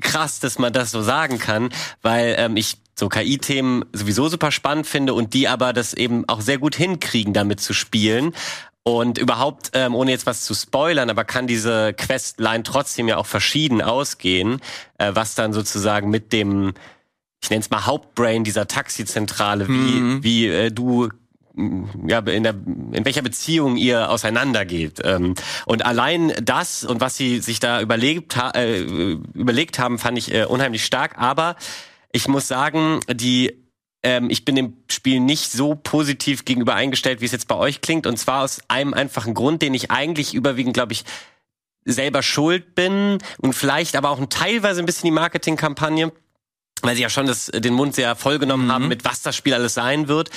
krass, 0.00 0.38
dass 0.38 0.60
man 0.60 0.72
das 0.72 0.92
so 0.92 1.02
sagen 1.02 1.38
kann, 1.38 1.70
weil 2.02 2.36
ähm, 2.38 2.56
ich 2.56 2.76
so 2.98 3.08
KI-Themen 3.08 3.84
sowieso 3.92 4.28
super 4.28 4.50
spannend 4.50 4.86
finde 4.86 5.14
und 5.14 5.34
die 5.34 5.48
aber 5.48 5.72
das 5.72 5.94
eben 5.94 6.28
auch 6.28 6.40
sehr 6.40 6.58
gut 6.58 6.74
hinkriegen, 6.74 7.32
damit 7.32 7.60
zu 7.60 7.72
spielen. 7.72 8.32
Und 8.96 9.18
überhaupt, 9.18 9.70
ähm, 9.74 9.94
ohne 9.94 10.10
jetzt 10.10 10.26
was 10.26 10.44
zu 10.44 10.54
spoilern, 10.54 11.10
aber 11.10 11.24
kann 11.24 11.46
diese 11.46 11.92
Questline 11.92 12.62
trotzdem 12.62 13.08
ja 13.08 13.16
auch 13.18 13.26
verschieden 13.26 13.82
ausgehen, 13.82 14.60
äh, 14.98 15.10
was 15.14 15.34
dann 15.34 15.52
sozusagen 15.52 16.10
mit 16.10 16.32
dem, 16.32 16.74
ich 17.42 17.50
nenne 17.50 17.60
es 17.60 17.70
mal 17.70 17.86
Hauptbrain 17.86 18.44
dieser 18.44 18.66
Taxizentrale, 18.66 19.68
wie, 19.68 19.72
mhm. 19.72 20.24
wie 20.24 20.46
äh, 20.48 20.70
du 20.70 21.08
ja, 22.06 22.20
in, 22.20 22.44
der, 22.44 22.54
in 22.92 23.04
welcher 23.04 23.22
Beziehung 23.22 23.76
ihr 23.76 24.10
auseinandergeht. 24.10 25.00
Ähm, 25.04 25.34
und 25.66 25.84
allein 25.84 26.32
das 26.42 26.84
und 26.84 27.00
was 27.00 27.16
sie 27.16 27.40
sich 27.40 27.58
da 27.58 27.80
überlegt, 27.80 28.36
äh, 28.54 28.80
überlegt 29.34 29.78
haben, 29.78 29.98
fand 29.98 30.18
ich 30.18 30.32
äh, 30.32 30.44
unheimlich 30.44 30.84
stark. 30.84 31.18
Aber 31.18 31.56
ich 32.12 32.28
muss 32.28 32.46
sagen, 32.46 33.00
die 33.12 33.67
ähm, 34.08 34.30
ich 34.30 34.46
bin 34.46 34.56
dem 34.56 34.78
Spiel 34.90 35.20
nicht 35.20 35.52
so 35.52 35.74
positiv 35.74 36.46
gegenüber 36.46 36.74
eingestellt, 36.74 37.20
wie 37.20 37.26
es 37.26 37.32
jetzt 37.32 37.46
bei 37.46 37.56
euch 37.56 37.82
klingt. 37.82 38.06
Und 38.06 38.16
zwar 38.16 38.42
aus 38.42 38.62
einem 38.68 38.94
einfachen 38.94 39.34
Grund, 39.34 39.60
den 39.60 39.74
ich 39.74 39.90
eigentlich 39.90 40.32
überwiegend, 40.32 40.72
glaube 40.72 40.94
ich, 40.94 41.04
selber 41.84 42.22
schuld 42.22 42.74
bin 42.74 43.18
und 43.36 43.52
vielleicht 43.52 43.96
aber 43.96 44.08
auch 44.08 44.20
teilweise 44.30 44.80
ein 44.80 44.86
bisschen 44.86 45.08
die 45.08 45.14
Marketingkampagne, 45.14 46.10
weil 46.80 46.96
sie 46.96 47.02
ja 47.02 47.10
schon 47.10 47.26
das, 47.26 47.46
den 47.46 47.74
Mund 47.74 47.94
sehr 47.94 48.16
vollgenommen 48.16 48.68
mhm. 48.68 48.72
haben, 48.72 48.88
mit 48.88 49.04
was 49.04 49.20
das 49.20 49.36
Spiel 49.36 49.52
alles 49.52 49.74
sein 49.74 50.08
wird. 50.08 50.30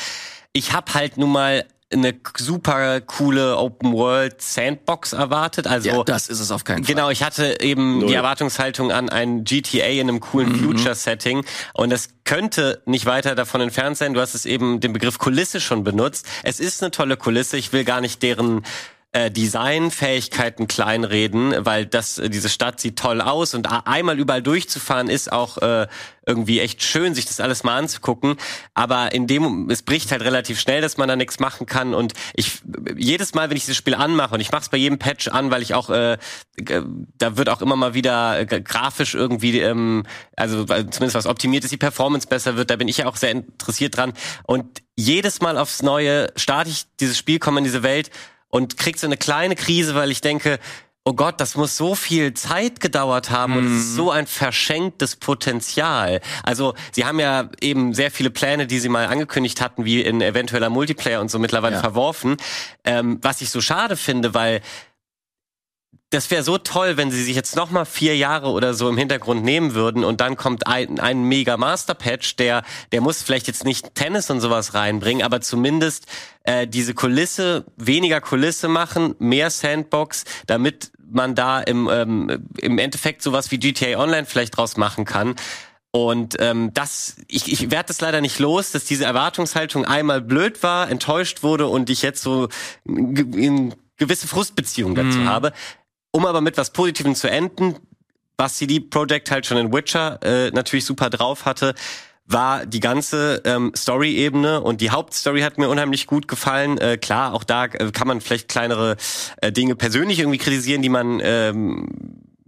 Ich 0.52 0.74
habe 0.74 0.94
halt 0.94 1.16
nun 1.18 1.32
mal 1.32 1.66
eine 1.94 2.16
super 2.38 3.02
coole 3.02 3.58
Open 3.58 3.94
World 3.94 4.42
Sandbox 4.42 5.14
erwartet. 5.14 5.68
Also 5.68 5.90
ja, 5.90 6.04
das 6.04 6.28
ist 6.28 6.40
es 6.40 6.52
auf 6.52 6.64
keinen 6.64 6.84
Fall. 6.84 6.96
Genau, 6.96 7.10
ich 7.10 7.24
hatte 7.24 7.60
eben 7.62 8.00
Null. 8.00 8.10
die 8.10 8.14
Erwartungshaltung 8.14 8.92
an 8.92 9.10
ein 9.10 9.44
GTA 9.44 9.88
in 9.88 10.10
einem 10.10 10.20
coolen 10.20 10.52
mhm. 10.52 10.60
Future-Setting 10.64 11.44
und 11.74 11.92
es 11.92 12.10
könnte 12.24 12.82
nicht 12.86 13.06
weiter 13.06 13.36
davon 13.36 13.62
entfernt 13.62 13.98
sein. 13.98 14.14
Du 14.14 14.22
hast 14.22 14.36
es 14.36 14.46
eben 14.46 14.80
den 14.80 14.94
Begriff 14.94 15.18
Kulisse 15.18 15.60
schon 15.60 15.84
benutzt. 15.84 16.26
Es 16.44 16.60
ist 16.60 16.82
eine 16.82 16.92
tolle 16.92 17.18
Kulisse. 17.18 17.58
Ich 17.58 17.74
will 17.74 17.84
gar 17.84 18.02
nicht 18.02 18.24
deren 18.24 18.64
äh, 19.14 19.30
Designfähigkeiten 19.30 20.68
kleinreden, 20.68 21.54
weil 21.66 21.86
das 21.86 22.18
äh, 22.18 22.30
diese 22.30 22.48
Stadt 22.48 22.80
sieht 22.80 22.98
toll 22.98 23.20
aus 23.20 23.54
und 23.54 23.68
einmal 23.86 24.18
überall 24.18 24.42
durchzufahren 24.42 25.10
ist 25.10 25.32
auch 25.32 25.58
äh, 25.58 25.88
irgendwie 26.26 26.62
echt 26.62 26.82
schön, 26.82 27.14
sich 27.14 27.26
das 27.26 27.42
alles 27.42 27.64
mal 27.64 27.78
anzugucken. 27.78 28.38
Aber 28.74 29.12
in 29.12 29.28
dem, 29.28 29.70
es 29.70 29.82
bricht 29.82 30.12
halt 30.12 30.22
relativ 30.22 30.62
schnell, 30.62 30.80
dass 30.80 30.96
man 30.96 31.10
da 31.10 31.18
nichts 31.18 31.40
machen 31.40 31.66
kann. 31.66 31.94
Und 31.94 32.14
ich 32.36 32.62
jedes 32.96 33.34
Mal, 33.34 33.50
wenn 33.50 33.58
ich 33.58 33.64
dieses 33.64 33.76
Spiel 33.76 33.96
anmache, 33.96 34.36
und 34.36 34.40
ich 34.40 34.52
mache 34.52 34.62
es 34.62 34.70
bei 34.70 34.78
jedem 34.78 34.98
Patch 34.98 35.28
an, 35.28 35.52
weil 35.52 35.62
ich 35.62 35.74
auch, 35.74 35.90
äh, 35.90 36.18
da 36.56 37.38
wird 37.38 37.50
auch 37.50 37.62
immer 37.62 37.76
mal 37.76 37.94
wieder 37.94 38.40
äh, 38.40 38.62
grafisch 38.62 39.14
irgendwie, 39.14 39.60
ähm, 39.60 40.04
also 40.38 40.64
zumindest 40.64 41.16
was 41.16 41.26
optimiert 41.26 41.66
ist, 41.66 41.72
die 41.72 41.78
Performance 41.78 42.28
besser 42.28 42.56
wird, 42.56 42.70
da 42.70 42.78
bin 42.78 42.88
ich 42.88 43.00
ja 43.00 43.08
auch 43.08 43.18
sehr 43.18 43.32
interessiert 43.32 43.98
dran. 43.98 44.14
Und 44.44 44.84
jedes 44.96 45.42
Mal 45.42 45.58
aufs 45.58 45.82
Neue 45.82 46.32
starte 46.38 46.70
ich 46.70 46.86
dieses 47.02 47.18
Spiel, 47.18 47.40
komme 47.40 47.58
in 47.58 47.64
diese 47.66 47.84
Welt 47.84 48.10
und 48.52 48.78
krieg 48.78 49.00
so 49.00 49.08
eine 49.08 49.18
kleine 49.18 49.56
Krise, 49.56 49.96
weil 49.96 50.12
ich 50.12 50.22
denke, 50.22 50.60
oh 51.04 51.14
Gott, 51.14 51.42
das 51.42 51.56
muss 51.56 51.78
so 51.78 51.96
viel 51.96 52.36
Zeit 52.36 52.80
gedauert 52.80 53.32
haben 53.32 53.58
und 53.58 53.66
es 53.66 53.82
ist 53.86 53.92
mhm. 53.94 53.96
so 53.96 54.12
ein 54.12 54.28
verschenktes 54.28 55.16
Potenzial. 55.16 56.22
Also 56.44 56.76
sie 56.92 57.06
haben 57.06 57.20
ja 57.20 57.50
eben 57.60 57.96
sehr 57.96 58.12
viele 58.12 58.30
Pläne, 58.30 58.68
die 58.68 58.80
sie 58.80 58.90
mal 58.90 59.08
angekündigt 59.08 59.62
hatten, 59.62 59.84
wie 59.84 60.02
in 60.02 60.22
eventueller 60.22 60.70
Multiplayer 60.70 61.20
und 61.20 61.32
so 61.32 61.40
mittlerweile 61.40 61.76
ja. 61.76 61.82
verworfen. 61.82 62.38
Ähm, 62.84 63.18
was 63.24 63.42
ich 63.42 63.50
so 63.50 63.62
schade 63.62 63.98
finde, 63.98 64.36
weil 64.36 64.62
das 66.12 66.30
wäre 66.30 66.44
so 66.44 66.58
toll, 66.58 66.98
wenn 66.98 67.10
sie 67.10 67.24
sich 67.24 67.36
jetzt 67.36 67.56
noch 67.56 67.72
mal 67.72 67.86
vier 67.86 68.16
Jahre 68.18 68.50
oder 68.50 68.74
so 68.74 68.90
im 68.90 68.98
Hintergrund 68.98 69.44
nehmen 69.44 69.74
würden 69.74 70.04
und 70.04 70.22
dann 70.22 70.36
kommt 70.36 70.68
ein, 70.68 71.00
ein 71.00 71.24
mega 71.24 71.56
Master 71.58 71.94
Patch, 71.94 72.36
der 72.36 72.64
der 72.92 73.02
muss 73.02 73.24
vielleicht 73.24 73.48
jetzt 73.48 73.64
nicht 73.64 73.96
Tennis 73.96 74.30
und 74.30 74.42
sowas 74.42 74.74
reinbringen, 74.74 75.24
aber 75.24 75.40
zumindest 75.40 76.06
äh, 76.44 76.68
diese 76.68 76.94
Kulisse 76.94 77.66
weniger 77.78 78.20
Kulisse 78.20 78.68
machen, 78.68 79.16
mehr 79.20 79.50
Sandbox, 79.50 80.26
damit 80.48 80.92
man 81.10 81.34
da 81.34 81.62
im 81.62 81.90
ähm, 81.90 82.50
im 82.58 82.78
Endeffekt 82.78 83.22
sowas 83.22 83.50
wie 83.52 83.58
GTA 83.58 83.98
Online 83.98 84.26
vielleicht 84.26 84.58
draus 84.58 84.76
machen 84.76 85.06
kann. 85.06 85.36
Und 85.94 86.38
ähm, 86.40 86.74
das, 86.74 87.18
ich, 87.28 87.52
ich 87.52 87.70
werde 87.70 87.88
das 87.88 88.00
leider 88.00 88.22
nicht 88.22 88.40
los, 88.40 88.72
dass 88.72 88.86
diese 88.86 89.04
Erwartungshaltung 89.04 89.84
einmal 89.84 90.22
blöd 90.22 90.64
war, 90.64 90.90
enttäuscht 90.90 91.44
wurde 91.44 91.68
und 91.68 91.90
ich 91.90 92.02
jetzt 92.02 92.22
so 92.22 92.48
in 92.86 93.76
gewisse 93.98 94.28
Frustbeziehung 94.28 94.96
dazu 94.96 95.20
mm. 95.20 95.30
habe. 95.30 95.54
Um 96.12 96.26
aber 96.26 96.42
mit 96.42 96.58
was 96.58 96.72
Positivem 96.72 97.16
zu 97.16 97.30
enden, 97.30 97.76
was 98.38 98.56
CD 98.56 98.80
Projekt 98.80 99.32
halt 99.32 99.46
schon 99.46 99.58
in 99.58 99.74
Witcher 99.74 100.20
äh, 100.24 100.52
natürlich 100.52 100.86
super 100.86 101.10
drauf 101.10 101.46
hatte, 101.46 101.74
war 102.26 102.66
die 102.66 102.80
ganze 102.80 103.42
ähm, 103.46 103.72
Story-Ebene 103.76 104.62
und 104.62 104.82
die 104.82 104.92
Hauptstory 104.92 105.42
hat 105.42 105.58
mir 105.58 105.70
unheimlich 105.70 106.08
gut 106.08 106.28
gefallen. 106.28 106.78
Äh, 106.78 106.98
klar, 106.98 107.34
auch 107.34 107.44
da 107.44 107.66
äh, 107.66 107.92
kann 107.92 108.08
man 108.08 108.22
vielleicht 108.22 108.48
kleinere 108.48 108.98
äh, 109.42 109.52
Dinge 109.52 109.76
persönlich 109.76 110.20
irgendwie 110.20 110.38
kritisieren, 110.38 110.82
die 110.82 110.90
man 110.90 111.20
ähm, 111.24 111.88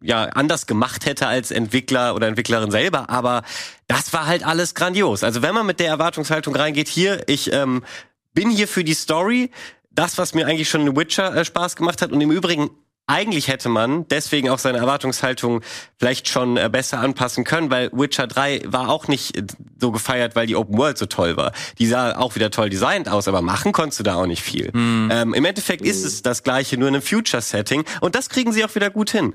ja 0.01 0.26
anders 0.26 0.68
gemacht 0.68 1.05
hätte 1.05 1.28
als 1.28 1.51
Entwickler 1.51 2.16
oder 2.16 2.28
Entwicklerin 2.28 2.72
selber, 2.72 3.09
aber 3.09 3.43
das 3.88 4.14
war 4.14 4.28
halt 4.28 4.45
alles 4.45 4.76
grandios. 4.76 5.24
Also 5.24 5.41
wenn 5.41 5.55
man 5.55 5.66
mit 5.66 5.80
der 5.80 5.88
Erwartungshaltung 5.88 6.55
reingeht, 6.55 6.88
hier, 6.88 7.24
ich 7.28 7.51
ähm, 7.51 7.84
bin 8.34 8.49
hier 8.49 8.68
für 8.68 8.84
die 8.84 8.93
Story, 8.93 9.51
das, 9.91 10.18
was 10.18 10.34
mir 10.34 10.47
eigentlich 10.47 10.70
schon 10.70 10.88
in 10.88 10.95
Witcher 10.95 11.36
äh, 11.36 11.45
Spaß 11.45 11.76
gemacht 11.76 12.01
hat 12.01 12.11
und 12.11 12.20
im 12.20 12.32
Übrigen 12.32 12.70
eigentlich 13.06 13.49
hätte 13.49 13.68
man 13.68 14.08
deswegen 14.08 14.49
auch 14.49 14.60
seine 14.60 14.78
Erwartungshaltung 14.78 15.62
vielleicht 15.97 16.30
schon 16.30 16.56
äh, 16.58 16.70
besser 16.72 16.99
anpassen 16.99 17.43
können, 17.43 17.70
weil 17.70 17.89
Witcher 17.91 18.28
3 18.28 18.62
war 18.66 18.89
auch 18.89 19.08
nicht 19.08 19.38
äh, 19.38 19.43
so 19.80 19.91
gefeiert, 19.91 20.36
weil 20.36 20.47
die 20.47 20.56
Open 20.56 20.78
World 20.78 20.97
so 20.97 21.06
toll 21.06 21.36
war. 21.36 21.51
Die 21.80 21.88
sah 21.88 22.18
auch 22.18 22.36
wieder 22.36 22.49
toll 22.49 22.70
designt 22.70 23.10
aus, 23.10 23.28
aber 23.28 23.41
machen 23.41 23.74
konntest 23.74 23.99
du 23.99 24.04
da 24.04 24.16
auch 24.16 24.26
nicht 24.26 24.41
viel. 24.41 24.72
Mhm. 24.74 25.10
Ähm, 25.12 25.34
Im 25.34 25.45
Endeffekt 25.45 25.82
mhm. 25.82 25.89
ist 25.89 26.06
es 26.06 26.22
das 26.22 26.43
gleiche, 26.43 26.78
nur 26.78 26.88
in 26.88 26.95
einem 26.95 27.04
Future-Setting 27.04 27.84
und 27.99 28.16
das 28.16 28.30
kriegen 28.30 28.54
sie 28.54 28.64
auch 28.64 28.74
wieder 28.74 28.89
gut 28.89 29.12
hin. 29.12 29.34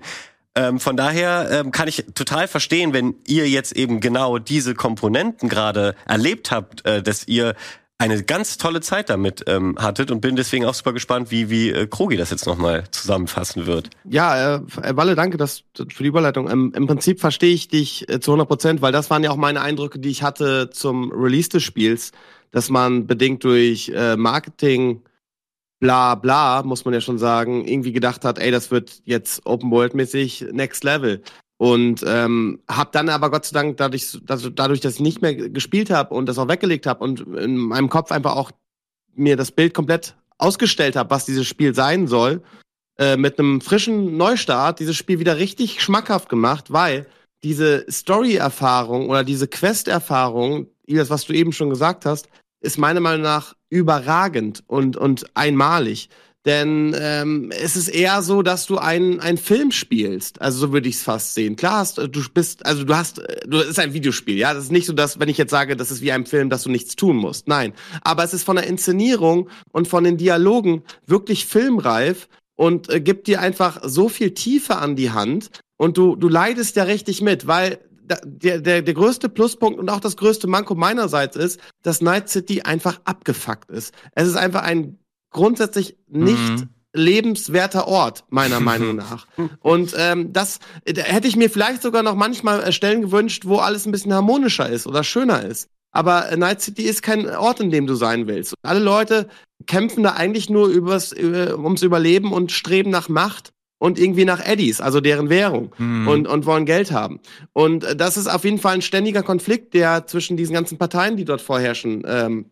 Ähm, 0.54 0.80
von 0.80 0.96
daher 0.96 1.48
ähm, 1.50 1.70
kann 1.70 1.88
ich 1.88 2.06
total 2.14 2.48
verstehen, 2.48 2.92
wenn 2.94 3.16
ihr 3.26 3.48
jetzt 3.48 3.76
eben 3.76 4.00
genau 4.00 4.38
diese 4.38 4.74
Komponenten 4.74 5.48
gerade 5.48 5.94
erlebt 6.06 6.50
habt, 6.50 6.86
äh, 6.86 7.02
dass 7.02 7.28
ihr 7.28 7.54
eine 7.98 8.22
ganz 8.22 8.58
tolle 8.58 8.80
Zeit 8.80 9.10
damit 9.10 9.44
ähm, 9.48 9.76
hattet 9.76 10.12
und 10.12 10.20
bin 10.20 10.36
deswegen 10.36 10.64
auch 10.64 10.74
super 10.74 10.92
gespannt, 10.92 11.32
wie, 11.32 11.50
wie 11.50 11.70
äh, 11.70 11.88
Krogi 11.88 12.16
das 12.16 12.30
jetzt 12.30 12.46
nochmal 12.46 12.84
zusammenfassen 12.92 13.66
wird. 13.66 13.90
Ja, 14.08 14.56
äh, 14.56 14.96
Walle, 14.96 15.16
danke 15.16 15.36
das, 15.36 15.64
für 15.74 16.02
die 16.04 16.08
Überleitung. 16.08 16.48
Ähm, 16.48 16.72
Im 16.76 16.86
Prinzip 16.86 17.20
verstehe 17.20 17.52
ich 17.52 17.66
dich 17.66 18.08
äh, 18.08 18.20
zu 18.20 18.30
100 18.30 18.48
Prozent, 18.48 18.82
weil 18.82 18.92
das 18.92 19.10
waren 19.10 19.24
ja 19.24 19.30
auch 19.30 19.36
meine 19.36 19.60
Eindrücke, 19.60 19.98
die 19.98 20.10
ich 20.10 20.22
hatte 20.22 20.70
zum 20.70 21.10
Release 21.10 21.48
des 21.48 21.64
Spiels, 21.64 22.12
dass 22.52 22.70
man 22.70 23.08
bedingt 23.08 23.42
durch 23.42 23.90
äh, 23.92 24.16
Marketing 24.16 25.02
bla 25.80 26.14
bla, 26.14 26.62
muss 26.62 26.84
man 26.84 26.94
ja 26.94 27.00
schon 27.00 27.18
sagen, 27.18 27.66
irgendwie 27.66 27.92
gedacht 27.92 28.24
hat, 28.24 28.38
ey, 28.38 28.50
das 28.50 28.70
wird 28.70 29.00
jetzt 29.04 29.44
Open 29.44 29.70
World 29.70 29.94
mäßig 29.94 30.46
Next 30.52 30.84
Level. 30.84 31.22
Und 31.58 32.04
ähm, 32.06 32.60
habe 32.70 32.90
dann 32.92 33.08
aber 33.08 33.30
Gott 33.30 33.44
sei 33.44 33.54
Dank 33.54 33.76
dadurch, 33.78 34.16
dass, 34.22 34.48
dadurch, 34.54 34.80
dass 34.80 34.94
ich 34.94 35.00
nicht 35.00 35.22
mehr 35.22 35.34
gespielt 35.34 35.90
habe 35.90 36.14
und 36.14 36.26
das 36.26 36.38
auch 36.38 36.48
weggelegt 36.48 36.86
habe 36.86 37.02
und 37.02 37.20
in 37.20 37.56
meinem 37.56 37.88
Kopf 37.88 38.12
einfach 38.12 38.36
auch 38.36 38.52
mir 39.14 39.36
das 39.36 39.50
Bild 39.50 39.74
komplett 39.74 40.16
ausgestellt 40.38 40.94
habe, 40.94 41.10
was 41.10 41.26
dieses 41.26 41.46
Spiel 41.48 41.74
sein 41.74 42.06
soll, 42.06 42.42
äh, 42.96 43.16
mit 43.16 43.38
einem 43.38 43.60
frischen 43.60 44.16
Neustart 44.16 44.78
dieses 44.78 44.96
Spiel 44.96 45.18
wieder 45.18 45.36
richtig 45.36 45.82
schmackhaft 45.82 46.28
gemacht, 46.28 46.72
weil 46.72 47.06
diese 47.42 47.84
Story-Erfahrung 47.90 49.08
oder 49.08 49.24
diese 49.24 49.48
Quest-Erfahrung, 49.48 50.68
das, 50.86 51.10
was 51.10 51.24
du 51.26 51.32
eben 51.32 51.52
schon 51.52 51.70
gesagt 51.70 52.06
hast, 52.06 52.28
ist 52.60 52.78
meiner 52.78 53.00
Meinung 53.00 53.22
nach 53.22 53.54
überragend 53.70 54.64
und, 54.66 54.96
und 54.96 55.26
einmalig. 55.34 56.08
Denn 56.46 56.94
ähm, 56.98 57.50
es 57.50 57.76
ist 57.76 57.88
eher 57.88 58.22
so, 58.22 58.42
dass 58.42 58.66
du 58.66 58.78
einen, 58.78 59.20
einen 59.20 59.38
Film 59.38 59.70
spielst. 59.70 60.40
Also 60.40 60.58
so 60.58 60.72
würde 60.72 60.88
ich 60.88 60.96
es 60.96 61.02
fast 61.02 61.34
sehen. 61.34 61.56
Klar, 61.56 61.78
hast, 61.78 61.98
du 61.98 62.22
bist, 62.32 62.64
also 62.64 62.84
du 62.84 62.96
hast, 62.96 63.20
du 63.46 63.58
ist 63.58 63.78
ein 63.78 63.92
Videospiel, 63.92 64.36
ja. 64.38 64.54
Das 64.54 64.64
ist 64.64 64.72
nicht 64.72 64.86
so, 64.86 64.92
dass, 64.92 65.18
wenn 65.18 65.28
ich 65.28 65.36
jetzt 65.36 65.50
sage, 65.50 65.76
das 65.76 65.90
ist 65.90 66.00
wie 66.00 66.12
ein 66.12 66.26
Film, 66.26 66.48
dass 66.48 66.62
du 66.62 66.70
nichts 66.70 66.96
tun 66.96 67.16
musst. 67.16 67.48
Nein. 67.48 67.74
Aber 68.02 68.24
es 68.24 68.32
ist 68.32 68.44
von 68.44 68.56
der 68.56 68.66
Inszenierung 68.66 69.50
und 69.72 69.88
von 69.88 70.04
den 70.04 70.16
Dialogen 70.16 70.84
wirklich 71.06 71.44
filmreif 71.44 72.28
und 72.56 72.88
äh, 72.88 73.00
gibt 73.00 73.26
dir 73.26 73.40
einfach 73.40 73.80
so 73.84 74.08
viel 74.08 74.32
Tiefe 74.32 74.76
an 74.76 74.96
die 74.96 75.10
Hand. 75.10 75.50
Und 75.76 75.96
du, 75.96 76.16
du 76.16 76.28
leidest 76.28 76.76
ja 76.76 76.84
richtig 76.84 77.20
mit, 77.20 77.46
weil 77.46 77.78
der, 78.08 78.60
der, 78.60 78.82
der 78.82 78.94
größte 78.94 79.28
Pluspunkt 79.28 79.78
und 79.78 79.90
auch 79.90 80.00
das 80.00 80.16
größte 80.16 80.46
Manko 80.46 80.74
meinerseits 80.74 81.36
ist, 81.36 81.60
dass 81.82 82.00
Night 82.00 82.28
City 82.28 82.62
einfach 82.62 83.00
abgefuckt 83.04 83.70
ist. 83.70 83.94
Es 84.14 84.26
ist 84.26 84.36
einfach 84.36 84.62
ein 84.62 84.97
grundsätzlich 85.30 85.96
nicht 86.08 86.38
mhm. 86.38 86.68
lebenswerter 86.92 87.86
Ort, 87.86 88.24
meiner 88.30 88.60
Meinung 88.60 88.96
nach. 88.96 89.26
Und 89.60 89.94
ähm, 89.96 90.32
das 90.32 90.58
da 90.84 91.02
hätte 91.02 91.28
ich 91.28 91.36
mir 91.36 91.50
vielleicht 91.50 91.82
sogar 91.82 92.02
noch 92.02 92.14
manchmal 92.14 92.62
äh, 92.62 92.72
Stellen 92.72 93.02
gewünscht, 93.02 93.44
wo 93.46 93.56
alles 93.56 93.86
ein 93.86 93.92
bisschen 93.92 94.14
harmonischer 94.14 94.68
ist 94.68 94.86
oder 94.86 95.04
schöner 95.04 95.44
ist. 95.44 95.68
Aber 95.90 96.30
äh, 96.30 96.36
Night 96.36 96.60
City 96.60 96.82
ist 96.82 97.02
kein 97.02 97.28
Ort, 97.28 97.60
in 97.60 97.70
dem 97.70 97.86
du 97.86 97.94
sein 97.94 98.26
willst. 98.26 98.54
alle 98.62 98.80
Leute 98.80 99.28
kämpfen 99.66 100.02
da 100.02 100.12
eigentlich 100.12 100.50
nur 100.50 100.68
übers, 100.68 101.12
über, 101.12 101.58
ums 101.58 101.82
Überleben 101.82 102.32
und 102.32 102.52
streben 102.52 102.90
nach 102.90 103.08
Macht 103.08 103.52
und 103.78 103.98
irgendwie 103.98 104.24
nach 104.24 104.44
Eddies, 104.44 104.80
also 104.80 105.00
deren 105.00 105.30
Währung 105.30 105.72
mhm. 105.78 106.08
und, 106.08 106.28
und 106.28 106.46
wollen 106.46 106.66
Geld 106.66 106.92
haben. 106.92 107.20
Und 107.52 107.84
äh, 107.84 107.96
das 107.96 108.16
ist 108.16 108.26
auf 108.26 108.44
jeden 108.44 108.58
Fall 108.58 108.74
ein 108.74 108.82
ständiger 108.82 109.22
Konflikt, 109.22 109.74
der 109.74 110.06
zwischen 110.06 110.36
diesen 110.36 110.54
ganzen 110.54 110.78
Parteien, 110.78 111.16
die 111.16 111.24
dort 111.24 111.40
vorherrschen, 111.40 112.02
ähm, 112.06 112.46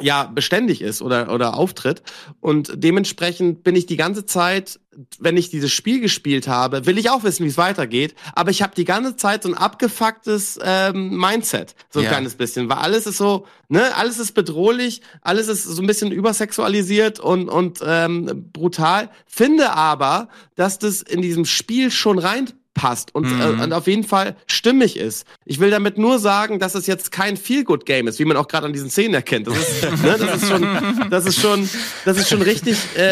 ja 0.00 0.24
beständig 0.24 0.80
ist 0.80 1.02
oder 1.02 1.32
oder 1.32 1.56
auftritt. 1.56 2.02
Und 2.40 2.72
dementsprechend 2.74 3.62
bin 3.62 3.76
ich 3.76 3.86
die 3.86 3.96
ganze 3.96 4.24
Zeit, 4.24 4.80
wenn 5.18 5.36
ich 5.36 5.50
dieses 5.50 5.70
Spiel 5.72 6.00
gespielt 6.00 6.48
habe, 6.48 6.86
will 6.86 6.98
ich 6.98 7.10
auch 7.10 7.24
wissen, 7.24 7.44
wie 7.44 7.48
es 7.48 7.58
weitergeht, 7.58 8.14
aber 8.34 8.50
ich 8.50 8.62
habe 8.62 8.74
die 8.74 8.84
ganze 8.84 9.16
Zeit 9.16 9.42
so 9.42 9.48
ein 9.48 9.54
abgefucktes 9.54 10.58
ähm, 10.62 11.16
Mindset, 11.16 11.74
so 11.90 12.00
ein 12.00 12.04
ja. 12.04 12.10
kleines 12.10 12.34
bisschen, 12.34 12.68
weil 12.68 12.78
alles 12.78 13.06
ist 13.06 13.18
so, 13.18 13.46
ne, 13.68 13.94
alles 13.96 14.18
ist 14.18 14.32
bedrohlich, 14.32 15.02
alles 15.20 15.48
ist 15.48 15.64
so 15.64 15.82
ein 15.82 15.86
bisschen 15.86 16.12
übersexualisiert 16.12 17.20
und 17.20 17.48
und 17.48 17.80
ähm, 17.84 18.50
brutal, 18.52 19.10
finde 19.26 19.72
aber, 19.72 20.28
dass 20.56 20.78
das 20.78 21.02
in 21.02 21.22
diesem 21.22 21.44
Spiel 21.44 21.90
schon 21.90 22.18
rein 22.18 22.50
passt 22.74 23.14
und, 23.14 23.24
äh, 23.24 23.28
mhm. 23.28 23.40
äh, 23.60 23.62
und 23.64 23.72
auf 23.72 23.86
jeden 23.86 24.04
Fall 24.04 24.36
stimmig 24.46 24.96
ist. 24.96 25.26
Ich 25.44 25.60
will 25.60 25.70
damit 25.70 25.98
nur 25.98 26.18
sagen, 26.18 26.58
dass 26.58 26.74
es 26.74 26.86
jetzt 26.86 27.12
kein 27.12 27.36
Feel-Good-Game 27.36 28.08
ist, 28.08 28.18
wie 28.18 28.24
man 28.24 28.36
auch 28.36 28.48
gerade 28.48 28.66
an 28.66 28.72
diesen 28.72 28.90
Szenen 28.90 29.14
erkennt. 29.14 29.46
Das 29.46 29.58
ist, 29.58 29.82
ne, 30.02 30.16
das 30.18 30.42
ist 30.42 30.48
schon, 30.48 30.66
das 31.10 31.26
ist 31.26 31.40
schon, 31.40 31.68
das 32.04 32.16
ist 32.18 32.28
schon 32.28 32.42
richtig, 32.42 32.76
äh, 32.96 33.02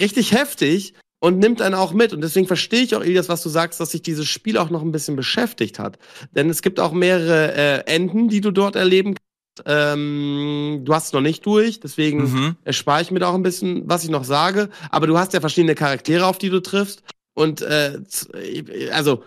richtig 0.00 0.32
heftig 0.32 0.94
und 1.18 1.38
nimmt 1.38 1.62
einen 1.62 1.74
auch 1.74 1.92
mit. 1.92 2.12
Und 2.12 2.20
deswegen 2.20 2.46
verstehe 2.46 2.82
ich 2.82 2.94
auch, 2.94 3.02
Elias, 3.02 3.28
was 3.28 3.42
du 3.42 3.48
sagst, 3.48 3.80
dass 3.80 3.90
sich 3.92 4.02
dieses 4.02 4.28
Spiel 4.28 4.58
auch 4.58 4.70
noch 4.70 4.82
ein 4.82 4.92
bisschen 4.92 5.16
beschäftigt 5.16 5.78
hat. 5.78 5.98
Denn 6.32 6.50
es 6.50 6.60
gibt 6.60 6.78
auch 6.78 6.92
mehrere 6.92 7.54
äh, 7.86 7.92
Enden, 7.92 8.28
die 8.28 8.40
du 8.40 8.50
dort 8.50 8.76
erleben 8.76 9.14
Ähm, 9.64 10.82
du 10.84 10.94
hast 10.94 11.06
es 11.06 11.12
noch 11.14 11.22
nicht 11.22 11.46
durch, 11.46 11.80
deswegen 11.80 12.24
Mhm. 12.24 12.56
erspare 12.64 13.00
ich 13.00 13.10
mir 13.10 13.20
da 13.20 13.28
auch 13.28 13.34
ein 13.34 13.42
bisschen, 13.42 13.88
was 13.88 14.04
ich 14.04 14.10
noch 14.10 14.24
sage. 14.24 14.68
Aber 14.90 15.06
du 15.06 15.16
hast 15.18 15.32
ja 15.32 15.40
verschiedene 15.40 15.74
Charaktere, 15.74 16.26
auf 16.26 16.36
die 16.36 16.50
du 16.50 16.60
triffst. 16.60 17.02
Und 17.36 17.60
äh, 17.62 18.02
z- 18.04 18.28
also, 18.92 19.22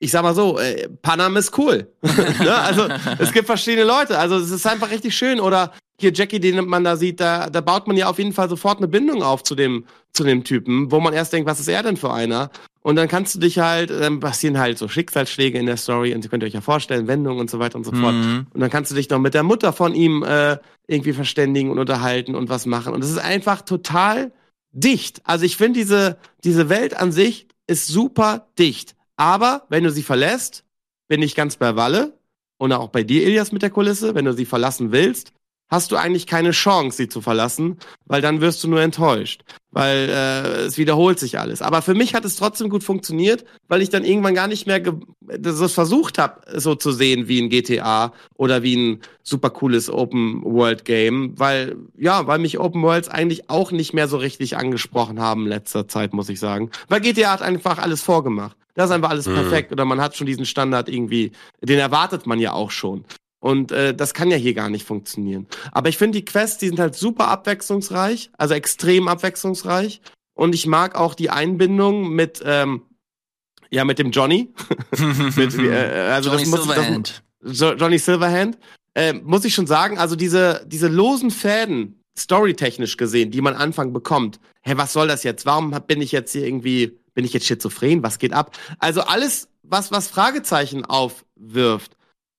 ich 0.00 0.10
sag 0.10 0.22
mal 0.22 0.34
so, 0.34 0.58
äh, 0.58 0.88
Panam 1.00 1.36
ist 1.36 1.56
cool. 1.56 1.88
ne? 2.02 2.54
Also, 2.54 2.88
es 3.18 3.32
gibt 3.32 3.46
verschiedene 3.46 3.86
Leute. 3.86 4.18
Also, 4.18 4.36
es 4.36 4.50
ist 4.50 4.66
einfach 4.66 4.90
richtig 4.90 5.16
schön. 5.16 5.40
Oder 5.40 5.72
hier 6.00 6.12
Jackie, 6.12 6.40
den 6.40 6.66
man 6.66 6.82
da 6.82 6.96
sieht, 6.96 7.20
da, 7.20 7.48
da 7.48 7.60
baut 7.60 7.86
man 7.86 7.96
ja 7.96 8.08
auf 8.08 8.18
jeden 8.18 8.32
Fall 8.32 8.48
sofort 8.48 8.78
eine 8.78 8.88
Bindung 8.88 9.22
auf 9.22 9.44
zu 9.44 9.54
dem, 9.54 9.86
zu 10.12 10.24
dem 10.24 10.42
Typen, 10.42 10.90
wo 10.90 10.98
man 10.98 11.14
erst 11.14 11.32
denkt, 11.32 11.48
was 11.48 11.60
ist 11.60 11.68
er 11.68 11.84
denn 11.84 11.96
für 11.96 12.12
einer? 12.12 12.50
Und 12.82 12.96
dann 12.96 13.08
kannst 13.08 13.36
du 13.36 13.38
dich 13.38 13.60
halt, 13.60 13.90
dann 13.90 14.20
passieren 14.20 14.58
halt 14.58 14.76
so 14.76 14.88
Schicksalsschläge 14.88 15.58
in 15.58 15.66
der 15.66 15.76
Story 15.76 16.12
und 16.12 16.22
ihr 16.24 16.28
könnt 16.28 16.44
euch 16.44 16.52
ja 16.52 16.60
vorstellen, 16.60 17.06
Wendungen 17.06 17.38
und 17.40 17.48
so 17.48 17.58
weiter 17.60 17.76
und 17.76 17.84
so 17.84 17.92
fort. 17.92 18.14
Mhm. 18.14 18.46
Und 18.52 18.60
dann 18.60 18.68
kannst 18.70 18.90
du 18.90 18.96
dich 18.96 19.08
noch 19.08 19.20
mit 19.20 19.32
der 19.32 19.44
Mutter 19.44 19.72
von 19.72 19.94
ihm 19.94 20.22
äh, 20.24 20.58
irgendwie 20.88 21.12
verständigen 21.14 21.70
und 21.70 21.78
unterhalten 21.78 22.34
und 22.34 22.50
was 22.50 22.66
machen. 22.66 22.92
Und 22.92 23.02
es 23.02 23.10
ist 23.10 23.18
einfach 23.18 23.62
total 23.62 24.32
dicht. 24.74 25.22
Also 25.24 25.44
ich 25.44 25.56
finde, 25.56 25.80
diese, 25.80 26.18
diese 26.42 26.68
Welt 26.68 26.94
an 26.94 27.12
sich 27.12 27.48
ist 27.66 27.86
super 27.86 28.48
dicht. 28.58 28.94
Aber 29.16 29.64
wenn 29.68 29.84
du 29.84 29.90
sie 29.90 30.02
verlässt, 30.02 30.64
bin 31.08 31.22
ich 31.22 31.34
ganz 31.34 31.56
bei 31.56 31.76
Walle 31.76 32.18
und 32.58 32.72
auch 32.72 32.88
bei 32.88 33.02
dir, 33.02 33.24
Elias, 33.24 33.52
mit 33.52 33.62
der 33.62 33.70
Kulisse, 33.70 34.14
wenn 34.14 34.24
du 34.24 34.32
sie 34.32 34.44
verlassen 34.44 34.92
willst, 34.92 35.32
hast 35.70 35.90
du 35.90 35.96
eigentlich 35.96 36.26
keine 36.26 36.52
Chance, 36.52 36.96
sie 36.96 37.08
zu 37.08 37.20
verlassen, 37.20 37.78
weil 38.06 38.20
dann 38.20 38.40
wirst 38.40 38.62
du 38.62 38.68
nur 38.68 38.80
enttäuscht. 38.80 39.42
Weil 39.70 40.08
äh, 40.08 40.60
es 40.66 40.78
wiederholt 40.78 41.18
sich 41.18 41.40
alles. 41.40 41.60
Aber 41.60 41.82
für 41.82 41.94
mich 41.94 42.14
hat 42.14 42.24
es 42.24 42.36
trotzdem 42.36 42.68
gut 42.68 42.84
funktioniert, 42.84 43.44
weil 43.66 43.82
ich 43.82 43.90
dann 43.90 44.04
irgendwann 44.04 44.34
gar 44.36 44.46
nicht 44.46 44.68
mehr 44.68 44.80
das 45.20 45.72
versucht 45.72 46.18
habe, 46.18 46.42
so 46.60 46.76
zu 46.76 46.92
sehen 46.92 47.26
wie 47.26 47.42
ein 47.42 47.48
GTA 47.48 48.12
oder 48.36 48.62
wie 48.62 48.76
ein 48.76 49.00
super 49.24 49.50
cooles 49.50 49.90
Open-World-Game. 49.90 51.38
Weil, 51.38 51.76
ja, 51.98 52.26
weil 52.28 52.38
mich 52.38 52.58
Open 52.60 52.82
Worlds 52.82 53.08
eigentlich 53.08 53.50
auch 53.50 53.72
nicht 53.72 53.94
mehr 53.94 54.06
so 54.06 54.16
richtig 54.16 54.56
angesprochen 54.56 55.20
haben 55.20 55.42
in 55.42 55.48
letzter 55.48 55.88
Zeit, 55.88 56.12
muss 56.12 56.28
ich 56.28 56.38
sagen. 56.38 56.70
Weil 56.88 57.00
GTA 57.00 57.32
hat 57.32 57.42
einfach 57.42 57.78
alles 57.78 58.02
vorgemacht. 58.02 58.56
Da 58.74 58.84
ist 58.84 58.90
einfach 58.90 59.10
alles 59.10 59.26
Mhm. 59.26 59.34
perfekt 59.34 59.72
oder 59.72 59.84
man 59.84 60.00
hat 60.00 60.16
schon 60.16 60.26
diesen 60.26 60.46
Standard 60.46 60.88
irgendwie, 60.88 61.32
den 61.62 61.78
erwartet 61.78 62.26
man 62.26 62.38
ja 62.38 62.52
auch 62.52 62.70
schon. 62.70 63.04
Und 63.44 63.72
äh, 63.72 63.94
das 63.94 64.14
kann 64.14 64.30
ja 64.30 64.38
hier 64.38 64.54
gar 64.54 64.70
nicht 64.70 64.86
funktionieren. 64.86 65.46
Aber 65.70 65.90
ich 65.90 65.98
finde 65.98 66.18
die 66.18 66.24
Quests, 66.24 66.56
die 66.56 66.68
sind 66.68 66.80
halt 66.80 66.94
super 66.94 67.28
abwechslungsreich, 67.28 68.30
also 68.38 68.54
extrem 68.54 69.06
abwechslungsreich. 69.06 70.00
Und 70.32 70.54
ich 70.54 70.66
mag 70.66 70.94
auch 70.94 71.12
die 71.12 71.28
Einbindung 71.28 72.08
mit, 72.08 72.42
ähm, 72.42 72.84
ja, 73.70 73.84
mit 73.84 73.98
dem 73.98 74.12
Johnny. 74.12 74.54
mit, 75.36 75.58
äh, 75.58 76.08
also 76.10 76.30
Johnny 76.30 76.44
das 76.44 76.50
muss, 76.52 76.64
Silverhand. 76.64 77.22
Das, 77.42 77.60
jo 77.60 77.74
Johnny 77.74 77.98
Silverhand. 77.98 78.56
Äh, 78.94 79.12
muss 79.12 79.44
ich 79.44 79.54
schon 79.54 79.66
sagen, 79.66 79.98
also 79.98 80.16
diese, 80.16 80.64
diese 80.66 80.88
losen 80.88 81.30
Fäden, 81.30 82.00
storytechnisch 82.16 82.96
gesehen, 82.96 83.30
die 83.30 83.42
man 83.42 83.52
Anfang 83.52 83.92
bekommt. 83.92 84.40
Hä, 84.62 84.72
was 84.76 84.94
soll 84.94 85.06
das 85.06 85.22
jetzt? 85.22 85.44
Warum 85.44 85.74
hab- 85.74 85.86
bin 85.86 86.00
ich 86.00 86.12
jetzt 86.12 86.32
hier 86.32 86.46
irgendwie, 86.46 86.98
bin 87.12 87.26
ich 87.26 87.34
jetzt 87.34 87.44
schizophren? 87.44 88.02
Was 88.02 88.18
geht 88.18 88.32
ab? 88.32 88.56
Also 88.78 89.02
alles, 89.02 89.48
was, 89.62 89.92
was 89.92 90.08
Fragezeichen 90.08 90.86
aufwirft, 90.86 91.94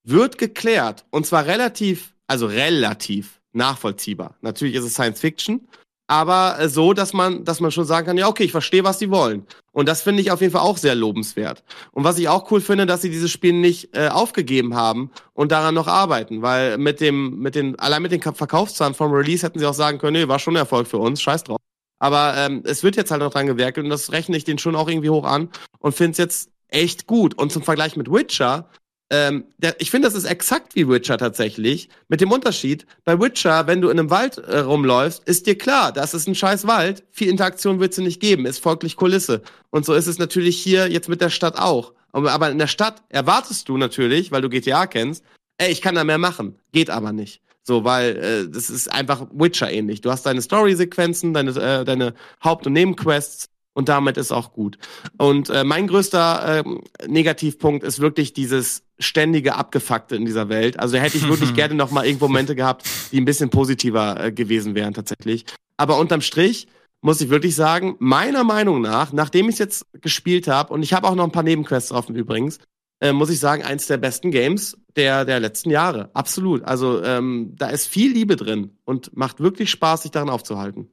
wird 0.06 0.38
geklärt. 0.38 1.04
Und 1.10 1.26
zwar 1.26 1.46
relativ, 1.46 2.14
also 2.26 2.46
relativ 2.46 3.40
nachvollziehbar. 3.52 4.36
Natürlich 4.40 4.74
ist 4.74 4.84
es 4.84 4.94
Science 4.94 5.20
Fiction, 5.20 5.68
aber 6.08 6.58
äh, 6.60 6.68
so, 6.68 6.92
dass 6.92 7.12
man, 7.12 7.44
dass 7.44 7.58
man 7.58 7.72
schon 7.72 7.84
sagen 7.84 8.06
kann, 8.06 8.16
ja, 8.16 8.28
okay, 8.28 8.44
ich 8.44 8.52
verstehe, 8.52 8.84
was 8.84 8.98
sie 8.98 9.10
wollen. 9.10 9.44
Und 9.72 9.88
das 9.88 10.02
finde 10.02 10.22
ich 10.22 10.30
auf 10.30 10.40
jeden 10.40 10.52
Fall 10.52 10.62
auch 10.62 10.76
sehr 10.76 10.94
lobenswert. 10.94 11.64
Und 11.90 12.04
was 12.04 12.18
ich 12.18 12.28
auch 12.28 12.50
cool 12.50 12.60
finde, 12.60 12.86
dass 12.86 13.02
sie 13.02 13.10
dieses 13.10 13.30
Spiel 13.30 13.54
nicht 13.54 13.96
äh, 13.96 14.08
aufgegeben 14.08 14.74
haben 14.76 15.10
und 15.32 15.50
daran 15.50 15.74
noch 15.74 15.88
arbeiten, 15.88 16.42
weil 16.42 16.78
mit 16.78 17.00
dem, 17.00 17.38
mit 17.40 17.54
den, 17.54 17.78
allein 17.78 18.02
mit 18.02 18.12
den 18.12 18.20
Ka- 18.20 18.34
Verkaufszahlen 18.34 18.94
vom 18.94 19.10
Release 19.12 19.44
hätten 19.44 19.58
sie 19.58 19.66
auch 19.66 19.74
sagen 19.74 19.98
können, 19.98 20.12
nee, 20.12 20.28
war 20.28 20.38
schon 20.38 20.54
ein 20.54 20.60
Erfolg 20.60 20.86
für 20.86 20.98
uns, 20.98 21.20
scheiß 21.20 21.44
drauf. 21.44 21.58
Aber 21.98 22.34
ähm, 22.36 22.62
es 22.64 22.82
wird 22.82 22.94
jetzt 22.96 23.10
halt 23.10 23.22
noch 23.22 23.32
dran 23.32 23.46
gewerkelt 23.46 23.84
und 23.84 23.90
das 23.90 24.12
rechne 24.12 24.36
ich 24.36 24.44
den 24.44 24.58
schon 24.58 24.76
auch 24.76 24.88
irgendwie 24.88 25.10
hoch 25.10 25.24
an 25.24 25.48
und 25.78 25.94
finde 25.94 26.12
es 26.12 26.18
jetzt 26.18 26.50
echt 26.68 27.06
gut. 27.06 27.34
Und 27.34 27.50
zum 27.50 27.62
Vergleich 27.62 27.96
mit 27.96 28.12
Witcher, 28.12 28.68
ähm, 29.10 29.44
der, 29.58 29.80
ich 29.80 29.90
finde, 29.90 30.08
das 30.08 30.16
ist 30.16 30.24
exakt 30.24 30.74
wie 30.74 30.88
Witcher 30.88 31.16
tatsächlich, 31.16 31.88
mit 32.08 32.20
dem 32.20 32.32
Unterschied, 32.32 32.86
bei 33.04 33.20
Witcher, 33.20 33.66
wenn 33.66 33.80
du 33.80 33.88
in 33.88 33.98
einem 33.98 34.10
Wald 34.10 34.38
äh, 34.38 34.58
rumläufst, 34.58 35.22
ist 35.28 35.46
dir 35.46 35.56
klar, 35.56 35.92
das 35.92 36.12
ist 36.12 36.26
ein 36.26 36.34
scheiß 36.34 36.66
Wald, 36.66 37.04
viel 37.12 37.28
Interaktion 37.28 37.78
wird 37.78 37.92
es 37.92 37.98
nicht 37.98 38.20
geben, 38.20 38.46
ist 38.46 38.58
folglich 38.58 38.96
Kulisse. 38.96 39.42
Und 39.70 39.84
so 39.84 39.94
ist 39.94 40.08
es 40.08 40.18
natürlich 40.18 40.58
hier 40.58 40.88
jetzt 40.90 41.08
mit 41.08 41.20
der 41.20 41.30
Stadt 41.30 41.56
auch. 41.56 41.92
Aber, 42.12 42.50
in 42.50 42.58
der 42.58 42.66
Stadt 42.66 43.02
erwartest 43.10 43.68
du 43.68 43.76
natürlich, 43.76 44.32
weil 44.32 44.40
du 44.40 44.48
GTA 44.48 44.86
kennst, 44.86 45.22
ey, 45.58 45.70
ich 45.70 45.82
kann 45.82 45.94
da 45.94 46.02
mehr 46.02 46.18
machen, 46.18 46.58
geht 46.72 46.88
aber 46.88 47.12
nicht. 47.12 47.42
So, 47.62 47.84
weil 47.84 48.16
äh, 48.16 48.48
das 48.48 48.70
ist 48.70 48.90
einfach 48.90 49.26
Witcher 49.32 49.70
ähnlich. 49.70 50.00
Du 50.00 50.10
hast 50.10 50.24
deine 50.24 50.40
Story-Sequenzen, 50.40 51.34
deine, 51.34 51.50
äh, 51.50 51.84
deine 51.84 52.14
Haupt- 52.42 52.66
und 52.66 52.72
Nebenquests 52.72 53.48
und 53.76 53.90
damit 53.90 54.16
ist 54.16 54.32
auch 54.32 54.52
gut. 54.52 54.78
Und 55.18 55.50
äh, 55.50 55.62
mein 55.62 55.86
größter 55.86 56.64
ähm, 56.64 56.80
Negativpunkt 57.06 57.84
ist 57.84 58.00
wirklich 58.00 58.32
dieses 58.32 58.84
ständige 58.98 59.54
Abgefuckte 59.54 60.16
in 60.16 60.24
dieser 60.24 60.48
Welt. 60.48 60.80
Also 60.80 60.96
hätte 60.96 61.18
ich 61.18 61.28
wirklich 61.28 61.52
gerne 61.54 61.74
noch 61.74 61.90
mal 61.90 62.06
irgendwo 62.06 62.26
Momente 62.26 62.56
gehabt, 62.56 62.88
die 63.12 63.20
ein 63.20 63.26
bisschen 63.26 63.50
positiver 63.50 64.18
äh, 64.18 64.32
gewesen 64.32 64.74
wären 64.74 64.94
tatsächlich. 64.94 65.44
Aber 65.76 65.98
unterm 65.98 66.22
Strich 66.22 66.68
muss 67.02 67.20
ich 67.20 67.28
wirklich 67.28 67.54
sagen, 67.54 67.96
meiner 67.98 68.44
Meinung 68.44 68.80
nach, 68.80 69.12
nachdem 69.12 69.50
ich 69.50 69.56
es 69.56 69.58
jetzt 69.58 69.86
gespielt 70.00 70.48
habe 70.48 70.72
und 70.72 70.82
ich 70.82 70.94
habe 70.94 71.06
auch 71.06 71.14
noch 71.14 71.24
ein 71.24 71.32
paar 71.32 71.42
Nebenquests 71.42 71.92
offen 71.92 72.16
übrigens, 72.16 72.58
äh, 73.00 73.12
muss 73.12 73.28
ich 73.28 73.38
sagen, 73.38 73.62
eins 73.62 73.86
der 73.86 73.98
besten 73.98 74.30
Games 74.30 74.78
der 74.96 75.26
der 75.26 75.38
letzten 75.38 75.68
Jahre. 75.68 76.08
Absolut. 76.14 76.64
Also 76.64 77.02
ähm, 77.02 77.52
da 77.56 77.68
ist 77.68 77.88
viel 77.88 78.10
Liebe 78.10 78.36
drin 78.36 78.70
und 78.86 79.14
macht 79.14 79.40
wirklich 79.40 79.70
Spaß, 79.70 80.02
sich 80.02 80.12
daran 80.12 80.30
aufzuhalten. 80.30 80.88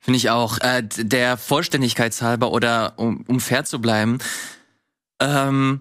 Finde 0.00 0.16
ich 0.16 0.30
auch. 0.30 0.58
Äh, 0.58 0.82
der 0.82 1.36
Vollständigkeitshalber 1.36 2.50
oder 2.50 2.94
um, 2.96 3.24
um 3.26 3.40
fair 3.40 3.64
zu 3.64 3.80
bleiben, 3.80 4.18
ähm, 5.20 5.80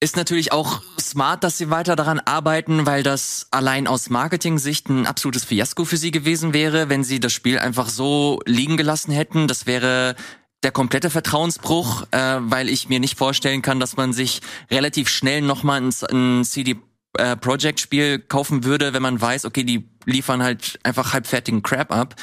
ist 0.00 0.16
natürlich 0.16 0.52
auch 0.52 0.82
smart, 1.00 1.42
dass 1.42 1.56
sie 1.58 1.70
weiter 1.70 1.96
daran 1.96 2.20
arbeiten, 2.20 2.84
weil 2.84 3.02
das 3.02 3.46
allein 3.50 3.86
aus 3.86 4.10
Marketing-Sicht 4.10 4.88
ein 4.88 5.06
absolutes 5.06 5.44
Fiasko 5.44 5.84
für 5.84 5.96
sie 5.96 6.10
gewesen 6.10 6.52
wäre, 6.52 6.88
wenn 6.88 7.02
sie 7.02 7.18
das 7.18 7.32
Spiel 7.32 7.58
einfach 7.58 7.88
so 7.88 8.40
liegen 8.44 8.76
gelassen 8.76 9.12
hätten. 9.12 9.48
Das 9.48 9.66
wäre 9.66 10.14
der 10.62 10.72
komplette 10.72 11.10
Vertrauensbruch, 11.10 12.04
äh, 12.10 12.38
weil 12.40 12.68
ich 12.68 12.88
mir 12.88 13.00
nicht 13.00 13.16
vorstellen 13.16 13.62
kann, 13.62 13.80
dass 13.80 13.96
man 13.96 14.12
sich 14.12 14.42
relativ 14.70 15.08
schnell 15.08 15.40
nochmal 15.40 15.82
ein 15.82 16.44
CD 16.44 16.76
äh, 17.18 17.36
Projekt 17.36 17.80
Spiel 17.80 18.18
kaufen 18.18 18.64
würde, 18.64 18.92
wenn 18.92 19.02
man 19.02 19.20
weiß, 19.20 19.44
okay, 19.44 19.64
die 19.64 19.88
liefern 20.04 20.42
halt 20.42 20.78
einfach 20.82 21.12
halbfertigen 21.12 21.62
Crap 21.62 21.92
ab, 21.92 22.14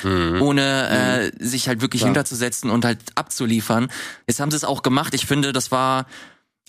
ohne 0.41 1.31
äh, 1.39 1.43
sich 1.43 1.67
halt 1.67 1.81
wirklich 1.81 2.01
Klar. 2.01 2.09
hinterzusetzen 2.09 2.69
und 2.69 2.85
halt 2.85 2.99
abzuliefern. 3.15 3.89
Jetzt 4.27 4.39
haben 4.39 4.51
sie 4.51 4.57
es 4.57 4.63
auch 4.63 4.83
gemacht. 4.83 5.13
Ich 5.13 5.25
finde, 5.25 5.51
das 5.51 5.71
war 5.71 6.05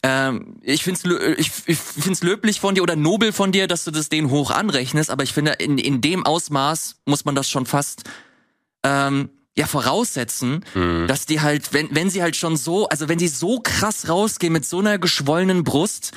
ähm, 0.02 0.56
ich 0.62 0.84
finde 0.84 1.00
es 1.00 1.38
ich, 1.38 1.50
ich 1.66 1.78
find's 1.78 2.22
löblich 2.22 2.60
von 2.60 2.74
dir 2.74 2.82
oder 2.82 2.94
nobel 2.94 3.32
von 3.32 3.52
dir, 3.52 3.66
dass 3.66 3.84
du 3.84 3.90
das 3.90 4.10
denen 4.10 4.28
hoch 4.28 4.50
anrechnest, 4.50 5.10
aber 5.10 5.22
ich 5.22 5.32
finde, 5.32 5.52
in, 5.52 5.78
in 5.78 6.02
dem 6.02 6.26
Ausmaß 6.26 6.96
muss 7.06 7.24
man 7.24 7.34
das 7.34 7.48
schon 7.48 7.64
fast 7.64 8.02
ähm, 8.82 9.30
ja 9.56 9.66
voraussetzen, 9.66 10.64
dass 11.06 11.26
die 11.26 11.40
halt, 11.40 11.72
wenn, 11.72 11.94
wenn 11.94 12.10
sie 12.10 12.22
halt 12.22 12.36
schon 12.36 12.56
so, 12.56 12.88
also 12.88 13.08
wenn 13.08 13.18
sie 13.18 13.28
so 13.28 13.60
krass 13.60 14.08
rausgehen 14.08 14.52
mit 14.52 14.66
so 14.66 14.80
einer 14.80 14.98
geschwollenen 14.98 15.64
Brust 15.64 16.12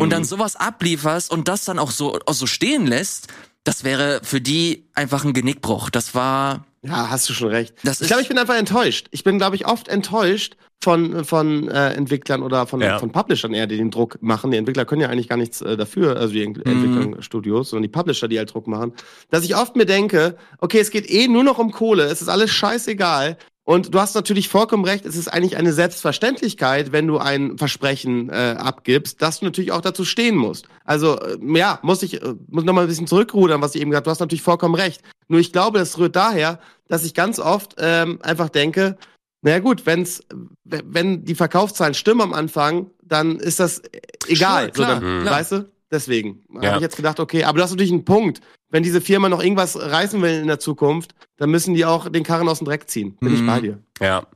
und 0.00 0.10
dann 0.10 0.24
sowas 0.24 0.56
ablieferst 0.56 1.30
und 1.30 1.48
das 1.48 1.64
dann 1.64 1.78
auch 1.78 1.90
so, 1.90 2.18
auch 2.26 2.34
so 2.34 2.46
stehen 2.46 2.86
lässt, 2.86 3.28
das 3.64 3.84
wäre 3.84 4.20
für 4.22 4.40
die 4.40 4.84
einfach 4.94 5.24
ein 5.24 5.32
Genickbruch. 5.32 5.90
Das 5.90 6.14
war, 6.14 6.64
Ja, 6.82 7.08
hast 7.10 7.28
du 7.28 7.32
schon 7.32 7.48
recht. 7.48 7.74
Das 7.82 8.00
ich 8.00 8.08
glaube, 8.08 8.22
ich 8.22 8.28
bin 8.28 8.38
einfach 8.38 8.56
enttäuscht. 8.56 9.08
Ich 9.10 9.24
bin, 9.24 9.38
glaube 9.38 9.56
ich, 9.56 9.66
oft 9.66 9.88
enttäuscht 9.88 10.56
von, 10.82 11.24
von 11.24 11.68
äh, 11.68 11.94
Entwicklern 11.94 12.42
oder 12.42 12.66
von, 12.66 12.82
Ja. 12.82 12.98
von 12.98 13.10
Publishern 13.10 13.54
eher, 13.54 13.66
die 13.66 13.78
den 13.78 13.90
Druck 13.90 14.18
machen. 14.20 14.50
Die 14.50 14.58
Entwickler 14.58 14.84
können 14.84 15.00
ja 15.00 15.08
eigentlich 15.08 15.30
gar 15.30 15.38
nichts 15.38 15.62
äh, 15.62 15.78
dafür, 15.78 16.18
also 16.18 16.34
die 16.34 16.42
Ent 16.42 16.58
Mhm. 16.58 16.72
Entwicklungsstudios, 16.72 17.70
sondern 17.70 17.84
die 17.84 17.88
Publisher, 17.88 18.28
die 18.28 18.36
halt 18.36 18.52
Druck 18.52 18.66
machen. 18.66 18.92
Dass 19.30 19.44
ich 19.44 19.56
oft 19.56 19.76
mir 19.76 19.86
denke, 19.86 20.36
okay, 20.58 20.80
es 20.80 20.90
geht 20.90 21.08
eh 21.10 21.26
nur 21.26 21.42
noch 21.42 21.56
um 21.58 21.70
Kohle, 21.72 22.04
es 22.04 22.20
ist 22.20 22.28
alles 22.28 22.50
scheißegal. 22.50 23.38
Und 23.66 23.94
du 23.94 23.98
hast 23.98 24.14
natürlich 24.14 24.50
vollkommen 24.50 24.84
recht, 24.84 25.06
es 25.06 25.16
ist 25.16 25.28
eigentlich 25.28 25.56
eine 25.56 25.72
Selbstverständlichkeit, 25.72 26.92
wenn 26.92 27.06
du 27.06 27.18
ein 27.18 27.56
Versprechen 27.56 28.28
äh, 28.28 28.56
abgibst, 28.58 29.22
dass 29.22 29.40
du 29.40 29.46
natürlich 29.46 29.72
auch 29.72 29.80
dazu 29.80 30.04
stehen 30.04 30.36
musst. 30.36 30.68
Also, 30.84 31.18
äh, 31.18 31.38
ja, 31.56 31.78
muss 31.82 32.02
ich 32.02 32.22
äh, 32.22 32.34
muss 32.48 32.64
noch 32.64 32.74
mal 32.74 32.82
ein 32.82 32.88
bisschen 32.88 33.06
zurückrudern, 33.06 33.62
was 33.62 33.74
ich 33.74 33.80
eben 33.80 33.90
gesagt 33.90 34.02
habe. 34.02 34.10
Du 34.10 34.10
hast 34.10 34.20
natürlich 34.20 34.42
vollkommen 34.42 34.74
recht. 34.74 35.02
Nur 35.28 35.40
ich 35.40 35.52
glaube, 35.52 35.78
das 35.78 35.98
rührt 35.98 36.14
daher, 36.14 36.60
dass 36.88 37.04
ich 37.06 37.14
ganz 37.14 37.38
oft 37.38 37.76
ähm, 37.78 38.18
einfach 38.22 38.50
denke, 38.50 38.98
naja 39.40 39.60
gut, 39.60 39.86
wenn's, 39.86 40.22
wenn 40.64 41.24
die 41.24 41.34
Verkaufszahlen 41.34 41.94
stimmen 41.94 42.20
am 42.20 42.32
Anfang, 42.34 42.90
dann 43.02 43.36
ist 43.36 43.60
das 43.60 43.78
äh, 43.78 44.00
egal. 44.28 44.72
Klar, 44.72 44.96
so, 44.96 45.00
dann, 45.00 45.22
klar. 45.22 45.34
Weißt 45.38 45.52
du? 45.52 45.68
Deswegen 45.90 46.42
Ja. 46.52 46.68
habe 46.68 46.76
ich 46.76 46.82
jetzt 46.82 46.96
gedacht, 46.96 47.20
okay, 47.20 47.44
aber 47.44 47.58
du 47.58 47.62
hast 47.64 47.70
natürlich 47.70 47.92
einen 47.92 48.04
Punkt. 48.04 48.40
Wenn 48.74 48.82
diese 48.82 49.00
Firma 49.00 49.28
noch 49.28 49.40
irgendwas 49.40 49.78
reißen 49.80 50.20
will 50.20 50.40
in 50.40 50.48
der 50.48 50.58
Zukunft, 50.58 51.14
dann 51.36 51.48
müssen 51.48 51.74
die 51.74 51.84
auch 51.84 52.08
den 52.08 52.24
Karren 52.24 52.48
aus 52.48 52.58
dem 52.58 52.64
Dreck 52.64 52.90
ziehen. 52.90 53.16
Bin 53.20 53.32
ich 53.32 53.40
Mhm. 53.40 53.46
bei 53.46 53.60
dir. 53.60 53.78
Ja. 54.00 54.26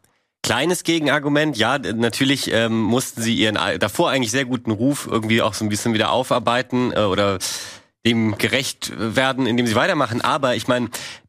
Kleines 0.45 0.85
Gegenargument, 0.85 1.57
ja, 1.57 1.77
natürlich 1.77 2.53
ähm, 2.53 2.81
mussten 2.81 3.21
sie 3.21 3.35
ihren 3.35 3.59
davor 3.81 4.11
eigentlich 4.11 4.31
sehr 4.31 4.45
guten 4.45 4.71
Ruf 4.71 5.09
irgendwie 5.11 5.43
auch 5.43 5.55
so 5.55 5.65
ein 5.65 5.69
bisschen 5.69 5.93
wieder 5.93 6.13
aufarbeiten 6.13 6.93
äh, 6.93 7.01
oder 7.01 7.39
dem 8.07 8.39
gerecht 8.39 8.93
werden, 8.97 9.45
indem 9.49 9.67
sie 9.67 9.75
weitermachen. 9.75 10.21
Aber 10.21 10.55
ich 10.55 10.69
meine, 10.69 10.89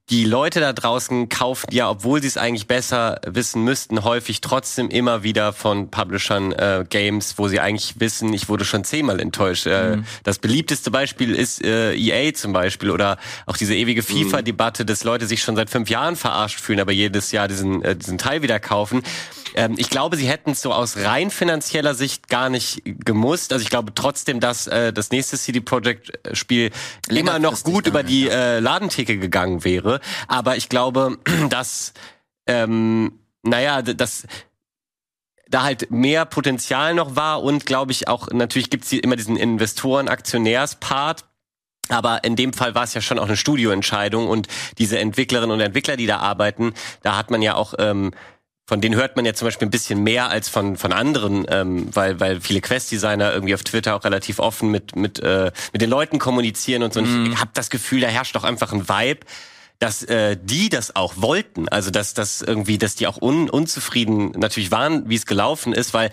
die 0.10 0.26
Leute 0.26 0.60
da 0.60 0.73
draußen 0.73 1.30
kaufen 1.30 1.69
ja, 1.72 1.90
obwohl 1.90 2.22
sie 2.22 2.27
es 2.27 2.38
eigentlich 2.38 2.68
besser 2.68 3.19
wissen 3.26 3.64
müssten, 3.64 4.03
häufig 4.03 4.41
trotzdem 4.41 4.90
immer 4.90 5.23
wieder 5.23 5.53
von 5.53 5.90
Publishern 5.90 6.52
äh, 6.52 6.86
Games, 6.90 7.38
wo 7.38 7.48
sie 7.48 7.60
eigentlich 7.60 7.99
wissen, 7.99 8.34
ich 8.34 8.49
wurde 8.49 8.65
schon 8.65 8.84
zehnmal 8.84 9.19
enttäuscht. 9.19 9.68
Äh, 9.68 9.98
mhm. 9.98 10.06
Das 10.23 10.40
beliebteste 10.40 10.91
Beispiel 10.91 11.36
ist 11.36 11.64
äh, 11.64 11.94
EA 11.95 12.34
zum 12.34 12.53
Beispiel 12.53 12.91
oder 12.91 13.18
auch 13.45 13.57
diese 13.57 13.76
ewige 13.76 14.03
FIFA-Debatte, 14.03 14.86
dass 14.86 15.03
Leute 15.03 15.27
sich 15.27 15.41
schon 15.41 15.56
seit 15.56 15.69
fünf 15.69 15.90
Jahren 15.90 16.15
verarscht 16.15 16.60
fühlen, 16.60 16.80
aber 16.80 16.91
jedes 16.91 17.31
Jahr 17.31 17.48
diesen, 17.48 17.84
äh, 17.84 17.95
diesen 17.95 18.18
Teil 18.18 18.41
wieder 18.41 18.60
kaufen. 18.60 19.03
Ähm, 19.56 19.76
ich 19.78 19.90
glaube, 19.90 20.18
sie 20.18 20.28
hätten 20.28 20.52
es 20.52 20.62
so 20.62 20.74
aus 20.74 20.98
rein 20.98 21.32
finanzieller 21.32 21.96
Sicht 21.96 22.28
gar 22.28 22.50
nicht 22.50 22.82
gemusst. 22.84 23.54
Also 23.54 23.64
ich 23.64 23.70
glaube 23.70 23.94
trotzdem, 23.94 24.40
dass 24.40 24.68
äh, 24.68 24.94
das 24.94 25.12
nächste 25.12 25.38
CD 25.38 25.62
Projekt 25.62 26.12
Spiel 26.34 26.72
immer 27.10 27.40
noch 27.40 27.64
gut 27.64 27.88
über 27.88 28.04
die 28.04 28.30
äh, 28.30 28.60
Ladentheke 28.60 29.18
gegangen 29.18 29.64
wäre. 29.64 30.00
Aber 30.28 30.58
ich 30.58 30.70
glaube, 30.70 31.18
dass, 31.50 31.94
ähm, 32.48 33.20
naja, 33.44 33.82
das 33.82 34.28
da 35.50 35.64
halt 35.64 35.90
mehr 35.90 36.26
Potenzial 36.26 36.94
noch 36.94 37.16
war 37.16 37.42
und 37.44 37.66
glaube 37.66 37.92
ich 37.92 38.08
auch, 38.08 38.28
natürlich 38.32 38.70
gibt's 38.70 38.92
immer 38.92 39.16
diesen 39.16 39.36
Investoren-Aktionärs-Part, 39.36 41.26
aber 41.90 42.24
in 42.24 42.36
dem 42.36 42.54
Fall 42.54 42.76
war 42.76 42.84
es 42.84 42.94
ja 42.94 43.02
schon 43.02 43.18
auch 43.18 43.26
eine 43.26 43.36
Studioentscheidung 43.36 44.28
und 44.28 44.48
diese 44.78 45.00
Entwicklerinnen 45.00 45.52
und 45.52 45.60
Entwickler, 45.60 45.98
die 45.98 46.06
da 46.06 46.18
arbeiten, 46.18 46.74
da 47.02 47.18
hat 47.18 47.32
man 47.32 47.42
ja 47.42 47.56
auch 47.56 47.74
ähm, 47.80 48.12
von 48.70 48.82
denen 48.82 48.96
hört 48.96 49.16
man 49.16 49.26
ja 49.26 49.34
zum 49.34 49.48
Beispiel 49.48 49.68
ein 49.68 49.72
bisschen 49.72 50.04
mehr 50.04 50.30
als 50.30 50.48
von 50.48 50.78
von 50.78 50.94
anderen, 50.94 51.48
ähm, 51.50 51.88
weil 51.91 52.20
weil 52.20 52.40
viele 52.40 52.62
Quest-Designer 52.62 53.34
irgendwie 53.34 53.56
auf 53.56 53.64
Twitter 53.64 53.96
auch 53.96 54.04
relativ 54.04 54.38
offen 54.38 54.70
mit 54.70 54.96
mit 54.96 55.18
äh, 55.20 55.52
mit 55.74 55.82
den 55.82 55.90
Leuten 55.90 56.20
kommunizieren 56.20 56.84
und 56.84 56.94
so. 56.94 57.00
Und 57.00 57.08
ich 57.08 57.32
mhm. 57.32 57.40
habe 57.40 57.50
das 57.56 57.72
Gefühl, 57.72 58.02
da 58.02 58.08
herrscht 58.08 58.36
doch 58.36 58.44
einfach 58.44 58.72
ein 58.72 58.88
Vibe, 58.88 59.22
dass 59.80 60.04
äh, 60.04 60.38
die 60.40 60.70
das 60.70 60.96
auch 60.96 61.16
wollten, 61.16 61.68
also 61.68 61.90
dass 61.90 62.14
das 62.14 62.44
irgendwie, 62.44 62.78
dass 62.78 62.94
die 62.94 63.08
auch 63.08 63.20
un, 63.20 63.50
unzufrieden 63.50 64.34
natürlich 64.38 64.70
waren, 64.70 65.10
wie 65.10 65.16
es 65.16 65.26
gelaufen 65.26 65.74
ist, 65.74 65.96
weil 65.96 66.12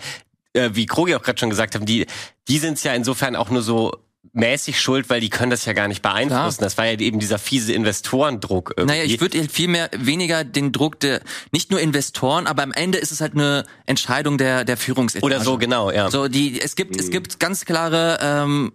äh, 0.53 0.71
wie 0.73 0.87
Krogi 0.87 1.13
auch 1.13 1.21
gerade 1.21 1.37
schon 1.37 1.51
gesagt 1.51 1.75
haben, 1.75 1.85
die 1.85 2.07
die 2.47 2.57
sind 2.57 2.83
ja 2.83 2.93
insofern 2.93 3.35
auch 3.35 3.51
nur 3.51 3.61
so 3.61 3.91
mäßig 4.33 4.79
schuld, 4.79 5.09
weil 5.09 5.21
die 5.21 5.29
können 5.29 5.49
das 5.49 5.65
ja 5.65 5.73
gar 5.73 5.87
nicht 5.87 6.01
beeinflussen. 6.01 6.57
Klar. 6.57 6.65
Das 6.65 6.77
war 6.77 6.85
ja 6.85 6.99
eben 6.99 7.19
dieser 7.19 7.39
fiese 7.39 7.73
Investorendruck. 7.73 8.73
Irgendwie. 8.77 8.95
Naja, 8.95 9.05
ich 9.05 9.21
würde 9.21 9.47
viel 9.49 9.67
mehr 9.67 9.89
weniger 9.95 10.43
den 10.43 10.71
Druck 10.71 10.99
der 10.99 11.21
nicht 11.51 11.71
nur 11.71 11.79
Investoren, 11.79 12.47
aber 12.47 12.63
am 12.63 12.71
Ende 12.71 12.97
ist 12.97 13.11
es 13.11 13.21
halt 13.21 13.33
eine 13.33 13.65
Entscheidung 13.85 14.37
der 14.37 14.65
der 14.65 14.77
Führungsetage. 14.77 15.25
Oder 15.25 15.41
so 15.41 15.57
genau, 15.57 15.91
ja. 15.91 16.09
So 16.11 16.27
die 16.27 16.59
es 16.59 16.75
gibt 16.75 16.95
mhm. 16.95 16.99
es 16.99 17.09
gibt 17.09 17.39
ganz 17.39 17.65
klare 17.65 18.19
ähm, 18.21 18.71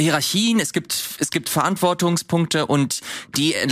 Hierarchien, 0.00 0.60
es 0.60 0.72
gibt, 0.72 0.94
es 1.18 1.30
gibt 1.30 1.48
Verantwortungspunkte 1.48 2.66
und 2.66 3.00
die 3.36 3.54
äh, 3.54 3.68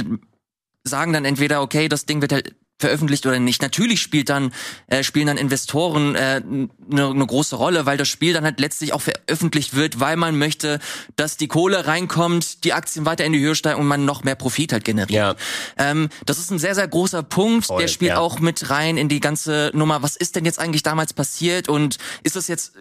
sagen 0.85 1.13
dann 1.13 1.25
entweder, 1.25 1.63
okay, 1.63 1.89
das 1.89 2.07
Ding 2.07 2.21
wird 2.21 2.33
halt 2.33 2.55
veröffentlicht 2.79 3.27
oder 3.27 3.39
nicht. 3.39 3.63
Natürlich 3.63 4.01
spielt 4.01 4.29
dann 4.29 4.53
äh, 4.87 5.03
spielen 5.03 5.27
dann 5.27 5.37
Investoren 5.37 6.17
eine 6.17 6.37
äh, 6.37 6.41
ne, 6.41 7.15
ne 7.15 7.27
große 7.27 7.57
Rolle, 7.57 7.87
weil 7.87 7.97
das 7.97 8.09
Spiel 8.09 8.33
dann 8.33 8.45
halt 8.45 8.61
letztlich 8.61 8.93
auch 8.93 9.01
veröffentlicht 9.01 9.75
wird, 9.75 10.01
weil 10.01 10.17
man 10.17 10.39
möchte, 10.39 10.79
dass 11.17 11.37
die 11.37 11.49
Kohle 11.49 11.87
reinkommt, 11.87 12.65
die 12.65 12.73
Aktien 12.73 13.05
weiter 13.05 13.25
in 13.25 13.33
die 13.33 13.41
Höhe 13.41 13.55
steigen 13.55 13.81
und 13.81 13.87
man 13.87 14.05
noch 14.05 14.25
mehr 14.25 14.37
Profit 14.37 14.73
halt 14.73 14.85
generiert. 14.85 15.11
Ja. 15.11 15.35
Ähm, 15.77 16.09
das 16.27 16.39
ist 16.39 16.51
ein 16.51 16.59
sehr 16.59 16.75
sehr 16.75 16.89
großer 16.89 17.23
Punkt, 17.23 17.67
Voll, 17.67 17.81
der 17.81 17.89
spielt 17.89 18.11
ja. 18.11 18.19
auch 18.19 18.39
mit 18.39 18.71
rein 18.71 18.97
in 18.97 19.09
die 19.09 19.21
ganze 19.21 19.71
Nummer. 19.75 20.03
Was 20.03 20.17
ist 20.17 20.37
denn 20.37 20.45
jetzt 20.45 20.59
eigentlich 20.59 20.83
damals 20.83 21.13
passiert 21.13 21.69
und 21.69 21.99
ist 22.23 22.37
das 22.37 22.47
jetzt 22.47 22.77
äh, 22.77 22.81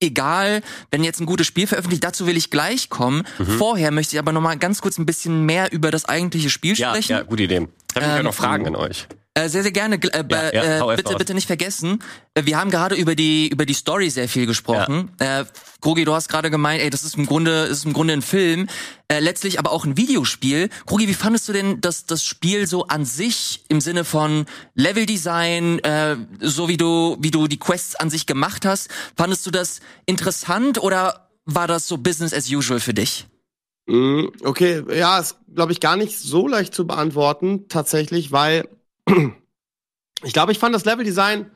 egal, 0.00 0.62
wenn 0.90 1.04
jetzt 1.04 1.20
ein 1.20 1.26
gutes 1.26 1.46
Spiel 1.46 1.66
veröffentlicht, 1.66 2.02
dazu 2.04 2.26
will 2.26 2.36
ich 2.36 2.50
gleich 2.50 2.88
kommen. 2.88 3.22
Mhm. 3.38 3.58
Vorher 3.58 3.90
möchte 3.90 4.16
ich 4.16 4.18
aber 4.18 4.32
noch 4.32 4.40
mal 4.40 4.56
ganz 4.56 4.80
kurz 4.80 4.98
ein 4.98 5.06
bisschen 5.06 5.44
mehr 5.44 5.72
über 5.72 5.90
das 5.90 6.06
eigentliche 6.06 6.50
Spiel 6.50 6.74
sprechen. 6.74 7.12
Ja, 7.12 7.18
ja 7.18 7.24
gute 7.24 7.44
Idee. 7.44 7.68
Ich 7.90 7.96
habe 7.96 8.06
ähm, 8.06 8.16
ja 8.16 8.22
noch 8.22 8.34
Fragen 8.34 8.66
an 8.66 8.76
euch. 8.76 9.06
Äh, 9.34 9.48
sehr, 9.48 9.62
sehr 9.62 9.70
gerne. 9.70 9.94
Äh, 9.94 10.24
ja, 10.28 10.52
ja, 10.52 10.92
äh, 10.92 10.96
bitte, 10.96 11.14
bitte 11.14 11.34
nicht 11.34 11.46
vergessen. 11.46 12.02
Äh, 12.34 12.46
wir 12.46 12.58
haben 12.58 12.70
gerade 12.70 12.96
über 12.96 13.14
die 13.14 13.48
über 13.48 13.64
die 13.64 13.74
Story 13.74 14.10
sehr 14.10 14.28
viel 14.28 14.44
gesprochen. 14.44 15.12
Ja. 15.20 15.42
Äh, 15.42 15.44
Krogi, 15.80 16.04
du 16.04 16.12
hast 16.12 16.28
gerade 16.28 16.50
gemeint, 16.50 16.82
ey, 16.82 16.90
das 16.90 17.04
ist 17.04 17.16
im 17.16 17.26
Grunde 17.26 17.62
ist 17.66 17.84
im 17.84 17.92
Grunde 17.92 18.14
ein 18.14 18.22
Film, 18.22 18.66
äh, 19.06 19.20
letztlich 19.20 19.60
aber 19.60 19.70
auch 19.70 19.84
ein 19.84 19.96
Videospiel. 19.96 20.68
Krogi, 20.84 21.06
wie 21.06 21.14
fandest 21.14 21.48
du 21.48 21.52
denn 21.52 21.80
das 21.80 22.06
das 22.06 22.24
Spiel 22.24 22.66
so 22.66 22.88
an 22.88 23.04
sich 23.04 23.64
im 23.68 23.80
Sinne 23.80 24.04
von 24.04 24.46
Leveldesign, 24.74 25.78
äh, 25.84 26.16
so 26.40 26.68
wie 26.68 26.76
du 26.76 27.16
wie 27.20 27.30
du 27.30 27.46
die 27.46 27.58
Quests 27.58 27.94
an 27.94 28.10
sich 28.10 28.26
gemacht 28.26 28.66
hast? 28.66 28.88
Fandest 29.16 29.46
du 29.46 29.52
das 29.52 29.78
interessant 30.06 30.82
oder 30.82 31.30
war 31.44 31.68
das 31.68 31.86
so 31.86 31.98
Business 31.98 32.34
as 32.34 32.50
usual 32.50 32.80
für 32.80 32.94
dich? 32.94 33.26
Mm, 33.86 34.24
okay, 34.42 34.82
ja, 34.92 35.20
ist 35.20 35.36
glaube 35.54 35.70
ich 35.70 35.78
gar 35.78 35.96
nicht 35.96 36.18
so 36.18 36.48
leicht 36.48 36.74
zu 36.74 36.84
beantworten 36.84 37.68
tatsächlich, 37.68 38.32
weil 38.32 38.68
ich 40.22 40.32
glaube, 40.32 40.52
ich 40.52 40.58
fand 40.58 40.74
das 40.74 40.84
Leveldesign 40.84 41.50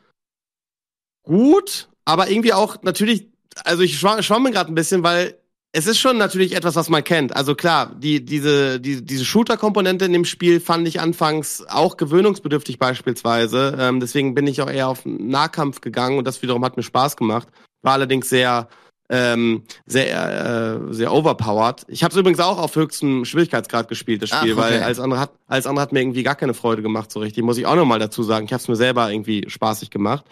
gut, 1.23 1.89
aber 2.05 2.31
irgendwie 2.31 2.53
auch 2.53 2.83
natürlich, 2.83 3.29
also 3.65 3.83
ich 3.83 3.99
schwamme 3.99 4.23
schwamm 4.23 4.51
gerade 4.51 4.71
ein 4.71 4.75
bisschen, 4.75 5.03
weil 5.03 5.39
es 5.77 5.89
ist 5.89 5.99
schon 5.99 6.19
natürlich 6.19 6.55
etwas, 6.55 6.77
was 6.77 6.89
man 6.89 7.03
kennt. 7.03 7.35
Also 7.35 7.57
klar, 7.57 7.97
die, 7.97 8.25
diese, 8.25 8.79
die, 8.79 9.05
diese 9.05 9.25
Shooter-Komponente 9.25 10.05
in 10.05 10.13
dem 10.13 10.25
Spiel 10.25 10.61
fand 10.61 10.87
ich 10.87 11.01
anfangs 11.01 11.65
auch 11.67 11.97
gewöhnungsbedürftig 11.97 12.79
beispielsweise. 12.79 13.77
Ähm, 13.81 13.99
deswegen 13.99 14.35
bin 14.35 14.47
ich 14.47 14.63
auch 14.63 14.71
eher 14.71 14.89
auf 14.89 15.05
Nahkampf 15.05 15.81
gegangen 15.81 16.19
und 16.19 16.29
das 16.29 16.43
wiederum 16.43 16.65
hat 16.65 16.77
mir 16.77 16.85
Spaß 16.85 17.17
gemacht. 17.17 17.49
War 17.83 17.95
allerdings 17.95 18.29
sehr 18.29 18.69
ähm, 19.11 19.65
sehr 19.87 20.81
äh, 20.89 20.95
sehr 20.95 21.13
overpowered. 21.13 21.85
Ich 21.89 22.03
habe 22.03 22.13
es 22.13 22.19
übrigens 22.19 22.41
auch 22.41 22.59
auf 22.59 22.75
höchstem 22.77 23.25
Schwierigkeitsgrad 23.25 23.89
gespielt, 23.89 24.23
das 24.23 24.31
Spiel, 24.31 24.55
Ach, 24.55 24.59
okay. 24.59 24.73
weil 24.75 24.83
als 24.83 24.99
andere 24.99 25.21
hat 25.21 25.33
als 25.47 25.67
andere 25.67 25.83
hat 25.83 25.93
mir 25.93 26.01
irgendwie 26.01 26.23
gar 26.23 26.37
keine 26.37 26.55
Freude 26.55 26.83
gemacht 26.83 27.11
so 27.11 27.21
richtig. 27.21 27.45
Muss 27.45 27.59
ich 27.59 27.67
auch 27.67 27.77
noch 27.77 27.85
mal 27.85 27.99
dazu 27.99 28.23
sagen. 28.23 28.47
Ich 28.47 28.53
habe 28.53 28.63
es 28.63 28.69
mir 28.69 28.77
selber 28.77 29.11
irgendwie 29.11 29.45
spaßig 29.49 29.91
gemacht. 29.91 30.25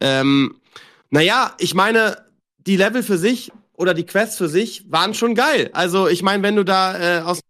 Ähm, 0.00 0.56
naja, 1.10 1.54
ich 1.58 1.74
meine, 1.74 2.18
die 2.58 2.76
Level 2.76 3.02
für 3.02 3.16
sich 3.16 3.50
oder 3.74 3.94
die 3.94 4.04
Quests 4.04 4.36
für 4.36 4.48
sich 4.48 4.84
waren 4.90 5.14
schon 5.14 5.34
geil. 5.34 5.70
Also 5.72 6.08
ich 6.08 6.22
meine, 6.22 6.42
wenn 6.42 6.56
du 6.56 6.64
da 6.64 7.18
äh, 7.18 7.22
aus 7.22 7.40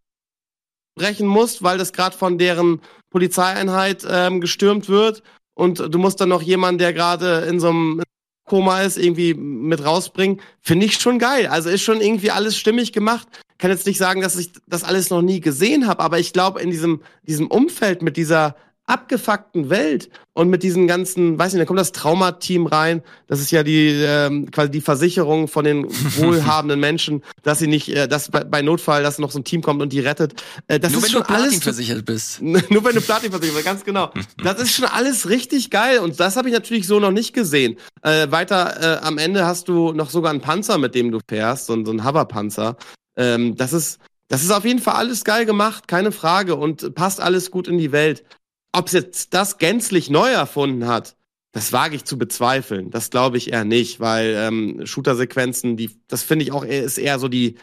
brechen 0.94 1.26
musst, 1.26 1.62
weil 1.62 1.78
das 1.78 1.92
gerade 1.92 2.16
von 2.16 2.38
deren 2.38 2.80
Polizeieinheit 3.10 4.06
ähm, 4.08 4.40
gestürmt 4.40 4.88
wird 4.88 5.22
und 5.54 5.78
du 5.78 5.98
musst 5.98 6.20
dann 6.20 6.28
noch 6.28 6.42
jemanden, 6.42 6.78
der 6.78 6.92
gerade 6.92 7.46
in 7.48 7.58
so 7.58 7.68
einem 7.70 8.02
Koma 8.48 8.82
ist, 8.82 8.98
irgendwie 8.98 9.34
mit 9.34 9.84
rausbringen, 9.84 10.40
finde 10.60 10.86
ich 10.86 10.98
schon 10.98 11.18
geil. 11.18 11.46
Also 11.46 11.70
ist 11.70 11.82
schon 11.82 12.00
irgendwie 12.00 12.30
alles 12.30 12.56
stimmig 12.56 12.92
gemacht. 12.92 13.28
Kann 13.58 13.70
jetzt 13.70 13.86
nicht 13.86 13.98
sagen, 13.98 14.20
dass 14.20 14.36
ich 14.36 14.52
das 14.66 14.84
alles 14.84 15.10
noch 15.10 15.22
nie 15.22 15.40
gesehen 15.40 15.86
habe, 15.86 16.02
aber 16.02 16.18
ich 16.18 16.32
glaube, 16.32 16.60
in 16.60 16.70
diesem, 16.70 17.02
diesem 17.22 17.48
Umfeld 17.48 18.02
mit 18.02 18.16
dieser 18.16 18.56
abgefuckten 18.88 19.68
Welt 19.68 20.08
und 20.32 20.48
mit 20.48 20.62
diesen 20.62 20.86
ganzen, 20.86 21.38
weiß 21.38 21.52
nicht, 21.52 21.60
da 21.60 21.66
kommt 21.66 21.78
das 21.78 21.92
Traumateam 21.92 22.66
rein. 22.66 23.02
Das 23.26 23.38
ist 23.38 23.50
ja 23.50 23.62
die 23.62 23.88
ähm, 23.88 24.50
quasi 24.50 24.70
die 24.70 24.80
Versicherung 24.80 25.46
von 25.46 25.64
den 25.64 25.84
wohlhabenden 26.16 26.80
Menschen, 26.80 27.22
dass 27.42 27.58
sie 27.58 27.66
nicht, 27.66 27.90
äh, 27.90 28.08
dass 28.08 28.30
bei, 28.30 28.44
bei 28.44 28.62
Notfall, 28.62 29.02
dass 29.02 29.18
noch 29.18 29.30
so 29.30 29.40
ein 29.40 29.44
Team 29.44 29.60
kommt 29.60 29.82
und 29.82 29.92
die 29.92 30.00
rettet. 30.00 30.42
Äh, 30.68 30.80
das 30.80 30.92
nur 30.92 31.00
ist 31.00 31.04
wenn 31.04 31.12
schon 31.12 31.22
du 31.24 31.34
alles 31.34 31.62
versichert 31.62 32.04
bist. 32.06 32.40
nur 32.42 32.62
wenn 32.84 32.94
du 32.94 33.02
Platin 33.02 33.30
versichert 33.30 33.56
bist, 33.56 33.66
ganz 33.66 33.84
genau. 33.84 34.10
Das 34.42 34.58
ist 34.58 34.72
schon 34.72 34.86
alles 34.86 35.28
richtig 35.28 35.70
geil 35.70 35.98
und 35.98 36.18
das 36.18 36.36
habe 36.36 36.48
ich 36.48 36.54
natürlich 36.54 36.86
so 36.86 36.98
noch 36.98 37.12
nicht 37.12 37.34
gesehen. 37.34 37.76
Äh, 38.02 38.30
weiter 38.30 39.00
äh, 39.02 39.06
am 39.06 39.18
Ende 39.18 39.44
hast 39.44 39.68
du 39.68 39.92
noch 39.92 40.08
sogar 40.08 40.30
einen 40.30 40.40
Panzer, 40.40 40.78
mit 40.78 40.94
dem 40.94 41.12
du 41.12 41.18
fährst, 41.28 41.66
so, 41.66 41.84
so 41.84 41.92
ein 41.92 42.06
Hoverpanzer. 42.06 42.76
Ähm, 43.16 43.54
das 43.56 43.74
ist 43.74 43.98
das 44.28 44.42
ist 44.42 44.50
auf 44.50 44.66
jeden 44.66 44.78
Fall 44.78 44.94
alles 44.94 45.24
geil 45.24 45.46
gemacht, 45.46 45.88
keine 45.88 46.12
Frage 46.12 46.54
und 46.54 46.94
passt 46.94 47.18
alles 47.18 47.50
gut 47.50 47.66
in 47.66 47.78
die 47.78 47.92
Welt. 47.92 48.24
Ob 48.72 48.86
es 48.86 48.92
jetzt 48.92 49.34
das 49.34 49.58
gänzlich 49.58 50.10
neu 50.10 50.30
erfunden 50.30 50.86
hat, 50.86 51.16
das 51.52 51.72
wage 51.72 51.96
ich 51.96 52.04
zu 52.04 52.18
bezweifeln. 52.18 52.90
Das 52.90 53.10
glaube 53.10 53.38
ich 53.38 53.52
eher 53.52 53.64
nicht, 53.64 54.00
weil 54.00 54.34
ähm, 54.36 54.86
Shooter-Sequenzen, 54.86 55.76
die, 55.76 55.90
das 56.06 56.22
finde 56.22 56.44
ich 56.44 56.52
auch 56.52 56.64
ist 56.64 56.98
eher 56.98 57.18
so 57.18 57.28
die 57.28 57.56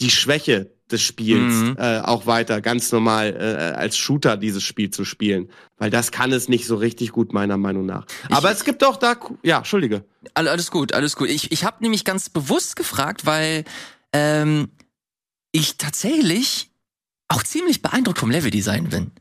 die 0.00 0.10
Schwäche 0.10 0.72
des 0.90 1.02
Spiels 1.02 1.52
mhm. 1.52 1.76
äh, 1.78 2.00
auch 2.00 2.26
weiter 2.26 2.60
ganz 2.60 2.90
normal 2.90 3.36
äh, 3.38 3.76
als 3.76 3.96
Shooter 3.96 4.36
dieses 4.36 4.62
Spiel 4.62 4.90
zu 4.90 5.04
spielen, 5.04 5.50
weil 5.76 5.90
das 5.90 6.10
kann 6.10 6.32
es 6.32 6.48
nicht 6.48 6.66
so 6.66 6.74
richtig 6.76 7.12
gut 7.12 7.32
meiner 7.32 7.56
Meinung 7.56 7.86
nach. 7.86 8.06
Ich, 8.28 8.34
Aber 8.34 8.50
es 8.50 8.64
gibt 8.64 8.82
auch 8.82 8.96
da, 8.96 9.14
ja, 9.42 9.58
entschuldige. 9.58 10.04
Alles 10.34 10.70
gut, 10.70 10.92
alles 10.92 11.16
gut. 11.16 11.28
Ich 11.28 11.52
ich 11.52 11.64
habe 11.64 11.76
nämlich 11.80 12.04
ganz 12.04 12.30
bewusst 12.30 12.76
gefragt, 12.76 13.26
weil 13.26 13.64
ähm, 14.12 14.70
ich 15.52 15.76
tatsächlich 15.76 16.70
auch 17.28 17.42
ziemlich 17.42 17.82
beeindruckt 17.82 18.18
vom 18.18 18.30
Leveldesign 18.30 18.88
bin 18.88 19.12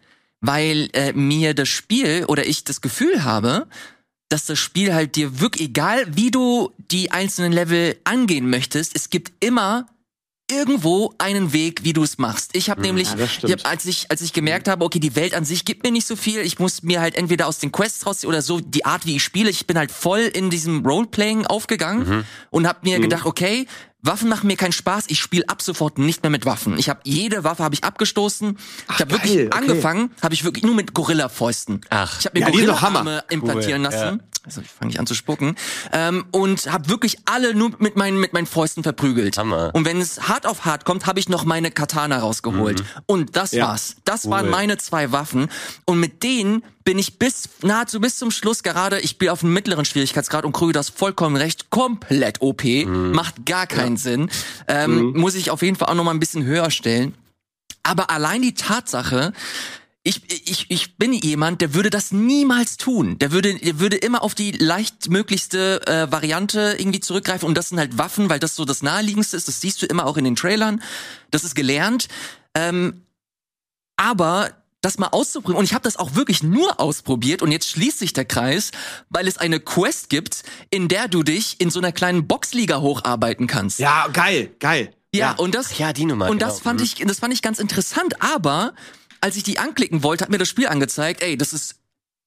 weil 0.42 0.90
äh, 0.94 1.14
mir 1.14 1.54
das 1.54 1.70
Spiel 1.70 2.26
oder 2.28 2.46
ich 2.46 2.64
das 2.64 2.82
Gefühl 2.82 3.24
habe, 3.24 3.68
dass 4.30 4.46
das 4.46 4.60
Spiel 4.60 4.94
halt 4.94 5.16
dir 5.16 5.40
wirklich, 5.40 5.70
egal 5.70 6.06
wie 6.16 6.32
du 6.32 6.72
die 6.78 7.12
einzelnen 7.12 7.52
Level 7.52 7.98
angehen 8.04 8.50
möchtest, 8.50 8.96
es 8.96 9.10
gibt 9.10 9.44
immer 9.44 9.88
irgendwo 10.52 11.14
einen 11.18 11.54
Weg, 11.54 11.84
wie 11.84 11.94
du 11.94 12.04
es 12.04 12.18
machst. 12.18 12.56
Ich 12.56 12.70
habe 12.70 12.82
ja, 12.82 12.88
nämlich, 12.88 13.10
ich 13.44 13.52
hab, 13.52 13.68
als 13.68 13.86
ich 13.86 14.10
als 14.10 14.22
ich 14.22 14.34
gemerkt 14.34 14.68
habe, 14.68 14.84
okay, 14.84 15.00
die 15.00 15.16
Welt 15.16 15.34
an 15.34 15.46
sich 15.46 15.64
gibt 15.64 15.84
mir 15.84 15.92
nicht 15.92 16.08
so 16.08 16.16
viel, 16.16 16.40
ich 16.42 16.60
muss 16.60 16.82
mir 16.82 17.02
halt 17.02 17.16
entweder 17.16 17.48
aus 17.48 17.60
den 17.60 17.72
Quests 17.72 18.06
raus 18.06 18.26
oder 18.26 18.42
so 18.42 18.60
die 18.60 18.86
Art, 18.86 19.06
wie 19.06 19.18
ich 19.18 19.24
spiele, 19.24 19.50
ich 19.50 19.68
bin 19.68 19.78
halt 19.78 19.92
voll 19.92 20.22
in 20.22 20.50
diesem 20.50 20.86
Roleplaying 20.86 21.46
aufgegangen 21.46 22.08
mhm. 22.08 22.26
und 22.50 22.68
habe 22.68 22.80
mir 22.84 22.98
mhm. 22.98 23.04
gedacht, 23.04 23.26
okay, 23.26 23.68
Waffen 24.02 24.30
machen 24.30 24.48
mir 24.48 24.56
keinen 24.56 24.72
Spaß. 24.72 25.06
Ich 25.08 25.20
spiele 25.20 25.48
ab 25.50 25.62
sofort 25.62 25.98
nicht 25.98 26.24
mehr 26.24 26.30
mit 26.30 26.46
Waffen. 26.46 26.78
Ich 26.78 26.88
habe 26.90 27.02
jede 27.04 27.44
Waffe 27.44 27.64
habe 27.64 27.76
ich 27.76 27.84
abgestoßen. 27.84 28.58
ich 28.94 29.00
habe 29.00 29.12
wirklich 29.12 29.34
okay. 29.34 29.50
angefangen, 29.52 30.12
habe 30.22 30.34
ich 30.34 30.44
wirklich 30.46 30.64
nur 30.64 30.74
mit 30.74 30.94
Gorilla-Fäusten. 30.94 31.82
Ach. 31.90 32.18
ich 32.20 32.26
habe 32.26 32.40
mir 32.40 32.50
Ja, 32.50 32.66
doch 32.66 32.82
Hammer. 32.82 33.24
Implantieren 33.30 33.86
Cool, 33.86 33.92
lassen. 33.92 34.24
Also 34.46 34.62
ich 34.62 34.70
fange 34.70 34.92
ich 34.94 35.00
an 35.00 35.06
zu 35.06 35.16
spucken 35.16 35.56
ähm, 35.92 36.26
und 36.32 36.72
habe 36.72 36.88
wirklich 36.88 37.18
alle 37.26 37.54
nur 37.54 37.72
mit 37.80 37.98
meinen 37.98 38.20
mit 38.20 38.32
meinen 38.32 38.48
Fäusten 38.48 38.84
verprügelt. 38.84 39.38
Hammer. 39.38 39.72
Und 39.74 39.86
wenn 39.86 40.00
es 40.00 40.30
hart 40.30 40.48
auf 40.48 40.64
hart 40.64 40.86
kommt, 40.86 41.06
habe 41.06 41.20
ich 41.20 41.28
noch 41.28 41.44
meine 41.44 41.70
Katana 41.70 42.20
rausgeholt. 42.20 42.84
Und 43.06 43.36
das 43.36 43.52
Ja. 43.52 43.68
war's. 43.68 43.98
Das 44.06 44.30
waren 44.30 44.50
meine 44.50 44.78
zwei 44.78 45.12
Waffen. 45.12 45.50
Und 45.86 46.00
mit 46.00 46.24
denen 46.24 46.64
bin 46.90 46.98
ich 46.98 47.20
bis 47.20 47.50
nahezu 47.62 48.02
bis 48.02 48.18
zum 48.18 48.32
Schluss 48.32 48.64
gerade. 48.64 49.00
Ich 49.00 49.12
spiele 49.12 49.32
auf 49.32 49.44
einem 49.44 49.54
mittleren 49.54 49.86
Schwierigkeitsgrad 49.86 50.44
und 50.44 50.54
kriege 50.54 50.72
das 50.72 50.90
vollkommen 50.90 51.36
recht. 51.36 51.70
Komplett 51.70 52.42
OP, 52.42 52.64
macht 52.88 53.46
gar 53.46 53.68
keinen 53.68 53.96
Sinn. 53.96 54.32
Ähm, 54.68 55.14
Muss 55.16 55.36
ich 55.36 55.52
auf 55.52 55.62
jeden 55.62 55.76
Fall 55.76 55.90
auch 55.90 55.94
noch 55.94 56.04
mal 56.04 56.16
ein 56.16 56.20
bisschen 56.20 56.46
höher 56.46 56.72
stellen. 56.72 57.14
Aber 57.84 58.10
allein 58.10 58.42
die 58.42 58.56
Tatsache, 58.56 59.34
ich, 60.02 60.24
ich, 60.50 60.66
ich 60.72 60.98
bin 60.98 61.14
jemand, 61.14 61.62
der 61.62 61.76
würde 61.76 61.92
das 61.92 62.12
niemals 62.12 62.78
tun. 62.78 63.20
Der 63.20 63.32
würde, 63.32 63.54
der 63.54 63.80
würde 63.80 63.98
immer 63.98 64.24
auf 64.24 64.34
die 64.34 64.50
leichtmöglichste 64.50 65.86
äh, 65.86 66.12
Variante 66.12 66.76
irgendwie 66.80 67.02
zurückgreifen. 67.02 67.48
Und 67.48 67.56
das 67.56 67.70
sind 67.70 67.78
halt 67.78 68.00
Waffen, 68.00 68.32
weil 68.32 68.40
das 68.40 68.56
so 68.56 68.66
das 68.66 68.82
naheliegendste 68.82 69.38
ist. 69.38 69.48
Das 69.48 69.62
siehst 69.62 69.80
du 69.84 69.86
immer 69.86 70.08
auch 70.08 70.18
in 70.18 70.24
den 70.24 70.36
Trailern. 70.36 70.82
Das 71.30 71.44
ist 71.44 71.54
gelernt. 71.54 72.08
Ähm, 72.56 73.04
aber 73.96 74.50
das 74.82 74.98
mal 74.98 75.08
auszuprobieren, 75.08 75.60
und 75.60 75.66
ich 75.66 75.74
habe 75.74 75.84
das 75.84 75.98
auch 75.98 76.16
wirklich 76.16 76.44
nur 76.44 76.80
ausprobiert, 76.80 77.42
und 77.42 77.52
jetzt 77.52 77.70
schließt 77.70 78.00
sich 78.00 78.14
der 78.14 78.26
Kreis, 78.26 78.72
weil 79.10 79.28
es 79.28 79.38
eine 79.38 79.60
Quest 79.60 80.10
gibt, 80.10 80.44
in 80.70 80.88
der 80.88 81.08
du 81.08 81.24
dich 81.24 81.60
in 81.60 81.70
so 81.70 81.80
einer 81.80 81.92
kleinen 81.92 82.28
Boxliga 82.28 82.80
hocharbeiten 82.82 83.48
kannst. 83.48 83.80
Ja, 83.80 84.08
geil, 84.12 84.52
geil. 84.60 84.94
Ja, 85.14 85.34
und 85.34 85.56
das, 85.56 85.78
Ja, 85.80 85.92
die 85.92 86.06
Nummer, 86.06 86.30
und 86.30 86.38
genau. 86.38 86.50
das 86.52 86.60
fand 86.60 86.82
ich, 86.82 86.96
das 86.96 87.20
fand 87.20 87.34
ich 87.34 87.42
ganz 87.42 87.60
interessant. 87.60 88.22
Aber 88.22 88.74
als 89.22 89.36
ich 89.38 89.44
die 89.44 89.58
anklicken 89.58 90.04
wollte, 90.04 90.24
hat 90.24 90.30
mir 90.30 90.38
das 90.38 90.50
Spiel 90.50 90.68
angezeigt, 90.68 91.24
ey, 91.24 91.36
das 91.36 91.52
ist 91.52 91.76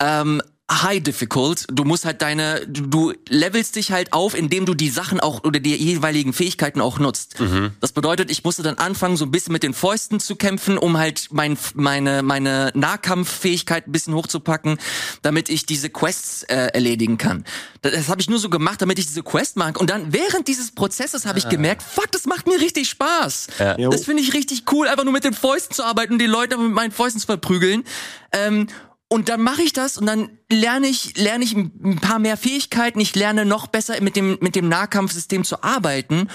ähm, 0.00 0.42
High 0.82 1.02
Difficult. 1.02 1.66
Du 1.70 1.84
musst 1.84 2.04
halt 2.04 2.22
deine, 2.22 2.66
du, 2.66 2.86
du 2.86 3.12
levelst 3.28 3.76
dich 3.76 3.92
halt 3.92 4.12
auf, 4.12 4.34
indem 4.34 4.64
du 4.64 4.74
die 4.74 4.88
Sachen 4.88 5.20
auch 5.20 5.44
oder 5.44 5.60
die 5.60 5.74
jeweiligen 5.74 6.32
Fähigkeiten 6.32 6.80
auch 6.80 6.98
nutzt. 6.98 7.36
Das 7.80 7.92
bedeutet, 7.92 8.30
ich 8.30 8.44
musste 8.44 8.62
dann 8.62 8.78
anfangen, 8.78 9.16
so 9.16 9.24
ein 9.24 9.30
bisschen 9.30 9.52
mit 9.52 9.62
den 9.62 9.74
Fäusten 9.74 10.20
zu 10.20 10.36
kämpfen, 10.36 10.78
um 10.78 10.96
halt 10.96 11.28
mein, 11.30 11.58
meine, 11.74 12.22
meine 12.22 12.70
Nahkampffähigkeit 12.74 13.86
ein 13.88 13.92
bisschen 13.92 14.14
hochzupacken, 14.14 14.78
damit 15.22 15.48
ich 15.48 15.66
diese 15.66 15.90
Quests 15.90 16.44
äh, 16.44 16.54
erledigen 16.54 17.18
kann. 17.18 17.44
Das, 17.82 17.92
das 17.92 18.08
habe 18.08 18.20
ich 18.20 18.30
nur 18.30 18.38
so 18.38 18.48
gemacht, 18.48 18.80
damit 18.80 18.98
ich 18.98 19.06
diese 19.06 19.22
Quest 19.22 19.56
mag. 19.56 19.80
Und 19.80 19.90
dann 19.90 20.12
während 20.12 20.48
dieses 20.48 20.72
Prozesses 20.72 21.26
habe 21.26 21.38
ich 21.38 21.48
gemerkt, 21.48 21.82
fuck, 21.82 22.10
das 22.12 22.26
macht 22.26 22.46
mir 22.46 22.60
richtig 22.60 22.88
Spaß. 22.88 23.48
Ja. 23.58 23.76
Das 23.90 24.04
finde 24.04 24.22
ich 24.22 24.34
richtig 24.34 24.64
cool, 24.72 24.88
einfach 24.88 25.04
nur 25.04 25.12
mit 25.12 25.24
den 25.24 25.34
Fäusten 25.34 25.74
zu 25.74 25.84
arbeiten 25.84 26.14
und 26.14 26.18
die 26.18 26.26
Leute 26.26 26.56
mit 26.56 26.72
meinen 26.72 26.92
Fäusten 26.92 27.20
zu 27.20 27.26
verprügeln. 27.26 27.84
Ähm, 28.32 28.68
und 29.12 29.28
dann 29.28 29.42
mache 29.42 29.60
ich 29.60 29.74
das 29.74 29.98
und 29.98 30.06
dann 30.06 30.30
lerne 30.50 30.86
ich 30.86 31.18
lerne 31.18 31.44
ich 31.44 31.52
ein 31.52 31.98
paar 32.00 32.18
mehr 32.18 32.38
Fähigkeiten. 32.38 32.98
Ich 32.98 33.14
lerne 33.14 33.44
noch 33.44 33.66
besser 33.66 34.00
mit 34.00 34.16
dem 34.16 34.38
mit 34.40 34.56
dem 34.56 34.70
Nahkampfsystem 34.70 35.44
zu 35.44 35.62
arbeiten. 35.62 36.28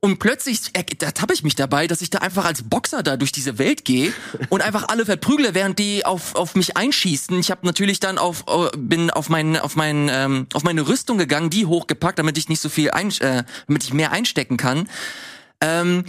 Und 0.00 0.18
plötzlich, 0.18 0.60
da 0.98 1.12
tappe 1.12 1.32
ich 1.32 1.42
mich 1.44 1.54
dabei, 1.54 1.86
dass 1.86 2.02
ich 2.02 2.10
da 2.10 2.18
einfach 2.18 2.44
als 2.44 2.62
Boxer 2.62 3.02
da 3.02 3.16
durch 3.16 3.32
diese 3.32 3.56
Welt 3.58 3.86
gehe 3.86 4.12
und 4.50 4.60
einfach 4.60 4.88
alle 4.88 5.06
verprügle, 5.06 5.54
während 5.54 5.78
die 5.78 6.04
auf, 6.04 6.34
auf 6.34 6.54
mich 6.56 6.76
einschießen. 6.76 7.38
Ich 7.38 7.50
habe 7.50 7.66
natürlich 7.66 8.00
dann 8.00 8.18
auf 8.18 8.44
bin 8.76 9.10
auf 9.10 9.30
mein, 9.30 9.56
auf 9.56 9.76
mein, 9.76 10.10
ähm, 10.12 10.46
auf 10.52 10.62
meine 10.62 10.88
Rüstung 10.88 11.16
gegangen, 11.16 11.48
die 11.48 11.64
hochgepackt, 11.64 12.18
damit 12.18 12.36
ich 12.36 12.50
nicht 12.50 12.60
so 12.60 12.68
viel 12.68 12.90
ein, 12.90 13.10
äh, 13.20 13.44
damit 13.66 13.84
ich 13.84 13.94
mehr 13.94 14.12
einstecken 14.12 14.58
kann. 14.58 14.90
Ähm, 15.62 16.04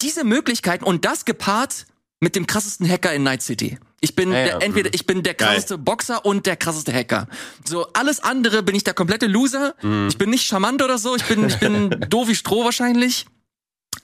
diese 0.00 0.24
Möglichkeiten 0.24 0.82
und 0.82 1.04
das 1.04 1.24
gepaart 1.24 1.86
mit 2.18 2.34
dem 2.34 2.48
krassesten 2.48 2.88
Hacker 2.88 3.12
in 3.12 3.22
Night 3.22 3.42
City. 3.42 3.78
Ich 4.04 4.14
bin 4.16 4.32
Ja, 4.32 4.38
ja, 4.38 4.44
der, 4.58 4.62
entweder 4.62 4.90
ich 4.92 5.06
bin 5.06 5.22
der 5.22 5.34
Geil. 5.34 5.48
krasseste 5.54 5.78
Boxer 5.78 6.26
und 6.26 6.44
der 6.44 6.56
krasseste 6.56 6.92
Hacker. 6.92 7.28
So 7.64 7.86
alles 7.94 8.20
andere 8.20 8.62
bin 8.62 8.74
ich 8.74 8.82
der 8.84 8.94
komplette 8.94 9.26
Loser. 9.26 9.74
Mhm. 9.80 10.08
Ich 10.10 10.18
bin 10.18 10.28
nicht 10.30 10.44
charmant 10.44 10.82
oder 10.82 10.98
so. 10.98 11.14
Ich 11.16 11.24
bin 11.24 11.46
ich 11.46 11.58
bin 11.58 11.88
doof 12.10 12.26
wie 12.28 12.34
Stroh 12.34 12.64
wahrscheinlich. 12.64 13.26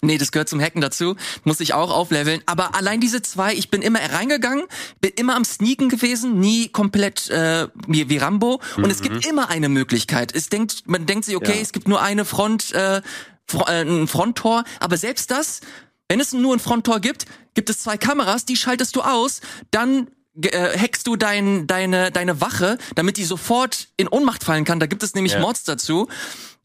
Nee, 0.00 0.16
das 0.18 0.30
gehört 0.30 0.48
zum 0.48 0.60
Hacken 0.60 0.80
dazu. 0.80 1.16
Muss 1.42 1.58
ich 1.58 1.74
auch 1.74 1.90
aufleveln. 1.90 2.42
Aber 2.46 2.76
allein 2.76 3.00
diese 3.00 3.20
zwei, 3.22 3.54
ich 3.54 3.70
bin 3.70 3.82
immer 3.82 3.98
reingegangen, 3.98 4.64
bin 5.00 5.10
immer 5.16 5.34
am 5.34 5.44
Sneaken 5.44 5.88
gewesen, 5.88 6.38
nie 6.38 6.68
komplett 6.68 7.28
äh, 7.30 7.66
wie, 7.88 8.08
wie 8.08 8.18
Rambo. 8.18 8.60
Und 8.76 8.90
es 8.90 9.02
gibt 9.02 9.26
immer 9.26 9.48
eine 9.48 9.68
Möglichkeit. 9.68 10.32
Es 10.32 10.48
denkt, 10.48 10.84
man 10.86 11.06
denkt 11.06 11.24
sich, 11.24 11.34
okay, 11.34 11.56
Ja. 11.56 11.62
es 11.62 11.72
gibt 11.72 11.88
nur 11.88 12.00
eine 12.00 12.24
Front, 12.24 12.70
äh, 12.72 13.02
Fro 13.46 13.64
äh, 13.66 13.80
ein 13.82 14.06
Fronttor. 14.06 14.62
Aber 14.78 14.96
selbst 14.98 15.32
das, 15.32 15.62
wenn 16.08 16.20
es 16.20 16.32
nur 16.32 16.54
ein 16.54 16.60
Fronttor 16.60 17.00
gibt, 17.00 17.26
gibt 17.54 17.70
es 17.70 17.80
zwei 17.80 17.96
Kameras, 17.96 18.44
die 18.44 18.56
schaltest 18.56 18.96
du 18.96 19.02
aus, 19.02 19.40
dann 19.70 20.08
äh, 20.40 20.78
hackst 20.78 21.06
du 21.06 21.16
dein, 21.16 21.66
deine, 21.66 22.10
deine 22.10 22.40
Wache, 22.40 22.78
damit 22.94 23.16
die 23.16 23.24
sofort 23.24 23.88
in 23.96 24.08
Ohnmacht 24.08 24.44
fallen 24.44 24.64
kann. 24.64 24.80
Da 24.80 24.86
gibt 24.86 25.02
es 25.02 25.14
nämlich 25.14 25.32
Ja. 25.34 25.40
Mods 25.40 25.64
dazu. 25.64 26.08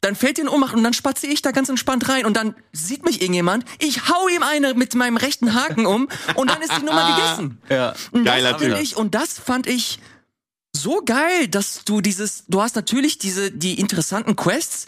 Dann 0.00 0.14
fällt 0.16 0.36
die 0.36 0.42
in 0.42 0.48
Ohnmacht 0.48 0.74
und 0.74 0.84
dann 0.84 0.92
spaziere 0.92 1.32
ich 1.32 1.40
da 1.40 1.50
ganz 1.50 1.70
entspannt 1.70 2.08
rein 2.10 2.26
und 2.26 2.36
dann 2.36 2.54
sieht 2.72 3.04
mich 3.06 3.22
irgendjemand, 3.22 3.64
ich 3.78 4.08
hau 4.10 4.28
ihm 4.28 4.42
eine 4.42 4.74
mit 4.74 4.94
meinem 4.94 5.16
rechten 5.16 5.54
Haken 5.54 5.86
um 5.86 6.08
und 6.34 6.50
dann 6.50 6.60
ist 6.60 6.72
die 6.78 6.84
Nummer 6.84 7.16
gegessen. 7.16 7.58
Ja. 7.70 7.94
Und 8.12 8.24
Geiler 8.24 8.52
das 8.52 8.60
Typ. 8.60 8.78
ich, 8.80 8.96
und 8.96 9.14
das 9.14 9.38
fand 9.38 9.66
ich 9.66 9.98
so 10.76 11.00
geil, 11.04 11.48
dass 11.48 11.84
du 11.84 12.02
dieses, 12.02 12.44
du 12.48 12.60
hast 12.60 12.76
natürlich 12.76 13.16
diese, 13.18 13.50
die 13.50 13.80
interessanten 13.80 14.36
Quests, 14.36 14.86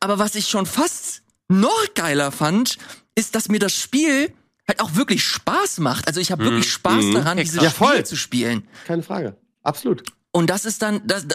aber 0.00 0.18
was 0.18 0.34
ich 0.34 0.48
schon 0.48 0.66
fast 0.66 1.22
noch 1.48 1.94
geiler 1.94 2.30
fand, 2.30 2.76
ist, 3.14 3.34
dass 3.34 3.48
mir 3.48 3.58
das 3.58 3.74
Spiel 3.74 4.32
halt 4.68 4.80
auch 4.80 4.94
wirklich 4.94 5.24
Spaß 5.24 5.78
macht. 5.78 6.06
Also 6.06 6.20
ich 6.20 6.30
habe 6.30 6.44
wirklich 6.44 6.70
Spaß 6.70 7.04
daran, 7.12 7.38
dieses 7.38 7.62
Ja. 7.62 7.70
Spiel 7.70 8.04
zu 8.04 8.16
spielen. 8.16 8.66
Keine 8.86 9.02
Frage. 9.02 9.36
Absolut. 9.62 10.02
Und 10.32 10.48
das 10.48 10.64
ist 10.64 10.80
dann, 10.82 11.02
das, 11.06 11.26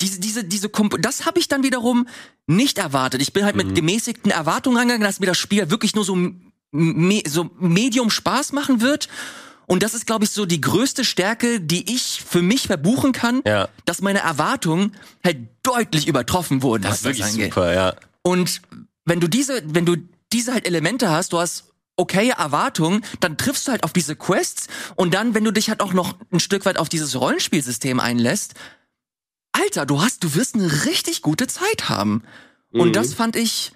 diese, 0.00 0.20
diese, 0.20 0.44
diese 0.44 0.68
Komp 0.68 1.00
das 1.00 1.24
habe 1.24 1.38
ich 1.38 1.48
dann 1.48 1.62
wiederum 1.62 2.06
nicht 2.46 2.78
erwartet. 2.78 3.22
Ich 3.22 3.32
bin 3.32 3.44
halt 3.44 3.56
mit 3.56 3.74
gemäßigten 3.74 4.30
Erwartungen 4.30 4.76
rangegangen, 4.76 5.04
dass 5.06 5.18
mir 5.20 5.26
das 5.26 5.38
Spiel 5.38 5.70
wirklich 5.70 5.94
nur 5.94 6.04
so, 6.04 6.14
me 6.72 7.22
so 7.26 7.50
medium 7.58 8.10
Spaß 8.10 8.52
machen 8.52 8.80
wird. 8.82 9.08
Und 9.66 9.82
das 9.82 9.94
ist, 9.94 10.06
glaube 10.06 10.24
ich, 10.24 10.30
so 10.30 10.44
die 10.44 10.60
größte 10.60 11.06
Stärke, 11.06 11.58
die 11.58 11.90
ich 11.94 12.22
für 12.28 12.42
mich 12.42 12.66
verbuchen 12.66 13.12
kann, 13.12 13.40
Ja. 13.46 13.68
dass 13.86 14.02
meine 14.02 14.18
Erwartungen 14.18 14.94
halt 15.24 15.38
deutlich 15.62 16.06
übertroffen 16.06 16.60
wurden, 16.62 16.82
Das 16.82 16.90
was 16.90 16.98
ist 16.98 17.04
wirklich 17.04 17.22
das 17.24 17.32
angeht. 17.32 17.54
super, 17.54 17.72
ja. 17.72 17.94
Und 18.20 18.60
wenn 19.06 19.20
du 19.20 19.28
diese, 19.28 19.62
wenn 19.64 19.86
du 19.86 19.96
diese 20.34 20.52
halt 20.52 20.66
Elemente 20.66 21.10
hast, 21.10 21.32
du 21.32 21.38
hast 21.38 21.72
okaye 21.96 22.32
Erwartungen, 22.32 23.04
dann 23.20 23.38
triffst 23.38 23.66
du 23.66 23.72
halt 23.72 23.84
auf 23.84 23.92
diese 23.92 24.16
Quests 24.16 24.66
und 24.96 25.14
dann, 25.14 25.34
wenn 25.34 25.44
du 25.44 25.52
dich 25.52 25.68
halt 25.68 25.80
auch 25.80 25.92
noch 25.92 26.14
ein 26.32 26.40
Stück 26.40 26.66
weit 26.66 26.76
auf 26.76 26.88
dieses 26.88 27.18
Rollenspielsystem 27.18 28.00
einlässt, 28.00 28.54
Alter, 29.52 29.86
du 29.86 30.02
hast, 30.02 30.24
du 30.24 30.34
wirst 30.34 30.56
eine 30.56 30.84
richtig 30.84 31.22
gute 31.22 31.46
Zeit 31.46 31.88
haben. 31.88 32.24
Und 32.72 32.96
das 32.96 33.14
fand 33.14 33.36
ich, 33.36 33.70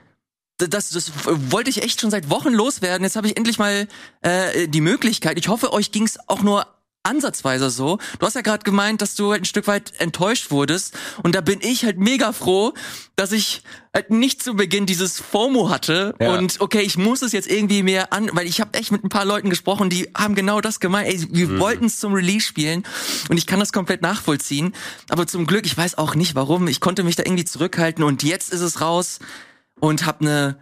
das, 0.57 0.91
das 0.91 1.13
wollte 1.25 1.71
ich 1.71 1.85
echt 1.85 2.01
schon 2.01 2.11
seit 2.11 2.31
Wochen 2.31 2.53
loswerden. 2.53 3.05
Jetzt 3.05 3.15
habe 3.15 3.29
ich 3.29 3.37
endlich 3.37 3.61
mal 3.61 3.87
äh, 4.23 4.67
die 4.67 4.81
Möglichkeit. 4.81 5.39
Ich 5.39 5.47
hoffe, 5.47 5.73
euch 5.73 5.93
ging's 5.93 6.19
auch 6.27 6.43
nur 6.43 6.67
ansatzweise 7.03 7.71
so. 7.71 7.99
Du 8.19 8.27
hast 8.27 8.35
ja 8.35 8.43
gerade 8.43 8.65
gemeint, 8.65 9.01
dass 9.01 9.15
du 9.15 9.31
halt 9.31 9.43
ein 9.43 9.47
Stück 9.47 9.67
weit 9.67 9.93
enttäuscht 9.99 10.51
wurdest. 10.51 10.95
Und 11.23 11.35
da 11.35 11.41
bin 11.41 11.61
ich 11.63 11.85
halt 11.85 11.99
mega 11.99 12.33
froh, 12.33 12.75
dass 13.17 13.33
ich 13.33 13.63
halt 13.95 14.11
nicht 14.11 14.43
zu 14.43 14.55
Beginn 14.55 14.85
dieses 14.87 15.19
FOMO 15.19 15.71
hatte. 15.71 16.15
Ja. 16.21 16.35
Und 16.37 16.61
okay, 16.61 16.81
ich 16.83 16.99
muss 16.99 17.23
es 17.23 17.33
jetzt 17.33 17.51
irgendwie 17.51 17.83
mehr 17.83 18.13
an, 18.13 18.29
weil 18.35 18.47
ich 18.47 18.61
habe 18.61 18.75
echt 18.79 18.93
mit 18.93 19.05
ein 19.05 19.09
paar 19.09 19.25
Leuten 19.25 19.49
gesprochen, 19.51 19.91
die 19.91 20.11
haben 20.17 20.35
genau 20.35 20.61
das 20.61 20.81
gemeint. 20.81 21.09
Ey, 21.09 21.27
wir 21.31 21.49
Mhm. 21.49 21.61
wollten 21.61 21.85
es 21.87 21.99
zum 21.99 22.13
Release 22.13 22.47
spielen 22.47 22.85
und 23.29 23.39
ich 23.39 23.47
kann 23.47 23.61
das 23.61 23.73
komplett 23.73 24.03
nachvollziehen. 24.03 24.75
Aber 25.09 25.27
zum 25.27 25.47
Glück, 25.47 25.67
ich 25.67 25.77
weiß 25.77 25.97
auch 25.99 26.15
nicht 26.15 26.35
warum, 26.35 26.69
ich 26.69 26.81
konnte 26.81 27.05
mich 27.05 27.17
da 27.17 27.23
irgendwie 27.25 27.45
zurückhalten 27.45 28.05
und 28.05 28.23
jetzt 28.23 28.53
ist 28.53 28.61
es 28.61 28.81
raus 28.81 29.19
und 29.81 30.05
hab 30.05 30.21
ne 30.21 30.59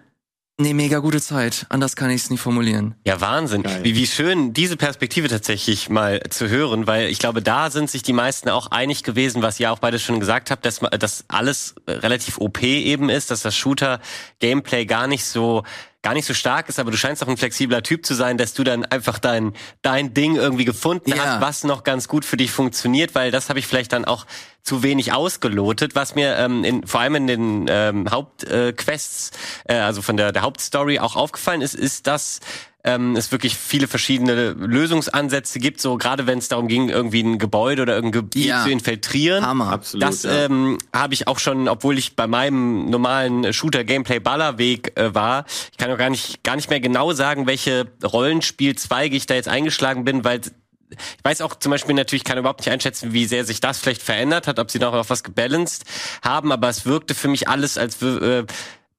ne 0.58 0.74
mega 0.74 0.98
gute 0.98 1.20
Zeit. 1.20 1.66
Anders 1.68 1.96
kann 1.96 2.10
ich 2.10 2.22
es 2.22 2.30
nie 2.30 2.38
formulieren. 2.38 2.94
Ja, 3.04 3.20
Wahnsinn. 3.20 3.62
Geil. 3.62 3.84
Wie, 3.84 3.94
wie 3.94 4.06
schön, 4.06 4.52
diese 4.52 4.76
Perspektive 4.76 5.28
tatsächlich 5.28 5.88
mal 5.88 6.20
zu 6.30 6.48
hören, 6.48 6.86
weil 6.86 7.08
ich 7.08 7.18
glaube, 7.18 7.42
da 7.42 7.70
sind 7.70 7.90
sich 7.90 8.02
die 8.02 8.12
meisten 8.12 8.48
auch 8.48 8.68
einig 8.68 9.02
gewesen, 9.02 9.42
was 9.42 9.60
ihr 9.60 9.72
auch 9.72 9.78
beide 9.78 9.98
schon 9.98 10.20
gesagt 10.20 10.50
habt, 10.50 10.64
dass, 10.64 10.80
dass 10.98 11.24
alles 11.28 11.74
äh, 11.86 11.92
relativ 11.92 12.38
OP 12.38 12.62
eben 12.62 13.08
ist, 13.08 13.30
dass 13.30 13.42
das 13.42 13.54
Shooter-Gameplay 13.56 14.86
gar 14.86 15.06
nicht 15.06 15.24
so 15.24 15.62
gar 16.06 16.14
nicht 16.14 16.26
so 16.26 16.34
stark 16.34 16.68
ist, 16.68 16.78
aber 16.78 16.92
du 16.92 16.96
scheinst 16.96 17.20
auch 17.24 17.26
ein 17.26 17.36
flexibler 17.36 17.82
Typ 17.82 18.06
zu 18.06 18.14
sein, 18.14 18.38
dass 18.38 18.54
du 18.54 18.62
dann 18.62 18.84
einfach 18.84 19.18
dein, 19.18 19.54
dein 19.82 20.14
Ding 20.14 20.36
irgendwie 20.36 20.64
gefunden 20.64 21.10
Ja. 21.10 21.16
hast, 21.18 21.40
was 21.40 21.64
noch 21.64 21.82
ganz 21.82 22.06
gut 22.06 22.24
für 22.24 22.36
dich 22.36 22.52
funktioniert, 22.52 23.16
weil 23.16 23.32
das 23.32 23.48
habe 23.48 23.58
ich 23.58 23.66
vielleicht 23.66 23.92
dann 23.92 24.04
auch 24.04 24.24
zu 24.62 24.84
wenig 24.84 25.12
ausgelotet, 25.12 25.96
was 25.96 26.14
mir 26.14 26.36
ähm, 26.36 26.62
in, 26.62 26.86
vor 26.86 27.00
allem 27.00 27.16
in 27.16 27.26
den 27.26 27.66
ähm, 27.68 28.08
Hauptquests, 28.08 29.32
äh, 29.66 29.74
äh, 29.74 29.80
also 29.80 30.00
von 30.00 30.16
der, 30.16 30.30
der 30.30 30.42
Hauptstory 30.42 31.00
auch 31.00 31.16
aufgefallen 31.16 31.60
ist, 31.60 31.74
ist, 31.74 32.06
dass 32.06 32.38
ähm, 32.86 33.16
es 33.16 33.32
wirklich 33.32 33.56
viele 33.56 33.88
verschiedene 33.88 34.52
Lösungsansätze 34.52 35.58
gibt, 35.58 35.80
so 35.80 35.98
gerade 35.98 36.26
wenn 36.26 36.38
es 36.38 36.48
darum 36.48 36.68
ging, 36.68 36.88
irgendwie 36.88 37.20
ein 37.22 37.38
Gebäude 37.38 37.82
oder 37.82 37.96
irgendein 37.96 38.22
Gebiet 38.22 38.46
Ja. 38.46 38.62
zu 38.62 38.70
infiltrieren. 38.70 39.44
Hammer. 39.44 39.72
Absolut. 39.72 40.02
Das 40.04 40.22
ja. 40.22 40.44
ähm, 40.44 40.78
habe 40.94 41.12
ich 41.12 41.26
auch 41.26 41.40
schon, 41.40 41.68
obwohl 41.68 41.98
ich 41.98 42.14
bei 42.14 42.28
meinem 42.28 42.88
normalen 42.88 43.52
Shooter-Gameplay-Ballerweg 43.52 44.98
äh, 44.98 45.14
war. 45.14 45.44
Ich 45.72 45.78
kann 45.78 45.90
auch 45.90 45.98
gar 45.98 46.10
nicht, 46.10 46.44
gar 46.44 46.54
nicht 46.54 46.70
mehr 46.70 46.80
genau 46.80 47.12
sagen, 47.12 47.46
welche 47.48 47.86
Rollenspielzweige 48.04 49.16
ich 49.16 49.26
da 49.26 49.34
jetzt 49.34 49.48
eingeschlagen 49.48 50.04
bin, 50.04 50.24
weil 50.24 50.40
ich 50.88 51.24
weiß 51.24 51.40
auch 51.40 51.56
zum 51.56 51.70
Beispiel 51.70 51.96
natürlich, 51.96 52.22
kann 52.22 52.38
überhaupt 52.38 52.60
nicht 52.60 52.70
einschätzen, 52.70 53.12
wie 53.12 53.26
sehr 53.26 53.44
sich 53.44 53.58
das 53.58 53.80
vielleicht 53.80 54.02
verändert 54.02 54.46
hat, 54.46 54.60
ob 54.60 54.70
sie 54.70 54.78
noch 54.78 54.92
auf 54.92 55.10
was 55.10 55.24
gebalanced 55.24 55.84
haben, 56.22 56.52
aber 56.52 56.68
es 56.68 56.86
wirkte 56.86 57.16
für 57.16 57.26
mich 57.26 57.48
alles, 57.48 57.76
als 57.76 58.00
äh, 58.02 58.44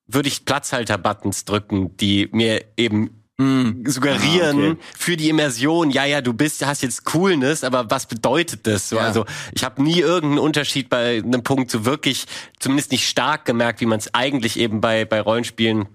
würde 0.07 0.27
ich 0.27 0.43
Platzhalter-Buttons 0.43 1.45
drücken, 1.45 1.95
die 1.95 2.27
mir 2.34 2.65
eben 2.76 3.23
suggerieren 3.39 4.64
Ah, 4.64 4.72
okay. 4.72 4.77
für 4.97 5.15
die 5.18 5.30
Immersion, 5.30 5.91
ja, 5.91 6.05
ja, 6.05 6.22
du 6.22 6.34
bist, 6.34 6.65
hast 6.65 6.81
jetzt 6.81 7.05
Coolness, 7.05 7.64
aber 7.64 7.89
was 7.91 8.07
bedeutet 8.07 8.65
das? 8.65 8.89
So, 8.89 8.95
Ja. 8.95 9.03
Also 9.03 9.26
ich 9.53 9.64
habe 9.64 9.84
nie 9.84 9.99
irgendeinen 9.99 10.39
Unterschied 10.39 10.89
bei 10.89 11.18
einem 11.23 11.43
Punkt 11.43 11.69
so 11.69 11.85
wirklich, 11.85 12.26
zumindest 12.59 12.91
nicht 12.91 13.07
stark 13.07 13.45
gemerkt, 13.45 13.80
wie 13.81 13.85
man 13.85 13.99
es 13.99 14.14
eigentlich 14.14 14.57
eben 14.59 14.81
bei, 14.81 15.05
bei 15.05 15.22
Rollenspielen 15.22 15.88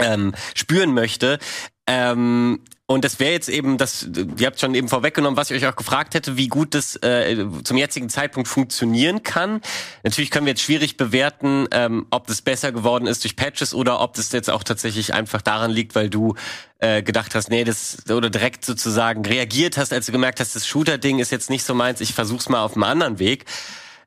ähm, 0.00 0.34
spüren 0.54 0.92
möchte. 0.92 1.38
Ähm, 1.86 2.60
und 2.92 3.04
das 3.04 3.20
wäre 3.20 3.32
jetzt 3.32 3.48
eben, 3.48 3.78
das, 3.78 4.06
ihr 4.38 4.46
habt 4.46 4.60
schon 4.60 4.74
eben 4.74 4.88
vorweggenommen, 4.88 5.36
was 5.36 5.50
ich 5.50 5.62
euch 5.62 5.68
auch 5.68 5.76
gefragt 5.76 6.14
hätte, 6.14 6.36
wie 6.36 6.48
gut 6.48 6.74
das 6.74 6.96
äh, 6.96 7.44
zum 7.64 7.76
jetzigen 7.76 8.08
Zeitpunkt 8.08 8.48
funktionieren 8.48 9.22
kann. 9.22 9.60
Natürlich 10.02 10.30
können 10.30 10.46
wir 10.46 10.52
jetzt 10.52 10.62
schwierig 10.62 10.96
bewerten, 10.96 11.66
ähm, 11.72 12.06
ob 12.10 12.26
das 12.26 12.42
besser 12.42 12.72
geworden 12.72 13.06
ist 13.06 13.24
durch 13.24 13.36
Patches 13.36 13.74
oder 13.74 14.00
ob 14.00 14.14
das 14.14 14.32
jetzt 14.32 14.50
auch 14.50 14.62
tatsächlich 14.62 15.14
einfach 15.14 15.42
daran 15.42 15.70
liegt, 15.70 15.94
weil 15.94 16.10
du 16.10 16.34
äh, 16.78 17.02
gedacht 17.02 17.34
hast, 17.34 17.50
nee, 17.50 17.64
das 17.64 17.98
oder 18.10 18.30
direkt 18.30 18.64
sozusagen 18.64 19.24
reagiert 19.24 19.76
hast, 19.76 19.92
als 19.92 20.06
du 20.06 20.12
gemerkt 20.12 20.40
hast, 20.40 20.54
das 20.54 20.66
Shooter-Ding 20.66 21.18
ist 21.18 21.30
jetzt 21.30 21.50
nicht 21.50 21.64
so 21.64 21.74
meins, 21.74 22.00
ich 22.00 22.14
versuch's 22.14 22.48
mal 22.48 22.62
auf 22.62 22.74
einem 22.74 22.84
anderen 22.84 23.18
Weg. 23.18 23.44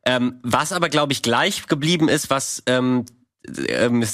Ähm, 0.07 0.39
was 0.43 0.71
aber, 0.71 0.89
glaube 0.89 1.13
ich, 1.13 1.23
gleich 1.23 1.65
geblieben 1.65 2.09
ist, 2.09 2.29
was 2.29 2.61
ähm, 2.67 3.05
ähm, 3.67 4.01
ich 4.03 4.09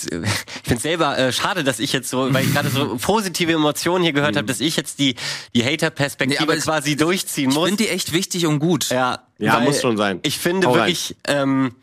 finde 0.64 0.82
selber 0.82 1.18
äh, 1.18 1.32
schade, 1.34 1.64
dass 1.64 1.80
ich 1.80 1.94
jetzt 1.94 2.10
so, 2.10 2.34
weil 2.34 2.46
ich 2.46 2.54
gerade 2.54 2.70
so 2.70 2.98
positive 3.02 3.52
Emotionen 3.52 4.04
hier 4.04 4.14
gehört 4.14 4.36
habe, 4.36 4.48
dass 4.48 4.60
ich 4.60 4.76
jetzt 4.76 5.00
die 5.00 5.16
die 5.56 5.64
Hater-Perspektive 5.64 6.46
Nee, 6.54 6.60
quasi 6.60 6.96
durchziehen 6.96 7.50
Ich 7.50 7.56
muss. 7.56 7.68
finde 7.68 7.84
die 7.84 7.90
echt 7.90 8.14
wichtig 8.14 8.46
und 8.46 8.60
gut. 8.60 8.90
Ja, 8.90 9.28
Ja, 9.38 9.60
muss 9.60 9.82
schon 9.82 9.98
sein. 9.98 10.20
Ich 10.24 10.38
finde 10.40 10.68
Hau 10.68 10.72
rein. 10.74 10.80
wirklich, 10.82 11.16
ähm, 11.28 11.76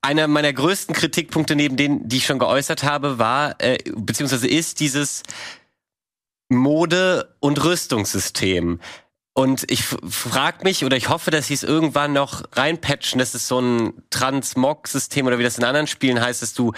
einer 0.00 0.28
meiner 0.28 0.52
größten 0.52 0.94
Kritikpunkte 0.94 1.56
neben 1.56 1.76
denen, 1.76 2.08
die 2.08 2.16
ich 2.18 2.26
schon 2.26 2.38
geäußert 2.38 2.82
habe, 2.84 3.18
war, 3.18 3.54
äh, 3.58 3.76
beziehungsweise 3.94 4.48
ist 4.48 4.80
dieses 4.80 5.22
Mode- 6.48 7.34
und 7.40 7.62
Rüstungssystem. 7.62 8.80
Und 9.36 9.70
ich 9.70 9.84
frag 9.84 10.64
mich 10.64 10.82
oder 10.82 10.96
ich 10.96 11.10
hoffe, 11.10 11.30
dass 11.30 11.48
sie 11.48 11.54
es 11.54 11.62
irgendwann 11.62 12.14
noch 12.14 12.44
reinpatchen, 12.52 13.18
dass 13.18 13.34
es 13.34 13.46
so 13.46 13.60
ein 13.60 13.92
Transmog-System 14.08 15.26
oder 15.26 15.38
wie 15.38 15.42
das 15.42 15.58
in 15.58 15.64
anderen 15.64 15.86
Spielen 15.86 16.22
heißt, 16.22 16.40
dass 16.40 16.54
du 16.54 16.72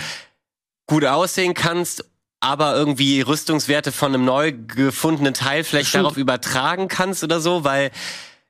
gut 0.88 1.04
aussehen 1.04 1.54
kannst, 1.54 2.04
aber 2.40 2.74
irgendwie 2.74 3.20
Rüstungswerte 3.20 3.92
von 3.92 4.12
einem 4.12 4.24
neu 4.24 4.52
gefundenen 4.52 5.34
Teil 5.34 5.62
vielleicht 5.62 5.94
darauf 5.94 6.16
übertragen 6.16 6.88
kannst 6.88 7.22
oder 7.22 7.40
so, 7.40 7.62
weil 7.62 7.92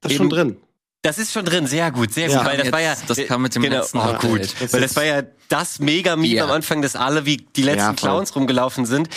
Das 0.01 0.13
ist 0.13 0.17
schon 0.19 0.31
drin. 0.31 0.57
das 1.03 1.19
ist 1.19 1.31
schon 1.35 1.45
drin, 1.45 1.67
sehr 1.67 1.91
gut, 1.91 2.15
sehr 2.15 2.29
Ja. 2.31 2.39
gut, 2.39 2.47
weil 2.47 2.57
das 2.57 2.65
Jetzt- 2.67 2.73
war 2.73 2.81
ja 2.81 2.97
das 3.07 3.27
kam 3.27 3.43
mit 3.43 3.55
dem 3.55 3.63
genau, 3.63 3.77
letzten 3.81 3.99
oh, 3.99 4.15
gut, 4.15 4.55
Das 4.59 4.73
weil 4.73 4.81
das 4.81 4.97
war 4.97 5.05
ja 5.05 5.23
das 5.51 5.81
Mega-Meme 5.81 6.35
Ja. 6.35 6.45
am 6.45 6.51
Anfang, 6.53 6.81
dass 6.81 6.97
alle 6.97 7.27
wie 7.27 7.37
die 7.37 7.63
letzten 7.63 7.81
Ja. 7.81 7.93
Clowns 7.93 8.35
rumgelaufen 8.35 8.87
sind. 8.87 9.11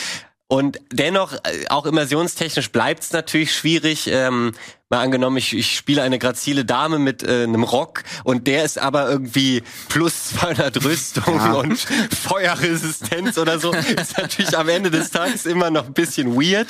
Und 0.52 0.82
dennoch, 0.92 1.32
äh, 1.32 1.68
auch 1.70 1.86
immersionstechnisch 1.86 2.72
bleibt's 2.74 3.14
natürlich 3.14 3.56
schwierig. 3.56 4.08
Ähm, 4.08 4.52
mal 4.90 5.00
angenommen, 5.00 5.38
ich, 5.38 5.56
ich 5.56 5.78
spiele 5.78 6.02
eine 6.02 6.20
grazile 6.20 6.66
Dame 6.66 7.00
mit 7.00 7.24
äh, 7.24 7.44
einem 7.44 7.64
Rock 7.64 8.04
und 8.26 8.48
der 8.48 8.66
ist 8.66 8.78
aber 8.78 9.10
irgendwie 9.10 9.64
plus 9.88 10.26
200 10.32 10.76
Rüstung 10.84 11.38
Ja. 11.38 11.54
und 11.54 11.80
Feuerresistenz 11.80 13.38
oder 13.38 13.60
so. 13.60 13.72
Ist 13.72 14.18
natürlich 14.18 14.58
am 14.58 14.68
Ende 14.68 14.92
des 14.92 15.12
Tages 15.12 15.46
immer 15.46 15.70
noch 15.70 15.86
ein 15.86 15.94
bisschen 15.94 16.36
weird. 16.36 16.68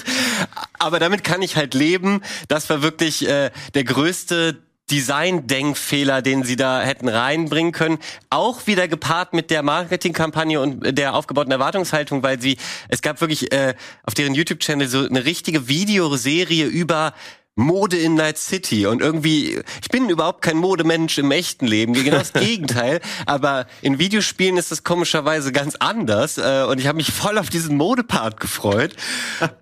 Aber 0.77 0.99
damit 0.99 1.23
kann 1.23 1.41
ich 1.41 1.55
halt 1.55 1.73
leben. 1.73 2.21
Das 2.49 2.69
war 2.69 2.83
wirklich 2.83 3.27
äh, 3.27 3.49
der 3.73 3.83
größte 3.83 4.57
Design-Denkfehler, 4.91 6.22
den 6.22 6.43
sie 6.43 6.55
da 6.55 6.81
hätten 6.81 7.07
reinbringen 7.07 7.72
können. 7.72 7.97
Auch 8.30 8.68
wieder 8.68 8.88
gepaart 8.88 9.34
mit 9.34 9.49
der 9.49 9.63
Marketingkampagne 9.63 10.59
und 10.59 10.97
der 10.97 11.15
aufgebauten 11.15 11.51
Erwartungshaltung, 11.51 12.22
weil 12.23 12.41
sie, 12.41 12.57
es 12.89 13.01
gab 13.01 13.22
wirklich 13.22 13.51
äh, 13.53 13.73
auf 14.03 14.13
deren 14.13 14.35
YouTube-Channel 14.35 14.88
so 14.88 15.05
eine 15.05 15.26
richtige 15.26 15.68
Videoserie 15.68 16.65
über 16.65 17.13
Mode 17.55 17.97
in 17.97 18.15
Night 18.15 18.37
City. 18.37 18.85
Und 18.85 19.01
irgendwie, 19.01 19.61
ich 19.81 19.89
bin 19.89 20.09
überhaupt 20.09 20.41
kein 20.41 20.57
Modemensch 20.57 21.17
im 21.17 21.31
echten 21.31 21.67
Leben, 21.67 21.93
genau 21.93 22.17
das 22.17 22.33
Gegenteil, 22.33 23.01
aber 23.25 23.67
in 23.81 23.99
Videospielen 23.99 24.57
ist 24.57 24.71
das 24.71 24.83
komischerweise 24.83 25.51
ganz 25.51 25.75
anders. 25.75 26.37
Äh, 26.37 26.65
und 26.67 26.79
ich 26.79 26.87
habe 26.87 26.97
mich 26.97 27.11
voll 27.11 27.37
auf 27.37 27.49
diesen 27.49 27.77
Modepart 27.77 28.39
gefreut. 28.39 28.95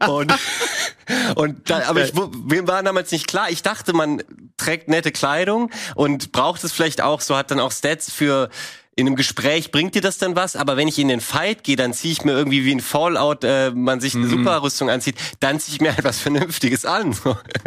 Und 0.07 0.33
und 1.35 1.69
da, 1.69 1.87
aber 1.87 2.05
ich, 2.05 2.13
mir 2.13 2.67
war 2.67 2.83
damals 2.83 3.11
nicht 3.11 3.27
klar. 3.27 3.49
Ich 3.49 3.63
dachte, 3.63 3.93
man 3.93 4.21
trägt 4.57 4.87
nette 4.87 5.11
Kleidung 5.11 5.71
und 5.95 6.31
braucht 6.31 6.63
es 6.63 6.71
vielleicht 6.71 7.01
auch, 7.01 7.21
so 7.21 7.35
hat 7.35 7.51
dann 7.51 7.59
auch 7.59 7.71
Stats 7.71 8.11
für 8.11 8.49
in 8.99 9.07
einem 9.07 9.15
Gespräch 9.15 9.71
bringt 9.71 9.95
dir 9.95 10.01
das 10.01 10.17
dann 10.17 10.35
was, 10.35 10.55
aber 10.55 10.77
wenn 10.77 10.87
ich 10.87 10.99
in 10.99 11.07
den 11.07 11.21
Fight 11.21 11.63
gehe, 11.63 11.75
dann 11.75 11.93
ziehe 11.93 12.11
ich 12.11 12.23
mir 12.23 12.33
irgendwie 12.33 12.65
wie 12.65 12.73
ein 12.73 12.81
Fallout, 12.81 13.43
äh, 13.43 13.71
man 13.71 14.01
sich 14.01 14.13
eine 14.13 14.27
Superrüstung 14.27 14.89
anzieht, 14.89 15.15
dann 15.39 15.59
ziehe 15.59 15.75
ich 15.75 15.81
mir 15.81 15.95
halt 15.95 16.03
was 16.03 16.19
Vernünftiges 16.19 16.85
an. 16.85 17.15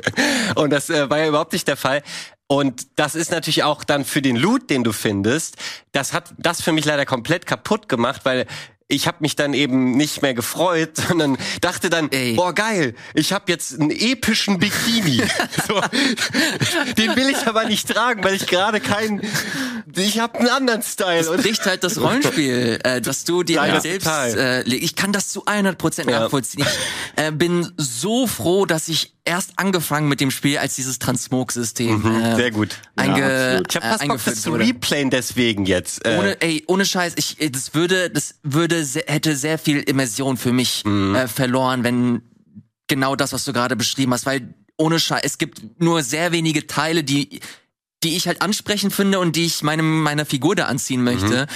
Und 0.54 0.70
das 0.70 0.90
äh, 0.90 1.08
war 1.08 1.18
ja 1.18 1.28
überhaupt 1.28 1.52
nicht 1.52 1.66
der 1.66 1.76
Fall. 1.76 2.02
Und 2.46 2.98
das 2.98 3.14
ist 3.14 3.30
natürlich 3.30 3.62
auch 3.62 3.82
dann 3.82 4.04
für 4.04 4.20
den 4.20 4.36
Loot, 4.36 4.68
den 4.68 4.84
du 4.84 4.92
findest, 4.92 5.56
das 5.92 6.12
hat 6.12 6.34
das 6.36 6.60
für 6.60 6.72
mich 6.72 6.84
leider 6.84 7.06
komplett 7.06 7.46
kaputt 7.46 7.88
gemacht, 7.88 8.22
weil 8.24 8.46
ich 8.92 9.06
habe 9.06 9.18
mich 9.20 9.36
dann 9.36 9.54
eben 9.54 9.92
nicht 9.96 10.22
mehr 10.22 10.34
gefreut, 10.34 10.90
sondern 11.08 11.36
dachte 11.60 11.90
dann, 11.90 12.10
Ey. 12.10 12.34
boah 12.34 12.52
geil, 12.54 12.94
ich 13.14 13.32
habe 13.32 13.50
jetzt 13.50 13.78
einen 13.80 13.90
epischen 13.90 14.58
Bikini. 14.58 15.22
so, 15.66 15.80
den 16.96 17.16
will 17.16 17.28
ich 17.30 17.46
aber 17.46 17.64
nicht 17.64 17.88
tragen, 17.88 18.22
weil 18.24 18.34
ich 18.34 18.46
gerade 18.46 18.80
keinen, 18.80 19.22
ich 19.96 20.18
habe 20.18 20.38
einen 20.38 20.48
anderen 20.48 20.82
Style. 20.82 21.30
Und 21.30 21.42
bricht 21.42 21.64
halt 21.66 21.84
das 21.84 22.00
Rollenspiel, 22.00 22.78
äh, 22.84 23.00
dass 23.00 23.24
du 23.24 23.42
dir 23.42 23.56
Ja, 23.56 23.62
halt 23.62 23.82
selbst 23.82 24.06
äh, 24.06 24.62
ich 24.62 24.94
kann 24.96 25.12
das 25.12 25.28
zu 25.28 25.44
100% 25.46 26.10
Ja. 26.10 26.20
nachvollziehen. 26.20 26.64
Ich 27.16 27.22
äh, 27.22 27.30
bin 27.30 27.70
so 27.76 28.26
froh, 28.26 28.66
dass 28.66 28.88
ich 28.88 29.14
erst 29.24 29.52
angefangen 29.56 30.08
mit 30.08 30.20
dem 30.20 30.30
Spiel, 30.32 30.58
als 30.58 30.74
dieses 30.74 30.98
Transmog-System 30.98 32.04
äh, 32.04 32.08
Mhm, 32.32 32.36
sehr 32.36 32.50
gut. 32.50 32.70
einge, 32.96 33.24
absolut. 33.24 33.68
Ich 33.70 33.76
habe 33.76 33.86
äh, 33.86 33.90
fast 33.90 34.08
Bock, 34.08 34.20
das 34.24 34.42
zu 34.42 34.52
replayen 34.52 35.10
deswegen 35.10 35.64
jetzt. 35.64 36.04
Äh, 36.04 36.16
Ohne, 36.18 36.40
ey, 36.40 36.64
ohne 36.66 36.84
Scheiß, 36.84 37.12
ich, 37.16 37.40
äh, 37.40 37.48
das 37.50 37.72
würde, 37.74 38.10
das 38.10 38.34
würde, 38.42 38.81
se- 38.84 39.04
hätte 39.06 39.36
sehr 39.36 39.58
viel 39.58 39.78
Immersion 39.80 40.36
für 40.36 40.52
mich 40.52 40.84
Mhm. 40.84 41.14
äh, 41.14 41.28
verloren, 41.28 41.84
wenn 41.84 42.22
genau 42.88 43.16
das, 43.16 43.32
was 43.32 43.44
du 43.44 43.52
gerade 43.52 43.76
beschrieben 43.76 44.12
hast, 44.12 44.26
weil 44.26 44.54
ohne 44.76 44.98
Scheiß, 44.98 45.22
es 45.24 45.38
gibt 45.38 45.80
nur 45.80 46.02
sehr 46.02 46.32
wenige 46.32 46.66
Teile, 46.66 47.04
die, 47.04 47.40
die 48.02 48.16
ich 48.16 48.26
halt 48.26 48.42
ansprechend 48.42 48.92
finde 48.92 49.20
und 49.20 49.36
die 49.36 49.44
ich 49.46 49.62
meinem, 49.62 50.02
meiner 50.02 50.26
Figur 50.26 50.56
da 50.56 50.64
anziehen 50.66 51.04
möchte. 51.04 51.46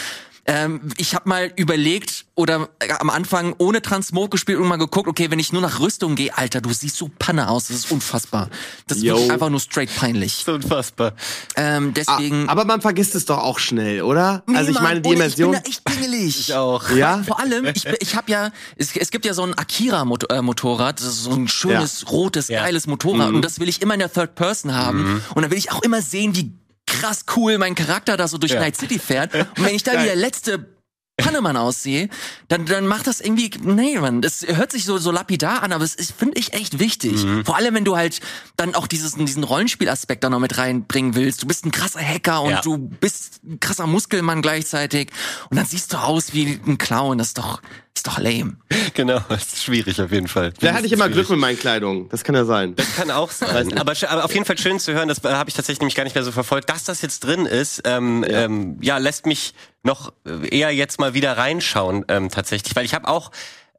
Ähm, 0.48 0.81
ich 0.97 1.14
habe 1.14 1.28
mal 1.28 1.52
überlegt 1.56 2.24
oder 2.36 2.68
äh, 2.78 2.93
am 3.01 3.10
Anfang 3.10 3.55
ohne 3.59 3.82
Transmog 3.82 4.31
gespielt 4.31 4.59
und 4.59 4.68
mal 4.68 4.77
geguckt, 4.77 5.09
okay, 5.09 5.31
wenn 5.31 5.39
ich 5.40 5.52
nur 5.52 5.60
nach 5.62 5.81
Rüstung 5.81 6.14
gehe, 6.14 6.36
Alter, 6.36 6.60
du 6.60 6.73
siehst 6.73 6.97
so 6.97 7.10
Panne 7.18 7.48
aus, 7.48 7.66
das 7.68 7.78
ist 7.78 7.90
unfassbar. 7.90 8.48
Das 8.86 8.98
ist 8.98 9.05
Yo. 9.05 9.14
wirklich 9.14 9.32
einfach 9.32 9.51
nur 9.51 9.59
straight 9.59 9.90
peinlich. 9.97 10.44
so 10.47 10.55
unfassbar. 10.55 11.14
Ähm, 11.56 11.89
Ah, 11.89 11.93
deswegen. 11.97 12.48
aber 12.48 12.64
man 12.64 12.81
vergisst 12.81 13.14
es 13.16 13.24
doch 13.24 13.39
auch 13.39 13.59
schnell, 13.59 14.02
oder? 14.02 14.44
Nee, 14.47 14.56
also 14.56 14.70
ich 14.70 14.74
Mann, 14.77 14.85
meine, 14.85 15.01
die 15.01 15.10
Immersion. 15.14 15.55
Ich 15.55 15.62
bin 15.62 15.62
da 15.64 15.68
echt 15.68 15.85
pingelig. 15.85 16.39
Ich 16.40 16.55
auch. 16.55 16.90
Ja? 16.90 17.23
Vor 17.27 17.40
allem, 17.40 17.64
ich, 17.66 17.85
ich 17.86 18.14
habe 18.14 18.31
ja, 18.31 18.51
es, 18.77 18.94
es 18.94 19.10
gibt 19.10 19.24
ja 19.24 19.35
so 19.35 19.43
ein 19.43 19.55
Akira-Motorrad, 19.55 21.01
so 21.01 21.32
ein 21.32 21.48
schönes, 21.48 22.10
rotes, 22.10 22.48
Ja. 22.48 22.62
geiles 22.62 22.86
Motorrad. 22.86 23.32
Und 23.32 23.43
das 23.43 23.59
will 23.60 23.68
ich 23.68 23.82
immer 23.82 23.94
in 23.94 24.01
der 24.01 24.12
Third 24.12 24.35
Person 24.35 24.74
haben. 24.74 25.23
Und 25.35 25.43
dann 25.43 25.51
will 25.51 25.59
ich 25.59 25.73
auch 25.73 25.82
immer 25.82 26.02
sehen, 26.02 26.36
wie 26.36 26.52
krass 26.87 27.25
cool 27.37 27.59
mein 27.59 27.75
Charakter 27.75 28.17
da 28.17 28.29
so 28.29 28.39
durch 28.39 28.53
Ja. 28.53 28.61
Night 28.61 28.77
City 28.77 28.99
fährt. 28.99 29.35
Und 29.35 29.49
wenn 29.65 29.75
ich 29.75 29.83
da 29.83 29.93
wie 30.01 30.05
der 30.07 30.17
letzte 30.17 30.75
Pannemann 31.19 31.57
aussehe, 31.57 32.11
dann, 32.49 32.67
dann 32.67 32.87
macht 32.87 33.07
das 33.07 33.23
irgendwie, 33.23 33.51
nee, 33.63 33.99
man, 33.99 34.21
das 34.21 34.43
hört 34.47 34.71
sich 34.71 34.85
so, 34.85 34.99
so 34.99 35.11
lapidar 35.11 35.63
an, 35.63 35.73
aber 35.73 35.83
es 35.83 35.95
ist, 35.95 36.13
finde 36.13 36.39
ich, 36.39 36.53
echt 36.53 36.79
wichtig. 36.79 37.25
Vor 37.47 37.57
allem, 37.57 37.75
wenn 37.75 37.87
du 37.87 37.97
halt 37.97 38.21
dann 38.59 38.75
auch 38.75 38.87
dieses, 38.87 39.15
diesen 39.15 39.43
Rollenspielaspekt 39.43 40.23
da 40.25 40.29
noch 40.29 40.41
mit 40.41 40.59
reinbringen 40.59 41.15
willst. 41.15 41.43
Du 41.43 41.47
bist 41.47 41.65
ein 41.65 41.71
krasser 41.71 42.01
Hacker 42.03 42.43
und 42.43 42.51
Ja. 42.51 42.61
du 42.61 42.77
bist 42.77 43.41
ein 43.45 43.59
krasser 43.61 43.87
Muskelmann 43.87 44.43
gleichzeitig 44.43 45.11
und 45.49 45.57
dann 45.57 45.65
siehst 45.65 45.95
du 45.95 45.97
aus 45.97 46.35
wie 46.35 46.61
ein 46.67 46.77
Clown. 46.77 47.17
Das 47.17 47.29
ist 47.29 47.39
doch, 47.39 47.63
ist 47.97 48.06
doch 48.06 48.18
lame. 48.18 48.56
Genau, 48.94 49.20
das 49.28 49.43
ist 49.55 49.62
schwierig 49.64 50.01
auf 50.01 50.12
jeden 50.12 50.28
Fall. 50.28 50.52
Da 50.60 50.74
hatte 50.74 50.86
ich 50.86 50.93
immer 50.93 51.09
Glück 51.09 51.28
mit 51.31 51.39
meinen 51.39 51.59
Kleidungen. 51.59 52.09
Das 52.10 52.24
kann 52.24 52.35
ja 52.35 52.44
sein. 52.44 52.74
Das 52.77 52.94
kann 52.97 53.10
auch 53.10 53.31
sein. 53.32 53.77
aber, 53.78 53.93
aber 54.09 54.24
auf 54.24 54.32
jeden 54.35 54.44
Fall 54.44 54.59
schön 54.59 54.78
zu 54.78 54.93
hören, 54.93 55.09
das 55.09 55.24
äh, 55.24 55.28
habe 55.32 55.48
ich 55.51 55.55
tatsächlich 55.55 55.81
nämlich 55.81 55.94
gar 55.97 56.05
nicht 56.05 56.14
mehr 56.14 56.24
so 56.24 56.32
verfolgt, 56.32 56.70
dass 56.70 56.85
das 56.85 57.02
jetzt 57.02 57.20
drin 57.24 57.47
ist. 57.47 57.82
Ähm, 57.85 58.24
ja. 58.28 58.44
Ähm, 58.44 58.78
ja, 58.81 58.98
lässt 58.98 59.27
mich 59.27 59.55
noch 59.82 60.12
äh, 60.27 60.48
eher 60.56 60.70
jetzt 60.73 61.01
mal 61.01 61.14
wieder 61.14 61.36
reinschauen 61.36 62.05
ähm, 62.09 62.31
tatsächlich, 62.31 62.74
weil 62.77 62.85
ich 62.85 62.94
habe 62.94 63.09
auch 63.09 63.31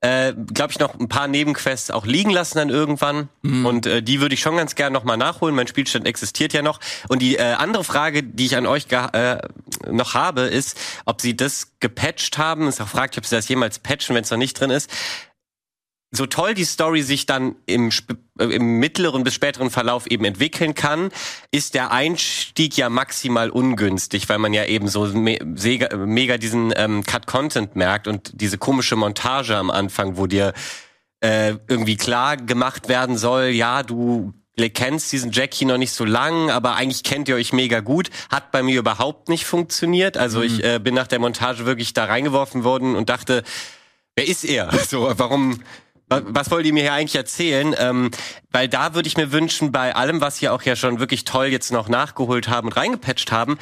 äh, 0.02 0.34
glaube 0.53 0.72
ich, 0.72 0.77
noch 0.77 0.94
ein 0.99 1.10
paar 1.10 1.27
Nebenquests 1.27 1.89
auch 1.89 2.06
liegen 2.06 2.30
lassen 2.30 2.60
dann 2.60 2.69
irgendwann. 2.69 3.30
Und 3.41 3.88
äh, 3.88 4.03
die 4.03 4.22
würde 4.22 4.35
ich 4.35 4.41
schon 4.41 4.56
ganz 4.56 4.76
gern 4.76 4.94
nochmal 4.94 5.18
nachholen. 5.18 5.56
Mein 5.56 5.65
Spielstand 5.65 6.06
existiert 6.06 6.53
ja 6.53 6.61
noch. 6.61 6.80
Und 7.10 7.19
die 7.23 7.35
äh, 7.38 7.53
andere 7.53 7.84
Frage, 7.84 8.22
die 8.22 8.45
ich 8.45 8.56
an 8.56 8.68
euch 8.68 8.88
ge- 8.89 9.07
äh, 9.14 9.39
noch 9.91 10.14
habe, 10.14 10.41
ist, 10.41 10.77
ob 11.05 11.22
sie 11.22 11.35
das 11.35 11.80
gepatcht 11.80 12.38
haben. 12.38 12.68
Ist 12.68 12.81
auch 12.81 12.88
fragt, 12.88 13.18
ob 13.18 13.26
sie 13.26 13.35
das 13.35 13.47
jemals 13.47 13.80
patchen, 13.80 14.15
wenn 14.15 14.23
es 14.23 14.31
noch 14.31 14.38
nicht 14.38 14.59
drin 14.59 14.69
ist 14.69 14.89
so 16.11 16.26
toll 16.26 16.53
die 16.53 16.64
Story 16.64 17.01
sich 17.01 17.26
dann 17.26 17.55
im, 17.65 17.89
äh, 18.39 18.43
im 18.45 18.80
mittleren 18.80 19.23
bis 19.23 19.34
späteren 19.34 19.69
Verlauf 19.69 20.07
eben 20.07 20.26
entwickeln 20.26 20.73
kann, 20.73 21.09
ist 21.51 21.73
der 21.73 21.91
Einstieg 21.91 22.77
ja 22.77 22.89
maximal 22.89 23.49
ungünstig, 23.49 24.30
weil 24.30 24.38
man 24.38 24.53
ja 24.53 24.65
eben 24.65 24.88
so 24.88 25.05
me 25.05 25.38
mega 25.43 26.38
diesen 26.38 26.73
ähm, 26.76 27.03
Cut-Content 27.03 27.76
merkt 27.76 28.07
und 28.07 28.31
diese 28.39 28.57
komische 28.57 28.95
Montage 28.95 29.57
am 29.57 29.69
Anfang, 29.69 30.18
wo 30.18 30.27
dir 30.27 30.53
äh, 31.19 31.55
irgendwie 31.68 31.97
klar 31.97 32.38
gemacht 32.38 32.88
werden 32.88 33.18
soll, 33.18 33.47
ja, 33.47 33.84
du 33.84 34.34
kennst 34.70 35.12
diesen 35.12 35.32
Jackie 35.32 35.66
noch 35.66 35.78
nicht 35.78 35.92
so 35.94 36.04
lang, 36.04 36.50
aber 36.50 36.76
eigentlich 36.76 37.04
kennt 37.04 37.30
ihr 37.30 37.36
euch 37.36 37.54
mega 37.54 37.80
gut. 37.80 38.10
Hat 38.32 38.52
bei 38.52 38.64
mir 38.64 38.80
überhaupt 38.80 39.30
nicht 39.30 39.46
funktioniert. 39.46 40.18
Also 40.18 40.42
ich 40.42 40.64
äh, 40.64 40.80
bin 40.80 40.96
nach 40.96 41.08
der 41.08 41.20
Montage 41.20 41.66
wirklich 41.66 41.94
da 41.94 42.06
reingeworfen 42.06 42.64
worden 42.64 42.96
und 42.96 43.10
dachte, 43.10 43.44
wer 44.16 44.28
ist 44.28 44.44
er? 44.44 44.70
So, 44.90 45.14
warum, 45.18 45.62
wa- 46.10 46.24
was 46.26 46.50
wollt 46.50 46.66
ihr 46.66 46.74
mir 46.74 46.82
hier 46.84 46.94
eigentlich 46.94 47.16
erzählen? 47.16 47.76
Ähm, 47.78 48.10
weil 48.52 48.68
da 48.68 48.96
würde 48.96 49.08
ich 49.08 49.16
mir 49.16 49.32
wünschen, 49.32 49.72
bei 49.72 49.96
allem, 49.96 50.22
was 50.22 50.38
sie 50.38 50.50
auch 50.50 50.64
ja 50.64 50.76
schon 50.76 51.00
wirklich 51.00 51.24
toll 51.24 51.48
jetzt 51.48 51.72
noch 51.72 51.88
nachgeholt 51.88 52.48
haben 52.48 52.68
und 52.70 52.74
reingepatcht 52.78 53.32
haben, 53.32 53.60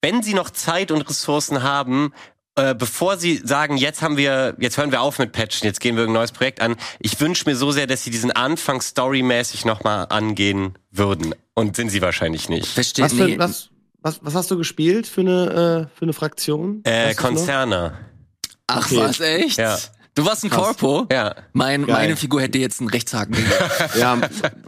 wenn 0.00 0.22
sie 0.22 0.34
noch 0.34 0.50
Zeit 0.50 0.92
und 0.92 1.02
Ressourcen 1.02 1.64
haben, 1.64 2.12
äh, 2.58 2.74
bevor 2.74 3.16
sie 3.16 3.36
sagen, 3.44 3.76
jetzt 3.76 4.02
haben 4.02 4.16
wir, 4.16 4.54
jetzt 4.58 4.76
hören 4.76 4.90
wir 4.92 5.00
auf 5.00 5.18
mit 5.18 5.32
Patchen, 5.32 5.66
jetzt 5.66 5.80
gehen 5.80 5.96
wir 5.96 6.04
ein 6.04 6.12
neues 6.12 6.32
Projekt 6.32 6.60
an. 6.60 6.76
Ich 6.98 7.18
wünsche 7.20 7.48
mir 7.48 7.56
so 7.56 7.70
sehr, 7.70 7.86
dass 7.86 8.04
sie 8.04 8.10
diesen 8.10 8.30
Anfang 8.32 8.80
storymäßig 8.82 9.64
nochmal 9.64 10.06
angehen 10.10 10.76
würden. 10.90 11.34
Und 11.54 11.76
sind 11.76 11.88
sie 11.90 12.02
wahrscheinlich 12.02 12.48
nicht. 12.48 12.66
Verstehe. 12.68 13.04
Was, 13.06 13.12
für, 13.14 13.24
nee. 13.24 13.38
was, 13.38 13.70
was, 14.02 14.20
was 14.22 14.34
hast 14.34 14.50
du 14.50 14.56
gespielt 14.58 15.06
für 15.06 15.22
eine, 15.22 15.88
äh, 15.92 15.96
für 15.98 16.02
eine 16.02 16.12
Fraktion? 16.12 16.80
Äh? 16.84 17.14
Konzerne. 17.14 17.94
Ach 18.66 18.84
Okay. 18.86 18.98
was, 18.98 19.20
echt? 19.20 19.58
Ja. 19.58 19.78
Du 20.14 20.24
warst 20.26 20.44
ein 20.44 20.50
Krass. 20.50 20.76
Corpo? 20.78 21.06
Ja. 21.12 21.34
Mein, 21.52 21.86
Geil. 21.86 21.94
meine 21.96 22.16
Figur 22.16 22.40
hätte 22.42 22.58
jetzt 22.58 22.80
einen 22.80 22.90
Rechtshaken. 22.90 23.34
gegeben. 23.34 23.54
Ja, 23.98 24.18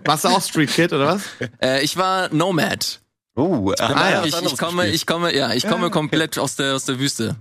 warst 0.04 0.24
du 0.24 0.28
auch 0.28 0.40
Street 0.42 0.70
Kid 0.72 0.92
oder 0.92 1.06
was? 1.06 1.22
äh, 1.62 1.82
ich 1.82 1.96
war 1.96 2.32
Nomad. 2.32 3.00
Uh, 3.36 3.72
Ah, 3.78 4.10
ja. 4.10 4.24
ich, 4.24 4.34
ich 4.42 4.56
komme, 4.56 4.88
ich 4.88 5.06
komme, 5.06 5.34
ja, 5.34 5.52
ich 5.54 5.66
komme 5.66 5.90
komplett 5.90 6.38
aus 6.38 6.56
der 6.56 6.74
aus 6.74 6.84
der 6.84 6.98
Wüste. 6.98 7.36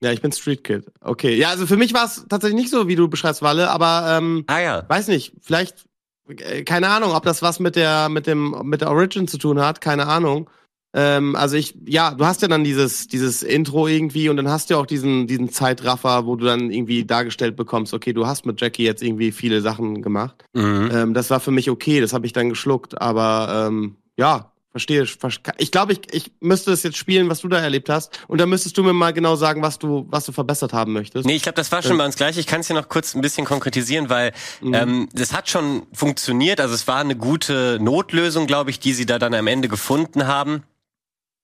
Ja, 0.00 0.12
ich 0.12 0.20
bin 0.20 0.32
Street 0.32 0.62
Kid. 0.64 0.86
Okay. 1.00 1.36
Ja, 1.36 1.50
also 1.50 1.66
für 1.66 1.76
mich 1.76 1.94
war 1.94 2.04
es 2.04 2.26
tatsächlich 2.28 2.60
nicht 2.60 2.70
so, 2.70 2.88
wie 2.88 2.96
du 2.96 3.08
beschreibst, 3.08 3.42
Walle, 3.42 3.70
aber 3.70 4.18
ähm, 4.18 4.44
Ah 4.46 4.60
ja. 4.60 4.84
weiß 4.88 5.08
nicht, 5.08 5.32
vielleicht, 5.40 5.86
äh, 6.28 6.64
keine 6.64 6.88
Ahnung, 6.88 7.12
ob 7.12 7.24
das 7.24 7.42
was 7.42 7.60
mit 7.60 7.76
der, 7.76 8.08
mit 8.08 8.26
dem, 8.26 8.54
mit 8.64 8.82
der 8.82 8.90
Origin 8.90 9.26
zu 9.26 9.38
tun 9.38 9.60
hat, 9.60 9.80
keine 9.80 10.06
Ahnung. 10.06 10.50
Ähm, 10.94 11.36
also 11.36 11.56
ich, 11.56 11.76
ja, 11.86 12.12
du 12.12 12.24
hast 12.24 12.42
ja 12.42 12.48
dann 12.48 12.64
dieses, 12.64 13.06
dieses 13.06 13.42
Intro 13.42 13.86
irgendwie 13.86 14.28
und 14.28 14.36
dann 14.36 14.48
hast 14.48 14.70
du 14.70 14.74
ja 14.74 14.80
auch 14.80 14.86
diesen, 14.86 15.26
diesen 15.26 15.50
Zeitraffer, 15.50 16.26
wo 16.26 16.36
du 16.36 16.46
dann 16.46 16.70
irgendwie 16.70 17.04
dargestellt 17.04 17.56
bekommst, 17.56 17.92
okay, 17.92 18.12
du 18.12 18.26
hast 18.26 18.46
mit 18.46 18.60
Jackie 18.60 18.84
jetzt 18.84 19.02
irgendwie 19.02 19.32
viele 19.32 19.60
Sachen 19.60 20.00
gemacht. 20.02 20.44
Mhm. 20.54 20.90
Ähm, 20.92 21.14
das 21.14 21.28
war 21.30 21.40
für 21.40 21.50
mich 21.50 21.68
okay, 21.70 22.00
das 22.00 22.12
habe 22.12 22.26
ich 22.26 22.32
dann 22.32 22.48
geschluckt, 22.48 23.00
aber 23.00 23.66
ähm, 23.68 23.96
ja, 24.16 24.52
verstehe. 24.76 25.06
vers- 25.06 25.40
Ich 25.56 25.70
glaube, 25.72 25.94
ich, 25.94 26.00
ich 26.12 26.32
müsste 26.40 26.70
es 26.70 26.82
jetzt 26.82 26.96
spielen, 26.98 27.30
was 27.30 27.40
du 27.40 27.48
da 27.48 27.58
erlebt 27.58 27.88
hast 27.88 28.20
und 28.28 28.38
dann 28.40 28.48
müsstest 28.50 28.76
du 28.76 28.82
mir 28.82 28.92
mal 28.92 29.12
genau 29.12 29.34
sagen, 29.34 29.62
was 29.62 29.78
du, 29.78 30.06
was 30.10 30.26
du 30.26 30.32
verbessert 30.32 30.72
haben 30.74 30.92
möchtest. 30.92 31.26
Nee, 31.26 31.34
ich 31.36 31.42
glaube, 31.42 31.56
das 31.56 31.72
war 31.72 31.82
schon 31.82 31.96
bei 31.96 32.04
uns 32.04 32.16
gleich. 32.16 32.36
Ich 32.36 32.46
kann 32.46 32.60
es 32.60 32.66
hier 32.66 32.76
noch 32.76 32.88
kurz 32.88 33.14
ein 33.14 33.22
bisschen 33.22 33.46
konkretisieren, 33.46 34.10
weil 34.10 34.32
ähm, 34.62 35.08
das 35.12 35.32
hat 35.32 35.48
schon 35.48 35.86
funktioniert. 35.92 36.60
Also 36.60 36.74
es 36.74 36.86
war 36.86 36.98
eine 37.00 37.16
gute 37.16 37.78
Notlösung, 37.80 38.46
glaube 38.46 38.70
ich, 38.70 38.78
die 38.78 38.92
sie 38.92 39.06
da 39.06 39.18
dann 39.18 39.32
am 39.34 39.46
Ende 39.46 39.68
gefunden 39.68 40.26
haben. 40.26 40.62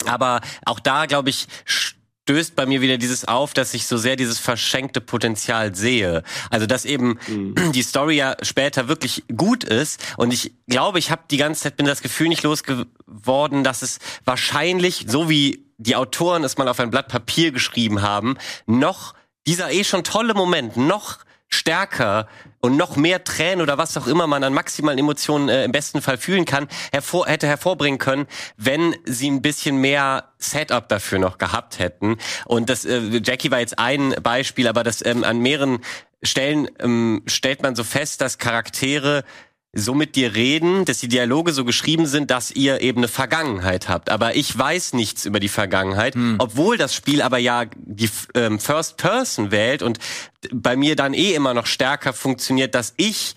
Aber 0.06 0.40
auch 0.66 0.80
da, 0.80 1.06
glaube 1.06 1.30
ich, 1.30 1.46
stößt 2.24 2.54
bei 2.54 2.66
mir 2.66 2.80
wieder 2.80 2.98
dieses 2.98 3.26
auf, 3.26 3.52
dass 3.52 3.74
ich 3.74 3.86
so 3.86 3.96
sehr 3.96 4.14
dieses 4.14 4.38
verschenkte 4.38 5.00
Potenzial 5.00 5.74
sehe. 5.74 6.22
Also 6.50 6.66
dass 6.66 6.84
eben 6.84 7.18
die 7.72 7.82
Story 7.82 8.16
ja 8.16 8.36
später 8.42 8.88
wirklich 8.88 9.24
gut 9.36 9.64
ist 9.64 10.00
und 10.16 10.32
ich 10.32 10.52
glaube, 10.68 10.98
ich 10.98 11.10
habe 11.10 11.22
die 11.30 11.36
ganze 11.36 11.62
Zeit 11.62 11.76
bin 11.76 11.86
das 11.86 12.02
Gefühl 12.02 12.28
nicht 12.28 12.44
losgeworden, 12.44 13.64
dass 13.64 13.82
es 13.82 13.98
wahrscheinlich 14.24 15.06
so 15.08 15.28
wie 15.28 15.66
die 15.78 15.96
Autoren 15.96 16.44
es 16.44 16.56
mal 16.56 16.68
auf 16.68 16.78
ein 16.78 16.90
Blatt 16.90 17.08
Papier 17.08 17.50
geschrieben 17.50 18.02
haben, 18.02 18.36
noch 18.66 19.14
dieser 19.46 19.72
eh 19.72 19.82
schon 19.82 20.04
tolle 20.04 20.34
Moment 20.34 20.76
noch 20.76 21.18
stärker 21.52 22.28
und 22.60 22.76
noch 22.76 22.96
mehr 22.96 23.24
Tränen 23.24 23.60
oder 23.60 23.76
was 23.76 23.96
auch 23.96 24.06
immer 24.06 24.26
man 24.26 24.42
an 24.44 24.54
maximalen 24.54 24.98
Emotionen 24.98 25.48
äh, 25.48 25.64
im 25.64 25.72
besten 25.72 26.00
Fall 26.00 26.16
fühlen 26.16 26.44
kann, 26.44 26.68
hervor, 26.92 27.26
hätte 27.26 27.46
hervorbringen 27.46 27.98
können, 27.98 28.26
wenn 28.56 28.96
sie 29.04 29.30
ein 29.30 29.42
bisschen 29.42 29.76
mehr 29.76 30.30
Setup 30.38 30.88
dafür 30.88 31.18
noch 31.18 31.38
gehabt 31.38 31.78
hätten. 31.78 32.16
Und 32.46 32.70
das 32.70 32.84
äh, 32.84 33.20
Jackie 33.22 33.50
war 33.50 33.60
jetzt 33.60 33.78
ein 33.78 34.14
Beispiel, 34.22 34.66
aber 34.66 34.82
das 34.82 35.04
ähm, 35.04 35.24
an 35.24 35.40
mehreren 35.40 35.80
Stellen 36.22 36.70
ähm, 36.78 37.22
stellt 37.26 37.62
man 37.62 37.74
so 37.74 37.84
fest, 37.84 38.20
dass 38.20 38.38
Charaktere 38.38 39.24
so 39.74 39.94
mit 39.94 40.16
dir 40.16 40.34
reden, 40.34 40.84
dass 40.84 40.98
die 40.98 41.08
Dialoge 41.08 41.52
so 41.52 41.64
geschrieben 41.64 42.06
sind, 42.06 42.30
dass 42.30 42.50
ihr 42.50 42.82
eben 42.82 42.98
eine 42.98 43.08
Vergangenheit 43.08 43.88
habt. 43.88 44.10
Aber 44.10 44.36
ich 44.36 44.56
weiß 44.56 44.92
nichts 44.92 45.24
über 45.24 45.40
die 45.40 45.48
Vergangenheit, 45.48 46.14
obwohl 46.38 46.76
das 46.76 46.94
Spiel 46.94 47.22
aber 47.22 47.38
ja 47.38 47.64
die 47.74 48.10
ähm, 48.34 48.58
First 48.58 48.98
Person 48.98 49.50
wählt 49.50 49.82
und 49.82 49.98
bei 50.52 50.76
mir 50.76 50.94
dann 50.94 51.14
eh 51.14 51.32
immer 51.32 51.54
noch 51.54 51.66
stärker 51.66 52.12
funktioniert, 52.12 52.74
dass 52.74 52.92
ich 52.98 53.34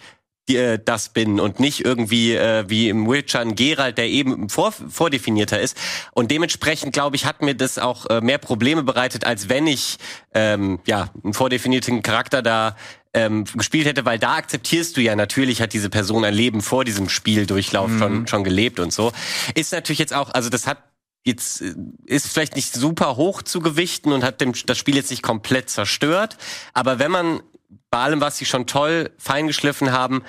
äh, 0.50 0.78
das 0.84 1.10
bin 1.10 1.40
und 1.40 1.60
nicht 1.60 1.86
irgendwie 1.86 2.34
äh, 2.34 2.66
wie 2.68 2.90
im 2.90 3.10
Witcher 3.10 3.40
ein 3.40 3.56
Geralt, 3.56 3.98
der 3.98 4.08
eben 4.08 4.50
vor, 4.50 4.74
vordefinierter 4.74 5.60
ist. 5.60 5.78
Und 6.12 6.32
dementsprechend, 6.32 6.94
glaube 6.94 7.16
ich, 7.16 7.26
hat 7.26 7.42
mir 7.42 7.56
das 7.56 7.80
auch 7.80 8.06
äh, 8.08 8.22
mehr 8.22 8.38
Probleme 8.38 8.84
bereitet, 8.84 9.26
als 9.26 9.50
wenn 9.50 9.68
ich 9.68 9.98
ähm, 10.34 10.80
ja 10.86 11.10
einen 11.24 11.34
vordefinierten 11.34 12.04
Charakter 12.04 12.42
da 12.42 12.76
ähm, 13.16 13.46
gespielt 13.46 13.88
hätte, 13.88 14.06
weil 14.06 14.20
da 14.20 14.36
akzeptierst 14.36 14.98
du 14.98 15.02
ja 15.02 15.16
natürlich 15.16 15.62
hat 15.62 15.74
diese 15.74 15.90
Person 15.90 16.26
ein 16.26 16.34
Leben 16.34 16.62
vor 16.62 16.84
diesem 16.84 17.10
Spieldurchlauf 17.10 17.90
schon 17.98 18.28
schon 18.28 18.44
gelebt 18.44 18.80
und 18.80 18.92
so. 18.92 19.12
Ist 19.56 19.72
natürlich 19.72 20.00
jetzt 20.00 20.14
auch, 20.14 20.34
also 20.34 20.50
das 20.50 20.68
hat 20.68 20.80
jetzt 21.24 21.62
äh, 21.62 21.74
ist 22.06 22.28
vielleicht 22.28 22.56
nicht 22.56 22.74
super 22.74 23.16
hoch 23.16 23.42
zu 23.42 23.62
gewichten 23.62 24.12
und 24.12 24.24
hat 24.24 24.42
dem, 24.42 24.54
das 24.66 24.78
Spiel 24.78 24.96
jetzt 24.96 25.12
nicht 25.12 25.24
komplett 25.24 25.70
zerstört, 25.70 26.38
aber 26.74 27.00
wenn 27.00 27.12
man 27.12 27.42
bei 27.90 28.00
allem, 28.00 28.20
was 28.20 28.38
sie 28.38 28.46
schon 28.46 28.68
toll 28.68 29.12
feingeschliffen 29.18 29.94
haben, 29.94 30.24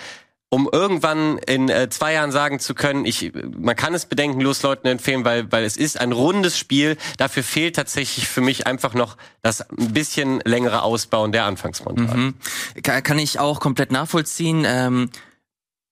um 0.48 0.68
irgendwann 0.70 1.38
in 1.38 1.68
äh, 1.68 1.88
zwei 1.90 2.12
Jahren 2.12 2.30
sagen 2.30 2.60
zu 2.60 2.74
können, 2.74 3.04
ich, 3.04 3.32
man 3.56 3.74
kann 3.74 3.94
es 3.94 4.06
bedenkenlos 4.06 4.62
Leuten 4.62 4.86
empfehlen, 4.86 5.24
weil, 5.24 5.50
weil 5.50 5.64
es 5.64 5.76
ist 5.76 5.98
ein 6.00 6.12
rundes 6.12 6.56
Spiel. 6.56 6.96
Dafür 7.16 7.42
fehlt 7.42 7.76
tatsächlich 7.76 8.28
für 8.28 8.40
mich 8.40 8.66
einfach 8.66 8.94
noch 8.94 9.16
das 9.42 9.62
ein 9.62 9.92
bisschen 9.92 10.40
längere 10.44 10.82
Ausbauen 10.82 11.32
der 11.32 11.44
Anfangsmontage. 11.46 12.16
Mhm. 12.16 12.34
Kann, 12.82 13.18
ich 13.18 13.40
auch 13.40 13.58
komplett 13.58 13.90
nachvollziehen. 13.90 14.64
Ähm, 14.66 15.10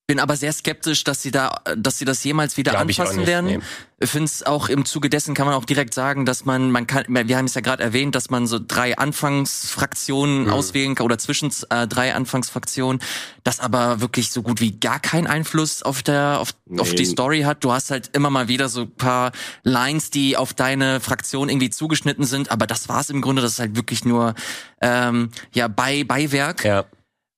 bin 0.06 0.20
aber 0.20 0.36
sehr 0.36 0.52
skeptisch, 0.52 1.02
dass 1.04 1.22
sie 1.22 1.30
da, 1.30 1.62
dass 1.76 1.98
sie 1.98 2.04
das 2.04 2.22
jemals 2.24 2.58
wieder 2.58 2.72
Glaub 2.72 2.82
anfassen 2.82 3.18
nicht, 3.20 3.26
werden. 3.26 3.46
nee. 3.46 3.58
Ich 4.00 4.10
finde 4.10 4.26
es 4.26 4.42
auch 4.42 4.68
im 4.68 4.84
Zuge 4.84 5.08
dessen 5.08 5.34
kann 5.34 5.46
man 5.46 5.54
auch 5.54 5.64
direkt 5.64 5.94
sagen, 5.94 6.26
dass 6.26 6.44
man, 6.44 6.70
man 6.70 6.86
kann, 6.86 7.04
wir 7.08 7.36
haben 7.38 7.46
es 7.46 7.54
ja 7.54 7.62
gerade 7.62 7.82
erwähnt, 7.82 8.14
dass 8.14 8.28
man 8.28 8.46
so 8.46 8.58
drei 8.60 8.98
Anfangsfraktionen 8.98 10.44
Mhm. 10.44 10.50
auswählen 10.50 10.94
kann 10.94 11.06
oder 11.06 11.16
zwischen 11.16 11.50
äh, 11.70 11.86
drei 11.86 12.14
Anfangsfraktionen, 12.14 13.00
das 13.44 13.60
aber 13.60 14.02
wirklich 14.02 14.30
so 14.30 14.42
gut 14.42 14.60
wie 14.60 14.72
gar 14.78 15.00
keinen 15.00 15.26
Einfluss 15.26 15.82
auf 15.82 16.02
der, 16.02 16.38
auf, 16.40 16.50
auf 16.78 16.90
die 16.94 17.04
Nee. 17.04 17.08
Story 17.08 17.40
hat. 17.42 17.64
Du 17.64 17.72
hast 17.72 17.90
halt 17.90 18.10
immer 18.12 18.28
mal 18.28 18.48
wieder 18.48 18.68
so 18.68 18.82
ein 18.82 18.94
paar 18.94 19.32
Lines, 19.62 20.10
die 20.10 20.36
auf 20.36 20.52
deine 20.52 21.00
Fraktion 21.00 21.48
irgendwie 21.48 21.70
zugeschnitten 21.70 22.24
sind, 22.24 22.50
aber 22.50 22.66
das 22.66 22.90
war's 22.90 23.08
im 23.08 23.22
Grunde. 23.22 23.40
Das 23.40 23.52
ist 23.52 23.58
halt 23.58 23.74
wirklich 23.76 24.04
nur 24.04 24.34
ähm, 24.82 25.30
ja 25.54 25.68
bei 25.68 26.04
Beiwerk. 26.04 26.62
Ja. 26.64 26.84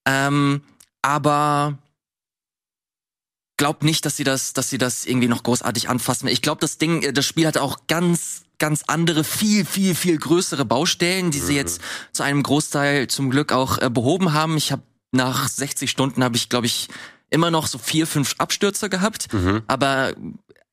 Ähm, 0.09 0.63
aber 1.03 1.79
glaub 3.57 3.83
nicht, 3.83 4.05
dass 4.05 4.17
sie 4.17 4.25
das, 4.25 4.53
dass 4.53 4.71
sie 4.71 4.79
das 4.79 5.05
irgendwie 5.05 5.29
noch 5.29 5.43
großartig 5.43 5.89
anfassen. 5.89 6.29
Ich 6.29 6.43
glaube, 6.43 6.61
das 6.61 6.79
Ding, 6.79 7.03
äh, 7.03 7.13
das 7.13 7.25
Spiel 7.27 7.47
hat 7.47 7.59
auch 7.59 7.87
ganz, 7.87 8.43
ganz 8.59 8.85
andere, 8.87 9.25
viel, 9.25 9.65
viel, 9.65 9.95
viel 9.95 10.19
größere 10.19 10.65
Baustellen, 10.65 11.31
die 11.31 11.41
sie 11.41 11.57
jetzt 11.57 11.81
zu 12.13 12.23
einem 12.23 12.43
Großteil 12.43 13.09
zum 13.09 13.31
Glück 13.31 13.53
auch 13.53 13.79
äh, 13.79 13.91
behoben 13.91 14.33
haben. 14.33 14.57
Ich 14.57 14.73
habe 14.73 14.83
nach 15.13 15.49
60 15.49 15.91
Stunden 15.91 16.23
habe 16.23 16.37
ich, 16.37 16.49
glaube 16.49 16.67
ich, 16.67 16.89
immer 17.31 17.51
noch 17.51 17.67
so 17.67 17.79
vier, 17.79 18.07
fünf 18.07 18.35
Abstürze 18.39 18.89
gehabt, 18.89 19.29
aber 19.67 20.15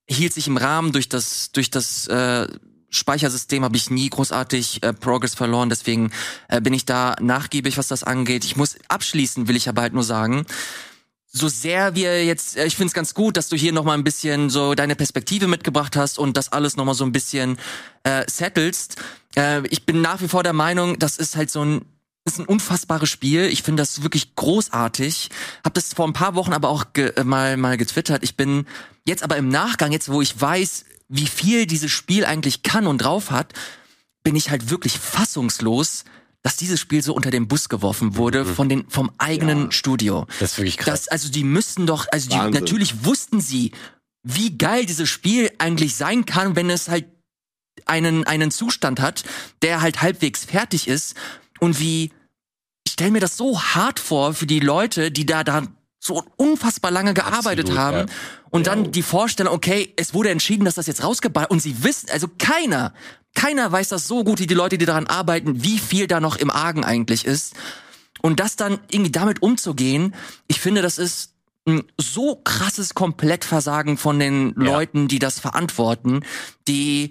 hielt 0.08 0.34
sich 0.34 0.48
im 0.48 0.58
Rahmen 0.58 0.92
durch 0.92 1.10
das, 1.10 1.52
durch 1.52 1.72
das 1.72 2.08
äh, 2.08 2.48
Speichersystem 2.90 3.64
habe 3.64 3.76
ich 3.76 3.90
nie 3.90 4.10
großartig 4.10 4.84
äh, 4.84 4.94
Progress 4.94 5.34
verloren, 5.34 5.70
deswegen 5.70 6.12
äh, 6.48 6.62
bin 6.62 6.74
ich 6.74 6.86
da 6.86 7.16
nachgiebig, 7.20 7.78
was 7.78 7.88
das 7.88 8.04
angeht. 8.04 8.46
Ich 8.46 8.56
muss 8.56 8.78
abschließen, 8.88 9.48
will 9.48 9.56
ich 9.56 9.68
aber 9.68 9.82
halt 9.82 9.94
nur 9.94 10.04
sagen, 10.04 10.46
so 11.34 11.48
sehr 11.48 11.96
wir 11.96 12.24
jetzt, 12.24 12.56
äh, 12.56 12.66
ich 12.66 12.76
finde 12.76 12.90
es 12.90 12.94
ganz 12.94 13.14
gut, 13.14 13.36
dass 13.36 13.50
du 13.50 13.58
hier 13.58 13.74
noch 13.74 13.84
mal 13.84 13.96
ein 13.96 14.04
bisschen 14.04 14.50
so 14.50 14.76
deine 14.76 14.96
Perspektive 14.96 15.48
mitgebracht 15.48 15.96
hast 15.98 16.20
und 16.20 16.38
das 16.38 16.52
alles 16.52 16.78
noch 16.78 16.86
mal 16.86 16.94
so 16.94 17.04
ein 17.04 17.12
bisschen 17.12 17.58
äh, 18.04 18.24
settelst. 18.30 18.98
Äh, 19.36 19.68
ich 19.68 19.86
bin 19.86 20.02
nach 20.02 20.22
wie 20.22 20.28
vor 20.28 20.44
der 20.44 20.54
Meinung, 20.54 21.00
das 21.00 21.18
ist 21.18 21.36
halt 21.36 21.50
so 21.50 21.66
ein 21.66 21.86
ist 22.26 22.40
ein 22.40 22.46
unfassbares 22.46 23.10
Spiel. 23.10 23.48
Ich 23.48 23.64
finde 23.64 23.82
das 23.82 24.02
wirklich 24.02 24.36
großartig. 24.36 25.30
Hab 25.62 25.74
das 25.74 25.94
vor 25.94 26.08
ein 26.08 26.14
paar 26.14 26.36
Wochen 26.36 26.54
aber 26.54 26.70
auch 26.70 26.94
ge 26.94 27.12
äh, 27.18 27.26
mal 27.26 27.58
mal 27.58 27.76
getwittert. 27.76 28.24
Ich 28.24 28.38
bin 28.38 28.66
jetzt 29.06 29.24
aber 29.24 29.36
im 29.36 29.50
Nachgang, 29.50 29.92
jetzt 29.92 30.10
wo 30.10 30.22
ich 30.22 30.40
weiß, 30.40 30.86
wie 31.10 31.28
viel 31.28 31.66
dieses 31.66 31.92
Spiel 31.92 32.24
eigentlich 32.24 32.64
kann 32.64 32.88
und 32.88 33.00
drauf 33.00 33.32
hat, 33.32 33.54
bin 34.24 34.38
ich 34.38 34.52
halt 34.52 34.70
wirklich 34.70 34.98
fassungslos, 34.98 36.06
dass 36.44 36.58
dieses 36.58 36.80
Spiel 36.80 37.02
so 37.02 37.14
unter 37.16 37.32
den 37.32 37.48
Bus 37.48 37.70
geworfen 37.70 38.16
wurde 38.18 38.44
Mhm. 38.44 38.56
von 38.56 38.70
den 38.70 38.90
vom 38.90 39.12
eigenen 39.18 39.72
Studio. 39.72 40.28
Das 40.40 40.52
ist 40.52 40.58
wirklich 40.58 40.78
krass. 40.78 41.06
Das, 41.06 41.08
also 41.08 41.30
die 41.30 41.44
müssten 41.44 41.88
doch, 41.88 42.06
also 42.12 42.30
die, 42.30 42.36
Wahnsinn. 42.36 42.62
natürlich 42.62 43.06
wussten 43.06 43.40
sie, 43.42 43.72
wie 44.24 44.58
geil 44.58 44.86
dieses 44.86 45.10
Spiel 45.10 45.52
eigentlich 45.58 45.96
sein 45.96 46.26
kann, 46.26 46.56
wenn 46.56 46.70
es 46.70 46.90
halt 46.90 47.06
einen, 47.86 48.26
einen 48.26 48.52
Zustand 48.52 49.00
hat, 49.00 49.24
der 49.62 49.82
halt 49.82 50.02
halbwegs 50.02 50.46
fertig 50.46 50.88
ist 50.88 51.16
und 51.60 51.80
wie, 51.80 52.12
ich 52.86 52.94
stelle 52.94 53.12
mir 53.12 53.20
das 53.20 53.36
so 53.38 53.60
hart 53.62 54.00
vor 54.00 54.34
für 54.34 54.46
die 54.46 54.60
Leute, 54.60 55.12
die 55.12 55.26
da, 55.26 55.44
da 55.44 55.64
so 56.00 56.24
unfassbar 56.36 56.92
lange 56.92 57.14
gearbeitet 57.14 57.66
Absolut, 57.70 57.80
haben 57.80 57.98
ja. 57.98 58.06
Und 58.54 58.68
dann 58.68 58.92
die 58.92 59.02
Vorstellung, 59.02 59.52
okay, 59.52 59.92
es 59.96 60.14
wurde 60.14 60.30
entschieden, 60.30 60.64
dass 60.64 60.76
das 60.76 60.86
jetzt 60.86 61.04
rausgeballt 61.04 61.50
und 61.50 61.60
sie 61.60 61.84
wissen, 61.84 62.12
also 62.12 62.28
keiner, 62.38 62.94
keiner 63.34 63.72
weiß 63.72 63.90
das 63.90 64.08
so 64.08 64.24
gut 64.24 64.40
wie 64.40 64.46
die 64.46 64.54
Leute, 64.54 64.78
die 64.78 64.86
daran 64.86 65.08
arbeiten, 65.08 65.64
wie 65.64 65.80
viel 65.80 66.06
da 66.06 66.20
noch 66.20 66.36
im 66.36 66.52
Argen 66.52 66.84
eigentlich 66.84 67.26
ist. 67.26 67.56
Und 68.22 68.40
das 68.40 68.56
dann 68.56 68.80
irgendwie 68.92 69.12
damit 69.12 69.42
umzugehen, 69.42 70.14
ich 70.48 70.62
finde, 70.62 70.84
das 70.84 71.00
ist 71.00 71.34
ein 71.68 71.82
so 72.00 72.36
krasses 72.36 72.94
Komplettversagen 72.94 73.98
von 73.98 74.20
den 74.20 74.54
Ja. 74.60 74.66
Leuten, 74.66 75.08
die 75.08 75.18
das 75.18 75.40
verantworten, 75.40 76.24
die 76.68 77.10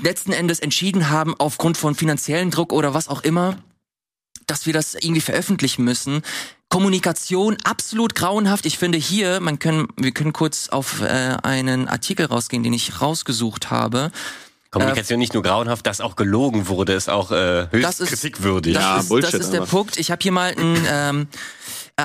letzten 0.00 0.32
Endes 0.32 0.60
entschieden 0.60 1.10
haben, 1.10 1.34
aufgrund 1.38 1.76
von 1.76 1.94
finanziellen 1.94 2.50
Druck 2.50 2.72
oder 2.72 2.94
was 2.94 3.08
auch 3.08 3.22
immer, 3.22 3.58
dass 4.48 4.66
wir 4.66 4.72
das 4.72 4.94
irgendwie 4.94 5.20
veröffentlichen 5.20 5.84
müssen. 5.84 6.22
Kommunikation 6.68 7.56
absolut 7.64 8.14
grauenhaft. 8.14 8.66
Ich 8.66 8.76
finde 8.78 8.98
hier, 8.98 9.40
man 9.40 9.58
können, 9.58 9.88
wir 9.96 10.12
können 10.12 10.32
kurz 10.32 10.68
auf 10.68 11.00
äh, 11.00 11.36
einen 11.42 11.88
Artikel 11.88 12.26
rausgehen, 12.26 12.62
den 12.62 12.72
ich 12.74 13.00
rausgesucht 13.00 13.70
habe. 13.70 14.10
Kommunikation 14.70 15.18
nicht 15.18 15.32
nur 15.32 15.42
grauenhaft, 15.42 15.86
dass 15.86 16.02
auch 16.02 16.14
gelogen 16.14 16.68
wurde, 16.68 16.92
ist 16.92 17.08
auch 17.08 17.30
äh, 17.32 17.68
höchst 17.70 17.84
Das 17.84 18.00
ist- 18.00 18.08
kritikwürdig. 18.10 18.74
Das, 18.74 18.82
Ja, 18.82 18.98
ist, 19.00 19.08
Bullshit 19.08 19.32
das 19.34 19.40
ist 19.40 19.52
der. 19.54 19.62
Punkt. 19.62 19.96
Ich 19.96 20.10
habe 20.10 20.20
hier 20.22 20.32
mal 20.32 20.50
einen, 20.54 20.86
ähm, 20.90 21.22
äh, 21.22 21.36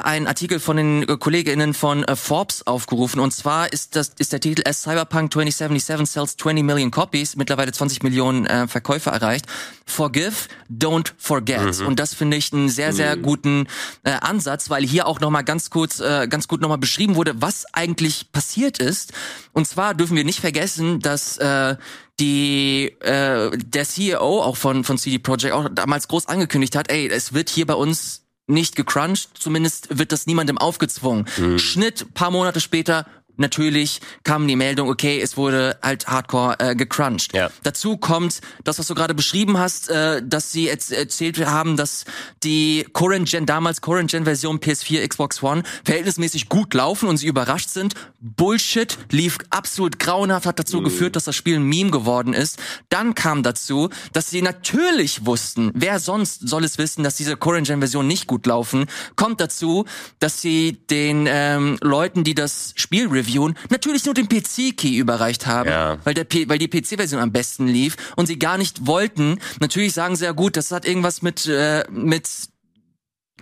einen 0.01 0.27
Artikel 0.27 0.59
von 0.59 0.77
den 0.77 1.03
äh, 1.03 1.17
KollegInnen 1.17 1.73
von 1.73 2.03
äh, 2.03 2.15
Forbes 2.15 2.65
aufgerufen. 2.65 3.19
Und 3.19 3.31
zwar 3.31 3.71
ist 3.71 3.95
das 3.95 4.11
ist 4.17 4.33
der 4.33 4.39
Titel 4.39 4.63
As 4.67 4.81
Cyberpunk 4.83 5.31
2077 5.31 6.09
sells 6.09 6.37
20 6.37 6.63
million 6.63 6.91
copies, 6.91 7.35
mittlerweile 7.35 7.71
20 7.71 8.03
Millionen 8.03 8.45
äh, 8.45 8.67
Verkäufe 8.67 9.11
erreicht. 9.11 9.45
Forgive, 9.85 10.47
don't 10.71 11.11
forget. 11.17 11.81
Und 11.81 11.99
das 11.99 12.13
finde 12.13 12.37
ich 12.37 12.53
einen 12.53 12.69
sehr, 12.69 12.93
sehr 12.93 13.17
guten 13.17 13.67
äh, 14.03 14.11
Ansatz, 14.11 14.69
weil 14.69 14.83
hier 14.83 15.07
auch 15.07 15.19
nochmal 15.19 15.43
ganz 15.43 15.69
kurz, 15.69 15.99
äh, 15.99 16.27
ganz 16.27 16.47
gut 16.47 16.61
nochmal 16.61 16.77
beschrieben 16.77 17.15
wurde, 17.15 17.41
was 17.41 17.65
eigentlich 17.73 18.31
passiert 18.31 18.79
ist. 18.79 19.13
Und 19.51 19.67
zwar 19.67 19.93
dürfen 19.93 20.15
wir 20.15 20.23
nicht 20.23 20.39
vergessen, 20.39 20.99
dass 20.99 21.37
äh, 21.37 21.75
die 22.19 22.95
äh, 23.01 23.51
der 23.57 23.85
CEO 23.85 24.41
auch 24.41 24.55
von 24.55 24.83
von 24.83 24.97
CD 24.97 25.19
Projekt 25.19 25.53
auch 25.53 25.67
damals 25.71 26.07
groß 26.07 26.27
angekündigt 26.27 26.75
hat, 26.75 26.89
ey, 26.89 27.07
es 27.07 27.33
wird 27.33 27.49
hier 27.49 27.65
bei 27.65 27.73
uns 27.73 28.22
nicht 28.47 28.75
gecrunched, 28.75 29.29
zumindest 29.35 29.97
wird 29.97 30.11
das 30.11 30.25
niemandem 30.25 30.57
aufgezwungen. 30.57 31.27
Schnitt, 31.57 32.13
paar 32.13 32.31
Monate 32.31 32.59
später, 32.59 33.05
natürlich 33.37 34.01
kam 34.23 34.47
die 34.47 34.55
Meldung, 34.55 34.89
okay, 34.89 35.21
es 35.21 35.37
wurde 35.37 35.77
halt 35.81 36.07
hardcore 36.07 36.55
äh, 36.59 36.75
gecrunched. 36.75 37.33
Ja. 37.33 37.49
Dazu 37.63 37.97
kommt 37.97 38.41
das, 38.63 38.79
was 38.79 38.87
du 38.87 38.95
gerade 38.95 39.13
beschrieben 39.13 39.57
hast, 39.57 39.89
äh, 39.89 40.21
dass 40.23 40.51
sie 40.51 40.65
jetzt 40.65 40.91
erzählt 40.91 41.43
haben, 41.45 41.77
dass 41.77 42.05
die 42.43 42.85
Current 42.93 43.29
Gen, 43.29 43.45
damals 43.45 43.81
Current 43.81 44.11
Gen 44.11 44.25
Version 44.25 44.59
PS4, 44.59 45.07
Xbox 45.07 45.41
One 45.41 45.63
verhältnismäßig 45.83 46.49
gut 46.49 46.73
laufen 46.73 47.09
und 47.09 47.17
sie 47.17 47.27
überrascht 47.27 47.69
sind. 47.69 47.93
Bullshit, 48.19 48.97
lief 49.11 49.37
absolut 49.49 49.99
grauenhaft, 49.99 50.45
hat 50.45 50.59
dazu 50.59 50.81
geführt, 50.81 51.15
dass 51.15 51.25
das 51.25 51.35
Spiel 51.35 51.57
ein 51.57 51.63
Meme 51.63 51.91
geworden 51.91 52.33
ist. 52.33 52.59
Dann 52.89 53.15
kam 53.15 53.43
dazu, 53.43 53.89
dass 54.13 54.29
sie 54.29 54.41
natürlich 54.41 55.25
wussten, 55.25 55.71
wer 55.73 55.99
sonst 55.99 56.47
soll 56.47 56.63
es 56.63 56.77
wissen, 56.77 57.03
dass 57.03 57.15
diese 57.15 57.37
Current 57.37 57.67
Gen 57.67 57.79
Version 57.79 58.07
nicht 58.07 58.27
gut 58.27 58.45
laufen. 58.45 58.85
Kommt 59.15 59.41
dazu, 59.41 59.85
dass 60.19 60.41
sie 60.41 60.79
den 60.89 61.25
ähm, 61.27 61.77
Leuten, 61.81 62.23
die 62.23 62.35
das 62.35 62.73
Spiel 62.75 63.07
reviewen, 63.23 63.55
natürlich 63.69 64.05
nur 64.05 64.13
den 64.13 64.27
PC-Key 64.29 64.97
überreicht 64.97 65.45
haben, 65.47 65.69
Ja. 65.69 65.97
weil, 66.03 66.13
der 66.13 66.23
P 66.25 66.47
weil 66.49 66.57
die 66.59 66.67
PC-Version 66.67 67.21
am 67.21 67.31
besten 67.31 67.67
lief 67.67 67.95
und 68.15 68.27
sie 68.27 68.37
gar 68.39 68.57
nicht 68.57 68.85
wollten. 68.87 69.39
Natürlich 69.59 69.93
sagen 69.93 70.15
sie 70.15 70.25
ja 70.25 70.31
gut, 70.31 70.57
das 70.57 70.71
hat 70.71 70.85
irgendwas 70.85 71.21
mit, 71.21 71.45
äh, 71.47 71.85
mit 71.89 72.27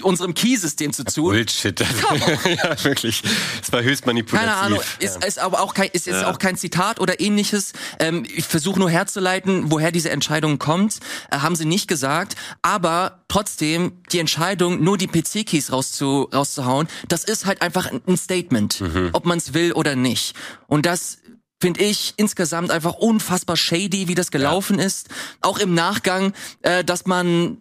unserem 0.03 0.33
Key-System 0.33 0.93
zu 0.93 1.03
tun. 1.03 1.33
Bullshit. 1.33 1.79
ja, 2.45 2.83
wirklich. 2.83 3.21
Es 3.61 3.71
war 3.71 3.83
höchst 3.83 4.05
manipulativ. 4.05 4.49
Keine 4.49 4.61
Ahnung, 4.61 4.79
ist, 4.99 5.23
ist 5.23 5.39
aber 5.39 5.61
auch 5.61 5.73
kein, 5.73 5.89
ist, 5.93 6.07
ist 6.07 6.23
auch 6.23 6.39
kein 6.39 6.57
Zitat 6.57 6.99
oder 6.99 7.19
ähnliches. 7.19 7.73
Ähm, 7.99 8.23
ich 8.27 8.45
versuche 8.45 8.79
nur 8.79 8.89
herzuleiten, 8.89 9.71
woher 9.71 9.91
diese 9.91 10.09
Entscheidung 10.09 10.59
kommt. 10.59 10.99
Äh, 11.29 11.39
haben 11.39 11.55
sie 11.55 11.65
nicht 11.65 11.87
gesagt. 11.87 12.35
Aber 12.61 13.23
trotzdem, 13.27 13.93
die 14.11 14.19
Entscheidung, 14.19 14.83
nur 14.83 14.97
die 14.97 15.07
PC-Keys 15.07 15.71
rauszu, 15.71 16.29
rauszuhauen, 16.33 16.87
das 17.07 17.23
ist 17.23 17.45
halt 17.45 17.61
einfach 17.61 17.91
ein 17.91 18.17
Statement, 18.17 18.83
ob 19.13 19.25
man 19.25 19.37
es 19.37 19.53
will 19.53 19.73
oder 19.73 19.95
nicht. 19.95 20.35
Und 20.67 20.85
das 20.85 21.17
finde 21.61 21.83
ich 21.83 22.13
insgesamt 22.17 22.71
einfach 22.71 22.95
unfassbar 22.95 23.55
shady, 23.55 24.07
wie 24.07 24.15
das 24.15 24.31
gelaufen 24.31 24.79
ist. 24.79 25.09
Auch 25.41 25.59
im 25.59 25.73
Nachgang, 25.73 26.33
äh, 26.63 26.83
dass 26.83 27.05
man 27.05 27.57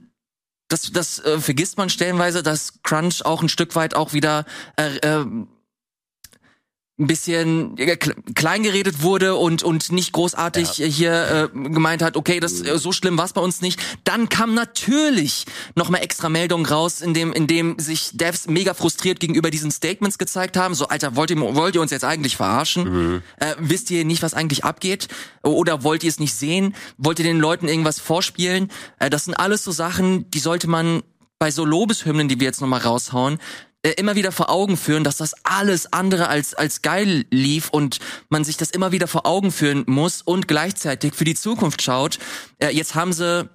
das, 0.71 0.93
das 0.93 1.19
äh, 1.19 1.39
vergisst 1.39 1.77
man 1.77 1.91
stellenweise, 1.91 2.43
dass 2.43 2.83
Crunch 2.83 3.25
auch 3.25 3.43
ein 3.43 3.49
Stück 3.49 3.75
weit 3.77 3.95
auch 3.95 4.13
wieder 4.13 4.47
äh, 4.77 4.97
äh, 4.99 5.27
ein 7.01 7.06
bisschen 7.06 7.77
äh, 7.78 7.94
kle- 7.94 8.14
klein 8.35 8.62
geredet 8.62 9.02
wurde 9.02 9.35
und 9.35 9.62
und 9.62 9.90
nicht 9.90 10.12
großartig 10.12 10.81
äh, 10.82 10.90
hier 10.90 11.51
äh, 11.55 11.68
gemeint 11.70 12.02
hat, 12.02 12.16
okay, 12.16 12.40
das 12.40 12.60
äh, 12.60 12.78
so 12.78 12.93
schlimm 12.93 13.16
war's 13.16 13.32
bei 13.32 13.40
uns 13.40 13.62
nicht. 13.62 13.81
Dann 14.05 14.28
kam 14.28 14.55
natürlich 14.55 15.47
noch 15.74 15.89
mal 15.89 15.98
extra 15.98 16.28
Meldungen 16.28 16.66
raus, 16.66 17.01
in 17.01 17.14
dem 17.14 17.32
in 17.32 17.47
dem 17.47 17.78
sich 17.78 18.10
Devs 18.12 18.47
mega 18.48 18.74
frustriert 18.74 19.18
gegenüber 19.18 19.51
diesen 19.51 19.70
Statements 19.70 20.18
gezeigt 20.18 20.56
haben, 20.59 20.74
so 20.74 20.89
Alter, 20.89 21.16
wollt 21.16 21.31
ihr 21.31 21.40
wollt 21.40 21.74
ihr 21.74 21.81
uns 21.81 21.90
jetzt 21.90 22.05
eigentlich 22.05 22.36
verarschen? 22.36 23.22
Äh, 23.39 23.55
wisst 23.59 23.90
ihr 23.90 24.05
nicht, 24.05 24.22
was 24.22 24.35
eigentlich 24.35 24.64
abgeht 24.64 25.09
oder 25.43 25.82
wollt 25.82 26.05
ihr 26.05 26.10
es 26.10 26.20
nicht 26.20 26.35
sehen? 26.35 26.74
Wollt 26.98 27.18
ihr 27.18 27.24
den 27.24 27.40
Leuten 27.40 27.66
irgendwas 27.66 27.98
vorspielen? 27.98 28.70
Äh, 28.98 29.09
das 29.09 29.24
sind 29.24 29.35
alles 29.35 29.64
so 29.64 29.72
Sachen, 29.72 30.31
die 30.31 30.39
sollte 30.39 30.68
man 30.68 31.02
bei 31.39 31.51
so 31.51 31.64
Lobeshymnen, 31.64 32.28
die 32.28 32.39
wir 32.39 32.47
jetzt 32.47 32.60
noch 32.60 32.68
mal 32.68 32.81
raushauen, 32.81 33.39
äh, 33.82 33.93
immer 33.93 34.15
wieder 34.15 34.31
vor 34.31 34.51
Augen 34.51 34.77
führen, 34.77 35.05
dass 35.05 35.16
das 35.16 35.35
alles 35.43 35.93
andere 35.93 36.28
als 36.28 36.55
als 36.55 36.82
geil 36.82 37.24
lief 37.31 37.70
und 37.70 37.98
man 38.28 38.44
sich 38.44 38.59
das 38.59 38.70
immer 38.70 38.93
wieder 38.93 39.07
vor 39.07 39.27
Augen 39.27 39.51
führen 39.51 39.85
muss 39.86 40.20
und 40.20 40.48
gleichzeitig 40.48 41.15
für 41.15 41.24
die 41.24 41.35
Zukunft 41.35 41.81
schaut. 41.81 42.19
Äh, 42.59 42.74
jetzt 42.77 42.94
haben 42.94 43.15
sie 43.15 43.48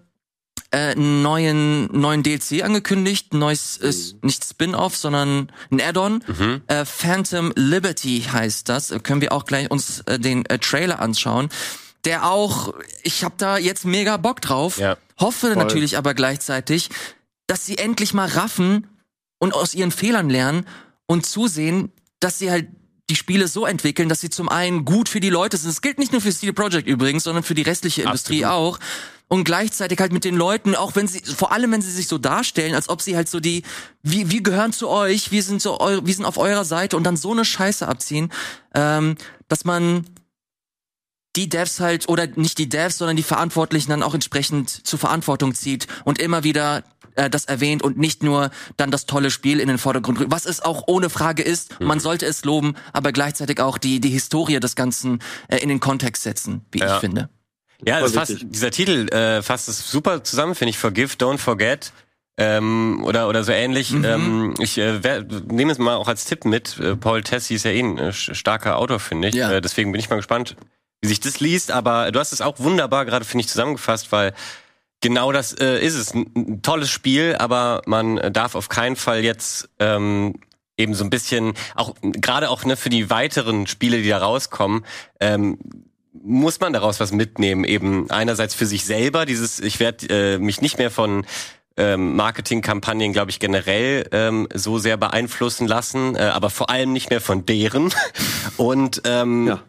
äh, 0.72 0.77
einen 0.77 1.22
neuen 1.22 1.91
neuen 1.91 2.23
DLC 2.23 2.64
angekündigt, 2.64 3.35
neues 3.35 3.77
äh, 3.77 3.93
nicht 4.23 4.43
Spin-off, 4.43 4.97
sondern 4.97 5.52
ein 5.69 5.80
Add-on. 5.80 6.23
Äh, 6.68 6.85
Phantom 6.85 7.53
Liberty 7.56 8.22
heißt 8.22 8.68
das. 8.68 8.95
Können 9.03 9.22
wir 9.22 9.31
auch 9.31 9.45
gleich 9.45 9.69
uns 9.69 10.02
äh, 10.07 10.18
den 10.18 10.45
äh, 10.47 10.57
Trailer 10.57 10.99
anschauen. 10.99 11.49
Der 12.03 12.26
auch, 12.26 12.73
ich 13.03 13.23
habe 13.23 13.35
da 13.38 13.57
jetzt 13.57 13.85
mega 13.85 14.18
Bock 14.18 14.41
drauf. 14.41 14.80
Ja. 14.80 14.97
Hoffe 15.19 15.53
natürlich 15.56 15.97
aber 15.97 16.14
gleichzeitig, 16.14 16.89
dass 17.47 17.65
sie 17.65 17.77
endlich 17.77 18.14
mal 18.14 18.27
raffen 18.27 18.88
und 19.45 19.53
aus 19.53 19.73
ihren 19.73 19.91
Fehlern 19.91 20.30
lernen 20.30 20.65
und 21.05 21.26
zusehen, 21.26 21.91
dass 22.19 22.39
sie 22.39 22.51
halt 22.51 22.67
die 23.09 23.15
Spiele 23.15 23.47
so 23.47 23.67
entwickeln, 23.67 24.09
dass 24.09 24.19
sie 24.19 24.31
zum 24.31 24.49
einen 24.49 24.84
gut 24.84 25.07
für 25.07 25.19
die 25.19 25.30
Leute 25.30 25.57
sind. 25.57 25.69
Das 25.69 25.81
gilt 25.81 25.99
nicht 25.99 26.11
nur 26.11 26.22
für 26.22 26.31
CD 26.31 26.51
Projekt 26.51 26.88
übrigens, 26.88 27.23
sondern 27.23 27.43
für 27.43 27.53
die 27.53 27.61
restliche 27.61 28.01
Industrie 28.01 28.45
auch. 28.45 28.80
Und 29.27 29.43
gleichzeitig 29.43 29.99
halt 29.99 30.11
mit 30.11 30.23
den 30.23 30.35
Leuten, 30.35 30.76
auch 30.76 30.95
wenn 30.95 31.07
sie, 31.07 31.19
vor 31.19 31.51
allem 31.51 31.72
wenn 31.72 31.81
sie 31.81 31.91
sich 31.91 32.07
so 32.07 32.17
darstellen, 32.17 32.73
als 32.73 32.89
ob 32.89 33.01
sie 33.01 33.15
halt 33.15 33.30
so 33.30 33.39
die, 33.39 33.63
wir, 34.01 34.31
wir 34.31 34.41
gehören 34.41 34.73
zu 34.73 34.89
euch, 34.89 35.31
wir 35.31 35.43
sind 35.43 35.61
so, 35.61 35.77
wir 35.80 36.13
sind 36.13 36.26
auf 36.26 36.38
eurer 36.38 36.65
Seite 36.65 36.97
und 36.97 37.03
dann 37.03 37.17
so 37.17 37.31
eine 37.31 37.45
Scheiße 37.45 37.88
abziehen, 37.88 38.31
ähm, 38.73 39.15
dass 39.47 39.65
man 39.65 40.05
die 41.35 41.49
Devs 41.49 41.80
halt, 41.80 42.07
oder 42.07 42.27
nicht 42.27 42.57
die 42.57 42.69
Devs, 42.69 42.97
sondern 42.97 43.17
die 43.17 43.23
Verantwortlichen 43.23 43.89
dann 43.89 44.03
auch 44.03 44.13
entsprechend 44.13 44.69
zur 44.88 44.99
Verantwortung 44.99 45.53
zieht 45.53 45.88
und 46.05 46.19
immer 46.19 46.43
wieder 46.43 46.84
äh, 47.16 47.30
das 47.30 47.46
erwähnt 47.46 47.82
und 47.84 47.98
nicht 47.98 48.24
nur 48.24 48.50
dann 48.78 48.92
das 48.92 49.06
tolle 49.06 49.32
Spiel 49.32 49.60
in 49.60 49.68
den 49.68 49.78
Vordergrund 49.78 50.20
rückt, 50.20 50.32
was 50.32 50.46
es 50.46 50.62
auch 50.62 50.84
ohne 50.88 51.10
Frage 51.10 51.44
ist. 51.44 51.80
Man 51.80 52.00
sollte 52.00 52.26
es 52.26 52.46
loben, 52.46 52.76
aber 52.94 53.12
gleichzeitig 53.12 53.60
auch 53.60 53.78
die, 53.78 54.00
die 54.00 54.10
Historie 54.10 54.60
des 54.60 54.76
Ganzen 54.76 55.20
äh, 55.48 55.58
in 55.58 55.70
den 55.70 55.80
Kontext 55.80 56.24
setzen, 56.24 56.66
wie 56.72 56.80
Ja. 56.80 56.96
ich 56.96 57.00
finde. 57.00 57.30
Ja, 57.86 58.00
das 58.00 58.14
fasst, 58.14 58.38
dieser 58.42 58.72
Titel 58.72 59.10
äh, 59.14 59.42
fasst 59.42 59.68
es 59.68 59.92
super 59.92 60.24
zusammen, 60.24 60.56
finde 60.56 60.70
ich. 60.70 60.78
Forgive, 60.78 61.16
don't 61.18 61.38
forget. 61.40 61.92
Ähm, 62.38 63.02
oder 63.06 63.30
oder 63.30 63.44
so 63.46 63.52
ähnlich. 63.54 63.92
Ähm, 63.94 64.54
ich 64.60 64.78
äh, 64.78 65.04
wer- 65.04 65.24
nehme 65.24 65.72
es 65.72 65.78
mal 65.78 65.96
auch 65.96 66.08
als 66.10 66.26
Tipp 66.26 66.44
mit. 66.46 66.78
Äh, 66.80 66.96
Paul 66.98 67.22
Tessie 67.24 67.56
ist 67.56 67.64
ja 67.64 67.72
eh 67.72 67.80
ein 67.82 67.98
äh, 67.98 68.12
starker 68.14 68.78
Autor, 68.78 69.00
finde 69.00 69.30
ich. 69.30 69.36
Ja. 69.36 69.52
Äh, 69.52 69.62
deswegen 69.62 69.92
bin 69.94 70.00
ich 70.00 70.10
mal 70.10 70.18
gespannt, 70.18 70.56
wie 71.02 71.08
sich 71.08 71.20
das 71.22 71.40
liest. 71.40 71.72
Aber 71.72 72.12
du 72.12 72.20
hast 72.20 72.34
es 72.34 72.42
auch 72.42 72.60
wunderbar 72.60 73.06
gerade, 73.06 73.24
finde 73.24 73.42
ich, 73.42 73.48
zusammengefasst, 73.50 74.12
weil 74.12 74.34
Genau 75.01 75.31
das 75.31 75.53
äh, 75.53 75.80
ist 75.80 75.95
es. 75.95 76.13
Ein, 76.13 76.31
ein 76.35 76.61
tolles 76.61 76.89
Spiel, 76.89 77.35
aber 77.38 77.81
man 77.85 78.17
äh, 78.17 78.31
darf 78.31 78.55
auf 78.55 78.69
keinen 78.69 78.95
Fall 78.95 79.23
jetzt 79.23 79.69
ähm, 79.80 80.35
eben 80.77 80.93
so 80.93 81.03
ein 81.03 81.09
bisschen, 81.09 81.53
auch 81.76 81.95
gerade 82.01 82.49
auch 82.49 82.65
ne, 82.65 82.76
für 82.76 82.89
die 82.89 83.09
weiteren 83.09 83.67
Spiele, 83.67 84.01
die 84.01 84.09
da 84.09 84.17
rauskommen, 84.17 84.85
ähm, 85.19 85.57
muss 86.23 86.59
man 86.59 86.73
daraus 86.73 86.99
was 86.99 87.11
mitnehmen. 87.11 87.63
Eben 87.63 88.09
einerseits 88.09 88.55
für 88.55 88.65
sich 88.65 88.85
selber, 88.85 89.26
dieses, 89.26 89.59
ich 89.59 89.80
werde 89.80 90.35
äh, 90.35 90.38
mich 90.39 90.61
nicht 90.61 90.77
mehr 90.77 90.91
von 90.91 91.26
ähm, 91.77 92.15
Marketingkampagnen, 92.15 93.13
glaube 93.13 93.31
ich, 93.31 93.39
generell 93.39 94.07
ähm, 94.11 94.47
so 94.53 94.80
sehr 94.80 94.97
beeinflussen 94.97 95.67
lassen, 95.67 96.15
äh, 96.15 96.19
aber 96.19 96.49
vor 96.49 96.69
allem 96.69 96.93
nicht 96.93 97.09
mehr 97.09 97.22
von 97.22 97.45
deren. 97.45 97.93
Und 98.57 99.01
ähm, 99.05 99.47
ja. 99.47 99.63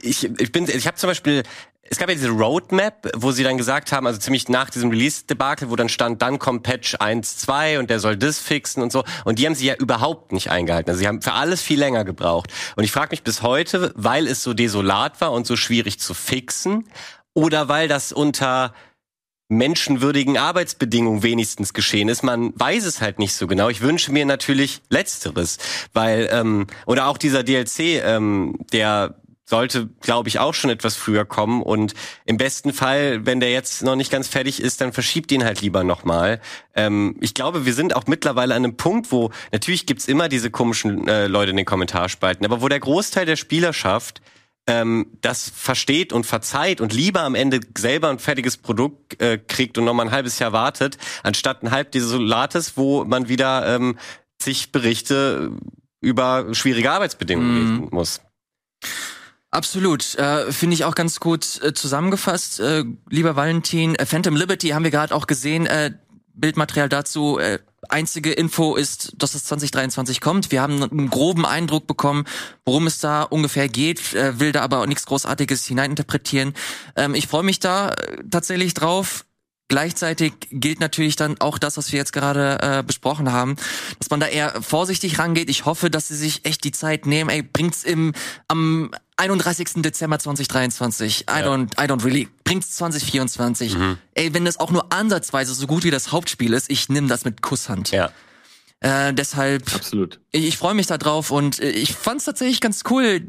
ich, 0.00 0.24
ich 0.24 0.52
bin, 0.52 0.68
ich 0.68 0.86
habe 0.86 0.96
zum 0.96 1.10
Beispiel 1.10 1.42
es 1.82 1.98
gab 1.98 2.08
ja 2.08 2.14
diese 2.14 2.30
Roadmap, 2.30 3.10
wo 3.16 3.32
sie 3.32 3.42
dann 3.42 3.58
gesagt 3.58 3.92
haben, 3.92 4.06
also 4.06 4.18
ziemlich 4.18 4.48
nach 4.48 4.70
diesem 4.70 4.90
Release-Debakel, 4.90 5.68
wo 5.68 5.76
dann 5.76 5.88
stand, 5.88 6.22
dann 6.22 6.38
kommt 6.38 6.62
Patch 6.62 6.94
1.2 6.94 7.78
und 7.78 7.90
der 7.90 7.98
soll 7.98 8.16
das 8.16 8.38
fixen 8.38 8.82
und 8.82 8.92
so. 8.92 9.04
Und 9.24 9.38
die 9.38 9.46
haben 9.46 9.54
sie 9.54 9.66
ja 9.66 9.74
überhaupt 9.74 10.32
nicht 10.32 10.50
eingehalten. 10.50 10.90
Also 10.90 11.00
sie 11.00 11.08
haben 11.08 11.20
für 11.22 11.32
alles 11.32 11.60
viel 11.60 11.78
länger 11.78 12.04
gebraucht. 12.04 12.52
Und 12.76 12.84
ich 12.84 12.92
frage 12.92 13.08
mich 13.10 13.24
bis 13.24 13.42
heute, 13.42 13.92
weil 13.96 14.28
es 14.28 14.42
so 14.42 14.54
desolat 14.54 15.20
war 15.20 15.32
und 15.32 15.46
so 15.46 15.56
schwierig 15.56 15.98
zu 15.98 16.14
fixen, 16.14 16.88
oder 17.34 17.68
weil 17.68 17.88
das 17.88 18.12
unter 18.12 18.74
menschenwürdigen 19.48 20.38
Arbeitsbedingungen 20.38 21.22
wenigstens 21.22 21.74
geschehen 21.74 22.08
ist. 22.08 22.22
Man 22.22 22.52
weiß 22.58 22.86
es 22.86 23.00
halt 23.00 23.18
nicht 23.18 23.34
so 23.34 23.46
genau. 23.46 23.68
Ich 23.68 23.82
wünsche 23.82 24.12
mir 24.12 24.24
natürlich 24.24 24.82
Letzteres, 24.88 25.58
weil 25.92 26.28
ähm, 26.32 26.66
oder 26.86 27.06
auch 27.08 27.18
dieser 27.18 27.42
DLC, 27.42 28.02
ähm, 28.02 28.58
der 28.72 29.16
sollte, 29.52 29.90
glaube 30.00 30.30
ich, 30.30 30.38
auch 30.38 30.54
schon 30.54 30.70
etwas 30.70 30.96
früher 30.96 31.26
kommen. 31.26 31.62
Und 31.62 31.92
im 32.24 32.38
besten 32.38 32.72
Fall, 32.72 33.26
wenn 33.26 33.38
der 33.38 33.52
jetzt 33.52 33.82
noch 33.82 33.96
nicht 33.96 34.10
ganz 34.10 34.26
fertig 34.26 34.62
ist, 34.62 34.80
dann 34.80 34.94
verschiebt 34.94 35.30
ihn 35.30 35.44
halt 35.44 35.60
lieber 35.60 35.84
nochmal. 35.84 36.40
Ähm, 36.74 37.16
ich 37.20 37.34
glaube, 37.34 37.66
wir 37.66 37.74
sind 37.74 37.94
auch 37.94 38.06
mittlerweile 38.06 38.54
an 38.54 38.64
einem 38.64 38.78
Punkt, 38.78 39.12
wo 39.12 39.30
natürlich 39.52 39.84
gibt's 39.84 40.08
immer 40.08 40.30
diese 40.30 40.50
komischen 40.50 41.06
äh, 41.06 41.26
Leute 41.26 41.50
in 41.50 41.58
den 41.58 41.66
Kommentarspalten, 41.66 42.46
aber 42.46 42.62
wo 42.62 42.68
der 42.68 42.80
Großteil 42.80 43.26
der 43.26 43.36
Spielerschaft 43.36 44.22
ähm, 44.66 45.18
das 45.20 45.52
versteht 45.54 46.14
und 46.14 46.24
verzeiht 46.24 46.80
und 46.80 46.94
lieber 46.94 47.20
am 47.20 47.34
Ende 47.34 47.60
selber 47.76 48.08
ein 48.08 48.20
fertiges 48.20 48.56
Produkt 48.56 49.20
äh, 49.20 49.36
kriegt 49.36 49.76
und 49.76 49.84
nochmal 49.84 50.06
ein 50.06 50.12
halbes 50.12 50.38
Jahr 50.38 50.54
wartet, 50.54 50.96
anstatt 51.24 51.62
ein 51.62 51.72
halb 51.72 51.92
desolates, 51.92 52.78
wo 52.78 53.04
man 53.04 53.28
wieder 53.28 53.66
ähm, 53.66 53.98
sich 54.40 54.72
Berichte 54.72 55.50
über 56.00 56.54
schwierige 56.54 56.90
Arbeitsbedingungen 56.90 57.52
Mhm. 57.52 57.58
lesen 57.60 57.88
muss. 57.90 58.20
Absolut, 59.52 60.14
äh, 60.14 60.50
finde 60.50 60.72
ich 60.72 60.84
auch 60.84 60.94
ganz 60.94 61.20
gut 61.20 61.60
äh, 61.62 61.74
zusammengefasst, 61.74 62.58
äh, 62.58 62.84
lieber 63.10 63.36
Valentin. 63.36 63.94
Äh, 63.96 64.06
Phantom 64.06 64.34
Liberty 64.34 64.70
haben 64.70 64.82
wir 64.82 64.90
gerade 64.90 65.14
auch 65.14 65.26
gesehen, 65.26 65.66
äh, 65.66 65.92
Bildmaterial 66.32 66.88
dazu. 66.88 67.38
Äh, 67.38 67.58
einzige 67.90 68.32
Info 68.32 68.76
ist, 68.76 69.12
dass 69.18 69.34
es 69.34 69.44
2023 69.44 70.22
kommt. 70.22 70.50
Wir 70.52 70.62
haben 70.62 70.82
einen 70.82 71.10
groben 71.10 71.44
Eindruck 71.44 71.86
bekommen, 71.86 72.24
worum 72.64 72.86
es 72.86 72.98
da 72.98 73.24
ungefähr 73.24 73.68
geht, 73.68 74.14
äh, 74.14 74.40
will 74.40 74.52
da 74.52 74.62
aber 74.62 74.80
auch 74.80 74.86
nichts 74.86 75.04
Großartiges 75.04 75.66
hineininterpretieren. 75.66 76.54
Ähm, 76.96 77.14
ich 77.14 77.26
freue 77.26 77.42
mich 77.42 77.60
da 77.60 77.90
äh, 77.90 78.24
tatsächlich 78.30 78.72
drauf. 78.72 79.26
Gleichzeitig 79.72 80.34
gilt 80.50 80.80
natürlich 80.80 81.16
dann 81.16 81.40
auch 81.40 81.56
das, 81.56 81.78
was 81.78 81.92
wir 81.92 81.98
jetzt 81.98 82.12
gerade 82.12 82.58
äh, 82.60 82.82
besprochen 82.82 83.32
haben, 83.32 83.56
dass 83.98 84.10
man 84.10 84.20
da 84.20 84.26
eher 84.26 84.60
vorsichtig 84.60 85.18
rangeht. 85.18 85.48
Ich 85.48 85.64
hoffe, 85.64 85.88
dass 85.88 86.08
sie 86.08 86.14
sich 86.14 86.44
echt 86.44 86.62
die 86.64 86.72
Zeit 86.72 87.06
nehmen. 87.06 87.30
Ey, 87.30 87.40
bringt's 87.40 87.82
im 87.82 88.12
am 88.48 88.90
31. 89.16 89.68
Dezember 89.82 90.18
2023. 90.18 91.20
I 91.22 91.24
Ja. 91.40 91.46
don't, 91.46 91.72
I 91.82 91.88
don't 91.90 92.04
really. 92.04 92.28
Bringt's 92.44 92.72
2024. 92.76 93.74
Mhm. 93.78 93.96
Ey, 94.12 94.34
wenn 94.34 94.44
das 94.44 94.60
auch 94.60 94.70
nur 94.70 94.92
ansatzweise 94.92 95.54
so 95.54 95.66
gut 95.66 95.84
wie 95.84 95.90
das 95.90 96.12
Hauptspiel 96.12 96.52
ist, 96.52 96.70
ich 96.70 96.90
nehme 96.90 97.08
das 97.08 97.24
mit 97.24 97.40
Kusshand. 97.40 97.92
Ja. 97.92 98.10
Äh, 98.80 99.14
deshalb, 99.14 99.74
Absolut. 99.74 100.20
ich, 100.32 100.44
ich 100.44 100.58
freue 100.58 100.74
mich 100.74 100.86
da 100.86 100.98
drauf 100.98 101.30
und 101.30 101.60
äh, 101.60 101.70
ich 101.70 101.94
fand's 101.94 102.26
tatsächlich 102.26 102.60
ganz 102.60 102.82
cool, 102.90 103.22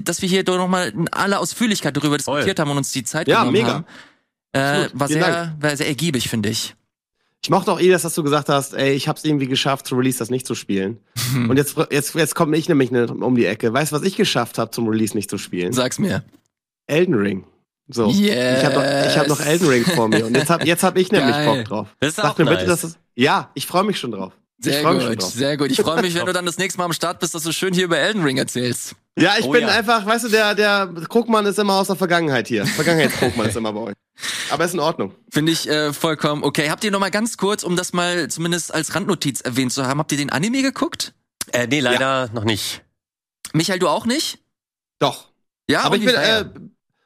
dass 0.00 0.22
wir 0.22 0.28
hier 0.28 0.42
doch 0.42 0.56
nochmal 0.56 0.88
in 0.88 1.06
aller 1.12 1.38
Ausführlichkeit 1.38 1.96
darüber 1.96 2.18
Voll. 2.18 2.38
diskutiert 2.38 2.58
haben 2.58 2.72
und 2.72 2.78
uns 2.78 2.90
die 2.90 3.04
Zeit 3.04 3.28
Ja, 3.28 3.40
genommen 3.44 3.52
mega. 3.52 3.68
haben. 3.74 3.84
Äh, 4.54 4.88
war 4.92 5.08
Vielen 5.08 5.22
sehr, 5.22 5.56
war 5.60 5.76
sehr 5.76 5.88
ergiebig, 5.88 6.28
finde 6.28 6.48
ich. 6.48 6.74
Ich 7.42 7.50
mochte 7.50 7.70
auch 7.72 7.80
eh, 7.80 7.90
dass 7.90 8.14
du 8.14 8.22
gesagt 8.22 8.48
hast, 8.48 8.72
ey, 8.72 8.92
ich 8.92 9.06
hab's 9.06 9.22
irgendwie 9.22 9.46
geschafft, 9.48 9.86
zu 9.86 9.96
Release 9.96 10.18
das 10.18 10.30
nicht 10.30 10.46
zu 10.46 10.54
spielen. 10.54 11.00
Und 11.34 11.58
jetzt, 11.58 11.76
jetzt, 11.90 12.14
jetzt 12.14 12.34
komme 12.34 12.56
ich 12.56 12.70
nämlich 12.70 12.90
um 12.90 13.34
die 13.36 13.44
Ecke. 13.44 13.70
Weißt 13.70 13.92
du, 13.92 13.96
was 13.96 14.02
ich 14.02 14.16
geschafft 14.16 14.56
habe, 14.56 14.70
zum 14.70 14.88
Release 14.88 15.14
nicht 15.14 15.28
zu 15.28 15.36
spielen? 15.36 15.74
Sag's 15.74 15.98
mir. 15.98 16.24
Elden 16.86 17.14
Ring. 17.14 17.44
So. 17.88 18.08
Yes. 18.08 18.60
Ich 18.60 18.64
habe 18.64 18.74
noch, 18.76 18.82
ich 18.82 19.18
hab 19.18 19.28
noch 19.28 19.40
Elden 19.40 19.68
Ring 19.68 19.84
vor 19.84 20.08
mir. 20.08 20.24
Und 20.24 20.34
jetzt 20.34 20.48
hab, 20.48 20.64
jetzt 20.64 20.82
hab 20.82 20.96
ich 20.96 21.12
nämlich 21.12 21.34
Geil. 21.34 21.46
Bock 21.46 21.64
drauf. 21.66 21.88
Das 22.00 22.10
ist 22.10 22.16
Sag 22.16 22.24
auch 22.30 22.38
mir 22.38 22.44
bitte, 22.46 22.66
nice. 22.66 22.66
dass 22.66 22.84
es. 22.84 22.98
Ja, 23.14 23.50
ich 23.52 23.66
freue 23.66 23.84
mich 23.84 23.98
schon 23.98 24.12
drauf. 24.12 24.32
ich 24.58 24.64
Sehr 24.64 24.82
gut, 24.82 25.22
drauf. 25.22 25.32
sehr 25.32 25.56
gut. 25.58 25.70
Ich 25.70 25.80
freue 25.80 26.00
mich, 26.00 26.14
wenn 26.14 26.24
du 26.26 26.32
dann 26.32 26.46
das 26.46 26.56
nächste 26.56 26.78
Mal 26.78 26.86
am 26.86 26.92
Start 26.94 27.20
bist, 27.20 27.34
dass 27.34 27.42
du 27.42 27.52
schön 27.52 27.74
hier 27.74 27.84
über 27.84 27.98
Elden 27.98 28.22
Ring 28.22 28.38
erzählst. 28.38 28.96
Ja, 29.18 29.34
ich 29.38 29.44
Oh 29.44 29.50
bin 29.52 29.62
ja. 29.62 29.68
einfach, 29.68 30.04
weißt 30.04 30.24
du, 30.24 30.28
der, 30.28 30.54
der 30.54 30.92
Krugmann 31.08 31.46
ist 31.46 31.58
immer 31.58 31.74
aus 31.74 31.86
der 31.86 31.96
Vergangenheit 31.96 32.48
hier. 32.48 32.66
Vergangenheitskrugmann 32.66 33.48
ist 33.48 33.56
immer 33.56 33.72
bei 33.72 33.80
euch. 33.80 33.94
Aber 34.50 34.64
ist 34.64 34.74
in 34.74 34.80
Ordnung. 34.80 35.14
Finde 35.30 35.52
ich 35.52 35.68
äh, 35.68 35.92
vollkommen 35.92 36.42
okay. 36.42 36.68
Habt 36.70 36.82
ihr 36.84 36.90
noch 36.90 36.98
mal 37.00 37.10
ganz 37.10 37.36
kurz, 37.36 37.62
um 37.62 37.76
das 37.76 37.92
mal 37.92 38.28
zumindest 38.28 38.74
als 38.74 38.94
Randnotiz 38.94 39.40
erwähnt 39.40 39.72
zu 39.72 39.86
haben, 39.86 40.00
habt 40.00 40.10
ihr 40.12 40.18
den 40.18 40.30
Anime 40.30 40.62
geguckt? 40.62 41.14
Äh, 41.52 41.66
nee, 41.68 41.80
leider 41.80 42.28
noch 42.32 42.44
nicht. 42.44 42.82
Michael, 43.52 43.78
du 43.78 43.88
auch 43.88 44.06
nicht? 44.06 44.40
Doch. 44.98 45.28
Ja, 45.68 45.82
Aber 45.82 45.96
ich 45.96 46.04
bin, 46.04 46.14
äh, 46.14 46.44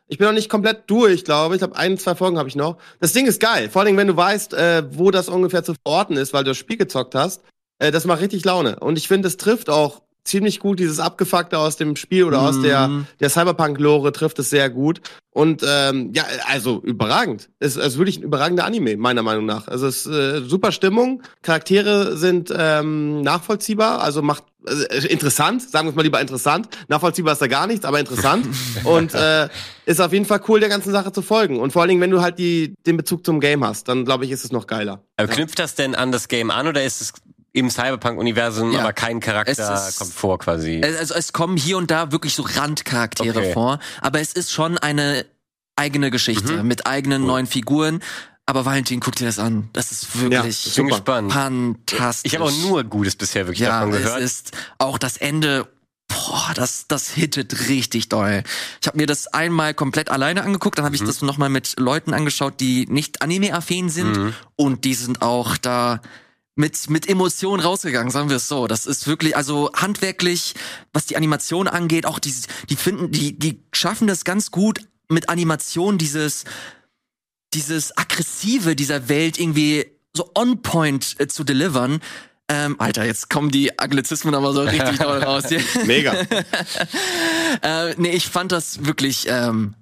ich 0.07 0.17
bin 0.17 0.27
noch 0.27 0.35
nicht 0.35 0.49
komplett 0.49 0.89
durch, 0.89 1.25
glaube 1.25 1.55
ich. 1.55 1.61
Ich 1.61 1.63
habe 1.63 1.77
ein, 1.77 1.99
zwei 1.99 2.15
Folgen 2.15 2.39
habe 2.39 2.49
ich 2.49 2.57
noch. 2.57 2.79
Das 3.01 3.13
Ding 3.13 3.27
ist 3.27 3.41
geil. 3.41 3.69
Vor 3.69 3.83
allem, 3.83 3.97
wenn 3.99 4.07
du 4.07 4.17
weißt, 4.17 4.55
äh, 4.55 4.85
wo 4.97 5.11
das 5.11 5.29
ungefähr 5.29 5.63
zu 5.63 5.75
verorten 5.85 6.17
ist, 6.17 6.33
weil 6.33 6.45
du 6.45 6.51
das 6.51 6.57
Spiel 6.57 6.79
gezockt 6.79 7.15
hast. 7.15 7.43
Äh, 7.79 7.91
das 7.91 8.07
macht 8.07 8.21
richtig 8.23 8.45
Laune. 8.45 8.81
Und 8.81 8.97
ich 8.97 9.09
finde, 9.09 9.29
es 9.29 9.37
trifft 9.37 9.69
auch 9.69 10.03
ziemlich 10.29 10.61
gut 10.61 10.79
dieses 10.79 11.01
Abgefuckte 11.01 11.59
aus 11.59 11.77
dem 11.77 11.97
Spiel 11.97 12.25
oder 12.25 12.41
aus 12.43 12.61
der, 12.61 12.89
Mhm. 12.89 13.07
der 13.21 13.31
Cyberpunk-Lore 13.31 14.13
trifft 14.13 14.39
es 14.39 14.51
sehr 14.51 14.71
gut. 14.71 15.01
Und 15.31 15.65
ähm, 15.67 16.11
ja, 16.15 16.25
also 16.47 16.81
überragend. 16.83 17.49
Es 17.61 17.77
ist 17.77 17.97
wirklich 17.97 18.19
ein 18.19 18.23
überragender 18.25 18.65
Anime, 18.65 18.97
meiner 18.97 19.23
Meinung 19.23 19.47
nach. 19.47 19.69
Also 19.69 19.87
es 19.87 20.05
ist 20.05 20.13
äh, 20.13 20.41
super 20.41 20.73
Stimmung, 20.73 21.23
Charaktere 21.43 22.17
sind 22.17 22.53
ähm, 22.57 23.21
nachvollziehbar, 23.23 24.01
also 24.01 24.21
macht 24.21 24.43
äh, 24.67 25.07
interessant, 25.07 25.63
sagen 25.63 25.87
wir 25.87 25.91
es 25.91 25.97
mal 25.97 26.03
lieber 26.03 26.21
interessant. 26.21 26.69
Nachvollziehbar 26.89 27.35
ist 27.35 27.43
da 27.43 27.47
gar 27.47 27.67
nichts, 27.69 27.85
aber 27.85 28.01
interessant. 28.01 28.47
Und 28.85 29.15
äh, 29.15 29.49
ist 29.87 30.01
auf 30.01 30.13
jeden 30.13 30.25
Fall 30.25 30.41
cool, 30.49 30.59
der 30.61 30.69
ganzen 30.69 30.91
Sache 30.93 31.13
zu 31.13 31.23
folgen. 31.23 31.61
Und 31.61 31.73
vor 31.73 31.83
allen 31.83 31.91
Dingen, 31.91 32.01
wenn 32.01 32.11
du 32.11 32.21
halt 32.21 32.39
die, 32.39 32.75
den 32.87 32.97
Bezug 32.97 33.25
zum 33.25 33.39
Game 33.39 33.65
hast, 33.65 33.87
dann 33.89 34.05
glaube 34.05 34.25
ich, 34.25 34.33
ist 34.33 34.45
es 34.45 34.51
noch 34.51 34.67
geiler. 34.67 35.05
Aber 35.17 35.29
knüpft 35.29 35.59
das 35.61 35.77
denn 35.77 35.95
an 35.95 36.11
das 36.11 36.27
Game 36.29 36.51
an 36.51 36.67
oder 36.67 36.83
ist 36.85 37.01
es 37.01 37.13
im 37.53 37.71
Cyberpunk-Universum, 37.71 38.73
Ja. 38.73 38.81
aber 38.81 38.93
kein 38.93 39.21
Charakter 39.21 39.53
Es 39.53 39.89
ist- 39.89 39.99
kommt 39.99 40.13
vor 40.13 40.39
quasi? 40.39 40.81
Also 40.85 41.15
es 41.15 41.33
kommen 41.33 41.57
hier 41.57 41.77
und 41.79 41.91
da 41.91 42.13
wirklich 42.13 42.35
so 42.35 42.43
Randcharaktere 42.43 43.39
Okay. 43.39 43.53
vor, 43.53 43.79
aber 44.01 44.21
es 44.21 44.33
ist 44.33 44.53
schon 44.53 44.79
eine 44.79 45.25
eigene 45.77 46.11
Geschichte 46.11 46.59
Mhm. 46.63 46.69
mit 46.69 46.87
eigenen 46.87 47.27
neuen 47.27 47.47
Figuren. 47.47 48.01
Aber 48.47 48.65
Valentin, 48.65 49.01
guck 49.01 49.15
dir 49.17 49.27
das 49.27 49.39
an. 49.39 49.69
Das 49.75 49.93
ist 49.93 50.09
Ja, 50.15 50.31
wirklich 50.31 50.67
ich 50.67 50.75
bin 50.75 50.89
gespannt. 50.89 51.33
fantastisch. 51.33 52.33
Ich 52.33 52.39
habe 52.39 52.49
auch 52.51 52.57
nur 52.63 52.83
Gutes 52.85 53.15
bisher 53.15 53.47
wirklich 53.47 53.59
ja, 53.61 53.81
davon 53.81 53.93
es 53.95 54.03
gehört. 54.03 54.21
ist 54.23 54.53
auch 54.79 54.97
das 54.99 55.17
Ende. 55.19 55.69
Boah, 56.09 56.53
das, 56.55 56.87
das 56.89 57.11
hittet 57.11 57.69
richtig 57.69 58.09
doll. 58.09 58.43
Ich 58.81 58.87
habe 58.87 58.97
mir 58.97 59.07
das 59.07 59.27
einmal 59.27 59.75
komplett 59.75 60.11
alleine 60.11 60.43
angeguckt, 60.43 60.79
dann 60.79 60.87
habe 60.87 60.97
ich 60.97 61.05
das 61.05 61.21
nochmal 61.21 61.51
mit 61.51 61.75
Leuten 61.79 62.15
angeschaut, 62.15 62.55
die 62.61 62.87
nicht 62.87 63.21
anime-affin 63.21 63.91
sind 63.91 64.17
Mhm. 64.17 64.35
und 64.57 64.85
die 64.87 64.95
sind 64.95 65.21
auch 65.21 65.59
da 65.59 66.01
mit, 66.59 66.91
mit 66.91 67.09
Emotionen 67.09 67.63
rausgegangen, 67.63 68.11
sagen 68.11 68.29
wir 68.29 68.37
es 68.37 68.49
so. 68.49 68.67
Das 68.67 68.85
ist 68.85 69.07
wirklich, 69.07 69.37
also 69.37 69.71
handwerklich, 69.75 70.55
was 70.93 71.07
die 71.07 71.17
Animation 71.17 71.69
angeht, 71.69 72.05
auch 72.05 72.19
die, 72.19 72.35
die 72.69 72.75
finden, 72.77 73.13
die, 73.13 73.39
die 73.39 73.63
schaffen 73.73 74.09
das 74.09 74.25
ganz 74.25 74.51
gut 74.51 74.81
mit 75.09 75.29
Animation, 75.29 75.99
dieses, 75.99 76.45
dieses 77.55 77.97
aggressive 77.97 78.75
dieser 78.75 79.09
Welt 79.09 79.39
irgendwie 79.39 79.87
so 80.13 80.33
on 80.35 80.61
point 80.61 81.15
äh, 81.21 81.29
zu 81.29 81.45
delivern. 81.45 82.01
Ähm, 82.49 82.75
Alter, 82.81 83.05
jetzt 83.05 83.31
kommen 83.31 83.51
die 83.53 83.79
Anglizismen 83.79 84.35
aber 84.35 84.53
so 84.53 84.63
richtig 84.63 84.99
doll 84.99 85.23
raus 85.23 85.45
hier. 85.49 85.63
Mega. 85.87 86.15
äh, 87.63 87.95
nee, 87.99 88.11
ich 88.11 88.27
fand 88.27 88.51
das 88.51 88.85
wirklich 88.85 89.27
ähm, 89.29 89.75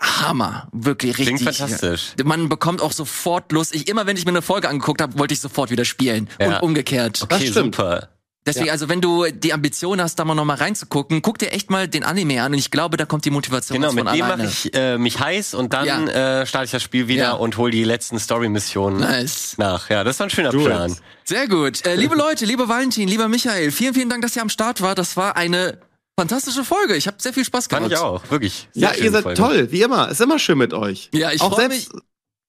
Hammer. 0.00 0.68
Wirklich 0.72 1.18
richtig. 1.18 1.36
Klingt 1.36 1.56
fantastisch. 1.56 2.12
Man 2.24 2.48
bekommt 2.48 2.80
auch 2.82 2.92
sofort 2.92 3.52
Lust. 3.52 3.74
Ich, 3.74 3.88
immer 3.88 4.06
wenn 4.06 4.16
ich 4.16 4.24
mir 4.24 4.30
eine 4.32 4.42
Folge 4.42 4.68
angeguckt 4.68 5.00
habe, 5.00 5.18
wollte 5.18 5.34
ich 5.34 5.40
sofort 5.40 5.70
wieder 5.70 5.84
spielen. 5.84 6.28
Ja. 6.40 6.56
Und 6.58 6.62
umgekehrt. 6.62 7.22
Das 7.22 7.38
Okay, 7.38 7.46
stimmt. 7.50 7.76
super. 7.76 8.08
Deswegen, 8.46 8.68
also 8.68 8.90
wenn 8.90 9.00
du 9.00 9.24
die 9.32 9.54
Ambition 9.54 10.02
hast, 10.02 10.16
da 10.18 10.24
mal 10.26 10.34
noch 10.34 10.44
mal 10.44 10.56
reinzugucken, 10.56 11.22
guck 11.22 11.38
dir 11.38 11.50
echt 11.52 11.70
mal 11.70 11.88
den 11.88 12.04
Anime 12.04 12.42
an 12.42 12.52
und 12.52 12.58
ich 12.58 12.70
glaube, 12.70 12.98
da 12.98 13.06
kommt 13.06 13.24
die 13.24 13.30
Motivation 13.30 13.76
Genau, 13.76 13.86
ganz 13.88 13.94
mit 13.94 14.06
von 14.06 14.14
dem 14.18 14.22
alleine. 14.22 14.42
mache 14.42 14.52
ich 14.52 14.74
äh, 14.74 14.98
mich 14.98 15.18
heiß 15.18 15.54
und 15.54 15.72
dann 15.72 16.08
äh, 16.08 16.44
starte 16.44 16.66
ich 16.66 16.70
das 16.70 16.82
Spiel 16.82 17.08
wieder 17.08 17.22
Ja. 17.22 17.32
und 17.32 17.56
hole 17.56 17.70
die 17.70 17.84
letzten 17.84 18.18
Story-Missionen 18.18 19.00
Nice. 19.00 19.54
nach. 19.56 19.88
Ja, 19.88 20.04
das 20.04 20.18
war 20.20 20.26
ein 20.26 20.30
schöner 20.30 20.52
it. 20.52 20.62
Plan. 20.62 20.94
Sehr 21.24 21.48
gut. 21.48 21.86
Äh, 21.86 21.94
liebe 21.96 22.14
Leute, 22.16 22.44
lieber 22.44 22.68
Valentin, 22.68 23.08
lieber 23.08 23.28
Michael, 23.28 23.70
vielen, 23.70 23.94
vielen 23.94 24.10
Dank, 24.10 24.20
dass 24.20 24.36
ihr 24.36 24.42
am 24.42 24.50
Start 24.50 24.82
war. 24.82 24.94
Das 24.94 25.16
war 25.16 25.38
eine 25.38 25.78
fantastische 26.18 26.64
Folge. 26.64 26.96
Ich 26.96 27.06
habe 27.06 27.16
sehr 27.20 27.32
viel 27.32 27.44
Spaß 27.44 27.68
gehabt. 27.68 27.82
Fand 27.82 27.92
ich 27.92 27.98
auch, 27.98 28.22
wirklich. 28.30 28.68
Sehr 28.72 28.90
Ja, 28.90 28.94
ihr 29.04 29.10
seid 29.10 29.22
Folge. 29.24 29.40
toll, 29.40 29.72
wie 29.72 29.82
immer. 29.82 30.08
Ist 30.10 30.20
immer 30.20 30.38
schön 30.38 30.58
mit 30.58 30.72
euch. 30.72 31.10
Ja, 31.12 31.32
ich 31.32 31.40
Auch 31.40 31.54
freu 31.54 31.62
selbst, 31.68 31.90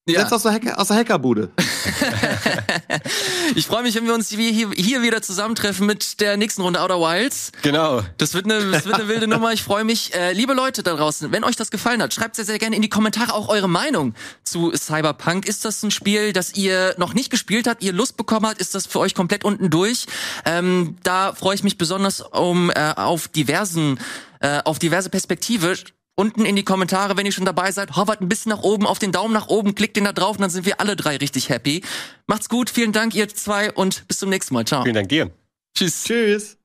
Ja. 0.07 0.19
Selbst 0.19 0.33
aus 0.33 0.43
der, 0.43 0.53
Hacker, 0.53 0.79
aus 0.79 0.87
der 0.89 0.97
Hackerbude. 0.97 1.49
Ich 3.55 3.67
freue 3.67 3.83
mich, 3.83 3.95
wenn 3.95 4.05
wir 4.05 4.13
uns 4.13 4.29
hier, 4.29 4.71
hier, 4.75 5.01
wieder 5.01 5.21
zusammentreffen 5.21 5.85
mit 5.85 6.19
der 6.19 6.35
nächsten 6.35 6.61
Runde 6.61 6.81
Outer 6.81 6.99
Wilds. 6.99 7.51
Genau. 7.61 8.01
Das 8.17 8.33
wird 8.33 8.45
eine, 8.45 8.71
das 8.71 8.85
wird 8.85 8.95
eine 8.95 9.07
wilde 9.07 9.27
Nummer. 9.27 9.53
Ich 9.53 9.63
freue 9.63 9.83
mich. 9.83 10.13
Äh, 10.13 10.33
liebe 10.33 10.53
Leute 10.53 10.83
da 10.83 10.95
draußen, 10.95 11.31
wenn 11.31 11.43
euch 11.43 11.55
das 11.55 11.71
gefallen 11.71 12.01
hat, 12.01 12.13
schreibt 12.13 12.35
sehr, 12.35 12.43
sehr 12.43 12.57
gerne 12.57 12.75
in 12.75 12.81
die 12.81 12.89
Kommentare 12.89 13.33
auch 13.33 13.47
eure 13.47 13.69
Meinung 13.69 14.13
zu 14.43 14.71
Cyberpunk. 14.75 15.47
Ist 15.47 15.63
das 15.63 15.83
ein 15.83 15.91
Spiel, 15.91 16.33
das 16.33 16.55
ihr 16.55 16.95
noch 16.97 17.13
nicht 17.13 17.29
gespielt 17.29 17.67
habt, 17.67 17.83
ihr 17.83 17.93
Lust 17.93 18.17
bekommen 18.17 18.47
habt? 18.47 18.59
Ist 18.59 18.75
das 18.75 18.87
für 18.87 18.99
euch 18.99 19.15
komplett 19.15 19.45
unten 19.45 19.69
durch? 19.69 20.07
Ähm, 20.43 20.97
da 21.03 21.33
freue 21.33 21.55
ich 21.55 21.63
mich 21.63 21.77
besonders 21.77 22.21
um 22.21 22.71
äh, 22.71 22.93
auf 22.95 23.27
diversen, 23.27 23.99
äh, 24.41 24.59
auf 24.65 24.79
diverse 24.79 25.09
Perspektive. 25.09 25.75
Unten 26.17 26.45
in 26.45 26.55
die 26.55 26.63
Kommentare, 26.63 27.17
wenn 27.17 27.25
ihr 27.25 27.33
schon 27.33 27.45
dabei 27.45 27.71
seid, 27.71 27.97
hovert 27.97 28.21
ein 28.21 28.29
bisschen 28.29 28.49
nach 28.49 28.61
oben, 28.61 28.85
auf 28.87 28.99
den 28.99 29.11
Daumen 29.11 29.33
nach 29.33 29.47
oben, 29.47 29.75
klickt 29.75 29.97
den 29.97 30.05
da 30.05 30.13
drauf 30.13 30.37
und 30.37 30.41
dann 30.41 30.49
sind 30.49 30.65
wir 30.65 30.79
alle 30.79 30.95
drei 30.95 31.17
richtig 31.17 31.49
happy. 31.49 31.83
Macht's 32.25 32.47
gut, 32.47 32.69
vielen 32.69 32.93
Dank 32.93 33.13
ihr 33.15 33.27
zwei 33.27 33.71
und 33.71 34.07
bis 34.07 34.19
zum 34.19 34.29
nächsten 34.29 34.53
Mal. 34.53 34.65
Ciao. 34.65 34.83
Vielen 34.83 34.95
Dank 34.95 35.09
dir. 35.09 35.31
Tschüss. 35.75 36.03
Tschüss. 36.03 36.57